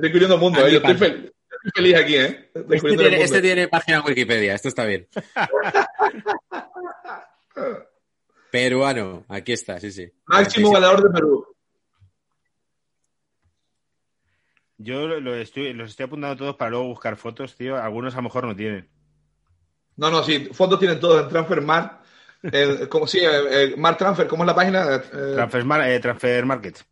descubriendo 0.01 0.39
mundo, 0.39 0.61
eh, 0.61 0.63
Andy 0.65 0.75
yo 0.75 0.83
Pando. 0.83 1.05
estoy 1.05 1.11
feliz 1.19 1.33
aquí, 1.97 2.17
¿eh? 2.17 2.51
Este 2.55 2.97
tiene, 2.97 3.23
este 3.23 3.43
tiene 3.43 3.69
página 3.69 3.99
en 3.99 4.05
Wikipedia, 4.07 4.55
esto 4.55 4.69
está 4.69 4.85
bien. 4.85 5.09
Peruano, 8.51 9.25
aquí 9.29 9.53
está, 9.53 9.81
sí, 9.81 9.91
sí. 9.91 10.11
Máximo 10.27 10.71
47. 10.71 10.75
goleador 10.75 11.03
de 11.03 11.11
Perú. 11.11 11.47
Yo 14.79 15.07
lo- 15.09 15.21
lo 15.21 15.35
estoy, 15.35 15.73
los 15.73 15.91
estoy 15.91 16.05
apuntando 16.05 16.37
todos 16.37 16.57
para 16.57 16.71
luego 16.71 16.87
buscar 16.89 17.17
fotos, 17.17 17.55
tío. 17.57 17.77
Algunos 17.77 18.15
a 18.15 18.19
lo 18.19 18.25
mejor 18.25 18.47
no 18.47 18.55
tienen. 18.57 18.89
No, 19.97 20.11
no, 20.11 20.23
sí, 20.23 20.49
fotos 20.53 20.79
tienen 20.79 21.01
todos 21.01 21.23
en 21.23 21.29
Transfermarkt. 21.29 22.05
Eh, 22.43 22.87
como 22.91 23.07
sí, 23.07 23.21
eh, 23.23 23.75
Mark 23.79 23.97
Transfer, 23.97 24.27
¿cómo 24.27 24.43
es 24.43 24.49
la 24.49 24.55
página? 24.55 24.97
Eh, 24.97 25.01
Transfer, 25.35 25.65
Mar- 25.65 25.89
eh, 25.89 25.99
Transfer 26.01 26.45
Market. 26.45 26.85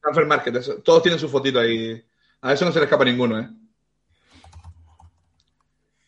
Transfer 0.00 0.26
Market, 0.26 0.56
eso. 0.56 0.76
todos 0.82 1.02
tienen 1.02 1.18
su 1.18 1.28
fotito 1.28 1.58
ahí. 1.58 2.02
A 2.42 2.52
eso 2.52 2.64
no 2.64 2.72
se 2.72 2.78
le 2.78 2.84
escapa 2.84 3.04
ninguno, 3.04 3.38
¿eh? 3.40 3.48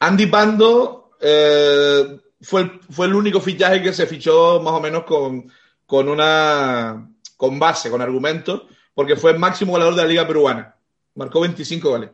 Andy 0.05 0.27
Pando 0.27 1.11
eh, 1.21 2.19
fue, 2.41 2.63
el, 2.63 2.81
fue 2.91 3.07
el 3.07 3.15
único 3.15 3.41
fichaje 3.41 3.83
que 3.83 3.93
se 3.93 4.07
fichó 4.07 4.61
más 4.61 4.73
o 4.75 4.81
menos 4.81 5.05
con, 5.05 5.51
con 5.87 6.09
una 6.09 7.09
con 7.37 7.59
base, 7.59 7.91
con 7.91 8.01
argumentos, 8.03 8.63
porque 8.95 9.17
fue 9.17 9.31
el 9.33 9.39
máximo 9.39 9.73
goleador 9.73 9.95
de 9.95 10.03
la 10.03 10.09
Liga 10.09 10.27
Peruana. 10.27 10.75
Marcó 11.15 11.41
25 11.41 11.89
goles. 11.89 12.11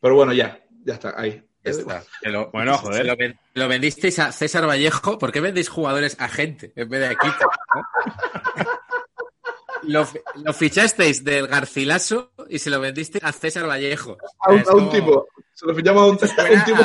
Pero 0.00 0.14
bueno, 0.16 0.32
ya, 0.32 0.60
ya 0.84 0.94
está, 0.94 1.14
ahí. 1.16 1.42
Ya 1.64 1.70
está. 1.70 2.02
Lo- 2.22 2.50
Bueno, 2.50 2.76
joder. 2.78 3.06
Lo, 3.06 3.16
ven- 3.16 3.38
lo 3.54 3.68
vendisteis 3.68 4.18
a 4.18 4.32
César 4.32 4.66
Vallejo. 4.68 5.18
¿Por 5.18 5.32
qué 5.32 5.40
vendéis 5.40 5.68
jugadores 5.68 6.16
a 6.20 6.28
gente 6.28 6.72
en 6.76 6.88
vez 6.88 7.00
de 7.00 7.06
equipo? 7.14 7.50
¿no? 7.74 7.82
lo, 9.86 10.04
fi- 10.06 10.18
lo 10.42 10.52
fichasteis 10.52 11.24
del 11.24 11.46
Garcilaso 11.48 12.32
y 12.48 12.58
se 12.58 12.70
lo 12.70 12.80
vendisteis 12.80 13.22
a 13.24 13.32
César 13.32 13.66
Vallejo. 13.68 14.16
A 14.40 14.52
un, 14.52 14.60
a 14.60 14.90
tipo. 14.90 15.28
Se 15.52 15.66
lo 15.66 15.74
fichamos 15.74 16.02
a 16.02 16.06
un, 16.06 16.14
a 16.16 16.26
Suena 16.26 16.52
un 16.58 16.64
tipo. 16.64 16.82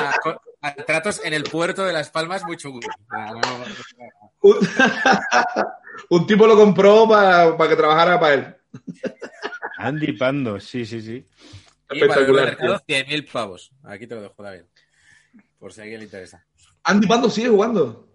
a, 0.62 0.74
tratos 0.76 1.22
en 1.24 1.34
el 1.34 1.44
puerto 1.44 1.84
de 1.86 1.94
Las 1.94 2.10
Palmas 2.10 2.44
muy 2.46 2.58
chungo. 2.58 2.80
Un, 4.42 4.58
un 6.10 6.28
tipo 6.28 6.48
lo 6.48 6.56
compró 6.56 7.08
para 7.08 7.56
que 7.70 7.76
trabajara 7.76 8.20
para 8.20 8.34
él. 8.34 8.56
Andy 9.78 10.14
Pando, 10.14 10.60
sí, 10.60 10.86
sí, 10.86 11.02
sí. 11.02 11.26
Y 11.92 12.00
para 12.02 12.04
el 12.04 12.10
Espectacular, 12.10 12.46
mercado 12.46 12.80
100.000 12.88 13.32
pavos. 13.32 13.72
Aquí 13.84 14.06
te 14.08 14.16
lo 14.16 14.22
dejo, 14.22 14.44
David. 14.44 14.62
Por 15.58 15.74
si 15.74 15.80
a 15.80 15.84
alguien 15.84 16.00
le 16.00 16.06
interesa. 16.06 16.46
Andy 16.84 17.08
Pando 17.08 17.30
sigue 17.30 17.50
jugando. 17.50 18.08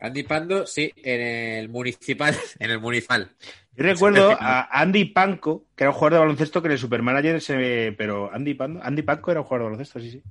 Andy 0.00 0.24
Pando, 0.24 0.66
sí, 0.66 0.92
en 0.96 1.20
el 1.20 1.68
municipal. 1.68 2.36
En 2.58 2.70
el 2.70 2.80
municipal. 2.80 3.30
Yo 3.74 3.84
recuerdo 3.84 4.36
a 4.38 4.80
Andy 4.80 5.06
Panco, 5.06 5.66
que 5.74 5.84
era 5.84 5.90
un 5.90 5.94
jugador 5.94 6.12
de 6.12 6.18
baloncesto 6.20 6.60
que 6.60 6.68
en 6.68 6.72
el 6.72 6.78
Supermanager 6.78 7.40
se. 7.40 7.94
Pero 7.96 8.30
Andy 8.32 8.54
Pando, 8.54 8.82
Andy 8.82 9.02
Panco 9.02 9.30
era 9.30 9.40
un 9.40 9.46
jugador 9.46 9.62
de 9.62 9.70
baloncesto, 9.70 10.00
sí, 10.00 10.10
sí. 10.10 10.22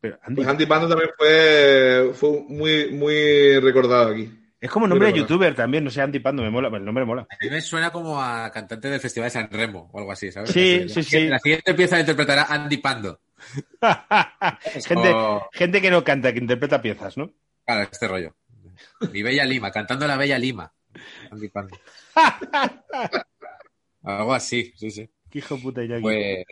Pero 0.00 0.18
Andy, 0.22 0.36
Pues 0.36 0.48
Andy 0.48 0.66
Pando 0.66 0.88
también 0.88 1.10
fue, 1.16 2.10
fue 2.14 2.44
muy, 2.48 2.90
muy 2.92 3.58
recordado 3.60 4.12
aquí. 4.12 4.30
es 4.60 4.70
como 4.70 4.86
nombre 4.86 5.12
de 5.12 5.18
youtuber 5.18 5.54
también, 5.54 5.84
no 5.84 5.90
sé, 5.90 6.02
Andy 6.02 6.18
Pando, 6.18 6.42
me 6.42 6.50
mola, 6.50 6.68
el 6.76 6.84
nombre 6.84 7.04
mola. 7.04 7.22
A 7.22 7.36
mí 7.40 7.48
me 7.48 7.60
suena 7.60 7.90
como 7.90 8.20
a 8.20 8.50
cantante 8.50 8.90
del 8.90 9.00
Festival 9.00 9.28
de 9.28 9.30
San 9.30 9.50
Remo 9.50 9.88
o 9.92 9.98
algo 9.98 10.12
así, 10.12 10.32
¿sabes? 10.32 10.50
Sí, 10.50 10.88
sí, 10.88 11.02
sí. 11.04 11.28
La 11.28 11.38
siguiente 11.38 11.72
pieza 11.74 11.94
la 11.94 12.00
interpretará 12.00 12.46
Andy 12.50 12.78
Pando. 12.78 13.20
gente, 14.86 15.14
gente 15.52 15.80
que 15.80 15.90
no 15.90 16.02
canta, 16.02 16.32
que 16.32 16.38
interpreta 16.40 16.82
piezas, 16.82 17.16
¿no? 17.16 17.30
Claro, 17.64 17.88
este 17.90 18.08
rollo. 18.08 18.34
Mi 19.12 19.22
Bella 19.22 19.44
Lima, 19.44 19.70
cantando 19.70 20.06
la 20.06 20.16
Bella 20.16 20.38
Lima. 20.38 20.72
Andy 21.30 21.48
Pando. 21.48 21.78
Algo 24.02 24.34
así, 24.34 24.72
sí, 24.76 24.90
sí. 24.90 25.08
Qué 25.30 25.38
hijo 25.38 25.56
de 25.56 25.62
puta 25.62 25.82
Iñaki. 25.82 26.02
Pues 26.02 26.44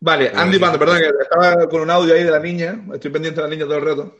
Vale, 0.00 0.30
Andy 0.34 0.58
Pando, 0.58 0.78
perdón, 0.78 0.98
que 0.98 1.10
estaba 1.22 1.68
con 1.68 1.82
un 1.82 1.90
audio 1.90 2.14
ahí 2.14 2.24
de 2.24 2.30
la 2.30 2.38
niña. 2.38 2.82
Estoy 2.94 3.10
pendiente 3.10 3.40
de 3.40 3.46
la 3.48 3.54
niña 3.54 3.66
todo 3.66 3.76
el 3.76 3.84
rato. 3.84 4.16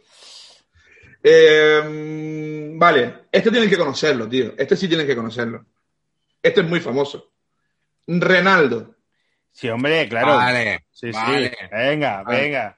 Eh, 1.23 2.73
vale, 2.75 3.15
este 3.31 3.51
tienen 3.51 3.69
que 3.71 3.79
conocerlo, 3.79 4.29
tío. 4.29 4.55
Este 4.59 4.77
sí 4.77 4.89
tienen 4.89 5.07
que 5.07 5.17
conocerlo. 5.17 5.65
Este 6.43 6.61
es 6.63 6.67
muy 6.67 6.81
famoso. 6.81 7.33
Renaldo. 8.07 8.97
Sí, 9.53 9.69
hombre, 9.69 10.09
claro. 10.09 10.37
Vale, 10.37 10.87
Sí, 10.91 11.13
sí. 11.13 11.51
Venga, 11.71 12.23
Vale. 12.23 12.41
venga. 12.41 12.77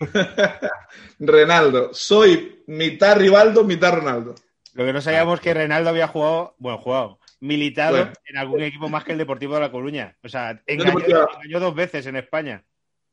Renaldo. 1.18 1.94
Soy 1.94 2.64
mitad 2.66 3.16
Rivaldo, 3.16 3.64
mitad 3.64 3.94
Ronaldo. 3.94 4.34
Lo 4.76 4.84
que 4.84 4.92
no 4.92 5.00
sabíamos 5.00 5.40
que 5.40 5.54
Reinaldo 5.54 5.88
había 5.88 6.06
jugado, 6.06 6.54
bueno, 6.58 6.76
jugado, 6.78 7.18
militado 7.40 7.96
Bueno. 7.96 8.12
en 8.26 8.36
algún 8.36 8.60
equipo 8.62 8.88
más 8.90 9.04
que 9.04 9.12
el 9.12 9.18
Deportivo 9.18 9.54
de 9.54 9.60
La 9.60 9.72
Coruña. 9.72 10.16
O 10.22 10.28
sea, 10.28 10.62
engañó, 10.66 11.60
dos 11.60 11.74
veces 11.74 12.04
en 12.06 12.16
España. 12.16 12.62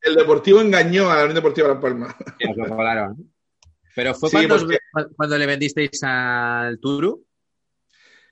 El 0.02 0.14
Deportivo 0.14 0.60
engañó 0.60 1.10
a 1.10 1.14
la 1.16 1.20
Unión 1.22 1.36
Deportiva 1.36 1.80
Palmas. 1.80 2.14
Sí, 2.38 2.46
lo 2.54 2.66
volaron. 2.68 3.32
Pero 3.94 4.14
fue 4.14 4.28
Sí, 4.28 4.36
cuando, 4.36 4.58
porque- 4.58 4.78
cuando 5.16 5.38
le 5.38 5.46
vendisteis 5.46 6.02
al 6.02 6.78
Turu. 6.80 7.24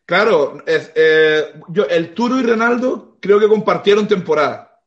Claro, 0.05 0.62
es- 0.66 0.93
eh, 0.95 1.55
yo, 1.68 1.87
el 1.87 2.12
Turo 2.12 2.39
y 2.39 2.43
Renaldo 2.43 3.16
creo 3.20 3.41
que 3.41 3.49
compartieron 3.49 4.07
temporada. 4.07 4.78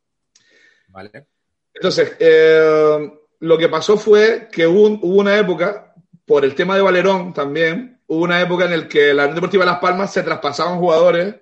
Vale. 0.89 1.27
Entonces, 1.73 2.15
eh, 2.19 3.11
lo 3.39 3.57
que 3.57 3.69
pasó 3.69 3.97
fue 3.97 4.49
que 4.51 4.67
hubo, 4.67 4.87
hubo 5.01 5.19
una 5.21 5.35
época, 5.39 5.95
por 6.25 6.45
el 6.45 6.53
tema 6.53 6.75
de 6.75 6.81
Valerón 6.83 7.33
también, 7.33 7.94
hubo 8.07 8.23
una 8.23 8.41
época 8.41 8.65
en 8.65 8.79
la 8.79 8.87
que 8.87 9.13
la 9.13 9.23
Unión 9.23 9.35
Deportiva 9.35 9.65
de 9.65 9.71
Las 9.71 9.79
Palmas 9.79 10.13
se 10.13 10.23
traspasaban 10.23 10.77
jugadores 10.79 11.35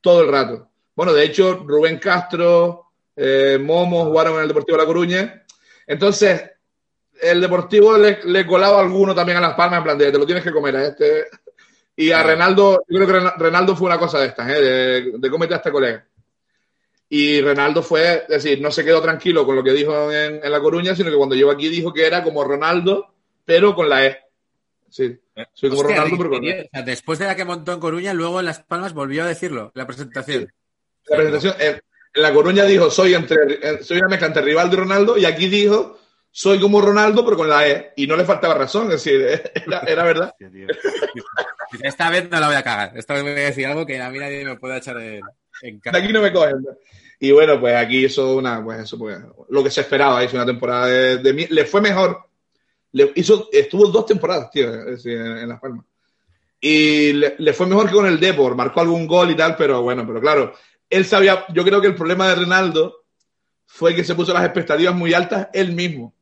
todo 0.00 0.22
el 0.22 0.30
rato. 0.30 0.68
Bueno, 0.94 1.12
de 1.12 1.24
hecho, 1.24 1.62
Rubén 1.66 1.98
Castro, 1.98 2.86
eh, 3.14 3.58
Momo 3.60 4.04
jugaron 4.06 4.36
en 4.36 4.42
el 4.42 4.48
Deportivo 4.48 4.76
de 4.78 4.82
La 4.82 4.86
Coruña. 4.86 5.44
Entonces, 5.86 6.50
el 7.20 7.40
Deportivo 7.40 7.96
le, 7.96 8.20
le 8.24 8.46
colaba 8.46 8.80
alguno 8.80 9.14
también 9.14 9.38
a 9.38 9.40
Las 9.42 9.54
Palmas, 9.54 9.78
en 9.78 9.84
plan 9.84 9.98
de, 9.98 10.12
te 10.12 10.18
lo 10.18 10.26
tienes 10.26 10.44
que 10.44 10.52
comer 10.52 10.76
a 10.76 10.86
este. 10.86 11.26
Y 11.96 12.10
a 12.12 12.22
Renaldo, 12.22 12.84
yo 12.88 12.96
creo 12.98 13.06
que 13.06 13.12
Rena- 13.14 13.34
Renaldo 13.38 13.74
fue 13.76 13.86
una 13.86 13.98
cosa 13.98 14.18
de 14.20 14.26
estas, 14.26 14.48
¿eh? 14.50 14.60
de, 14.60 15.12
de 15.18 15.30
cómete 15.30 15.54
a 15.54 15.58
este 15.58 15.72
colega. 15.72 16.06
Y 17.08 17.40
Renaldo 17.40 17.82
fue, 17.82 18.24
es 18.28 18.42
decir, 18.42 18.60
no 18.60 18.70
se 18.70 18.84
quedó 18.84 19.00
tranquilo 19.00 19.46
con 19.46 19.56
lo 19.56 19.62
que 19.62 19.72
dijo 19.72 20.10
en, 20.12 20.40
en 20.44 20.52
La 20.52 20.60
Coruña, 20.60 20.94
sino 20.94 21.10
que 21.10 21.16
cuando 21.16 21.34
llegó 21.34 21.50
aquí 21.52 21.68
dijo 21.68 21.92
que 21.92 22.06
era 22.06 22.22
como 22.22 22.42
Ronaldo, 22.44 23.14
pero 23.44 23.74
con 23.74 23.88
la 23.88 24.04
E. 24.06 24.18
sí. 24.90 25.18
Soy 25.52 25.70
como 25.70 25.82
Hostia, 25.82 25.96
Ronaldo, 25.96 26.16
pero 26.18 26.30
con 26.30 26.44
o 26.44 26.68
sea, 26.72 26.82
después 26.82 27.18
de 27.18 27.26
la 27.26 27.36
que 27.36 27.44
montó 27.44 27.72
en 27.72 27.80
Coruña, 27.80 28.14
luego 28.14 28.40
en 28.40 28.46
Las 28.46 28.60
Palmas 28.60 28.94
volvió 28.94 29.24
a 29.24 29.26
decirlo, 29.26 29.70
la 29.74 29.86
presentación. 29.86 30.52
la 31.08 31.16
presentación. 31.16 31.54
En, 31.58 31.80
en 32.14 32.22
La 32.22 32.32
Coruña 32.32 32.64
dijo, 32.64 32.90
soy 32.90 33.14
entre 33.14 33.36
eh, 33.62 33.82
soy 33.82 33.98
una 33.98 34.08
mezcla 34.08 34.28
entre 34.28 34.42
Rivaldo 34.42 34.74
y 34.74 34.78
Ronaldo, 34.80 35.18
y 35.18 35.24
aquí 35.26 35.48
dijo, 35.48 35.98
soy 36.30 36.60
como 36.60 36.82
Ronaldo, 36.82 37.24
pero 37.24 37.38
con 37.38 37.48
la 37.48 37.66
E. 37.66 37.92
Y 37.96 38.06
no 38.06 38.14
le 38.14 38.26
faltaba 38.26 38.52
razón, 38.52 38.92
es 38.92 39.02
decir, 39.02 39.22
era, 39.66 39.80
era 39.86 40.04
verdad. 40.04 40.34
Esta 41.82 42.10
vez 42.10 42.30
no 42.30 42.38
la 42.38 42.48
voy 42.48 42.56
a 42.56 42.62
cagar. 42.62 42.92
Esta 42.94 43.14
vez 43.14 43.22
voy 43.22 43.32
a 43.32 43.34
decir 43.36 43.66
algo 43.66 43.86
que 43.86 44.00
a 44.02 44.10
mí 44.10 44.18
nadie 44.18 44.44
me 44.44 44.56
puede 44.56 44.76
echar 44.76 44.98
en, 44.98 45.22
en 45.62 45.76
De 45.76 45.80
cara. 45.80 45.98
aquí 45.98 46.12
no 46.12 46.20
me 46.20 46.32
cogen. 46.34 46.62
Y 47.18 47.32
bueno, 47.32 47.58
pues 47.58 47.74
aquí 47.74 48.04
hizo 48.04 48.36
una, 48.36 48.62
pues 48.62 48.80
eso, 48.80 48.98
pues, 48.98 49.18
lo 49.48 49.64
que 49.64 49.70
se 49.70 49.80
esperaba, 49.80 50.22
hizo 50.22 50.36
una 50.36 50.44
temporada 50.44 50.86
de, 50.88 51.16
de 51.16 51.46
le 51.48 51.64
fue 51.64 51.80
mejor. 51.80 52.25
Le 52.96 53.12
hizo, 53.14 53.48
estuvo 53.52 53.88
dos 53.88 54.06
temporadas, 54.06 54.50
tío, 54.50 54.72
en, 54.72 54.98
en 55.06 55.48
Las 55.50 55.60
Palmas. 55.60 55.84
Y 56.58 57.12
le, 57.12 57.36
le 57.38 57.52
fue 57.52 57.66
mejor 57.66 57.88
que 57.88 57.94
con 57.94 58.06
el 58.06 58.18
Depor, 58.18 58.56
marcó 58.56 58.80
algún 58.80 59.06
gol 59.06 59.30
y 59.30 59.36
tal, 59.36 59.54
pero 59.54 59.82
bueno, 59.82 60.06
pero 60.06 60.18
claro, 60.18 60.54
él 60.88 61.04
sabía, 61.04 61.44
yo 61.50 61.62
creo 61.62 61.80
que 61.82 61.88
el 61.88 61.94
problema 61.94 62.26
de 62.28 62.36
Ronaldo 62.36 63.04
fue 63.66 63.94
que 63.94 64.02
se 64.02 64.14
puso 64.14 64.32
las 64.32 64.44
expectativas 64.44 64.94
muy 64.94 65.12
altas 65.12 65.48
él 65.52 65.72
mismo. 65.72 66.14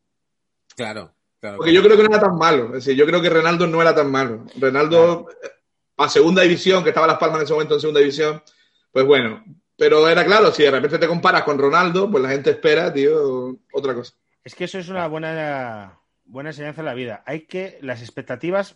Claro, 0.75 1.13
claro. 1.39 1.57
Porque 1.57 1.73
yo 1.73 1.81
creo 1.81 1.95
que 1.95 2.03
no 2.03 2.09
era 2.09 2.19
tan 2.19 2.37
malo. 2.37 2.65
Es 2.67 2.85
decir, 2.85 2.95
yo 2.95 3.05
creo 3.05 3.21
que 3.21 3.29
Renaldo 3.29 3.67
no 3.67 3.81
era 3.81 3.95
tan 3.95 4.11
malo. 4.11 4.45
Renaldo, 4.57 5.27
eh, 5.41 5.49
a 5.95 6.09
segunda 6.09 6.41
división, 6.41 6.83
que 6.83 6.89
estaba 6.89 7.07
Las 7.07 7.17
Palmas 7.17 7.39
en 7.39 7.43
ese 7.45 7.53
momento 7.53 7.75
en 7.75 7.79
segunda 7.79 8.01
división, 8.01 8.43
pues 8.91 9.05
bueno. 9.05 9.45
Pero 9.77 10.07
era 10.09 10.25
claro, 10.25 10.51
si 10.51 10.63
de 10.63 10.71
repente 10.71 10.97
te 10.97 11.07
comparas 11.07 11.43
con 11.43 11.57
Ronaldo, 11.57 12.09
pues 12.09 12.23
la 12.23 12.29
gente 12.29 12.49
espera, 12.49 12.91
tío, 12.91 13.57
otra 13.73 13.93
cosa. 13.93 14.13
Es 14.43 14.55
que 14.55 14.65
eso 14.65 14.79
es 14.79 14.89
una 14.89 15.07
buena, 15.07 15.99
buena 16.25 16.49
enseñanza 16.49 16.81
en 16.81 16.85
la 16.85 16.93
vida. 16.93 17.23
Hay 17.25 17.41
que 17.41 17.77
las 17.81 18.01
expectativas 18.01 18.75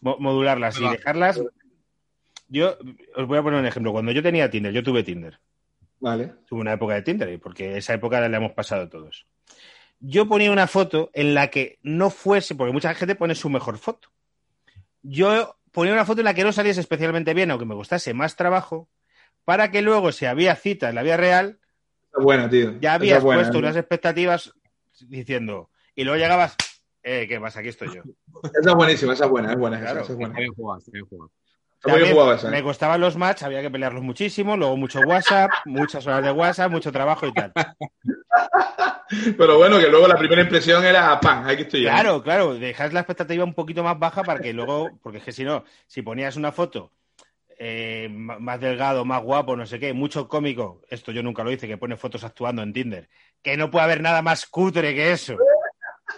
mo- 0.00 0.16
modularlas 0.18 0.80
y 0.80 0.88
dejarlas. 0.88 1.40
Yo 2.48 2.76
os 3.16 3.26
voy 3.26 3.38
a 3.38 3.42
poner 3.42 3.60
un 3.60 3.66
ejemplo. 3.66 3.92
Cuando 3.92 4.12
yo 4.12 4.22
tenía 4.22 4.50
Tinder, 4.50 4.72
yo 4.72 4.82
tuve 4.82 5.02
Tinder. 5.02 5.38
Vale. 6.00 6.34
Tuve 6.46 6.60
una 6.60 6.72
época 6.72 6.94
de 6.94 7.02
Tinder, 7.02 7.40
porque 7.40 7.76
esa 7.76 7.94
época 7.94 8.20
la 8.28 8.36
hemos 8.36 8.52
pasado 8.52 8.88
todos. 8.88 9.26
Yo 10.00 10.26
ponía 10.28 10.50
una 10.50 10.66
foto 10.66 11.10
en 11.14 11.32
la 11.34 11.48
que 11.48 11.78
no 11.82 12.10
fuese, 12.10 12.54
porque 12.54 12.72
mucha 12.72 12.92
gente 12.94 13.14
pone 13.14 13.34
su 13.34 13.48
mejor 13.48 13.78
foto. 13.78 14.08
Yo 15.02 15.56
ponía 15.70 15.92
una 15.92 16.04
foto 16.04 16.20
en 16.20 16.24
la 16.24 16.34
que 16.34 16.44
no 16.44 16.52
saliese 16.52 16.80
especialmente 16.80 17.34
bien, 17.34 17.50
aunque 17.50 17.66
me 17.66 17.74
gustase 17.74 18.12
más 18.12 18.36
trabajo, 18.36 18.88
para 19.44 19.70
que 19.70 19.80
luego, 19.80 20.12
si 20.12 20.26
había 20.26 20.56
cita 20.56 20.88
en 20.88 20.96
la 20.96 21.02
vida 21.02 21.16
real, 21.16 21.58
buena, 22.14 22.50
tío. 22.50 22.78
ya 22.80 22.94
habías 22.94 23.22
buena, 23.22 23.42
puesto 23.42 23.56
¿eh? 23.56 23.60
unas 23.60 23.76
expectativas 23.76 24.52
diciendo, 25.06 25.70
y 25.94 26.04
luego 26.04 26.18
llegabas, 26.18 26.56
eh, 27.02 27.26
¿qué 27.28 27.40
pasa? 27.40 27.60
Aquí 27.60 27.68
estoy 27.68 27.94
yo. 27.94 28.02
Esa 28.44 28.70
es 28.70 28.74
buenísima, 28.74 29.12
esa 29.12 29.24
es 29.24 29.30
buena, 29.30 29.52
es 29.52 29.58
buena. 29.58 29.76
esa, 29.76 29.84
Claro. 29.86 30.00
esa 30.02 30.12
es 30.12 30.18
buena. 30.18 30.34
Bien 30.36 30.54
jugado, 30.54 30.82
bien 30.86 31.04
jugado. 31.06 31.30
También 31.80 32.12
jugada 32.12 32.34
esa. 32.36 32.48
me 32.50 32.58
¿eh? 32.58 32.62
costaban 32.62 33.00
los 33.00 33.16
match, 33.16 33.42
había 33.42 33.60
que 33.60 33.70
pelearlos 33.70 34.02
muchísimo, 34.02 34.56
luego 34.56 34.76
mucho 34.76 35.00
WhatsApp, 35.00 35.50
muchas 35.64 36.06
horas 36.06 36.22
de 36.22 36.30
WhatsApp, 36.30 36.70
mucho 36.70 36.92
trabajo 36.92 37.26
y 37.26 37.32
tal. 37.32 37.52
Pero 39.36 39.58
bueno, 39.58 39.78
que 39.78 39.88
luego 39.88 40.06
la 40.06 40.16
primera 40.16 40.42
impresión 40.42 40.84
era, 40.84 41.18
¡pam! 41.20 41.46
Aquí 41.46 41.62
estoy 41.62 41.82
yo. 41.82 41.90
Claro, 41.90 42.22
claro, 42.22 42.54
dejas 42.54 42.92
la 42.92 43.00
expectativa 43.00 43.44
un 43.44 43.52
poquito 43.54 43.82
más 43.82 43.98
baja 43.98 44.22
para 44.22 44.40
que 44.40 44.52
luego, 44.52 44.90
porque 45.02 45.18
es 45.18 45.24
que 45.24 45.32
si 45.32 45.44
no, 45.44 45.64
si 45.86 46.02
ponías 46.02 46.36
una 46.36 46.52
foto 46.52 46.92
eh, 47.58 48.08
más 48.10 48.60
delgado, 48.60 49.04
más 49.04 49.22
guapo, 49.22 49.56
no 49.56 49.66
sé 49.66 49.78
qué, 49.78 49.92
mucho 49.92 50.28
cómico, 50.28 50.80
esto 50.88 51.12
yo 51.12 51.22
nunca 51.22 51.44
lo 51.44 51.50
hice, 51.52 51.68
que 51.68 51.76
pone 51.76 51.96
fotos 51.96 52.24
actuando 52.24 52.62
en 52.62 52.72
Tinder, 52.72 53.08
que 53.42 53.56
no 53.56 53.70
puede 53.70 53.84
haber 53.84 54.00
nada 54.00 54.22
más 54.22 54.46
cutre 54.46 54.94
que 54.94 55.12
eso. 55.12 55.36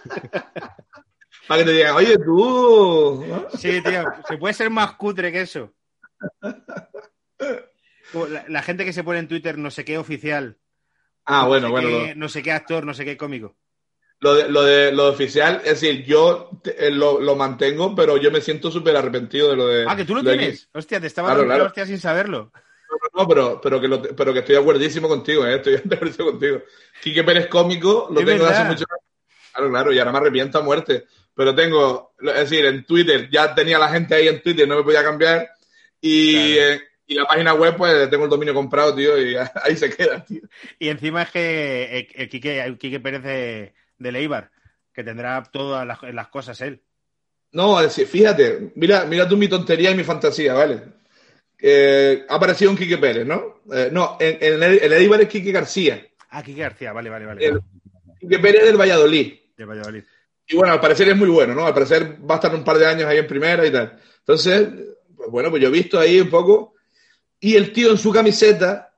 Para 1.47 1.59
que 1.61 1.65
te 1.65 1.71
digan, 1.73 1.95
oye, 1.95 2.17
tú. 2.17 3.23
Sí, 3.57 3.81
tío, 3.81 4.03
se 4.27 4.37
puede 4.37 4.53
ser 4.53 4.69
más 4.71 4.93
cutre 4.93 5.31
que 5.31 5.41
eso. 5.41 5.71
La, 8.29 8.45
la 8.47 8.61
gente 8.63 8.85
que 8.85 8.93
se 8.93 9.03
pone 9.03 9.19
en 9.19 9.27
Twitter 9.27 9.57
no 9.57 9.69
sé 9.69 9.83
qué 9.83 9.97
oficial, 9.97 10.57
Ah, 11.25 11.41
no 11.41 11.47
bueno, 11.49 11.67
sé 11.67 11.71
bueno. 11.71 11.89
qué- 11.89 12.07
Lo, 12.09 12.15
no 12.15 12.29
sé 12.29 12.41
qué 12.43 12.51
actor, 12.51 12.85
no 12.85 12.93
sé 12.93 13.03
qué 13.03 13.17
cómico. 13.17 13.55
lo 14.21 14.33
de, 14.35 14.49
lo, 14.49 14.63
de, 14.63 14.91
lo 14.91 15.05
de 15.05 15.09
oficial, 15.11 15.57
es 15.65 15.81
decir, 15.81 16.05
yo 16.05 16.49
te- 16.63 16.87
eh, 16.87 16.91
lo, 16.91 17.19
lo 17.19 17.35
mantengo, 17.35 17.93
pero 17.95 18.17
yo 18.17 18.31
me 18.31 18.41
siento 18.41 18.71
súper 18.71 18.95
arrepentido 18.95 19.49
de 19.49 19.55
lo 19.55 19.67
de. 19.67 19.85
Ah, 19.87 19.95
que 19.95 20.05
tú 20.05 20.15
lo 20.15 20.23
tienes. 20.23 20.69
Hostia, 20.73 20.99
te 21.01 21.07
estaba 21.07 21.27
Claro, 21.29 21.41
dando 21.41 21.53
claro. 21.55 21.65
hostia 21.67 21.85
sin 21.85 21.99
saberlo. 21.99 22.51
No, 23.13 23.27
pero, 23.27 23.59
pero, 23.61 23.81
que 23.81 23.87
lo- 23.87 24.01
pero 24.01 24.31
que 24.33 24.39
estoy 24.39 24.55
de 24.55 24.61
acuerdísimo 24.61 25.07
contigo, 25.09 25.45
¿eh? 25.45 25.55
estoy 25.55 25.81
de 25.83 25.95
acuerdo 25.95 26.25
contigo. 26.25 26.61
Quique 27.01 27.23
Pérez 27.23 27.47
cómico 27.47 28.07
lo 28.11 28.19
Es 28.21 28.25
tengo 28.25 28.43
de 28.45 28.49
hace 28.51 28.59
verdad. 28.61 28.71
mucho 28.71 28.85
Claro, 29.55 29.69
claro, 29.71 29.93
y 29.93 29.99
ahora 29.99 30.11
me 30.11 30.17
arrepiento 30.17 30.57
a 30.59 30.61
muerte. 30.63 31.05
Pero 31.33 31.53
tengo, 31.55 32.13
es 32.19 32.49
decir, 32.49 32.65
en 32.65 32.85
Twitter, 32.85 33.29
ya 33.29 33.53
tenía 33.55 33.77
la 33.79 33.89
gente 33.89 34.15
ahí 34.15 34.27
en 34.27 34.41
Twitter, 34.41 34.67
no 34.67 34.77
me 34.77 34.83
podía 34.83 35.03
cambiar. 35.03 35.49
Y, 36.01 36.33
Claro. 36.55 36.73
eh, 36.73 36.81
y 37.07 37.15
la 37.15 37.25
página 37.25 37.53
web, 37.53 37.75
pues 37.77 38.09
tengo 38.09 38.23
el 38.25 38.29
dominio 38.29 38.53
comprado, 38.53 38.95
tío, 38.95 39.17
y 39.21 39.35
ahí 39.63 39.75
se 39.75 39.89
queda, 39.89 40.23
tío. 40.25 40.41
Y 40.79 40.89
encima 40.89 41.23
es 41.23 41.31
que 41.31 41.99
el, 41.99 42.07
el 42.21 42.29
Quique, 42.29 42.59
el 42.61 42.77
Quique 42.77 42.99
Pérez 42.99 43.23
de, 43.23 43.73
de 43.97 44.11
Leibar, 44.11 44.51
que 44.93 45.03
tendrá 45.03 45.41
todas 45.43 45.85
las, 45.85 46.01
las 46.13 46.27
cosas 46.29 46.59
él. 46.61 46.81
No, 47.51 47.79
es 47.79 47.87
decir, 47.87 48.07
fíjate, 48.07 48.71
mira, 48.75 49.05
mira 49.05 49.27
tú 49.27 49.37
mi 49.37 49.47
tontería 49.47 49.91
y 49.91 49.95
mi 49.95 50.03
fantasía, 50.03 50.53
¿vale? 50.53 50.81
Eh, 51.59 52.25
ha 52.27 52.35
aparecido 52.35 52.71
un 52.71 52.77
Quique 52.77 52.97
Pérez, 52.97 53.25
¿no? 53.25 53.61
Eh, 53.73 53.89
no, 53.91 54.17
en, 54.19 54.37
en 54.41 54.63
el, 54.63 54.79
el 54.83 54.93
Eibar 54.93 55.21
es 55.21 55.29
Quique 55.29 55.51
García. 55.51 56.05
Ah, 56.29 56.43
Quique 56.43 56.61
García, 56.61 56.91
vale, 56.91 57.09
vale, 57.09 57.25
vale. 57.25 57.45
El- 57.45 57.61
Quique 58.19 58.39
Pérez 58.39 58.63
del 58.65 58.77
Valladolid. 58.79 59.33
De 59.57 59.65
Valladolid. 59.65 60.03
Y 60.47 60.55
bueno, 60.55 60.73
al 60.73 60.79
parecer 60.79 61.09
es 61.09 61.17
muy 61.17 61.29
bueno, 61.29 61.55
¿no? 61.55 61.65
Al 61.65 61.73
parecer 61.73 62.17
va 62.29 62.35
a 62.35 62.37
estar 62.37 62.53
un 62.53 62.63
par 62.63 62.77
de 62.77 62.85
años 62.85 63.05
ahí 63.05 63.17
en 63.17 63.27
primera 63.27 63.65
y 63.65 63.71
tal. 63.71 63.99
Entonces, 64.19 64.69
pues 65.15 65.29
bueno, 65.29 65.49
pues 65.49 65.61
yo 65.61 65.69
he 65.69 65.71
visto 65.71 65.99
ahí 65.99 66.19
un 66.19 66.29
poco. 66.29 66.75
Y 67.39 67.55
el 67.55 67.71
tío 67.73 67.91
en 67.91 67.97
su 67.97 68.11
camiseta 68.11 68.93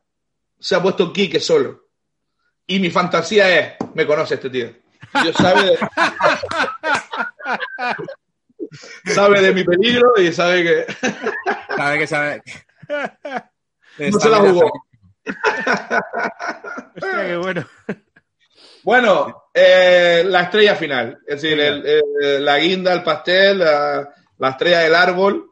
se 0.59 0.75
ha 0.75 0.81
puesto 0.81 1.13
Quique 1.13 1.39
solo. 1.39 1.87
Y 2.65 2.79
mi 2.79 2.89
fantasía 2.89 3.57
es, 3.59 3.75
me 3.93 4.05
conoce 4.05 4.35
este 4.35 4.49
tío. 4.49 4.73
Dios 5.23 5.35
sabe 5.37 5.63
de, 5.63 5.77
sabe 9.13 9.41
de 9.41 9.53
mi 9.53 9.63
peligro 9.63 10.11
y 10.17 10.33
sabe 10.33 10.63
que 10.63 10.85
Sabe 11.77 11.99
que 11.99 12.07
sabe. 12.07 12.41
no 13.99 14.19
se 14.19 14.29
la 14.29 14.37
jugó. 14.37 14.71
Hostia, 16.95 17.27
qué 17.27 17.37
bueno. 17.37 17.65
Bueno, 18.87 19.49
eh, 19.53 20.23
la 20.25 20.43
estrella 20.43 20.73
final. 20.77 21.19
Es 21.27 21.41
decir, 21.41 21.59
el- 21.59 21.85
el- 21.85 22.45
la 22.45 22.57
guinda, 22.57 22.93
el 22.93 23.03
pastel, 23.03 23.59
la, 23.59 24.07
la 24.37 24.49
estrella 24.51 24.79
del 24.79 24.95
árbol. 24.95 25.45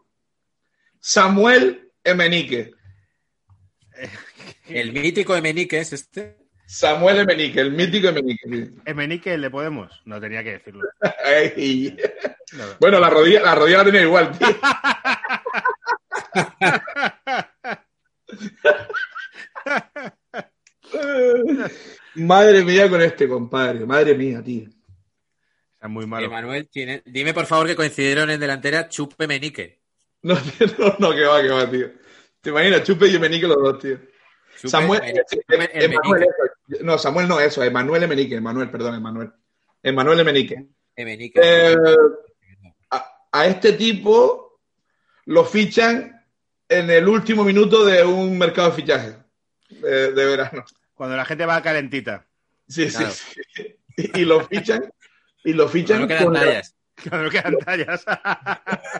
Samuel 1.01 1.91
Emenique. 2.01 2.71
El 4.69 4.93
mítico 4.93 5.35
Emenique 5.35 5.79
es 5.79 5.91
este. 5.91 6.37
Samuel 6.65 7.19
Emenique, 7.19 7.59
el 7.59 7.73
mítico 7.73 8.07
Emenique. 8.07 8.71
Emenique, 8.85 9.33
el 9.33 9.41
de 9.41 9.49
Podemos. 9.49 10.01
No 10.05 10.21
tenía 10.21 10.41
que 10.41 10.53
decirlo. 10.53 10.87
Ay. 11.25 11.97
No. 12.53 12.63
Bueno, 12.79 13.01
la 13.01 13.09
rodilla, 13.09 13.41
la 13.41 13.53
rodilla 13.53 13.79
la 13.79 13.83
tenía 13.83 14.01
igual, 14.03 14.31
tío. 14.39 14.47
Madre 22.15 22.63
mía 22.63 22.89
con 22.89 23.01
este, 23.01 23.27
compadre. 23.27 23.85
Madre 23.85 24.15
mía, 24.15 24.41
tío. 24.43 24.67
Es 25.81 25.89
muy 25.89 26.05
malo. 26.07 26.25
Emanuel, 26.27 26.67
tiene- 26.69 27.03
dime 27.05 27.33
por 27.33 27.45
favor 27.45 27.67
que 27.67 27.75
coincidieron 27.75 28.29
en 28.29 28.39
delantera 28.39 28.87
Chupe 28.89 29.27
Menique. 29.27 29.81
No, 30.25 30.33
no, 30.79 30.95
no, 30.97 31.11
que 31.13 31.21
va, 31.23 31.39
que 31.43 31.49
va, 31.49 31.69
tío. 31.69 31.91
¿Te 32.41 32.49
imaginas? 32.49 32.81
Chupe 32.83 33.07
y 33.07 33.15
Emenique 33.15 33.45
los 33.47 33.57
dos, 33.61 33.77
tío. 33.79 33.97
Chupe 34.55 34.69
Samuel, 34.69 35.01
Menique. 35.01 35.21
eh, 35.49 35.69
Emanuel, 35.85 36.19
Menique. 36.21 36.33
eso. 36.71 36.83
No, 36.83 36.97
Samuel 36.97 37.27
no, 37.27 37.39
eso, 37.39 37.61
Emanuel 37.63 38.01
Emenique, 38.03 38.33
Emanuel, 38.35 38.71
perdón, 38.71 38.95
Emanuel. 38.95 39.31
Emanuel 39.83 40.19
Emenique. 40.21 40.65
Emenique. 40.95 41.39
Eh, 41.43 41.75
a, 42.89 43.27
a 43.31 43.45
este 43.47 43.73
tipo 43.73 44.59
lo 45.25 45.45
fichan 45.45 46.25
en 46.69 46.89
el 46.89 47.07
último 47.07 47.43
minuto 47.43 47.85
de 47.85 48.03
un 48.03 48.35
mercado 48.37 48.71
de 48.71 48.75
fichaje 48.77 49.15
de, 49.69 50.11
de 50.11 50.25
verano. 50.25 50.65
Cuando 50.95 51.15
la 51.15 51.25
gente 51.25 51.45
va 51.45 51.61
calentita. 51.61 52.25
Sí, 52.67 52.87
Claro. 52.87 53.11
sí, 53.11 53.41
sí. 53.53 53.75
Y, 53.97 54.21
y 54.21 54.25
lo 54.25 54.45
fichan, 54.47 54.91
y 55.43 55.53
lo 55.53 55.67
fichan 55.69 56.01
no 56.01 56.07
quedan 56.07 56.23
con- 56.25 56.33
tallas. 56.33 56.75
Cuando 57.09 57.25
no 57.25 57.29
quedan 57.29 57.57
tallas. 57.57 58.05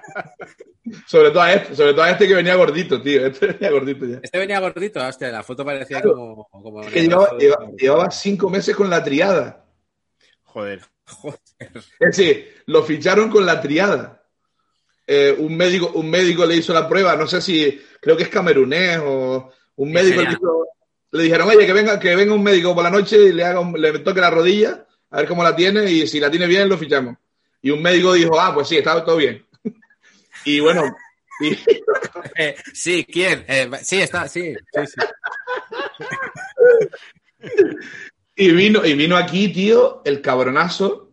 sobre 1.07 1.29
todo 1.31 1.41
a 1.41 1.53
este, 1.53 1.75
sobre 1.75 1.93
todo 1.93 2.03
a 2.03 2.11
este 2.11 2.27
que 2.27 2.35
venía 2.35 2.55
gordito, 2.55 3.01
tío. 3.01 3.25
Este 3.25 3.47
venía 3.47 3.71
gordito 3.71 4.05
ya. 4.05 4.19
Este 4.21 4.37
venía 4.37 4.59
gordito, 4.59 5.05
hostia, 5.05 5.31
la 5.31 5.43
foto 5.43 5.65
parecía 5.65 6.01
Claro. 6.01 6.15
como. 6.15 6.47
como 6.49 6.83
Es 6.83 6.93
que 6.93 7.01
llevaba, 7.03 7.37
lleva- 7.37 7.71
llevaba 7.77 8.11
cinco 8.11 8.49
meses 8.49 8.75
con 8.75 8.89
la 8.89 9.03
triada. 9.03 9.65
Joder. 10.43 10.81
Joder. 11.07 11.39
Es 11.59 12.17
decir, 12.17 12.63
lo 12.67 12.83
ficharon 12.83 13.29
con 13.29 13.45
la 13.45 13.61
triada. 13.61 14.23
Eh, 15.07 15.35
un, 15.37 15.55
médico, 15.55 15.91
un 15.95 16.09
médico 16.09 16.45
le 16.45 16.55
hizo 16.55 16.73
la 16.73 16.87
prueba, 16.89 17.15
no 17.15 17.27
sé 17.27 17.39
si, 17.39 17.79
creo 18.01 18.17
que 18.17 18.23
es 18.23 18.29
camerunés 18.29 18.99
o 19.03 19.51
un 19.75 19.91
médico 19.91 20.21
le, 20.21 20.31
hizo- 20.31 20.67
le 21.16 21.24
dijeron, 21.24 21.49
oye, 21.49 21.66
que 21.66 21.74
venga, 21.74 21.99
que 21.99 22.16
venga 22.16 22.34
un 22.34 22.43
médico 22.43 22.74
por 22.76 22.84
la 22.84 22.89
noche 22.89 23.18
y 23.18 23.34
le, 23.34 23.43
haga 23.43 23.59
un- 23.59 23.80
le 23.80 23.99
toque 23.99 24.22
la 24.22 24.30
rodilla, 24.30 24.86
a 25.11 25.18
ver 25.18 25.28
cómo 25.28 25.43
la 25.43 25.55
tiene 25.55 25.89
y 25.91 26.07
si 26.07 26.20
la 26.20 26.30
tiene 26.32 26.47
bien 26.47 26.70
lo 26.70 26.78
fichamos. 26.78 27.16
Y 27.61 27.72
un 27.72 27.82
médico 27.82 28.13
dijo, 28.13 28.39
ah, 28.39 28.53
pues 28.53 28.68
sí, 28.68 28.78
está 28.78 29.03
todo 29.03 29.18
bien. 29.18 29.45
Y 30.45 30.59
bueno, 30.59 30.95
y- 31.41 31.51
Eh, 32.38 32.55
sí, 32.74 33.05
¿quién? 33.11 33.45
Eh, 33.47 33.70
sí, 33.82 34.01
está, 34.01 34.28
sí, 34.28 34.53
sí, 34.74 34.82
sí. 34.88 34.95
Y 38.38 38.51
vino, 38.51 38.86
y 38.86 38.93
vino 38.95 39.16
aquí, 39.16 39.47
tío, 39.49 40.01
el 40.03 40.22
cabronazo 40.22 41.11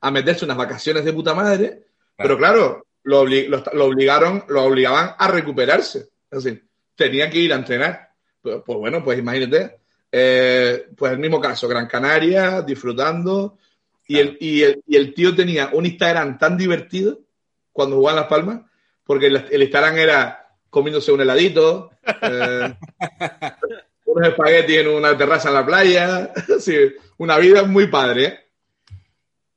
a 0.00 0.10
meterse 0.10 0.44
unas 0.44 0.56
vacaciones 0.56 1.04
de 1.04 1.12
puta 1.12 1.32
madre. 1.34 1.86
Pero 2.16 2.36
claro, 2.36 2.86
lo, 3.04 3.24
obli- 3.24 3.46
lo, 3.46 3.62
lo 3.72 3.84
obligaron, 3.86 4.44
lo 4.48 4.64
obligaban 4.64 5.14
a 5.16 5.28
recuperarse. 5.28 6.08
Es 6.30 6.42
decir, 6.42 6.66
tenía 6.96 7.30
que 7.30 7.38
ir 7.38 7.52
a 7.52 7.56
entrenar. 7.56 8.10
Pues, 8.44 8.60
pues 8.62 8.78
bueno, 8.78 9.02
pues 9.02 9.18
imagínate. 9.18 9.78
eh, 10.12 10.88
pues 10.94 11.12
el 11.12 11.18
mismo 11.18 11.40
caso, 11.40 11.66
Gran 11.66 11.86
Canaria, 11.86 12.60
disfrutando. 12.60 13.56
Y, 14.06 14.18
el, 14.18 14.36
y, 14.38 14.62
el, 14.62 14.82
y 14.86 14.96
el 14.96 15.14
tío 15.14 15.34
tenía 15.34 15.70
un 15.72 15.86
Instagram 15.86 16.38
tan 16.38 16.58
divertido 16.58 17.20
cuando 17.72 17.96
jugaba 17.96 18.18
en 18.18 18.22
Las 18.22 18.28
Palmas, 18.28 18.60
porque 19.02 19.28
el, 19.28 19.62
Instagram 19.62 19.96
era 19.96 20.46
comiéndose 20.68 21.10
un 21.10 21.22
heladito, 21.22 21.90
eh, 22.20 22.74
unos 24.04 24.28
espaguetis 24.28 24.76
en 24.76 24.88
una 24.88 25.16
terraza 25.16 25.48
en 25.48 25.54
la 25.54 25.64
playa, 25.64 26.30
sí, 26.60 26.76
una 27.16 27.38
vida 27.38 27.62
muy 27.62 27.86
padre. 27.86 28.24
¿eh? 28.24 28.40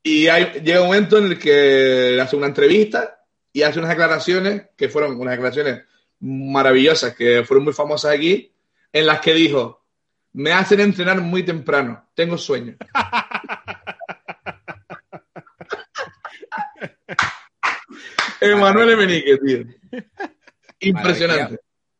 Y 0.01 0.27
hay, 0.27 0.61
llega 0.63 0.79
un 0.79 0.87
momento 0.87 1.17
en 1.17 1.25
el 1.25 1.37
que 1.37 2.19
hace 2.21 2.37
una 2.37 2.47
entrevista 2.47 3.19
y 3.51 3.63
hace 3.63 3.79
unas 3.79 3.89
declaraciones 3.89 4.67
que 4.77 4.87
fueron 4.87 5.19
unas 5.19 5.33
declaraciones 5.33 5.83
maravillosas, 6.21 7.13
que 7.13 7.43
fueron 7.43 7.65
muy 7.65 7.73
famosas 7.73 8.13
aquí, 8.13 8.53
en 8.99 9.05
las 9.05 9.21
que 9.21 9.33
dijo, 9.33 9.85
me 10.33 10.51
hacen 10.53 10.79
entrenar 10.79 11.21
muy 11.21 11.43
temprano, 11.43 12.09
tengo 12.15 12.37
sueño. 12.37 12.75
Emanuel 18.41 18.91
Emenique, 18.91 19.37
tío. 19.37 19.65
Impresionante. 20.79 21.59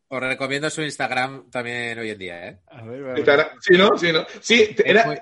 Os 0.09 0.19
recomiendo 0.21 0.69
su 0.69 0.81
Instagram 0.81 1.49
también 1.49 1.99
hoy 1.99 2.11
en 2.11 2.17
día, 2.17 2.47
¿eh? 2.47 2.59
A 2.67 2.81
ver, 2.83 3.03
a 3.03 3.13
ver. 3.13 3.17
Instagram- 3.25 3.49
Sí, 3.59 3.77
¿no? 3.77 3.97
Sí, 3.97 4.11
¿no? 4.13 4.25
Sí, 4.39 4.75
era... 4.85 5.05
muy- 5.05 5.17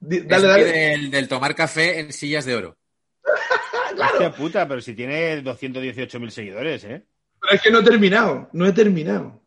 Dale, 0.00 0.46
dale. 0.46 0.64
Del, 0.64 1.10
del 1.10 1.28
tomar 1.28 1.54
café 1.54 2.00
en 2.00 2.12
sillas 2.12 2.44
de 2.44 2.54
oro. 2.54 2.76
Hostia 4.12 4.32
puta, 4.32 4.68
pero 4.68 4.80
si 4.82 4.94
tiene 4.94 5.42
218.000 5.42 6.28
seguidores, 6.30 6.84
¿eh? 6.84 7.04
Pero 7.40 7.54
es 7.54 7.62
que 7.62 7.70
no 7.70 7.80
he 7.80 7.84
terminado, 7.84 8.48
no 8.52 8.66
he 8.66 8.72
terminado. 8.72 9.42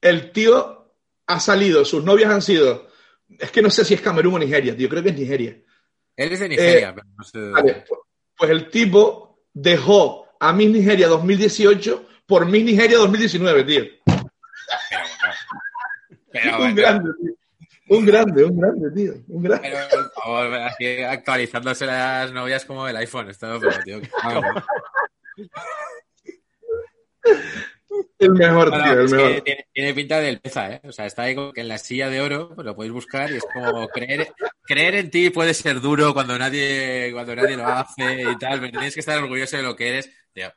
El 0.00 0.32
tío 0.32 0.94
ha 1.26 1.40
salido, 1.40 1.84
sus 1.84 2.04
novias 2.04 2.30
han 2.30 2.42
sido, 2.42 2.88
es 3.38 3.50
que 3.50 3.62
no 3.62 3.70
sé 3.70 3.84
si 3.84 3.94
es 3.94 4.00
Camerún 4.00 4.34
o 4.34 4.38
Nigeria, 4.38 4.76
tío, 4.76 4.88
creo 4.88 5.02
que 5.02 5.10
es 5.10 5.18
Nigeria. 5.18 5.56
Él 6.16 6.32
es 6.32 6.40
de 6.40 6.48
Nigeria, 6.48 6.88
Eh, 6.88 6.92
pero 6.94 7.06
no 7.16 7.24
sé 7.24 7.38
Vale, 7.50 7.84
pues- 7.88 8.00
pues 8.36 8.50
el 8.50 8.70
tipo 8.70 9.40
dejó 9.52 10.26
a 10.40 10.52
Miss 10.52 10.70
Nigeria 10.70 11.08
2018 11.08 12.06
por 12.26 12.46
Miss 12.46 12.64
Nigeria 12.64 12.98
2019, 12.98 13.64
tío. 13.64 13.84
Pero, 16.30 16.50
un 16.52 16.58
bueno, 16.58 16.74
grande, 16.76 17.10
tío. 17.20 17.32
Un 17.90 18.04
grande, 18.04 18.44
un 18.44 18.60
grande, 18.60 18.90
tío. 18.94 19.14
Un 19.28 19.42
grande. 19.42 19.70
pero, 19.70 19.88
por 20.12 20.22
favor, 20.22 20.54
aquí 20.56 21.02
actualizándose 21.02 21.86
las 21.86 22.30
novias 22.32 22.64
como 22.66 22.86
el 22.86 22.96
iPhone. 22.96 23.30
Esto, 23.30 23.58
pero, 23.60 23.82
tío, 23.82 24.00
El 28.18 28.32
mejor, 28.32 28.70
Bueno, 28.70 28.84
tío, 28.84 29.00
el 29.00 29.08
mejor. 29.10 29.40
tiene, 29.42 29.66
tiene 29.72 29.94
pinta 29.94 30.20
del 30.20 30.40
peza, 30.40 30.72
¿eh? 30.74 30.80
O 30.84 30.92
sea, 30.92 31.06
está 31.06 31.22
ahí 31.22 31.34
como 31.34 31.52
que 31.52 31.60
en 31.60 31.68
la 31.68 31.78
silla 31.78 32.08
de 32.10 32.20
oro, 32.20 32.52
pues 32.54 32.64
lo 32.64 32.74
podéis 32.74 32.92
buscar 32.92 33.30
y 33.30 33.36
es 33.36 33.44
como 33.52 33.86
creer, 33.88 34.28
creer 34.62 34.94
en 34.96 35.10
ti 35.10 35.30
puede 35.30 35.54
ser 35.54 35.80
duro 35.80 36.12
cuando 36.14 36.36
nadie, 36.38 37.10
cuando 37.12 37.36
nadie 37.36 37.56
lo 37.56 37.66
hace 37.66 38.22
y 38.22 38.36
tal, 38.38 38.58
pero 38.60 38.72
tienes 38.72 38.94
que 38.94 39.00
estar 39.00 39.18
orgulloso 39.22 39.56
de 39.56 39.62
lo 39.62 39.76
que 39.76 39.88
eres. 39.88 40.10
Tío, 40.32 40.52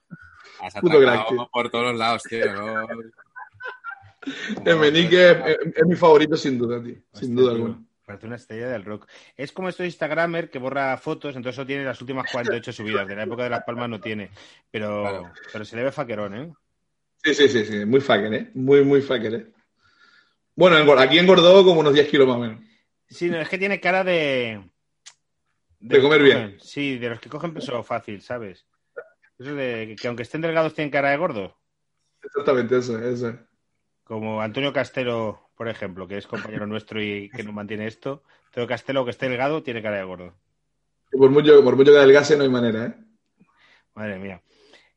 has 0.59 0.73
Puto 0.75 0.99
crack, 0.99 1.09
atracado 1.13 1.29
tío. 1.29 1.49
por 1.51 1.69
todos 1.69 1.85
los 1.91 1.97
lados, 1.97 2.23
tío. 2.23 2.51
¿no? 2.53 2.87
Emenique 4.65 5.31
es, 5.31 5.37
es- 5.45 5.75
es 5.77 5.85
mi 5.85 5.95
favorito 5.95 6.37
sin 6.37 6.57
duda, 6.57 6.81
tío. 6.81 6.95
Sin 7.13 7.35
duda 7.35 7.51
alguna. 7.53 7.79
Parece 8.05 8.27
una 8.27 8.35
estrella 8.35 8.67
del 8.67 8.83
rock. 8.83 9.07
Es 9.37 9.51
como 9.51 9.69
estos 9.69 9.85
Instagramer 9.85 10.49
que 10.49 10.59
borra 10.59 10.97
fotos, 10.97 11.35
entonces 11.35 11.55
solo 11.55 11.67
tiene 11.67 11.85
las 11.85 12.01
últimas 12.01 12.29
48 12.31 12.73
subidas. 12.73 13.07
De 13.07 13.15
la 13.15 13.23
época 13.23 13.43
de 13.43 13.49
Las 13.49 13.63
Palmas 13.63 13.87
no 13.89 14.01
tiene. 14.01 14.29
Pero, 14.69 15.01
Claro. 15.03 15.31
pero 15.53 15.65
se 15.65 15.75
le 15.77 15.83
ve 15.83 15.91
faquerón, 15.91 16.35
¿eh? 16.35 16.53
Sí, 17.23 17.33
sí, 17.33 17.49
sí, 17.49 17.65
sí. 17.65 17.85
Muy 17.85 18.01
fucker, 18.01 18.33
¿eh? 18.33 18.51
Muy, 18.53 18.83
muy 18.83 19.01
fucker, 19.01 19.33
¿eh? 19.33 19.47
Bueno, 20.55 20.77
aquí 20.99 21.17
engordó 21.19 21.63
como 21.63 21.79
unos 21.79 21.93
10 21.93 22.07
kilos 22.09 22.27
más 22.27 22.37
o 22.37 22.39
menos. 22.39 22.59
Sí, 23.09 23.29
no, 23.29 23.39
es 23.39 23.49
que 23.49 23.57
tiene 23.57 23.79
cara 23.79 24.03
de. 24.03 24.63
De 25.79 26.01
comer 26.01 26.21
bien. 26.21 26.37
cogen- 26.57 26.59
Sí, 26.59 26.97
de 26.97 27.09
los 27.09 27.19
que 27.19 27.29
cogen 27.29 27.53
peso 27.53 27.81
fácil, 27.83 28.21
¿sabes? 28.21 28.65
Eso 29.39 29.55
de 29.55 29.95
que 29.99 30.07
aunque 30.07 30.23
estén 30.23 30.41
delgados 30.41 30.73
tienen 30.73 30.91
cara 30.91 31.09
de 31.09 31.17
gordo. 31.17 31.57
Exactamente, 32.23 32.77
eso, 32.77 32.99
eso. 32.99 33.35
Como 34.03 34.41
Antonio 34.41 34.71
Castelo, 34.73 35.49
por 35.55 35.67
ejemplo, 35.67 36.07
que 36.07 36.17
es 36.17 36.27
compañero 36.27 36.67
nuestro 36.67 37.01
y 37.01 37.29
que 37.29 37.43
nos 37.43 37.53
mantiene 37.53 37.87
esto. 37.87 38.23
Antonio 38.47 38.67
Castelo, 38.67 39.03
que 39.05 39.11
esté 39.11 39.27
delgado, 39.29 39.63
tiene 39.63 39.81
cara 39.81 39.97
de 39.97 40.03
gordo. 40.03 40.35
Y 41.11 41.17
por 41.17 41.31
mucho, 41.31 41.63
por 41.63 41.75
mucho 41.75 41.91
que 41.91 41.97
adelgase 41.97 42.37
no 42.37 42.43
hay 42.43 42.49
manera, 42.49 42.85
¿eh? 42.85 42.95
Madre 43.95 44.19
mía. 44.19 44.41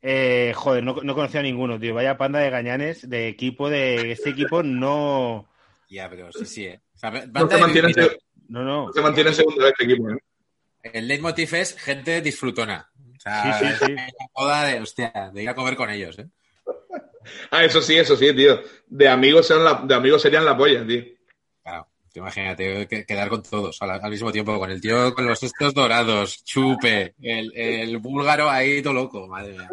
Eh, 0.07 0.53
joder, 0.55 0.85
no, 0.85 0.97
no 1.03 1.15
conocía 1.15 1.41
a 1.41 1.43
ninguno, 1.43 1.81
tío. 1.81 1.95
Vaya 1.95 2.19
panda 2.19 2.39
de 2.39 2.51
gañanes 2.51 3.09
de 3.09 3.27
equipo 3.29 3.71
de 3.71 4.13
este 4.13 4.31
equipo 4.31 4.63
no. 4.63 5.49
Ya, 5.89 6.11
pero 6.11 6.31
sí, 6.31 6.45
sí, 6.45 6.67
¿eh? 6.67 6.81
O 6.95 6.99
sea, 6.99 7.11
No 7.11 7.49
se 7.49 7.57
mantiene, 7.59 7.89
No, 8.49 8.63
no. 8.63 8.87
no 8.89 8.93
se 8.93 9.01
mantiene 9.01 9.31
en 9.31 9.37
segundo 9.37 9.67
este 9.67 9.85
equipo, 9.85 10.11
¿eh? 10.11 10.19
El 10.83 11.09
leitmotiv 11.09 11.55
es 11.55 11.75
gente 11.81 12.21
disfrutona. 12.21 12.91
O 13.17 13.19
sea, 13.21 13.59
Sí, 13.59 13.67
sí, 13.67 13.87
sí. 13.87 13.93
la 13.95 14.07
moda 14.37 14.65
de, 14.67 14.81
hostia, 14.81 15.31
de 15.33 15.43
ir 15.43 15.49
a 15.49 15.55
comer 15.55 15.75
con 15.77 15.89
ellos, 15.89 16.19
¿eh? 16.19 16.27
Ah, 17.51 17.65
eso 17.65 17.81
sí, 17.81 17.97
eso 17.97 18.15
sí, 18.15 18.35
tío. 18.35 18.61
De 18.87 19.09
amigos, 19.09 19.47
serían 19.47 19.65
la, 19.65 19.83
de 19.87 19.95
amigos 19.95 20.21
serían 20.21 20.45
la 20.45 20.55
polla, 20.55 20.87
tío. 20.87 21.03
Imagínate 22.15 22.87
que- 22.87 23.05
quedar 23.05 23.29
con 23.29 23.43
todos 23.43 23.81
al, 23.83 23.91
al 23.91 24.11
mismo 24.11 24.31
tiempo, 24.31 24.59
con 24.59 24.71
el 24.71 24.81
tío 24.81 25.13
con 25.15 25.27
los 25.27 25.43
estos 25.43 25.75
dorados, 25.75 26.45
chupe, 26.45 27.15
el, 27.21 27.53
el 27.57 27.99
búlgaro 27.99 28.49
ahí 28.49 28.81
todo 28.83 28.93
loco, 28.95 29.27
madre 29.27 29.53
mía. 29.53 29.69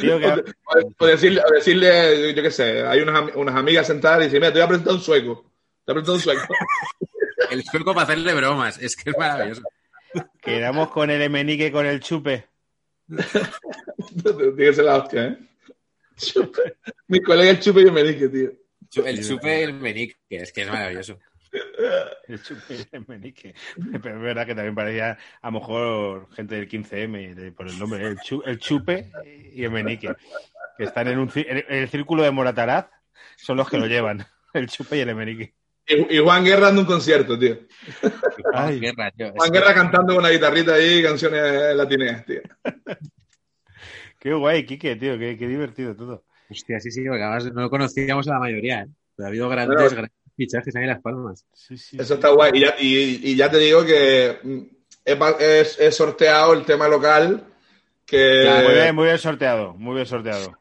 Tío, 0.00 0.18
que- 0.18 0.26
O, 0.64 1.04
o 1.04 1.06
decirle, 1.06 1.42
o 1.46 1.52
decirle, 1.54 2.34
yo 2.34 2.42
qué 2.42 2.50
sé, 2.50 2.86
hay 2.86 3.00
unas, 3.00 3.34
unas 3.36 3.54
amigas 3.54 3.86
sentadas 3.86 4.20
y 4.22 4.24
dicen, 4.24 4.40
mira, 4.40 4.52
te 4.52 4.58
voy 4.60 4.64
a 4.64 4.68
presentar 4.68 4.94
un 4.94 5.00
sueco. 5.00 5.50
Te 5.84 5.92
voy 5.92 6.00
a 6.00 6.04
presentar 6.04 6.14
un 6.14 6.20
sueco. 6.20 6.54
El 7.50 7.62
sueco 7.64 7.92
para 7.92 8.04
hacerle 8.04 8.32
bromas, 8.34 8.78
es 8.80 8.96
que 8.96 9.10
es 9.10 9.18
maravilloso. 9.18 9.62
quedamos 10.40 10.88
con 10.90 11.10
el 11.10 11.20
Emenique 11.20 11.70
con 11.70 11.84
el 11.84 12.00
chupe. 12.00 12.46
Tiene 13.06 14.56
que 14.56 14.72
ser 14.72 14.84
la 14.86 14.96
hostia, 14.96 15.24
¿eh? 15.26 15.38
Chupe. 16.16 16.76
Mi 17.08 17.20
colega 17.20 17.50
el 17.50 17.60
chupe 17.60 17.80
y 17.82 17.84
el 17.84 17.92
menique, 17.92 18.28
tío. 18.28 18.50
El 19.04 19.26
chupe 19.26 19.60
y 19.60 19.62
el 19.62 19.74
menique, 19.74 20.16
es 20.30 20.52
que 20.52 20.62
es 20.62 20.68
maravilloso. 20.68 21.18
El 22.26 22.42
chupe 22.42 22.74
y 22.74 22.74
el 22.80 22.88
Emenique. 22.90 23.54
Pero 24.02 24.16
es 24.16 24.20
verdad 24.22 24.44
que 24.44 24.54
también 24.56 24.74
parecía 24.74 25.16
a 25.40 25.46
lo 25.48 25.60
mejor 25.60 26.28
gente 26.34 26.56
del 26.56 26.68
15M 26.68 27.34
de- 27.34 27.52
por 27.52 27.68
el 27.68 27.78
nombre. 27.78 28.04
El, 28.04 28.18
chu- 28.18 28.42
el 28.44 28.58
chupe 28.58 29.12
y 29.52 29.60
el 29.60 29.66
Emenique. 29.66 30.12
Que 30.76 30.82
están 30.84 31.06
en, 31.06 31.18
un, 31.18 31.30
en 31.36 31.64
el 31.68 31.88
círculo 31.88 32.24
de 32.24 32.32
Morataraz. 32.32 32.86
Son 33.36 33.56
los 33.56 33.68
que 33.70 33.78
lo 33.78 33.86
llevan. 33.86 34.26
El 34.52 34.68
chupe 34.68 34.96
y 34.96 35.00
el 35.00 35.08
Emenique. 35.10 35.54
Y, 35.86 36.16
y 36.16 36.18
Juan 36.18 36.44
Guerra 36.44 36.66
dando 36.66 36.80
un 36.82 36.86
concierto, 36.86 37.38
tío. 37.38 37.58
Ay. 38.54 38.80
Guerra, 38.80 39.10
tío, 39.12 39.32
Juan 39.32 39.50
Guerra 39.52 39.74
cantando 39.74 40.14
con 40.14 40.24
una 40.24 40.30
guitarrita 40.30 40.74
ahí, 40.74 41.02
canciones 41.02 41.74
latineas, 41.76 42.24
tío. 42.24 42.40
Qué 44.18 44.32
guay, 44.32 44.64
Quique, 44.64 44.96
tío. 44.96 45.18
Qué, 45.18 45.36
qué 45.36 45.46
divertido 45.48 45.94
todo. 45.94 46.24
Hostia, 46.54 46.80
sí, 46.80 46.90
sí, 46.90 47.04
porque 47.06 47.22
además 47.22 47.52
no 47.52 47.62
lo 47.62 47.70
conocíamos 47.70 48.26
a 48.28 48.32
la 48.34 48.38
mayoría, 48.40 48.82
¿eh? 48.82 48.86
Pero 49.16 49.26
ha 49.26 49.28
habido 49.28 49.48
grandes, 49.48 49.76
Bueno. 49.76 49.90
grandes 49.90 50.12
fichajes 50.36 50.74
ahí 50.76 50.82
en 50.82 50.88
Las 50.88 51.00
Palmas. 51.00 51.44
Sí, 51.52 51.76
sí. 51.76 51.96
Eso 52.00 52.14
está 52.14 52.28
guay. 52.30 52.52
Y 52.54 52.60
ya, 52.60 52.74
y, 52.78 53.20
y 53.30 53.36
ya 53.36 53.50
te 53.50 53.58
digo 53.58 53.84
que 53.84 54.38
mm, 54.42 54.58
he, 55.04 55.16
pa- 55.16 55.36
he- 55.38 55.66
he 55.78 55.92
sorteado 55.92 56.52
el 56.54 56.64
tema 56.64 56.88
local. 56.88 57.44
Que, 58.06 58.60
Muy 58.64 58.74
bien, 58.74 58.94
muy 58.94 59.04
bien 59.06 59.18
sorteado. 59.18 59.74
Muy 59.74 59.94
bien 59.94 60.06
sorteado. 60.06 60.58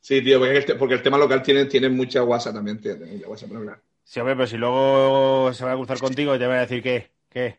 Sí, 0.00 0.22
tío, 0.22 0.38
porque, 0.38 0.58
este- 0.58 0.74
porque 0.76 0.94
el 0.94 1.02
tema 1.02 1.18
local 1.18 1.42
tiene, 1.42 1.66
tiene 1.66 1.88
mucha 1.88 2.20
guasa 2.20 2.52
también, 2.52 2.80
tío. 2.80 2.96
Tiene 2.96 3.12
mucha 3.12 3.26
guasa 3.26 3.46
para 3.46 3.58
hablar. 3.60 3.80
Sí, 4.02 4.18
hombre, 4.18 4.34
pero 4.34 4.46
si 4.46 4.56
luego 4.56 5.52
se 5.52 5.64
va 5.64 5.72
a 5.72 5.76
cruzar 5.76 5.98
contigo, 5.98 6.36
te 6.38 6.46
va 6.46 6.54
a 6.56 6.60
decir 6.60 6.82
que, 6.82 7.10
que 7.28 7.58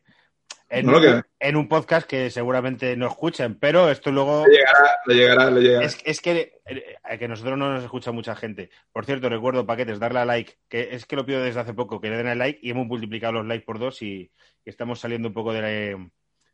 en, 0.72 0.86
No, 0.86 1.60
un 1.60 1.68
podcast 1.68 2.08
que 2.08 2.30
seguramente 2.32 2.96
no 2.96 3.08
escuchen, 3.08 3.56
pero 3.60 3.90
esto 3.92 4.10
luego 4.12 4.46
Le 4.48 4.54
llegará, 4.58 4.90
le 5.06 5.16
llegará, 5.16 5.52
le 5.52 5.62
llegará. 5.62 5.86
es, 5.86 5.98
es 6.06 6.22
que 6.22 6.62
eh, 6.66 7.18
que 7.20 7.28
nosotros 7.28 7.58
no 7.58 7.74
nos 7.74 7.84
escucha 7.84 8.12
mucha 8.12 8.36
gente. 8.36 8.70
Por 8.94 9.06
cierto, 9.06 9.28
recuerdo 9.30 9.66
paquetes, 9.66 10.00
darle 10.00 10.20
a 10.20 10.26
like, 10.26 10.54
que 10.70 10.90
es 10.96 11.06
que 11.06 11.16
lo 11.18 11.26
pido 11.26 11.42
desde 11.42 11.60
hace 11.60 11.74
poco, 11.74 12.00
que 12.00 12.10
le 12.10 12.18
den 12.18 12.28
al 12.28 12.38
like 12.40 12.60
y 12.64 12.72
hemos 12.72 12.88
multiplicado 12.88 13.34
los 13.34 13.46
likes 13.46 13.66
por 13.66 13.80
dos 13.80 14.02
y, 14.02 14.32
y 14.66 14.70
estamos 14.70 15.00
saliendo 15.00 15.28
un 15.28 15.34
poco 15.34 15.52
de 15.54 15.62
la- 15.62 16.10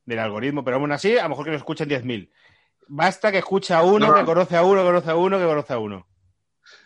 del 0.05 0.19
algoritmo, 0.19 0.63
pero 0.63 0.77
aún 0.77 0.91
así, 0.91 1.17
a 1.17 1.23
lo 1.23 1.29
mejor 1.29 1.45
que 1.45 1.51
nos 1.51 1.59
escuchen 1.59 1.87
10.000. 1.89 2.31
Basta 2.87 3.31
que 3.31 3.39
escuche 3.39 3.73
a 3.73 3.83
uno, 3.83 4.07
No. 4.07 4.15
que 4.15 4.23
conoce 4.23 4.55
a 4.55 4.63
uno, 4.63 4.81
que 4.81 4.87
conoce 4.87 5.11
a 5.11 5.15
uno, 5.15 5.37
que 5.37 5.45
conoce 5.45 5.73
a 5.73 5.77
uno. 5.79 6.07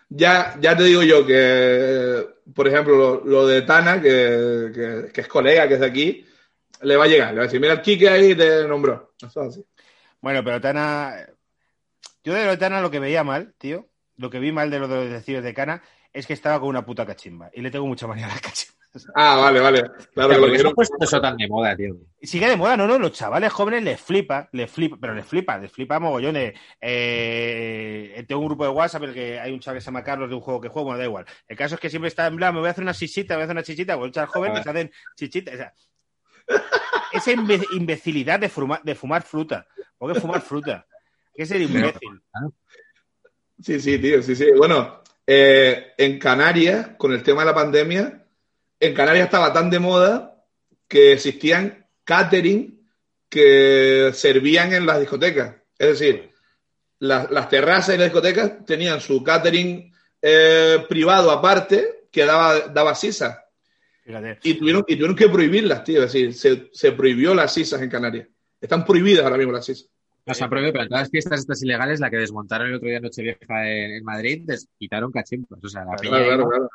Ya, 0.09 0.57
ya 0.59 0.75
te 0.75 0.83
digo 0.83 1.03
yo 1.03 1.25
que 1.25 2.25
por 2.53 2.67
ejemplo, 2.67 2.97
lo, 2.97 3.23
lo 3.23 3.47
de 3.47 3.61
Tana, 3.61 4.01
que, 4.01 4.71
que- 4.73 5.11
que 5.13 5.21
es 5.21 5.27
colega, 5.27 5.67
que 5.67 5.75
es 5.75 5.79
de 5.79 5.85
aquí, 5.85 6.25
le 6.81 6.95
va 6.97 7.05
a 7.05 7.07
llegar. 7.07 7.29
Le 7.29 7.35
va 7.37 7.41
a 7.43 7.45
decir, 7.45 7.59
mira 7.59 7.73
el 7.73 7.81
Kike 7.81 8.09
ahí 8.09 8.35
te 8.35 8.67
nombró. 8.67 9.13
Eso 9.21 9.41
es 9.43 9.49
así. 9.49 9.65
Bueno, 10.21 10.43
pero 10.43 10.59
Tana. 10.61 11.15
Yo 12.23 12.33
de 12.33 12.45
lo 12.45 12.51
de 12.51 12.57
Tana 12.57 12.81
lo 12.81 12.91
que 12.91 12.99
veía 12.99 13.23
mal, 13.23 13.53
tío, 13.57 13.87
lo 14.17 14.29
que 14.29 14.39
vi 14.39 14.51
mal 14.51 14.69
de 14.69 14.79
los 14.79 14.89
decidos 14.89 15.43
de 15.43 15.53
Cana 15.53 15.81
es 16.13 16.27
que 16.27 16.33
estaba 16.33 16.59
con 16.59 16.69
una 16.69 16.85
puta 16.85 17.05
cachimba. 17.05 17.49
Y 17.53 17.61
le 17.61 17.71
tengo 17.71 17.87
mucha 17.87 18.05
manía 18.07 18.25
a 18.25 18.29
las 18.29 18.41
cachimbas. 18.41 18.77
Ah, 19.15 19.37
vale, 19.37 19.61
vale. 19.61 19.79
Claro, 19.83 20.03
Pero 20.13 20.27
que 20.27 20.33
lo 20.35 20.39
¿por 20.41 20.49
qué 20.49 20.51
se 20.51 20.55
quiero- 20.57 20.69
ha 20.71 20.73
puesto 20.73 20.95
eso 20.99 21.21
tan 21.21 21.37
de 21.37 21.47
moda, 21.47 21.77
tío? 21.77 21.95
Y 22.19 22.27
sigue 22.27 22.49
de 22.49 22.57
moda, 22.57 22.75
no, 22.75 22.85
no, 22.85 22.99
los 22.99 23.13
chavales 23.13 23.49
jóvenes 23.53 23.83
les 23.83 24.01
flipa, 24.01 24.49
les 24.51 24.69
flipa, 24.69 24.97
pero 24.99 25.15
les 25.15 25.25
flipa, 25.25 25.57
les 25.57 25.71
flipa 25.71 25.97
mogollón. 25.97 26.33
de, 26.33 26.53
eh, 26.81 28.25
tengo 28.27 28.41
un 28.41 28.47
grupo 28.47 28.63
de 28.65 28.69
WhatsApp 28.71 29.03
en 29.03 29.09
el 29.09 29.15
que 29.15 29.39
hay 29.39 29.51
un 29.53 29.61
chaval 29.61 29.77
que 29.77 29.81
se 29.81 29.85
llama 29.85 30.03
Carlos 30.03 30.27
de 30.29 30.35
un 30.35 30.41
juego 30.41 30.59
que 30.59 30.67
juego, 30.67 30.87
bueno, 30.87 30.99
da 30.99 31.05
igual. 31.05 31.25
El 31.47 31.55
caso 31.57 31.75
es 31.75 31.81
que 31.81 31.89
siempre 31.89 32.09
está 32.09 32.27
en 32.27 32.35
plan, 32.35 32.53
me 32.53 32.59
voy 32.59 32.67
a 32.67 32.71
hacer 32.71 32.83
una 32.83 32.93
chichita, 32.93 33.33
me 33.33 33.37
voy 33.37 33.41
a 33.41 33.45
hacer 33.45 33.55
una 33.55 33.63
chichita, 33.63 33.95
o 33.95 34.05
el 34.05 34.11
chaval 34.11 34.27
joven 34.29 34.61
se 34.63 34.69
hacen 34.69 34.91
chichitas. 35.15 35.53
O 35.53 35.57
sea, 35.57 35.73
esa 37.13 37.31
imbe- 37.31 37.67
imbecilidad 37.73 38.39
de, 38.39 38.49
fuma- 38.49 38.81
de 38.83 38.95
fumar 38.95 39.23
fruta. 39.23 39.67
¿Por 39.97 40.13
qué 40.13 40.19
fumar 40.19 40.41
fruta? 40.41 40.85
¿Qué 41.33 41.43
es 41.43 41.51
el 41.51 41.63
imbécil? 41.63 42.21
Sí, 43.61 43.79
sí, 43.79 43.99
tío, 43.99 44.21
sí, 44.23 44.35
sí. 44.35 44.47
Bueno, 44.57 45.01
eh, 45.25 45.93
en 45.97 46.17
Canarias, 46.19 46.91
con 46.97 47.13
el 47.13 47.21
tema 47.23 47.41
de 47.41 47.45
la 47.47 47.55
pandemia, 47.55 48.25
en 48.79 48.93
Canarias 48.93 49.25
estaba 49.25 49.53
tan 49.53 49.69
de 49.69 49.79
moda 49.79 50.43
que 50.87 51.13
existían 51.13 51.87
catering 52.03 52.89
que 53.29 54.11
servían 54.13 54.73
en 54.73 54.85
las 54.85 54.99
discotecas. 54.99 55.55
Es 55.77 55.99
decir, 55.99 56.31
las, 56.99 57.31
las 57.31 57.47
terrazas 57.49 57.95
y 57.95 57.97
las 57.97 58.07
discotecas 58.07 58.65
tenían 58.65 58.99
su 58.99 59.23
catering 59.23 59.93
eh, 60.21 60.85
privado 60.89 61.31
aparte 61.31 62.07
que 62.11 62.25
daba, 62.25 62.59
daba 62.67 62.93
sisa. 62.95 63.40
Fíjate. 64.03 64.39
Y 64.43 64.55
tuvieron, 64.55 64.83
y 64.87 64.95
tuvieron 64.95 65.15
que 65.15 65.29
prohibirlas, 65.29 65.83
tío. 65.83 66.03
Es 66.03 66.11
decir, 66.13 66.33
se, 66.33 66.69
se 66.73 66.91
prohibió 66.91 67.33
las 67.35 67.53
sisas 67.53 67.81
en 67.81 67.89
Canarias. 67.89 68.27
Están 68.59 68.83
prohibidas 68.85 69.23
ahora 69.23 69.37
mismo 69.37 69.53
las 69.53 69.65
sisas. 69.65 69.89
No 70.25 70.33
se 70.35 70.43
han 70.43 70.49
prohibido, 70.49 70.73
pero 70.73 70.87
todas 70.87 71.01
las 71.03 71.09
fiestas 71.09 71.39
estas 71.39 71.63
ilegales, 71.63 71.99
la 71.99 72.09
que 72.09 72.17
desmontaron 72.17 72.67
el 72.67 72.75
otro 72.75 72.87
día 72.87 72.97
en 72.97 73.03
Nochevieja 73.03 73.69
en, 73.69 73.91
en 73.91 74.03
Madrid, 74.03 74.43
les 74.47 74.67
quitaron 74.77 75.11
cachimbas. 75.11 75.63
O 75.63 75.67
sea, 75.67 75.83
la 75.83 75.95
Claro, 75.95 76.25
claro, 76.25 76.47
claro. 76.49 76.69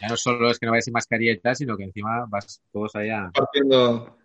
ya 0.00 0.08
no 0.08 0.16
solo 0.16 0.50
es 0.50 0.58
que 0.58 0.66
no 0.66 0.72
vayas 0.72 0.84
sin 0.84 0.92
mascarilla 0.92 1.32
y 1.32 1.38
tal, 1.38 1.56
sino 1.56 1.76
que 1.78 1.84
encima 1.84 2.26
vas 2.28 2.60
todos 2.70 2.94
allá 2.96 3.30
Partiendo. 3.32 4.18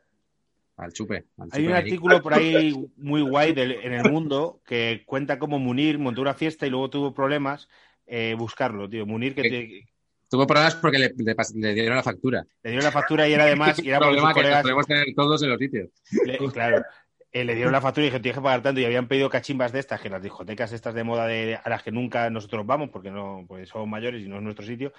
al 0.77 0.91
chupe. 0.91 1.26
al 1.38 1.49
Hay 1.52 1.61
chupe 1.61 1.68
un 1.68 1.73
artículo 1.73 2.22
por 2.22 2.34
ahí 2.34 2.76
muy 2.98 3.22
guay 3.22 3.53
del- 3.53 3.80
en 3.82 3.94
el 3.94 4.11
mundo 4.11 4.60
que 4.65 5.03
cuenta 5.06 5.40
cómo 5.40 5.57
Munir 5.57 5.98
montó 5.98 6.22
una 6.22 6.34
fiesta 6.34 6.68
y 6.68 6.69
luego 6.69 6.90
tuvo 6.90 7.14
problemas. 7.14 7.68
eh, 8.07 8.36
buscarlo, 8.38 8.88
tío. 8.90 9.06
Munir 9.07 9.34
que 9.34 9.41
te- 9.41 9.88
Tuvo 10.30 10.47
problemas 10.47 10.76
porque 10.76 10.97
le, 10.97 11.14
le 11.18 11.73
dieron 11.73 11.95
la 11.95 12.03
factura. 12.03 12.45
le 12.64 12.69
dieron 12.72 12.84
la 12.85 12.91
factura 12.91 13.27
y 13.27 13.34
era 13.34 13.43
además, 13.43 13.77
y 13.84 13.89
era 13.89 13.99
problema 13.99 14.30
que 14.34 14.41
colegas, 14.41 14.61
podemos 14.64 14.88
tener 14.88 15.06
todos 15.15 15.41
en 15.43 15.49
los 15.49 15.60
sitios. 15.60 15.89
le- 16.26 16.38
claro, 16.52 16.84
eh, 17.31 17.43
le 17.43 17.53
dieron 17.53 17.72
la 17.73 17.81
factura 17.81 18.03
y 18.03 18.07
dijeron, 18.07 18.22
tienes 18.23 18.38
que 18.38 18.43
pagar 18.43 18.61
tanto 18.64 18.80
y 18.81 18.85
habían 18.85 19.07
pedido 19.07 19.30
cachimbas 19.30 19.72
de 19.72 19.80
estas, 19.80 19.99
que 20.02 20.10
las 20.10 20.22
discotecas 20.23 20.72
estas 20.72 20.93
de 20.95 21.03
moda 21.03 21.27
de, 21.27 21.60
a 21.61 21.69
las 21.69 21.84
que 21.84 21.91
nunca 21.91 22.30
nosotros 22.30 22.65
vamos 22.65 22.89
porque 22.91 23.11
no 23.11 23.43
pues 23.47 23.69
somos 23.69 23.88
mayores 23.88 24.23
y 24.23 24.27
no 24.27 24.38
es 24.38 24.41
nuestro 24.41 24.65
sitio, 24.65 24.93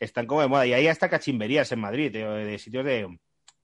están 0.00 0.26
como 0.26 0.40
de 0.40 0.48
moda. 0.48 0.66
Y 0.66 0.72
hay 0.72 0.88
hasta 0.88 1.08
cachimberías 1.08 1.70
en 1.70 1.80
Madrid, 1.80 2.10
de, 2.12 2.24
de 2.24 2.58
sitios 2.58 2.84
de, 2.84 3.18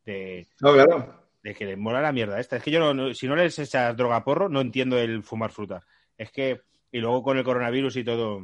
de, 0.05 0.47
No, 0.61 0.73
claro. 0.75 1.25
de 1.43 1.55
que 1.55 1.65
les 1.65 1.79
mola 1.79 2.01
la 2.03 2.13
mierda 2.13 2.39
esta. 2.39 2.57
Es 2.57 2.63
que 2.63 2.71
yo, 2.71 2.79
no, 2.81 2.95
no- 2.95 3.15
si 3.15 3.27
no 3.27 3.35
les 3.35 3.59
echas 3.59 3.97
droga 3.97 4.23
porro, 4.25 4.49
no 4.49 4.61
entiendo 4.61 4.99
el 4.99 5.23
fumar 5.23 5.51
fruta. 5.51 5.85
Es 6.17 6.31
que, 6.31 6.61
y 6.93 6.99
luego 7.01 7.23
con 7.23 7.39
el 7.39 7.45
coronavirus 7.45 7.97
y 7.97 8.05
todo. 8.05 8.43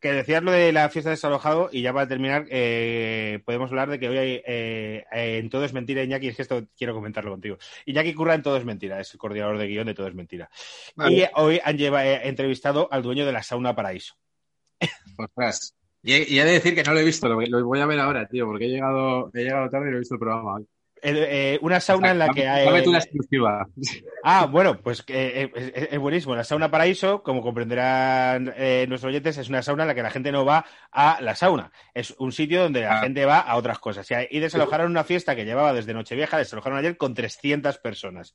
Que 0.00 0.12
decías 0.12 0.42
lo 0.44 0.52
de 0.52 0.70
la 0.72 0.88
fiesta 0.90 1.10
de 1.10 1.16
desalojado, 1.16 1.70
y 1.72 1.82
ya 1.82 1.92
para 1.92 2.06
terminar, 2.06 2.46
eh, 2.50 3.40
podemos 3.44 3.68
hablar 3.70 3.90
de 3.90 3.98
que 3.98 4.08
hoy 4.08 4.16
hay, 4.16 4.42
eh, 4.46 5.04
en 5.10 5.50
Todo 5.50 5.64
es 5.64 5.72
Mentira, 5.72 6.04
Iñaki, 6.04 6.28
es 6.28 6.36
que 6.36 6.42
esto 6.42 6.66
quiero 6.76 6.94
comentarlo 6.94 7.32
contigo. 7.32 7.58
Iñaki 7.84 8.14
Curra 8.14 8.34
en 8.34 8.42
Todo 8.42 8.56
es 8.58 8.64
Mentira, 8.64 9.00
es 9.00 9.12
el 9.12 9.18
coordinador 9.18 9.58
de 9.58 9.66
guion 9.66 9.86
de 9.86 9.94
Todo 9.94 10.06
es 10.06 10.14
Mentira. 10.14 10.48
Vale. 10.94 11.16
Y 11.16 11.24
hoy 11.34 11.60
han 11.64 11.76
lleva- 11.76 12.06
eh, 12.06 12.28
entrevistado 12.28 12.88
al 12.92 13.02
dueño 13.02 13.26
de 13.26 13.32
la 13.32 13.42
sauna 13.42 13.74
Paraíso. 13.74 14.14
Ostras. 15.16 15.74
Y 16.00 16.12
he, 16.12 16.26
y 16.28 16.38
he 16.38 16.44
de 16.44 16.52
decir 16.52 16.76
que 16.76 16.84
no 16.84 16.92
lo 16.94 17.00
he 17.00 17.04
visto, 17.04 17.28
lo, 17.28 17.40
lo 17.40 17.64
voy 17.66 17.80
a 17.80 17.86
ver 17.86 17.98
ahora, 17.98 18.28
tío, 18.28 18.46
porque 18.46 18.66
he 18.66 18.68
llegado, 18.68 19.32
he 19.34 19.42
llegado 19.42 19.68
tarde 19.68 19.88
y 19.88 19.90
no 19.90 19.96
he 19.96 20.00
visto 20.00 20.14
el 20.14 20.20
programa. 20.20 20.62
Eh, 21.02 21.54
eh, 21.54 21.58
una 21.62 21.80
sauna 21.80 22.10
en 22.10 22.18
la 22.18 22.28
que 22.28 22.46
hay. 22.48 22.66
Exclusiva. 22.94 23.66
Ah, 24.24 24.46
bueno, 24.46 24.80
pues 24.82 25.02
que, 25.02 25.42
eh, 25.42 25.52
es, 25.54 25.72
es- 25.74 25.88
es 25.92 25.98
buenísimo. 25.98 26.34
La 26.34 26.42
sauna 26.44 26.70
Paraíso, 26.70 27.22
como 27.22 27.40
comprenderán 27.40 28.52
eh, 28.56 28.84
nuestros 28.88 29.08
oyentes, 29.10 29.38
es 29.38 29.48
una 29.48 29.62
sauna 29.62 29.84
en 29.84 29.88
la 29.88 29.94
que 29.94 30.02
la 30.02 30.10
gente 30.10 30.32
no 30.32 30.44
va 30.44 30.66
a 30.90 31.20
la 31.22 31.34
sauna. 31.36 31.70
Es 31.94 32.14
un 32.18 32.32
sitio 32.32 32.62
donde 32.64 32.80
la 32.82 32.98
Ah. 32.98 33.02
gente 33.02 33.24
va 33.24 33.38
a 33.38 33.56
otras 33.56 33.78
cosas. 33.78 34.10
Y, 34.10 34.14
y 34.36 34.40
desalojaron 34.40 34.90
una 34.90 35.04
fiesta 35.04 35.36
que 35.36 35.44
llevaba 35.44 35.72
desde 35.72 35.94
Nochevieja, 35.94 36.36
desalojaron 36.36 36.78
ayer 36.78 36.96
con 36.96 37.14
300 37.14 37.78
personas. 37.78 38.34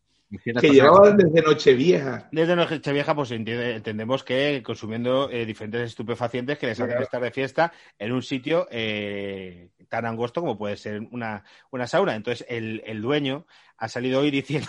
Que 0.59 0.69
llevaban 0.69 1.17
desde 1.17 1.41
Nochevieja. 1.41 2.27
Desde 2.31 2.55
Nochevieja, 2.55 3.15
pues 3.15 3.31
entendemos 3.31 4.23
que 4.23 4.61
consumiendo 4.63 5.29
eh, 5.29 5.45
diferentes 5.45 5.81
estupefacientes 5.81 6.57
que 6.57 6.67
les 6.67 6.79
hacen 6.79 6.87
Claro. 6.87 7.03
estar 7.03 7.21
de 7.21 7.31
fiesta 7.31 7.73
en 7.99 8.11
un 8.11 8.21
sitio 8.21 8.67
eh, 8.71 9.69
tan 9.89 10.05
angosto 10.05 10.41
como 10.41 10.57
puede 10.57 10.77
ser 10.77 11.01
una, 11.11 11.43
una 11.71 11.87
sauna. 11.87 12.15
Entonces, 12.15 12.45
el, 12.49 12.81
el 12.85 13.01
dueño 13.01 13.45
ha 13.77 13.87
salido 13.87 14.21
hoy 14.21 14.31
diciendo. 14.31 14.67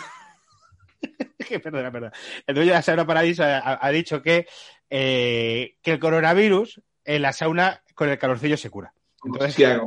que 1.49 1.61
perdona, 1.61 1.91
perdona. 1.91 2.13
El 2.47 2.55
dueño 2.55 2.71
de 2.71 2.77
la 2.77 2.83
sauna 2.83 3.07
Paradiso 3.07 3.45
ha, 3.45 3.91
dicho 3.91 4.23
que, 4.23 4.47
eh, 4.91 5.77
que 5.83 5.93
el 5.93 5.99
coronavirus 5.99 6.83
en 7.05 7.23
la 7.23 7.33
sauna 7.33 7.83
con 7.95 8.09
el 8.09 8.19
calorcillo 8.19 8.57
se 8.57 8.71
cura. 8.71 8.93
Entonces, 9.25 9.51
Hostia. 9.51 9.83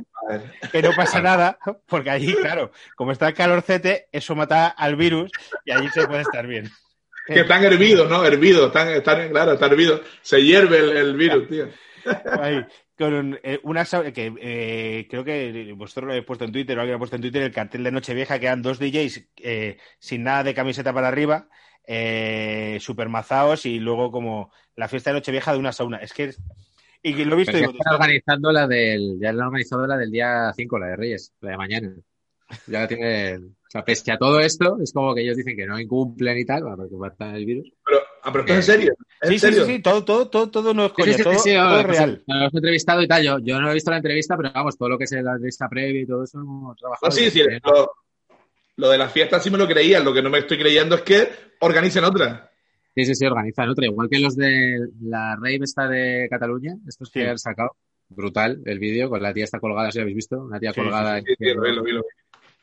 Que 0.72 0.82
no 0.82 0.92
pasa 0.96 1.22
nada, 1.22 1.58
porque 1.88 2.10
allí, 2.10 2.34
claro, 2.36 2.72
como 2.96 3.12
está 3.12 3.28
el 3.30 3.34
calorcete, 3.34 4.08
eso 4.12 4.36
mata 4.36 4.68
al 4.68 4.96
virus 4.96 5.32
y 5.66 5.72
allí 5.72 5.88
se 5.90 6.08
puede 6.08 6.22
estar 6.22 6.46
bien. 6.48 6.70
Que 7.26 7.42
están 7.42 7.64
hervidos, 7.64 8.10
¿no? 8.10 8.24
Hervidos, 8.26 8.68
están, 8.68 8.90
están, 8.90 9.30
claro, 9.30 9.54
está 9.54 9.66
hervido. 9.66 10.02
Se 10.22 10.42
hierve 10.42 10.78
el, 10.80 10.96
el 10.98 11.16
virus, 11.18 11.50
tío. 11.50 11.68
Ahí, 12.42 12.66
con 12.98 13.38
eh, 13.44 13.60
una 13.64 13.84
sauna 13.84 14.14
que 14.14 14.34
eh, 14.40 15.08
creo 15.10 15.26
que 15.26 15.74
vosotros 15.76 16.06
lo 16.06 16.12
habéis 16.14 16.26
puesto 16.26 16.46
en 16.46 16.54
Twitter 16.54 16.78
o 16.78 16.82
alguien 16.82 16.94
lo 16.94 16.96
ha 16.96 17.00
puesto 17.00 17.18
en 17.18 17.22
Twitter 17.22 17.42
el 17.44 17.52
cartel 17.52 17.84
de 17.84 17.92
Nochevieja 17.92 18.40
que 18.40 18.46
eran 18.46 18.62
dos 18.62 18.80
DJs 18.80 19.28
eh, 19.44 19.78
sin 20.00 20.24
nada 20.24 20.44
de 20.46 20.54
camiseta 20.54 20.94
para 20.94 21.10
arriba, 21.10 21.50
eh, 21.86 22.78
super 22.80 23.10
mazaos 23.10 23.66
y 23.66 23.80
luego 23.80 24.10
como 24.10 24.52
la 24.76 24.88
fiesta 24.88 25.10
de 25.10 25.16
Nochevieja 25.16 25.52
de 25.52 25.60
una 25.60 25.74
sauna. 25.74 25.98
Es 25.98 26.14
que 26.14 26.24
es- 26.26 26.40
y 27.08 27.14
que 27.14 27.26
lo 27.26 27.36
he 27.36 27.38
visto 27.38 27.58
y 27.58 27.62
ya 27.62 27.68
están 27.68 27.94
organizando 27.94 28.52
la 28.52 28.68
del, 28.68 29.18
ya 29.20 29.30
han 29.30 29.40
organizado 29.40 29.88
la 29.88 29.98
del 29.98 30.12
día 30.12 30.52
5, 30.56 30.80
la 30.80 30.88
de 30.88 30.96
Reyes, 30.96 31.34
la 31.42 31.52
de 31.52 31.58
mañana. 31.58 31.94
Ya 32.68 32.82
la 32.82 32.88
tienen, 32.88 33.56
o 33.68 33.70
sea, 33.70 33.84
pese 33.84 34.12
a 34.12 34.18
todo 34.18 34.40
esto, 34.40 34.78
es 34.82 34.94
como 34.94 35.14
que 35.14 35.22
ellos 35.22 35.36
dicen 35.36 35.56
que 35.56 35.66
no 35.66 35.80
incumplen 35.80 36.38
y 36.38 36.46
tal, 36.46 36.64
porque 36.64 36.96
matan 36.96 37.36
el 37.36 37.46
virus. 37.46 37.70
Pero, 37.86 38.00
ah, 38.24 38.32
pero 38.32 38.46
esto 38.46 38.54
es 38.54 38.58
en 38.70 38.76
serio. 38.76 38.94
¿Es 39.22 39.28
sí, 39.30 39.34
en 39.36 39.40
sí, 39.40 39.48
sí, 39.48 39.54
serio? 39.54 39.66
sí, 39.66 39.82
todo, 39.82 40.04
todo, 40.04 40.30
todo, 40.30 40.50
todo 40.50 40.74
no 40.74 40.86
es 40.86 40.92
Sí, 40.92 40.96
coña, 40.96 41.12
sí, 41.12 41.18
sí, 41.18 41.24
todo, 41.24 41.40
sí, 41.40 41.52
es 41.52 41.62
pues, 41.62 41.86
real. 41.86 42.24
Nos 42.26 42.38
hemos 42.38 42.54
entrevistado 42.54 43.02
y 43.02 43.08
tal. 43.08 43.24
Yo, 43.24 43.40
yo 43.40 43.60
no 43.60 43.72
he 43.72 43.74
visto 43.74 43.92
la 43.92 43.98
entrevista, 43.98 44.38
pero 44.38 44.52
vamos, 44.54 44.78
todo 44.78 44.90
lo 44.90 44.98
que 44.98 45.06
es 45.06 45.12
la 45.12 45.34
entrevista 45.34 45.68
previa 45.70 46.02
y 46.02 46.06
todo 46.06 46.24
eso 46.24 46.40
hemos 46.40 46.78
trabajado. 46.78 47.10
No, 47.10 47.12
sí, 47.12 47.30
sí, 47.30 47.42
Eh, 47.42 47.60
lo, 47.64 47.92
lo 48.78 48.90
de 48.90 48.98
la 48.98 49.10
fiesta 49.10 49.40
sí 49.40 49.50
me 49.50 49.58
lo 49.58 49.68
creía. 49.68 50.00
Lo 50.00 50.14
que 50.14 50.22
no 50.22 50.30
me 50.30 50.40
estoy 50.40 50.58
creyendo 50.58 50.96
es 50.96 51.02
que 51.02 51.30
organicen 51.60 52.04
otra. 52.04 52.50
Sí, 52.98 53.06
sí, 53.06 53.14
sí, 53.16 53.26
organizan 53.28 53.70
otra. 53.70 53.86
Igual 53.86 54.10
que 54.10 54.18
los 54.20 54.36
de 54.36 54.80
la 55.02 55.36
rave 55.36 55.60
esta 55.62 55.88
de 55.88 56.28
Cataluña, 56.32 56.76
estos 56.88 57.12
que 57.12 57.22
Sí. 57.22 57.26
han 57.28 57.38
sacado. 57.38 57.72
Brutal 58.10 58.60
el 58.66 58.80
vídeo, 58.80 59.08
con 59.10 59.22
la 59.22 59.34
tía 59.34 59.44
está 59.44 59.60
colgada, 59.60 59.92
si 59.92 60.00
lo 60.00 60.04
habéis 60.04 60.16
visto, 60.16 60.42
una 60.46 60.60
tía 60.60 60.72
Sí, 60.74 60.82
colgada. 60.82 61.20
Sí, 61.20 61.26
sí, 61.38 61.46
lo 61.54 61.62
vi, 61.62 61.76
lo 61.76 61.84
vi, 61.84 61.92
lo 61.92 62.02
vi. 62.02 62.08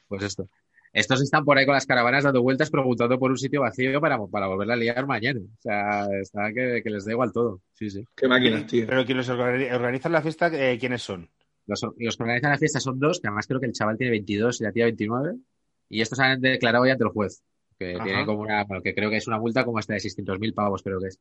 Pues 0.08 0.24
esto. 0.24 0.48
Estos 0.92 1.22
están 1.22 1.44
por 1.44 1.56
ahí 1.58 1.66
con 1.66 1.74
las 1.74 1.86
caravanas 1.86 2.24
dando 2.24 2.42
vueltas 2.42 2.70
preguntando 2.70 3.18
por 3.18 3.30
un 3.30 3.36
sitio 3.38 3.60
vacío 3.60 4.00
para, 4.00 4.18
para 4.26 4.46
volverla 4.48 4.74
a 4.74 4.76
liar 4.76 5.06
mañana. 5.06 5.38
O 5.40 5.60
sea, 5.60 6.06
está 6.20 6.52
que, 6.52 6.80
que 6.82 6.90
les 6.90 7.04
da 7.04 7.12
igual 7.12 7.32
todo. 7.32 7.60
Sí, 7.74 7.90
sí. 7.90 8.04
Qué 8.16 8.26
máquinas, 8.26 8.66
tío. 8.66 8.86
Pero 8.88 9.04
quienes 9.04 9.28
organi- 9.28 9.72
organizan 9.72 10.12
la 10.12 10.22
fiesta, 10.22 10.48
eh, 10.52 10.78
¿quiénes 10.80 11.02
son? 11.02 11.28
Los, 11.66 11.80
los 11.96 12.16
que 12.16 12.22
organizan 12.24 12.50
la 12.50 12.58
fiesta 12.58 12.80
son 12.80 12.98
dos, 12.98 13.20
que 13.20 13.28
además 13.28 13.46
creo 13.46 13.60
que 13.60 13.66
el 13.66 13.72
chaval 13.72 13.96
tiene 13.96 14.10
22 14.12 14.60
y 14.60 14.64
la 14.64 14.72
tía 14.72 14.84
29. 14.86 15.34
Y 15.90 16.00
estos 16.00 16.18
han 16.18 16.40
declarado 16.40 16.86
ya 16.86 16.92
ante 16.92 17.04
el 17.04 17.10
juez. 17.10 17.42
Que 17.78 17.94
Ajá. 17.94 18.04
tiene 18.04 18.24
como 18.26 18.40
una, 18.42 18.64
bueno, 18.64 18.82
que 18.82 18.94
creo 18.94 19.10
que 19.10 19.16
es 19.16 19.26
una 19.26 19.38
multa 19.38 19.64
como 19.64 19.78
hasta 19.78 19.94
de 19.94 20.00
600.000 20.00 20.54
pavos, 20.54 20.82
creo 20.82 21.00
que 21.00 21.08
es. 21.08 21.18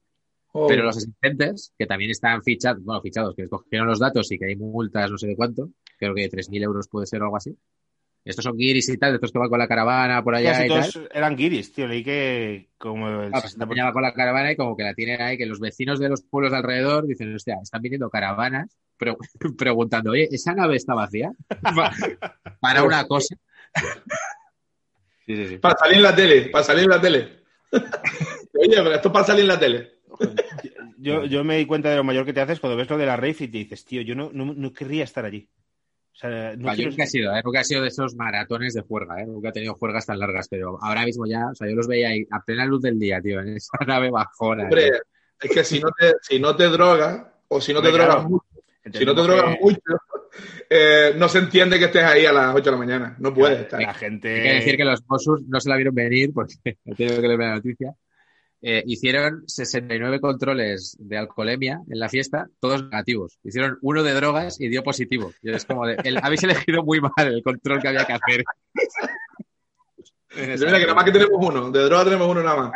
Oh, 0.51 0.67
Pero 0.67 0.83
los 0.83 0.95
asistentes, 0.97 1.73
que 1.77 1.87
también 1.87 2.11
están 2.11 2.43
fichados, 2.43 2.83
bueno, 2.83 3.01
fichados, 3.01 3.33
que 3.35 3.41
les 3.43 3.49
cogieron 3.51 3.87
los 3.87 3.99
datos 3.99 4.31
y 4.31 4.37
que 4.37 4.45
hay 4.45 4.55
multas 4.55 5.09
no 5.09 5.17
sé 5.17 5.25
de 5.27 5.35
cuánto, 5.35 5.69
creo 5.97 6.13
que 6.13 6.21
de 6.21 6.29
3.000 6.29 6.61
euros 6.63 6.87
puede 6.87 7.07
ser 7.07 7.21
o 7.21 7.25
algo 7.25 7.37
así. 7.37 7.57
Estos 8.25 8.43
son 8.45 8.55
guiris 8.55 8.87
y 8.87 8.97
tal, 8.97 9.11
de 9.11 9.15
estos 9.15 9.31
que 9.33 9.39
van 9.39 9.49
con 9.49 9.59
la 9.59 9.67
caravana 9.67 10.23
por 10.23 10.33
allá 10.35 10.51
Casi 10.53 10.65
y 10.65 10.69
tal. 10.69 11.09
eran 11.11 11.35
guiris, 11.35 11.73
tío. 11.73 11.87
Leí 11.87 12.03
que 12.05 12.69
como 12.77 13.09
el 13.09 13.31
Ah, 13.33 13.41
pues 13.41 13.45
60%. 13.45 13.47
esta 13.47 13.67
peña 13.67 13.83
va 13.85 13.91
con 13.93 14.01
la 14.03 14.13
caravana 14.13 14.51
y 14.51 14.55
como 14.55 14.77
que 14.77 14.83
la 14.83 14.93
tienen 14.93 15.21
ahí, 15.21 15.37
que 15.37 15.45
los 15.45 15.59
vecinos 15.59 15.99
de 15.99 16.07
los 16.07 16.21
pueblos 16.21 16.51
de 16.51 16.59
alrededor 16.59 17.05
dicen, 17.07 17.33
hostia, 17.35 17.57
están 17.61 17.81
viniendo 17.81 18.09
caravanas 18.09 18.77
pre- 18.95 19.17
preguntando, 19.57 20.11
oye, 20.11 20.29
¿esa 20.31 20.53
nave 20.53 20.75
está 20.77 20.93
vacía? 20.93 21.31
Pa- 21.75 21.91
Para 22.61 22.83
una 22.83 23.05
cosa. 23.07 23.35
Sí, 25.25 25.35
sí, 25.35 25.47
sí. 25.47 25.57
Para 25.57 25.75
salir 25.77 25.97
en 25.97 26.03
la 26.03 26.15
tele, 26.15 26.49
para 26.49 26.63
salir 26.63 26.83
en 26.83 26.89
la 26.89 27.01
tele. 27.01 27.43
Oye, 27.71 28.75
pero 28.75 28.93
esto 28.93 29.07
es 29.09 29.13
para 29.13 29.25
salir 29.25 29.41
en 29.43 29.47
la 29.47 29.59
tele. 29.59 29.93
Yo, 30.97 31.25
yo 31.25 31.43
me 31.43 31.57
di 31.57 31.65
cuenta 31.65 31.89
de 31.89 31.97
lo 31.97 32.03
mayor 32.03 32.25
que 32.25 32.33
te 32.33 32.41
haces 32.41 32.59
cuando 32.59 32.77
ves 32.77 32.89
lo 32.89 32.97
de 32.97 33.05
la 33.05 33.15
rave 33.15 33.35
y 33.39 33.47
te 33.47 33.57
dices, 33.57 33.83
tío, 33.85 34.01
yo 34.01 34.15
no, 34.15 34.29
no, 34.33 34.53
no 34.53 34.71
querría 34.73 35.03
estar 35.03 35.25
allí. 35.25 35.49
O 36.11 36.15
sea, 36.15 36.55
no 36.55 36.69
yo 36.69 36.75
quiero- 36.75 36.91
nunca 36.91 37.03
he 37.03 37.07
sido, 37.07 37.35
¿eh? 37.35 37.41
nunca 37.43 37.61
he 37.61 37.63
sido 37.63 37.81
de 37.81 37.87
esos 37.87 38.15
maratones 38.15 38.73
de 38.75 38.81
juerga, 38.81 39.19
¿eh? 39.21 39.25
nunca 39.25 39.49
he 39.49 39.51
tenido 39.51 39.73
juergas 39.73 40.05
tan 40.05 40.19
largas, 40.19 40.47
pero 40.47 40.77
ahora 40.81 41.05
mismo 41.05 41.25
ya, 41.25 41.47
o 41.47 41.55
sea, 41.55 41.67
yo 41.67 41.75
los 41.75 41.87
veía 41.87 42.09
ahí 42.09 42.27
a 42.29 42.39
plena 42.41 42.65
luz 42.65 42.81
del 42.83 42.99
día, 42.99 43.19
tío, 43.19 43.39
en 43.41 43.55
esa 43.57 43.77
nave 43.87 44.11
bajona. 44.11 44.63
Hombre, 44.65 44.91
tío. 44.91 44.99
es 45.41 45.51
que 45.51 45.63
si 45.63 45.79
no 45.79 45.89
te, 45.97 46.13
si 46.21 46.39
no 46.39 46.55
te 46.55 46.65
drogas, 46.69 47.25
o 47.47 47.59
si 47.59 47.73
no 47.73 47.81
te 47.81 47.87
drogas 47.91 48.15
claro. 48.17 48.29
mucho, 48.29 48.45
si 48.91 49.05
no 49.05 49.15
te 49.15 49.21
drogas 49.21 49.55
que 49.55 49.61
mucho, 49.63 49.79
eh, 50.69 51.13
no 51.15 51.29
se 51.29 51.39
entiende 51.39 51.79
que 51.79 51.85
estés 51.85 52.03
ahí 52.03 52.25
a 52.25 52.33
las 52.33 52.53
8 52.55 52.63
de 52.65 52.71
la 52.71 52.77
mañana. 52.77 53.15
No 53.19 53.33
puedes 53.33 53.61
estar. 53.61 53.81
La 53.81 53.93
gente. 53.93 54.33
Hay 54.35 54.41
que 54.43 54.53
decir 54.55 54.77
que 54.77 54.85
los 54.85 55.01
Mossos 55.07 55.41
no 55.47 55.59
se 55.59 55.69
la 55.69 55.75
vieron 55.75 55.95
venir, 55.95 56.31
porque 56.33 56.55
he 56.85 56.95
tenido 56.95 57.21
que 57.21 57.27
leer 57.27 57.39
la 57.39 57.55
noticia. 57.55 57.93
Eh, 58.65 58.81
hicieron 58.87 59.43
69 59.45 60.21
controles 60.21 60.95
de 60.97 61.17
alcoholemia 61.17 61.81
en 61.89 61.99
la 61.99 62.07
fiesta, 62.07 62.47
todos 62.61 62.81
negativos. 62.83 63.37
Hicieron 63.43 63.77
uno 63.81 64.03
de 64.03 64.13
drogas 64.13 64.59
y 64.61 64.69
dio 64.69 64.83
positivo. 64.83 65.33
Y 65.41 65.51
es 65.51 65.65
como 65.65 65.85
de, 65.85 65.97
el- 66.03 66.19
habéis 66.23 66.43
elegido 66.43 66.81
muy 66.83 67.01
mal 67.01 67.11
el 67.17 67.43
control 67.43 67.81
que 67.81 67.89
había 67.89 68.05
que 68.05 68.13
hacer. 68.13 68.43
Dice, 70.35 70.65
Mira, 70.65 70.79
que 70.79 70.85
nada 70.85 70.95
más 70.95 71.03
que 71.05 71.11
tenemos 71.11 71.37
uno. 71.37 71.69
De 71.69 71.79
droga 71.83 72.05
tenemos 72.05 72.27
uno 72.27 72.41
nada 72.41 72.55
más. 72.63 72.71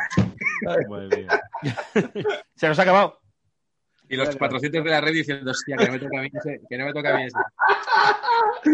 Madre 0.90 1.18
mía. 1.24 1.42
Se 2.56 2.68
nos 2.68 2.78
ha 2.78 2.82
acabado. 2.84 3.20
Y 4.10 4.16
los 4.16 4.36
400 4.36 4.84
de 4.84 4.90
la 4.90 5.02
red 5.02 5.12
diciendo, 5.14 5.52
hostia, 5.52 5.76
que 5.78 5.86
no 5.86 5.92
me 5.94 6.00
toca 6.00 6.20
a 6.20 6.22
mí 6.22 6.30
ese, 6.34 6.62
que 6.70 6.78
no 6.78 6.86
me 6.86 6.94
toca 6.94 7.14
a 7.14 7.18
mí 7.18 7.24
ese. 7.26 7.38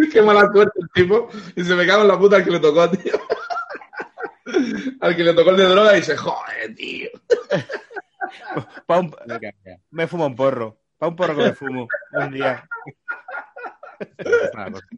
Qué 0.11 0.21
mala 0.21 0.49
suerte 0.51 0.79
el 0.79 0.89
tipo. 0.93 1.29
Y 1.55 1.63
se 1.63 1.75
me 1.75 1.85
cago 1.87 2.01
en 2.03 2.07
la 2.07 2.19
puta 2.19 2.35
al 2.37 2.43
que 2.43 2.51
le 2.51 2.59
tocó, 2.59 2.89
tío. 2.89 3.13
Al 5.01 5.15
que 5.15 5.23
le 5.23 5.33
tocó 5.33 5.49
el 5.51 5.57
de 5.57 5.63
droga 5.63 5.93
y 5.93 5.97
dice, 5.97 6.15
joder, 6.15 6.75
tío. 6.75 7.09
Un-. 8.87 9.15
Me 9.91 10.05
fumo 10.07 10.27
un 10.27 10.35
porro. 10.35 10.77
Pa' 10.97 11.07
un 11.07 11.15
porro 11.15 11.35
que 11.35 11.43
me 11.43 11.53
fumo. 11.53 11.87
Un 12.11 12.31
día. 12.31 12.67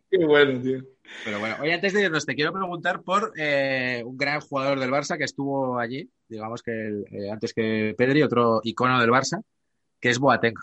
Qué 0.09 0.25
bueno, 0.25 0.61
tío. 0.61 0.83
Pero 1.23 1.39
bueno, 1.39 1.55
oye, 1.61 1.73
antes 1.73 1.93
de 1.93 2.01
irnos, 2.03 2.25
te 2.25 2.35
quiero 2.35 2.51
preguntar 2.51 3.01
por 3.03 3.31
eh, 3.37 4.01
un 4.05 4.17
gran 4.17 4.41
jugador 4.41 4.79
del 4.79 4.89
Barça 4.91 5.17
que 5.17 5.23
estuvo 5.23 5.77
allí, 5.79 6.09
digamos 6.27 6.61
que 6.63 6.71
el- 6.71 7.05
eh, 7.11 7.31
antes 7.31 7.53
que 7.53 7.93
Pedri, 7.97 8.23
otro 8.23 8.59
icono 8.63 8.99
del 8.99 9.11
Barça, 9.11 9.41
que 10.05 10.11
es 10.11 10.19
Boateng. 10.19 10.53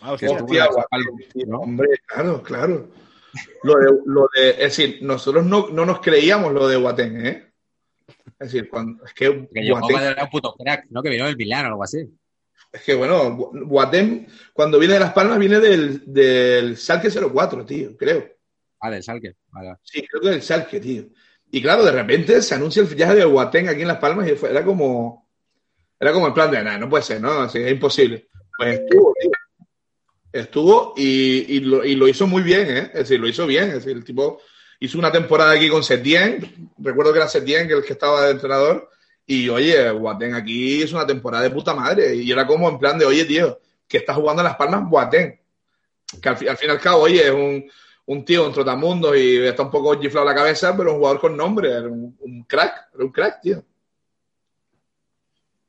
Ah, 0.00 0.12
hostia. 0.12 0.30
Hostia, 0.30 0.68
tío, 1.32 1.44
¿no? 1.48 1.58
Hombre, 1.58 1.88
claro, 2.06 2.40
claro. 2.40 2.88
Lo 3.64 3.74
de, 3.74 3.86
lo 4.06 4.28
de, 4.32 4.50
es 4.50 4.58
decir, 4.76 4.98
nosotros 5.02 5.44
no, 5.44 5.66
no 5.70 5.84
nos 5.84 5.98
creíamos 6.00 6.52
lo 6.52 6.68
de 6.68 6.76
Guatén, 6.76 7.26
¿eh? 7.26 7.52
Es 8.38 8.52
decir, 8.52 8.68
cuando, 8.70 9.04
es 9.04 9.12
que 9.12 9.48
Que 9.52 9.60
llegó 9.62 9.80
Boateng- 9.80 10.12
era 10.12 10.22
un 10.22 10.30
puto 10.30 10.54
crack, 10.54 10.86
¿no? 10.90 11.02
Que 11.02 11.10
vino 11.10 11.26
del 11.26 11.36
Milán 11.36 11.64
o 11.64 11.68
algo 11.70 11.82
así. 11.82 12.08
Es 12.72 12.82
que 12.82 12.94
bueno, 12.94 13.34
Guatén, 13.34 14.28
cuando 14.52 14.78
viene 14.78 14.94
de 14.94 15.00
Las 15.00 15.12
Palmas, 15.14 15.36
viene 15.40 15.58
del, 15.58 16.04
del 16.06 16.76
Salque 16.76 17.08
04, 17.10 17.64
tío, 17.66 17.96
creo. 17.96 18.24
Ah, 18.78 18.88
del 18.92 19.02
Salque. 19.02 19.34
Vale. 19.48 19.78
Sí, 19.82 20.06
creo 20.06 20.22
que 20.22 20.28
del 20.30 20.42
Salque, 20.42 20.78
tío. 20.78 21.06
Y 21.50 21.60
claro, 21.60 21.84
de 21.84 21.90
repente 21.90 22.40
se 22.40 22.54
anuncia 22.54 22.82
el 22.82 22.86
fichaje 22.88 23.16
de 23.16 23.24
Guatén 23.24 23.68
aquí 23.68 23.82
en 23.82 23.88
Las 23.88 23.98
Palmas 23.98 24.28
y 24.28 24.36
fue- 24.36 24.50
era 24.50 24.64
como. 24.64 25.28
Era 25.98 26.12
como 26.12 26.28
en 26.28 26.34
plan 26.34 26.50
de 26.52 26.62
nada, 26.62 26.78
no 26.78 26.88
puede 26.88 27.02
ser, 27.02 27.20
¿no? 27.20 27.30
Así, 27.42 27.58
es 27.58 27.72
imposible. 27.72 28.28
Pues 28.60 28.78
estuvo, 28.80 29.14
tío. 29.18 29.30
Estuvo 30.32 30.94
y, 30.94 31.56
y 31.56 31.60
lo, 31.60 31.82
y 31.82 31.94
lo 31.94 32.06
hizo 32.06 32.26
muy 32.26 32.42
bien, 32.42 32.76
¿eh? 32.76 32.90
Es 32.92 33.00
decir, 33.08 33.18
lo 33.18 33.26
hizo 33.26 33.46
bien. 33.46 33.68
Es 33.68 33.74
decir, 33.76 33.96
el 33.96 34.04
tipo 34.04 34.38
hizo 34.78 34.98
una 34.98 35.10
temporada 35.10 35.52
aquí 35.52 35.70
con 35.70 35.82
Setién. 35.82 36.70
Recuerdo 36.76 37.10
que 37.10 37.20
era 37.20 37.26
Setién 37.26 37.66
que 37.66 37.72
el 37.72 37.82
que 37.82 37.94
estaba 37.94 38.26
de 38.26 38.32
entrenador. 38.32 38.90
Y 39.24 39.48
oye, 39.48 39.90
Guatén 39.92 40.34
aquí 40.34 40.82
hizo 40.82 40.96
una 40.96 41.06
temporada 41.06 41.44
de 41.44 41.50
puta 41.50 41.72
madre. 41.72 42.14
Y 42.14 42.30
era 42.30 42.46
como 42.46 42.68
en 42.68 42.78
plan 42.78 42.98
de, 42.98 43.06
oye, 43.06 43.24
tío, 43.24 43.58
que 43.88 43.96
está 43.96 44.12
jugando 44.12 44.42
en 44.42 44.48
Las 44.48 44.56
Palmas 44.56 44.90
Guatén. 44.90 45.40
Que 46.20 46.28
al, 46.28 46.34
al 46.34 46.56
fin 46.58 46.68
y 46.68 46.72
al 46.72 46.80
cabo, 46.80 47.04
oye, 47.04 47.24
es 47.24 47.30
un, 47.30 47.70
un 48.04 48.24
tío, 48.26 48.46
un 48.46 48.52
trotamundos 48.52 49.16
y 49.16 49.38
está 49.38 49.62
un 49.62 49.70
poco 49.70 49.98
giflado 49.98 50.26
la 50.26 50.34
cabeza, 50.34 50.76
pero 50.76 50.92
un 50.92 50.98
jugador 50.98 51.18
con 51.18 51.34
nombre. 51.34 51.70
Era 51.70 51.88
un, 51.88 52.14
un 52.20 52.44
crack, 52.44 52.90
era 52.94 53.04
un 53.04 53.10
crack, 53.10 53.40
tío. 53.40 53.64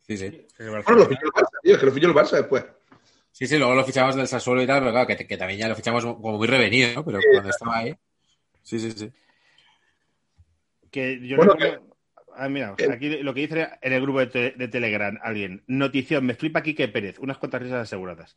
Sí, 0.06 0.18
sí. 0.18 0.46
Bueno, 0.60 0.84
lo 0.92 1.06
fichó 1.06 1.22
el 1.24 1.32
Barça, 1.32 1.60
tío, 1.64 1.74
es 1.74 1.80
que 1.80 1.86
lo 1.86 1.92
fichó 1.94 2.08
el 2.08 2.14
Barça 2.14 2.32
después. 2.32 2.66
Sí, 3.32 3.48
sí, 3.48 3.58
luego 3.58 3.74
lo 3.74 3.84
fichamos 3.86 4.16
del 4.16 4.28
Sassuolo 4.28 4.62
y 4.62 4.68
tal, 4.68 4.80
pero 4.82 4.92
claro, 4.92 5.08
que, 5.08 5.26
que 5.26 5.38
también 5.38 5.60
ya 5.60 5.68
lo 5.68 5.76
fichamos 5.76 6.04
como 6.06 6.38
muy 6.38 6.48
revenido, 6.48 6.94
¿no? 6.96 7.06
Pero 7.06 7.20
cuando 7.32 7.50
estaba 7.50 7.78
ahí. 7.78 7.96
Sí, 8.62 8.78
sí, 8.80 8.92
sí. 8.92 9.10
Que 10.92 11.20
yo 11.26 11.38
Bueno, 11.38 11.54
recuerdo- 11.54 11.88
Ah, 12.34 12.48
mira, 12.48 12.74
que- 12.78 12.86
aquí 12.92 13.10
lo 13.22 13.34
que 13.34 13.42
dice 13.42 13.68
en 13.82 13.94
el 13.94 14.02
grupo 14.02 14.20
de, 14.20 14.28
te- 14.28 14.52
de 14.52 14.68
Telegram 14.70 15.18
alguien. 15.22 15.64
Notición, 15.68 16.26
me 16.26 16.34
flipa 16.34 16.64
Quique 16.64 16.88
Pérez. 16.88 17.20
Unas 17.20 17.38
cuantas 17.38 17.62
risas 17.62 17.82
aseguradas. 17.84 18.36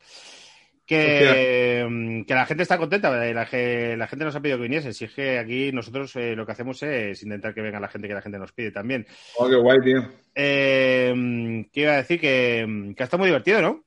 Que, 0.85 2.23
que 2.27 2.33
la 2.35 2.45
gente 2.45 2.61
está 2.63 2.77
contenta, 2.77 3.25
eh, 3.25 3.33
la, 3.33 3.45
que- 3.45 3.95
la 3.97 4.05
gente 4.07 4.25
nos 4.25 4.35
ha 4.35 4.41
pedido 4.41 4.57
que 4.57 4.63
viniese. 4.63 4.93
Si 4.93 5.05
es 5.05 5.13
que 5.13 5.39
aquí 5.39 5.71
nosotros 5.71 6.13
eh, 6.17 6.35
lo 6.35 6.45
que 6.45 6.51
hacemos 6.51 6.83
es 6.83 7.23
intentar 7.23 7.53
que 7.53 7.61
venga 7.61 7.79
la 7.79 7.87
gente 7.87 8.07
que 8.07 8.13
la 8.13 8.21
gente 8.21 8.37
nos 8.37 8.51
pide 8.51 8.71
también. 8.71 9.07
Oh, 9.37 9.49
qué 9.49 9.55
guay, 9.55 9.79
tío. 9.81 10.11
Eh, 10.35 11.65
¿Qué 11.71 11.81
iba 11.81 11.93
a 11.93 11.97
decir? 11.97 12.19
Que, 12.19 12.93
que 12.95 13.01
ha 13.01 13.05
estado 13.05 13.19
muy 13.19 13.29
divertido, 13.29 13.61
¿no? 13.61 13.84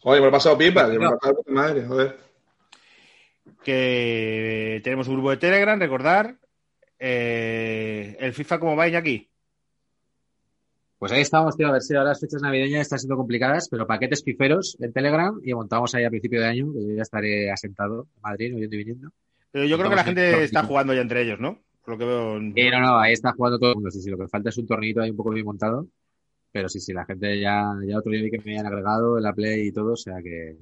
Joder, 0.00 0.20
me 0.20 0.24
lo 0.26 0.28
he 0.28 0.32
pasado 0.32 0.56
pipa, 0.58 0.84
Sí, 0.86 0.92
me 0.92 1.04
lo 1.04 1.10
no. 1.10 1.16
he 1.16 1.18
pasado 1.18 1.42
madre, 1.48 1.86
joder. 1.86 2.16
Que 3.64 4.80
tenemos 4.84 5.08
un 5.08 5.14
grupo 5.14 5.30
de 5.30 5.36
Telegram, 5.38 5.78
recordar. 5.78 6.36
Eh, 6.98 8.16
el 8.20 8.32
FIFA, 8.32 8.58
¿cómo 8.58 8.76
va 8.76 8.84
aquí? 8.84 9.28
Pues 10.98 11.12
ahí 11.12 11.20
estamos, 11.20 11.56
tío, 11.56 11.68
a 11.68 11.72
ver 11.72 11.82
si 11.82 11.94
ahora 11.94 12.10
las 12.10 12.20
fechas 12.20 12.40
navideñas 12.40 12.80
están 12.82 12.98
siendo 12.98 13.16
complicadas, 13.16 13.68
pero 13.70 13.86
paquetes 13.86 14.22
piferos 14.22 14.76
en 14.80 14.92
Telegram 14.94 15.38
y 15.44 15.52
montamos 15.52 15.94
ahí 15.94 16.04
a 16.04 16.08
principio 16.10 16.40
de 16.40 16.46
año, 16.46 16.72
que 16.72 16.86
yo 16.88 16.94
ya 16.96 17.02
estaré 17.02 17.50
asentado 17.50 18.06
en 18.16 18.22
Madrid, 18.22 18.52
no 18.52 18.58
yendo 18.58 18.76
y 18.76 18.78
viniendo. 18.78 19.10
Pero 19.52 19.66
yo 19.66 19.76
creo 19.76 19.90
que 19.90 19.96
la 19.96 20.04
gente 20.04 20.42
está 20.44 20.62
jugando 20.62 20.94
ya 20.94 21.02
entre 21.02 21.22
ellos, 21.22 21.38
¿no? 21.38 21.60
Por 21.84 21.94
lo 21.94 21.98
que 21.98 22.04
veo. 22.06 22.36
en- 22.38 22.52
Eh, 22.56 22.70
no, 22.70 22.80
no, 22.80 22.98
ahí 22.98 23.12
está 23.12 23.32
jugando 23.32 23.58
todo 23.58 23.70
el 23.70 23.76
mundo, 23.76 23.90
sí, 23.90 24.00
sí, 24.00 24.10
lo 24.10 24.16
que 24.16 24.26
falta 24.28 24.48
es 24.48 24.56
un 24.56 24.66
torneito 24.66 25.02
ahí 25.02 25.10
un 25.10 25.16
poco 25.16 25.30
bien 25.30 25.44
montado, 25.44 25.86
pero 26.56 26.70
sí, 26.70 26.80
sí, 26.80 26.94
la 26.94 27.04
gente 27.04 27.38
ya, 27.38 27.70
ya 27.86 27.98
otro 27.98 28.10
día 28.12 28.22
vi 28.22 28.30
que 28.30 28.38
me 28.38 28.52
habían 28.52 28.64
agregado 28.66 29.18
en 29.18 29.24
la 29.24 29.34
Play 29.34 29.66
y 29.68 29.72
todo, 29.72 29.92
o 29.92 29.96
sea 29.96 30.22
que, 30.22 30.56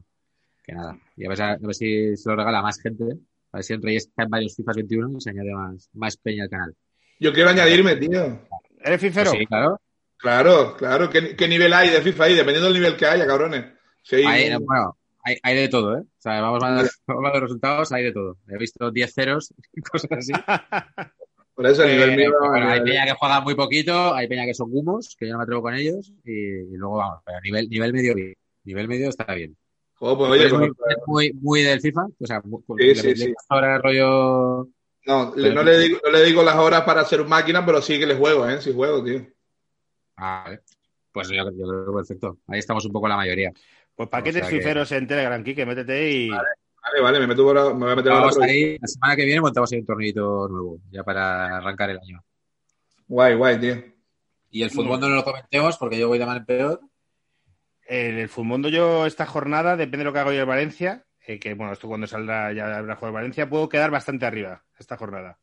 que 0.65 0.73
nada. 0.73 0.99
Y 1.17 1.25
a 1.25 1.29
ver, 1.29 1.37
si- 1.37 1.43
a 1.45 1.57
ver 1.61 1.75
si 1.77 2.17
se 2.17 2.29
lo 2.31 2.35
regala 2.35 2.59
a 2.59 2.63
más 2.63 2.81
gente, 2.81 3.05
a 3.53 3.59
ver 3.59 3.65
si 3.65 3.75
en 3.75 3.83
Reyes 3.83 4.11
caen 4.17 4.29
varios 4.29 4.57
FIFA 4.57 4.73
21 4.75 5.19
y 5.19 5.21
se 5.21 5.31
añade 5.31 5.55
más, 5.55 5.89
más 5.93 6.17
peña 6.17 6.43
al 6.43 6.51
canal. 6.51 6.75
Yo 7.21 7.33
quiero 7.33 7.51
añadirme, 7.51 7.95
tío. 7.95 8.41
¿Eres 8.85 9.01
fifero? 9.01 9.31
Pues 9.31 9.39
sí, 9.41 9.47
claro. 9.47 9.81
Claro, 10.17 10.75
claro. 10.77 11.09
¿Qué, 11.11 11.37
qué 11.37 11.47
nivel 11.47 11.73
hay 11.73 11.91
de 11.91 12.03
FIFA 12.03 12.25
ahí? 12.25 12.35
Dependiendo 12.35 12.65
del 12.73 12.75
nivel 12.81 12.97
que 12.97 13.07
haya, 13.07 13.25
cabrones. 13.27 13.67
Si 14.03 14.17
hay 14.17 14.25
Hay, 14.25 14.57
bueno, 14.57 14.97
hay, 15.23 15.37
hay 15.45 15.57
de 15.57 15.69
todo, 15.69 15.97
¿eh? 15.97 16.01
O 16.01 16.07
sea, 16.21 16.41
vamos 16.41 16.65
a 16.65 16.71
dar, 16.71 16.87
vamos 17.07 17.25
a 17.29 17.33
dar 17.33 17.43
resultados, 17.43 17.93
hay 17.93 18.03
de 18.03 18.13
todo. 18.13 18.37
He 18.49 18.59
visto 18.59 18.91
10 18.91 19.15
ceros 19.15 19.55
y 19.73 19.81
cosas 19.93 20.11
así. 20.11 20.33
Por 21.55 21.67
eso 21.67 21.85
el 21.85 21.91
Eh, 21.91 21.93
nivel 21.95 22.17
mío. 22.17 22.33
bueno, 22.51 22.69
hay 22.69 22.81
eh, 22.81 22.83
peña 22.83 23.05
que 23.07 23.13
juega 23.13 23.41
muy 23.41 23.55
poquito, 23.55 24.15
hay 24.15 24.27
peña 24.29 24.45
que 24.45 24.55
son 24.55 24.71
gumos, 24.71 25.15
que 25.19 25.27
yo 25.27 25.33
no 25.33 25.39
me 25.39 25.45
atrevo 25.45 25.63
con 25.63 25.75
ellos, 25.75 26.13
y, 26.25 26.33
y 26.33 26.77
luego 26.77 26.97
vamos, 26.97 27.21
pero 27.25 27.41
nivel, 27.43 27.69
nivel 27.69 27.93
medio 27.93 28.15
bien. 28.15 28.35
Nivel 28.65 28.89
medio 28.89 29.09
está 29.11 29.33
bien. 29.35 29.57
joder, 29.95 30.17
pues, 30.17 30.29
¿Tú 30.51 30.57
oye, 30.57 30.59
muy, 30.67 30.75
pues, 30.75 30.97
muy, 31.07 31.33
muy 31.35 31.63
del 31.63 31.81
FIFA? 31.81 32.07
O 32.19 32.27
sea, 32.27 32.41
muy, 32.45 32.61
Sí, 32.79 32.85
le- 32.87 32.95
sí, 32.97 33.17
sí. 33.17 33.35
ahora 33.49 33.77
el 33.77 33.83
rollo... 33.83 34.69
no, 35.07 35.33
le- 35.37 35.55
no, 35.55 35.63
le 35.63 35.79
digo, 35.79 35.99
no 36.05 36.11
le 36.11 36.25
digo 36.25 36.43
las 36.43 36.57
horas 36.57 36.83
para 36.83 37.03
hacer 37.03 37.25
máquina, 37.25 37.65
pero 37.65 37.81
sí 37.81 37.99
que 37.99 38.07
le 38.07 38.17
juego, 38.17 38.49
¿eh? 38.49 38.61
Sí 38.61 38.73
juego, 38.73 39.05
tío. 39.05 39.25
Ah, 40.17 40.43
vale. 40.47 40.61
Pues 41.13 41.29
yo, 41.29 41.37
yo 41.37 41.69
creo 41.69 41.87
que 41.87 41.93
perfecto. 41.93 42.39
Ahí 42.49 42.59
estamos 42.59 42.85
un 42.87 42.93
poco 42.93 43.07
la 43.07 43.17
mayoría. 43.17 43.53
Pues 43.95 44.09
paquetes 44.09 44.43
O 44.43 44.45
sea 44.45 44.51
que- 44.51 44.57
fiferos 44.59 44.91
en 44.93 45.07
Telegram, 45.07 45.45
Kike, 45.45 45.65
métete 45.67 46.11
y. 46.11 46.31
Vale, 46.31 46.49
vale, 47.03 47.21
me, 47.21 47.27
meto 47.27 47.43
ahora- 47.43 47.73
me 47.75 47.81
voy 47.85 47.93
a 47.93 47.97
meter. 47.97 48.13
Vamos 48.13 48.39
ahí, 48.41 48.79
la 48.79 48.87
semana 48.89 49.17
que 49.17 49.25
viene 49.25 49.41
montamos 49.41 49.73
ahí 49.73 49.79
un 49.81 49.87
torneito 49.87 50.49
nuevo, 50.49 50.79
ya 50.91 51.03
para 51.03 51.57
arrancar 51.57 51.91
el 51.91 51.99
año. 51.99 52.23
Guay, 53.09 53.35
guay, 53.35 53.61
tío. 53.61 53.83
Y 54.51 54.63
el 54.63 54.71
fútbol 54.71 55.01
no 55.01 55.09
lo 55.09 55.25
comentemos 55.25 55.77
porque 55.79 55.99
yo 55.99 56.09
voy 56.09 56.19
de 56.19 56.27
mal 56.27 56.37
en 56.39 56.45
peor. 56.47 56.81
En 57.87 58.19
el 58.19 58.29
Fulmundo 58.29 58.69
yo 58.69 59.05
esta 59.07 59.27
jornada, 59.27 59.77
depende 59.77 59.99
de 59.99 60.05
lo 60.05 60.13
que 60.13 60.19
hago 60.21 60.33
yo 60.33 60.41
en 60.43 60.49
Valencia, 60.49 61.05
eh, 61.27 61.39
que 61.39 61.55
bueno, 61.55 61.73
esto 61.73 61.89
cuando 61.89 62.07
saldrá 62.07 62.53
ya 62.53 62.79
habrá 62.79 62.95
jugado 62.95 63.09
en 63.09 63.15
Valencia, 63.15 63.49
puedo 63.51 63.69
quedar 63.69 63.91
bastante 63.91 64.25
arriba 64.27 64.63
esta 64.79 64.97
jornada. 64.97 65.39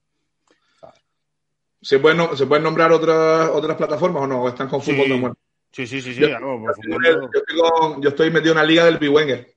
¿Se 1.82 2.00
pueden, 2.00 2.18
no- 2.20 2.36
¿se 2.36 2.46
pueden 2.46 2.64
nombrar 2.64 2.92
otras, 2.92 3.50
otras 3.50 3.76
plataformas 3.76 4.24
o 4.24 4.28
no? 4.28 4.44
¿O 4.44 4.50
están 4.50 4.70
con 4.70 4.82
Sí. 4.82 4.92
fútbol 4.92 5.10
de 5.10 5.16
muerte? 5.16 5.40
Sí, 5.72 5.88
sí, 5.88 6.02
sí, 6.02 6.14
sí. 6.14 6.22
Yo- 6.22 6.36
algo, 6.38 6.66
Yo, 6.66 6.72
estoy 7.32 7.60
con- 7.60 8.02
yo 8.02 8.10
estoy 8.10 8.30
metido 8.30 8.52
en 8.54 8.58
una 8.60 8.68
liga 8.68 8.86
del 8.86 8.98
Biwenger. 9.00 9.51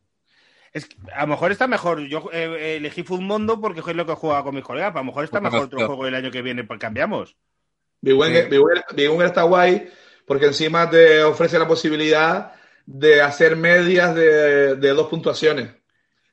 Es 0.75 0.87
que 0.87 0.97
a 1.15 1.23
lo 1.23 1.29
mejor 1.29 1.53
está 1.53 1.67
mejor. 1.67 2.01
Yo 2.01 2.29
eh, 2.33 2.77
elegí 2.77 3.03
Fulmundo 3.05 3.61
porque 3.61 3.81
es 3.81 3.87
lo 3.97 4.05
que 4.05 4.15
jugaba 4.15 4.43
con 4.45 4.55
mis 4.55 4.65
colegas. 4.65 4.91
pero 4.91 4.99
A 5.01 5.03
lo 5.03 5.07
mejor 5.07 5.25
está 5.25 5.41
mejor 5.41 5.61
otro 5.67 5.79
juego 5.87 6.07
el 6.07 6.15
año 6.17 6.31
que 6.31 6.43
viene, 6.43 6.65
pues 6.65 6.79
cambiamos. 6.81 7.37
Biwenger- 8.03 8.95
Biwenger 8.95 9.27
está 9.27 9.43
guay 9.45 9.89
porque 10.27 10.47
encima 10.47 10.91
te 10.91 11.23
ofrece 11.23 11.59
la 11.59 11.67
posibilidad 11.69 12.53
de 12.87 13.23
hacer 13.23 13.57
medias 13.57 14.15
de, 14.15 14.75
de 14.77 14.89
dos 14.91 15.09
puntuaciones. 15.09 15.69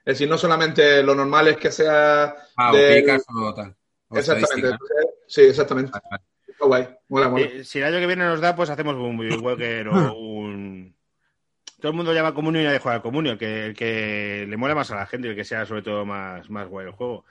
Es 0.03 0.15
decir, 0.15 0.27
no 0.27 0.37
solamente 0.37 1.03
lo 1.03 1.13
normal 1.15 1.47
es 1.49 1.57
que 1.57 1.71
sea. 1.71 2.35
Ah, 2.57 2.71
de- 2.73 2.91
o 2.91 2.95
picas 2.95 3.23
o 3.33 3.53
tal. 3.53 3.75
O 4.09 4.17
exactamente. 4.17 4.67
Entonces, 4.69 5.05
sí, 5.27 5.41
exactamente. 5.41 5.91
Está 6.47 6.65
guay. 6.65 6.89
Mola, 7.09 7.29
mola. 7.29 7.45
Eh, 7.45 7.63
si 7.63 7.77
el 7.79 7.85
año 7.85 7.99
que 7.99 8.07
viene 8.07 8.25
nos 8.25 8.41
da, 8.41 8.55
pues 8.55 8.69
hacemos 8.69 8.95
un 8.95 9.19
Walker 9.41 9.87
o 9.89 9.91
un. 10.17 10.95
Todo 11.81 11.91
el 11.91 11.97
mundo 11.97 12.13
llama 12.13 12.33
comunio 12.33 12.61
y 12.61 12.63
nadie 12.63 12.79
juega 12.79 13.01
comunio, 13.01 13.33
el 13.33 13.37
que, 13.37 13.65
el 13.65 13.73
que 13.75 14.45
le 14.47 14.55
mola 14.55 14.75
más 14.75 14.91
a 14.91 14.95
la 14.95 15.07
gente 15.07 15.27
y 15.27 15.31
el 15.31 15.35
que 15.35 15.43
sea 15.43 15.65
sobre 15.65 15.81
todo 15.81 16.05
más, 16.05 16.49
más 16.49 16.67
guay 16.67 16.85
el 16.85 16.93
juego. 16.93 17.25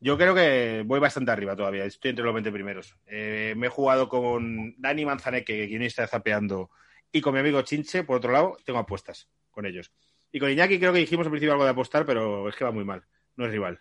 Yo 0.00 0.18
creo 0.18 0.34
que 0.34 0.82
voy 0.84 0.98
bastante 0.98 1.30
arriba 1.30 1.54
todavía, 1.54 1.84
estoy 1.84 2.10
entre 2.10 2.24
los 2.24 2.34
20 2.34 2.50
primeros. 2.50 2.96
Eh, 3.06 3.54
me 3.56 3.68
he 3.68 3.70
jugado 3.70 4.08
con 4.08 4.74
Dani 4.76 5.04
Manzaneque, 5.04 5.66
guionista 5.68 6.02
de 6.02 6.08
Zapeando, 6.08 6.70
y 7.12 7.20
con 7.20 7.32
mi 7.32 7.40
amigo 7.40 7.62
Chinche, 7.62 8.02
por 8.02 8.16
otro 8.16 8.32
lado, 8.32 8.56
tengo 8.64 8.80
apuestas 8.80 9.28
con 9.52 9.66
ellos. 9.66 9.92
Y 10.32 10.40
con 10.40 10.50
Iñaki 10.50 10.80
creo 10.80 10.92
que 10.92 10.98
dijimos 10.98 11.26
al 11.26 11.30
principio 11.30 11.52
algo 11.52 11.64
de 11.64 11.70
apostar, 11.70 12.04
pero 12.04 12.48
es 12.48 12.56
que 12.56 12.64
va 12.64 12.72
muy 12.72 12.84
mal, 12.84 13.04
no 13.36 13.46
es 13.46 13.52
rival. 13.52 13.80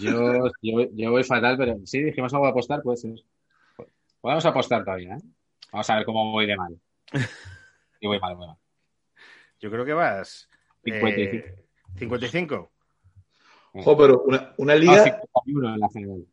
Yo, 0.00 0.48
yo, 0.60 0.88
yo 0.92 1.10
voy 1.12 1.22
fatal, 1.22 1.56
pero 1.56 1.76
sí, 1.84 2.02
dijimos 2.02 2.34
algo 2.34 2.46
de 2.46 2.50
apostar, 2.50 2.82
puede 2.82 2.96
ser. 2.96 3.14
Podemos 4.20 4.44
apostar 4.44 4.84
todavía, 4.84 5.14
¿eh? 5.14 5.22
Vamos 5.70 5.88
a 5.88 5.96
ver 5.96 6.04
cómo 6.04 6.32
voy 6.32 6.46
de 6.46 6.56
mal. 6.56 6.80
Y 7.98 8.06
voy 8.06 8.20
mal, 8.20 8.36
voy 8.36 8.48
mal. 8.48 8.58
Yo 9.60 9.70
creo 9.70 9.84
que 9.84 9.92
vas... 9.92 10.48
eh, 10.84 10.92
55. 11.00 11.62
55. 11.98 12.72
Jo, 13.72 13.96
pero 13.96 14.22
una, 14.22 14.54
una 14.56 14.72
Ah, 14.72 14.76
liga. 14.76 15.04
51 15.04 15.74
en 15.74 15.80
la 15.80 15.88
general. 15.90 16.24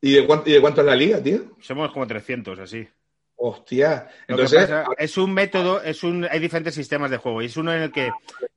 ¿Y 0.00 0.14
de, 0.14 0.26
cuánto, 0.26 0.50
¿Y 0.50 0.52
de 0.52 0.60
cuánto 0.60 0.80
es 0.82 0.86
la 0.86 0.94
liga, 0.96 1.22
tío? 1.22 1.56
Somos 1.60 1.90
como 1.92 2.06
300, 2.06 2.58
así. 2.58 2.86
Hostia. 3.36 4.08
Entonces, 4.28 4.60
pasa 4.68 4.86
es 4.98 5.16
un 5.18 5.32
método, 5.34 5.82
es 5.82 6.04
un, 6.04 6.26
hay 6.30 6.38
diferentes 6.38 6.74
sistemas 6.74 7.10
de 7.10 7.16
juego 7.16 7.42
y 7.42 7.46
es 7.46 7.56
uno 7.56 7.72
en 7.74 7.82
el 7.82 7.90
que 7.92 8.10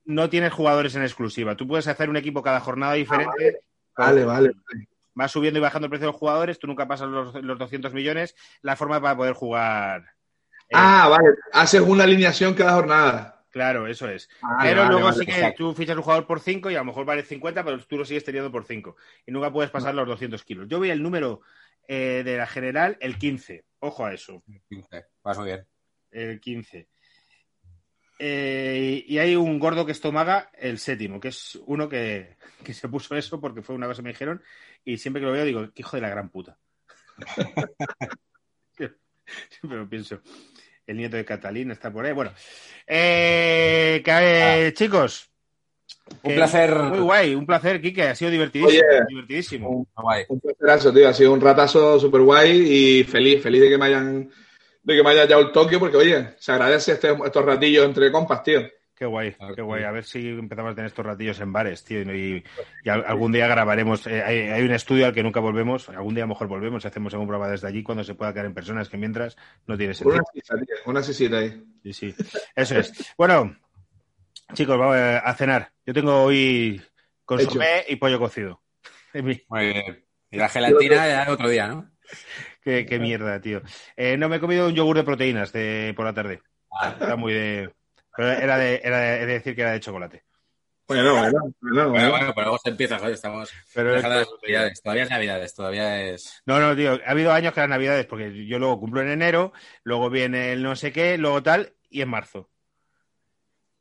no 0.05 0.29
tienes 0.29 0.53
jugadores 0.53 0.95
en 0.95 1.01
exclusiva. 1.03 1.55
Tú 1.55 1.67
puedes 1.67 1.87
hacer 1.87 2.09
un 2.09 2.17
equipo 2.17 2.43
cada 2.43 2.59
jornada 2.59 2.93
diferente, 2.93 3.61
vale, 3.95 4.23
vale. 4.23 4.51
vas 5.15 5.31
subiendo 5.31 5.57
y 5.59 5.61
bajando 5.63 5.87
el 5.87 5.89
precio 5.89 6.05
de 6.07 6.11
los 6.11 6.19
jugadores, 6.19 6.59
tú 6.59 6.67
nunca 6.67 6.87
pasas 6.87 7.07
los, 7.09 7.33
los 7.41 7.57
200 7.57 7.91
millones, 7.93 8.35
la 8.61 8.75
forma 8.75 9.01
para 9.01 9.17
poder 9.17 9.33
jugar. 9.33 10.05
Eh, 10.69 10.73
Ah, 10.73 11.07
vale. 11.09 11.35
Haces 11.53 11.81
una 11.81 12.03
alineación 12.03 12.53
cada 12.53 12.73
jornada. 12.73 13.43
Claro, 13.49 13.87
eso 13.87 14.07
es. 14.07 14.29
Vale, 14.41 14.69
pero 14.69 14.81
vale, 14.81 14.91
luego 14.91 15.05
vale, 15.05 15.17
sí 15.17 15.25
que 15.25 15.31
exacto. 15.31 15.57
tú 15.57 15.73
fichas 15.73 15.97
un 15.97 16.03
jugador 16.03 16.27
por 16.27 16.39
5 16.39 16.69
y 16.69 16.75
a 16.75 16.79
lo 16.79 16.85
mejor 16.85 17.05
vale 17.05 17.23
50, 17.23 17.63
pero 17.63 17.79
tú 17.85 17.97
lo 17.97 18.05
sigues 18.05 18.23
teniendo 18.23 18.51
por 18.51 18.65
5. 18.65 18.95
Y 19.25 19.31
nunca 19.31 19.51
puedes 19.51 19.71
pasar 19.71 19.95
los 19.95 20.07
200 20.07 20.43
kilos. 20.43 20.67
Yo 20.67 20.77
voy 20.77 20.91
el 20.91 21.01
número 21.01 21.41
eh, 21.87 22.21
de 22.23 22.37
la 22.37 22.45
general, 22.45 22.97
el 22.99 23.17
15. 23.17 23.65
Ojo 23.79 24.05
a 24.05 24.13
eso. 24.13 24.43
15. 24.69 25.05
Vas 25.23 25.37
muy 25.37 25.47
bien. 25.47 25.65
el 26.11 26.39
15. 26.39 26.87
Eh, 28.19 29.03
y 29.07 29.17
hay 29.19 29.35
un 29.35 29.59
gordo 29.59 29.85
que 29.85 29.91
es 29.91 30.01
Tomaga, 30.01 30.49
el 30.57 30.79
séptimo, 30.79 31.19
que 31.19 31.27
es 31.27 31.57
uno 31.65 31.87
que, 31.87 32.37
que 32.63 32.73
se 32.73 32.89
puso 32.89 33.15
eso 33.15 33.39
porque 33.39 33.61
fue 33.61 33.75
una 33.75 33.85
cosa 33.85 33.97
que 34.01 34.05
me 34.05 34.13
dijeron 34.13 34.41
y 34.83 34.97
siempre 34.97 35.21
que 35.21 35.27
lo 35.27 35.31
veo 35.33 35.45
digo, 35.45 35.71
qué 35.73 35.81
hijo 35.81 35.97
de 35.97 36.01
la 36.01 36.09
gran 36.09 36.29
puta. 36.29 36.57
siempre 39.49 39.79
lo 39.79 39.89
pienso. 39.89 40.21
El 40.85 40.97
nieto 40.97 41.17
de 41.17 41.25
Catalina 41.25 41.73
está 41.73 41.91
por 41.91 42.05
ahí. 42.05 42.13
Bueno, 42.13 42.31
eh, 42.85 44.01
que, 44.03 44.67
eh, 44.67 44.73
chicos. 44.73 45.29
Un 46.23 46.35
placer. 46.35 46.73
Muy 46.73 46.99
guay, 46.99 47.35
un 47.35 47.45
placer, 47.45 47.81
Kike. 47.81 48.03
Ha 48.03 48.15
sido 48.15 48.31
divertidísimo. 48.31 48.83
Oye. 48.89 49.05
divertidísimo. 49.09 49.87
Un 50.29 50.39
placerazo, 50.39 50.93
tío. 50.93 51.09
Ha 51.09 51.13
sido 51.13 51.33
un 51.33 51.41
ratazo 51.41 51.99
súper 51.99 52.21
guay 52.21 52.99
y 52.99 53.03
feliz, 53.03 53.43
feliz 53.43 53.61
de 53.61 53.69
que 53.69 53.77
me 53.77 53.85
hayan 53.85 54.29
de 54.83 54.95
que 54.95 55.03
me 55.03 55.09
haya 55.09 55.27
dado 55.27 55.41
el 55.41 55.51
Tokio, 55.51 55.79
porque 55.79 55.97
oye, 55.97 56.29
se 56.39 56.53
agradece 56.53 56.93
este- 56.93 57.11
estos 57.11 57.43
ratillos 57.43 57.83
entre 57.85 58.09
compas, 58.09 58.41
tío. 58.41 58.61
Qué 58.97 59.05
guay, 59.05 59.33
Claro 59.33 59.55
qué 59.55 59.61
guay. 59.61 59.83
A 59.83 59.91
ver 59.91 60.03
si 60.05 60.27
empezamos 60.29 60.71
a 60.71 60.75
tener 60.75 60.87
estos 60.89 61.05
ratillos 61.05 61.39
en 61.39 61.53
bares, 61.53 61.83
tío. 61.83 62.01
Y, 62.01 62.43
y 62.83 62.89
al- 62.89 63.05
algún 63.05 63.31
día 63.31 63.47
grabaremos. 63.47 64.07
eh, 64.07 64.23
hay, 64.23 64.39
hay 64.49 64.63
un 64.63 64.71
estudio 64.71 65.05
al 65.05 65.13
que 65.13 65.21
nunca 65.21 65.39
volvemos. 65.39 65.87
Algún 65.89 66.15
día 66.15 66.23
a 66.23 66.27
lo 66.27 66.33
mejor 66.33 66.47
volvemos 66.47 66.83
y 66.83 66.87
hacemos 66.87 67.13
algún 67.13 67.27
programa 67.27 67.51
desde 67.51 67.67
allí 67.67 67.83
cuando 67.83 68.03
se 68.03 68.15
pueda 68.15 68.33
quedar 68.33 68.47
en 68.47 68.55
personas 68.55 68.89
que 68.89 68.97
mientras 68.97 69.37
no 69.67 69.77
tiene 69.77 69.91
Una 69.91 69.93
sentido. 69.93 70.23
sisa, 70.33 70.55
tío. 70.55 70.75
Una 70.87 71.03
sisita 71.03 71.37
ahí. 71.37 71.63
Sí, 71.83 71.93
sí. 71.93 72.15
Eso 72.55 72.79
es. 72.79 73.13
Bueno, 73.17 73.55
chicos, 74.53 74.77
vamos 74.79 74.95
a 74.97 75.33
cenar. 75.35 75.71
Yo 75.85 75.93
tengo 75.93 76.23
hoy 76.23 76.81
consomé 77.23 77.83
y 77.87 77.97
pollo 77.97 78.17
cocido. 78.19 78.63
Muy 79.13 79.41
bien. 79.49 80.05
Y 80.31 80.37
la 80.37 80.49
gelatina 80.49 81.07
ya 81.07 81.31
otro 81.31 81.47
día, 81.49 81.67
¿no? 81.67 81.89
qué, 82.63 82.85
qué 82.85 82.99
mierda, 82.99 83.39
tío. 83.41 83.61
Eh, 83.95 84.17
no 84.17 84.27
me 84.27 84.37
he 84.37 84.39
comido 84.39 84.67
un 84.67 84.73
yogur 84.73 84.97
de 84.97 85.03
proteínas 85.03 85.53
de, 85.53 85.93
por 85.95 86.05
la 86.05 86.13
tarde. 86.13 86.41
Era 86.99 87.15
muy 87.15 87.33
de. 87.33 87.69
Pero 88.17 88.31
era 88.31 88.57
de, 88.57 88.81
era 88.83 88.99
de, 88.99 89.25
decir 89.27 89.55
que 89.55 89.61
era 89.61 89.71
de 89.71 89.79
chocolate. 89.79 90.23
Bueno, 90.87 91.13
bueno, 91.13 91.21
bueno, 91.21 91.53
Bueno, 91.61 91.89
bueno. 91.89 92.09
bueno, 92.09 92.33
pero 92.33 92.45
luego 92.47 92.57
se 92.63 92.69
empieza, 92.69 92.97
joder, 92.97 93.13
estamos 93.13 93.53
Pero 93.75 93.93
dejando 93.93 94.19
las 94.19 94.27
navidades. 94.41 94.81
Todavía 94.81 95.03
es 95.03 95.09
navidades, 95.09 95.53
todavía 95.53 96.01
es. 96.01 96.41
No, 96.45 96.59
no, 96.59 96.75
tío, 96.75 96.99
ha 97.05 97.11
habido 97.11 97.31
años 97.31 97.53
que 97.53 97.59
las 97.59 97.69
navidades, 97.69 98.07
porque 98.07 98.47
yo 98.47 98.57
luego 98.57 98.79
cumplo 98.79 99.01
en 99.01 99.09
enero, 99.09 99.53
luego 99.83 100.09
viene 100.09 100.53
el 100.53 100.63
no 100.63 100.75
sé 100.75 100.91
qué, 100.91 101.17
luego 101.19 101.43
tal, 101.43 101.75
y 101.91 102.01
en 102.01 102.09
marzo. 102.09 102.49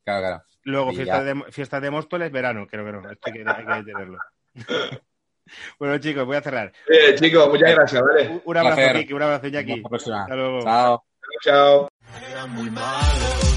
Claro, 0.04 0.20
claro. 0.20 0.42
Luego 0.64 0.92
fiestas 0.92 1.24
de, 1.24 1.42
fiestas 1.50 1.80
de 1.80 1.90
Móstoles, 1.90 2.30
verano, 2.30 2.66
creo 2.66 2.84
que 2.84 2.92
no, 2.92 3.10
esto 3.10 3.20
hay 3.22 3.32
que, 3.32 3.44
hay 3.48 3.84
que 3.84 3.90
tenerlo. 3.90 4.18
bueno, 5.78 5.96
chicos, 5.98 6.26
voy 6.26 6.36
a 6.36 6.42
cerrar. 6.42 6.72
Eh, 6.88 7.14
chicos, 7.14 7.48
muchas 7.48 7.74
gracias, 7.74 8.02
¿vale? 8.02 8.28
Un, 8.28 8.42
un 8.44 8.56
abrazo. 8.58 8.98
Kiki, 8.98 9.12
un 9.14 9.22
abrazo, 9.22 9.46
Iñaki. 9.46 9.82
Hasta 9.90 10.34
luego. 10.34 10.60
Chao. 10.62 11.04
Chao. 11.40 11.88
eran 12.30 12.50
muy 12.50 12.70
malos, 12.70 13.55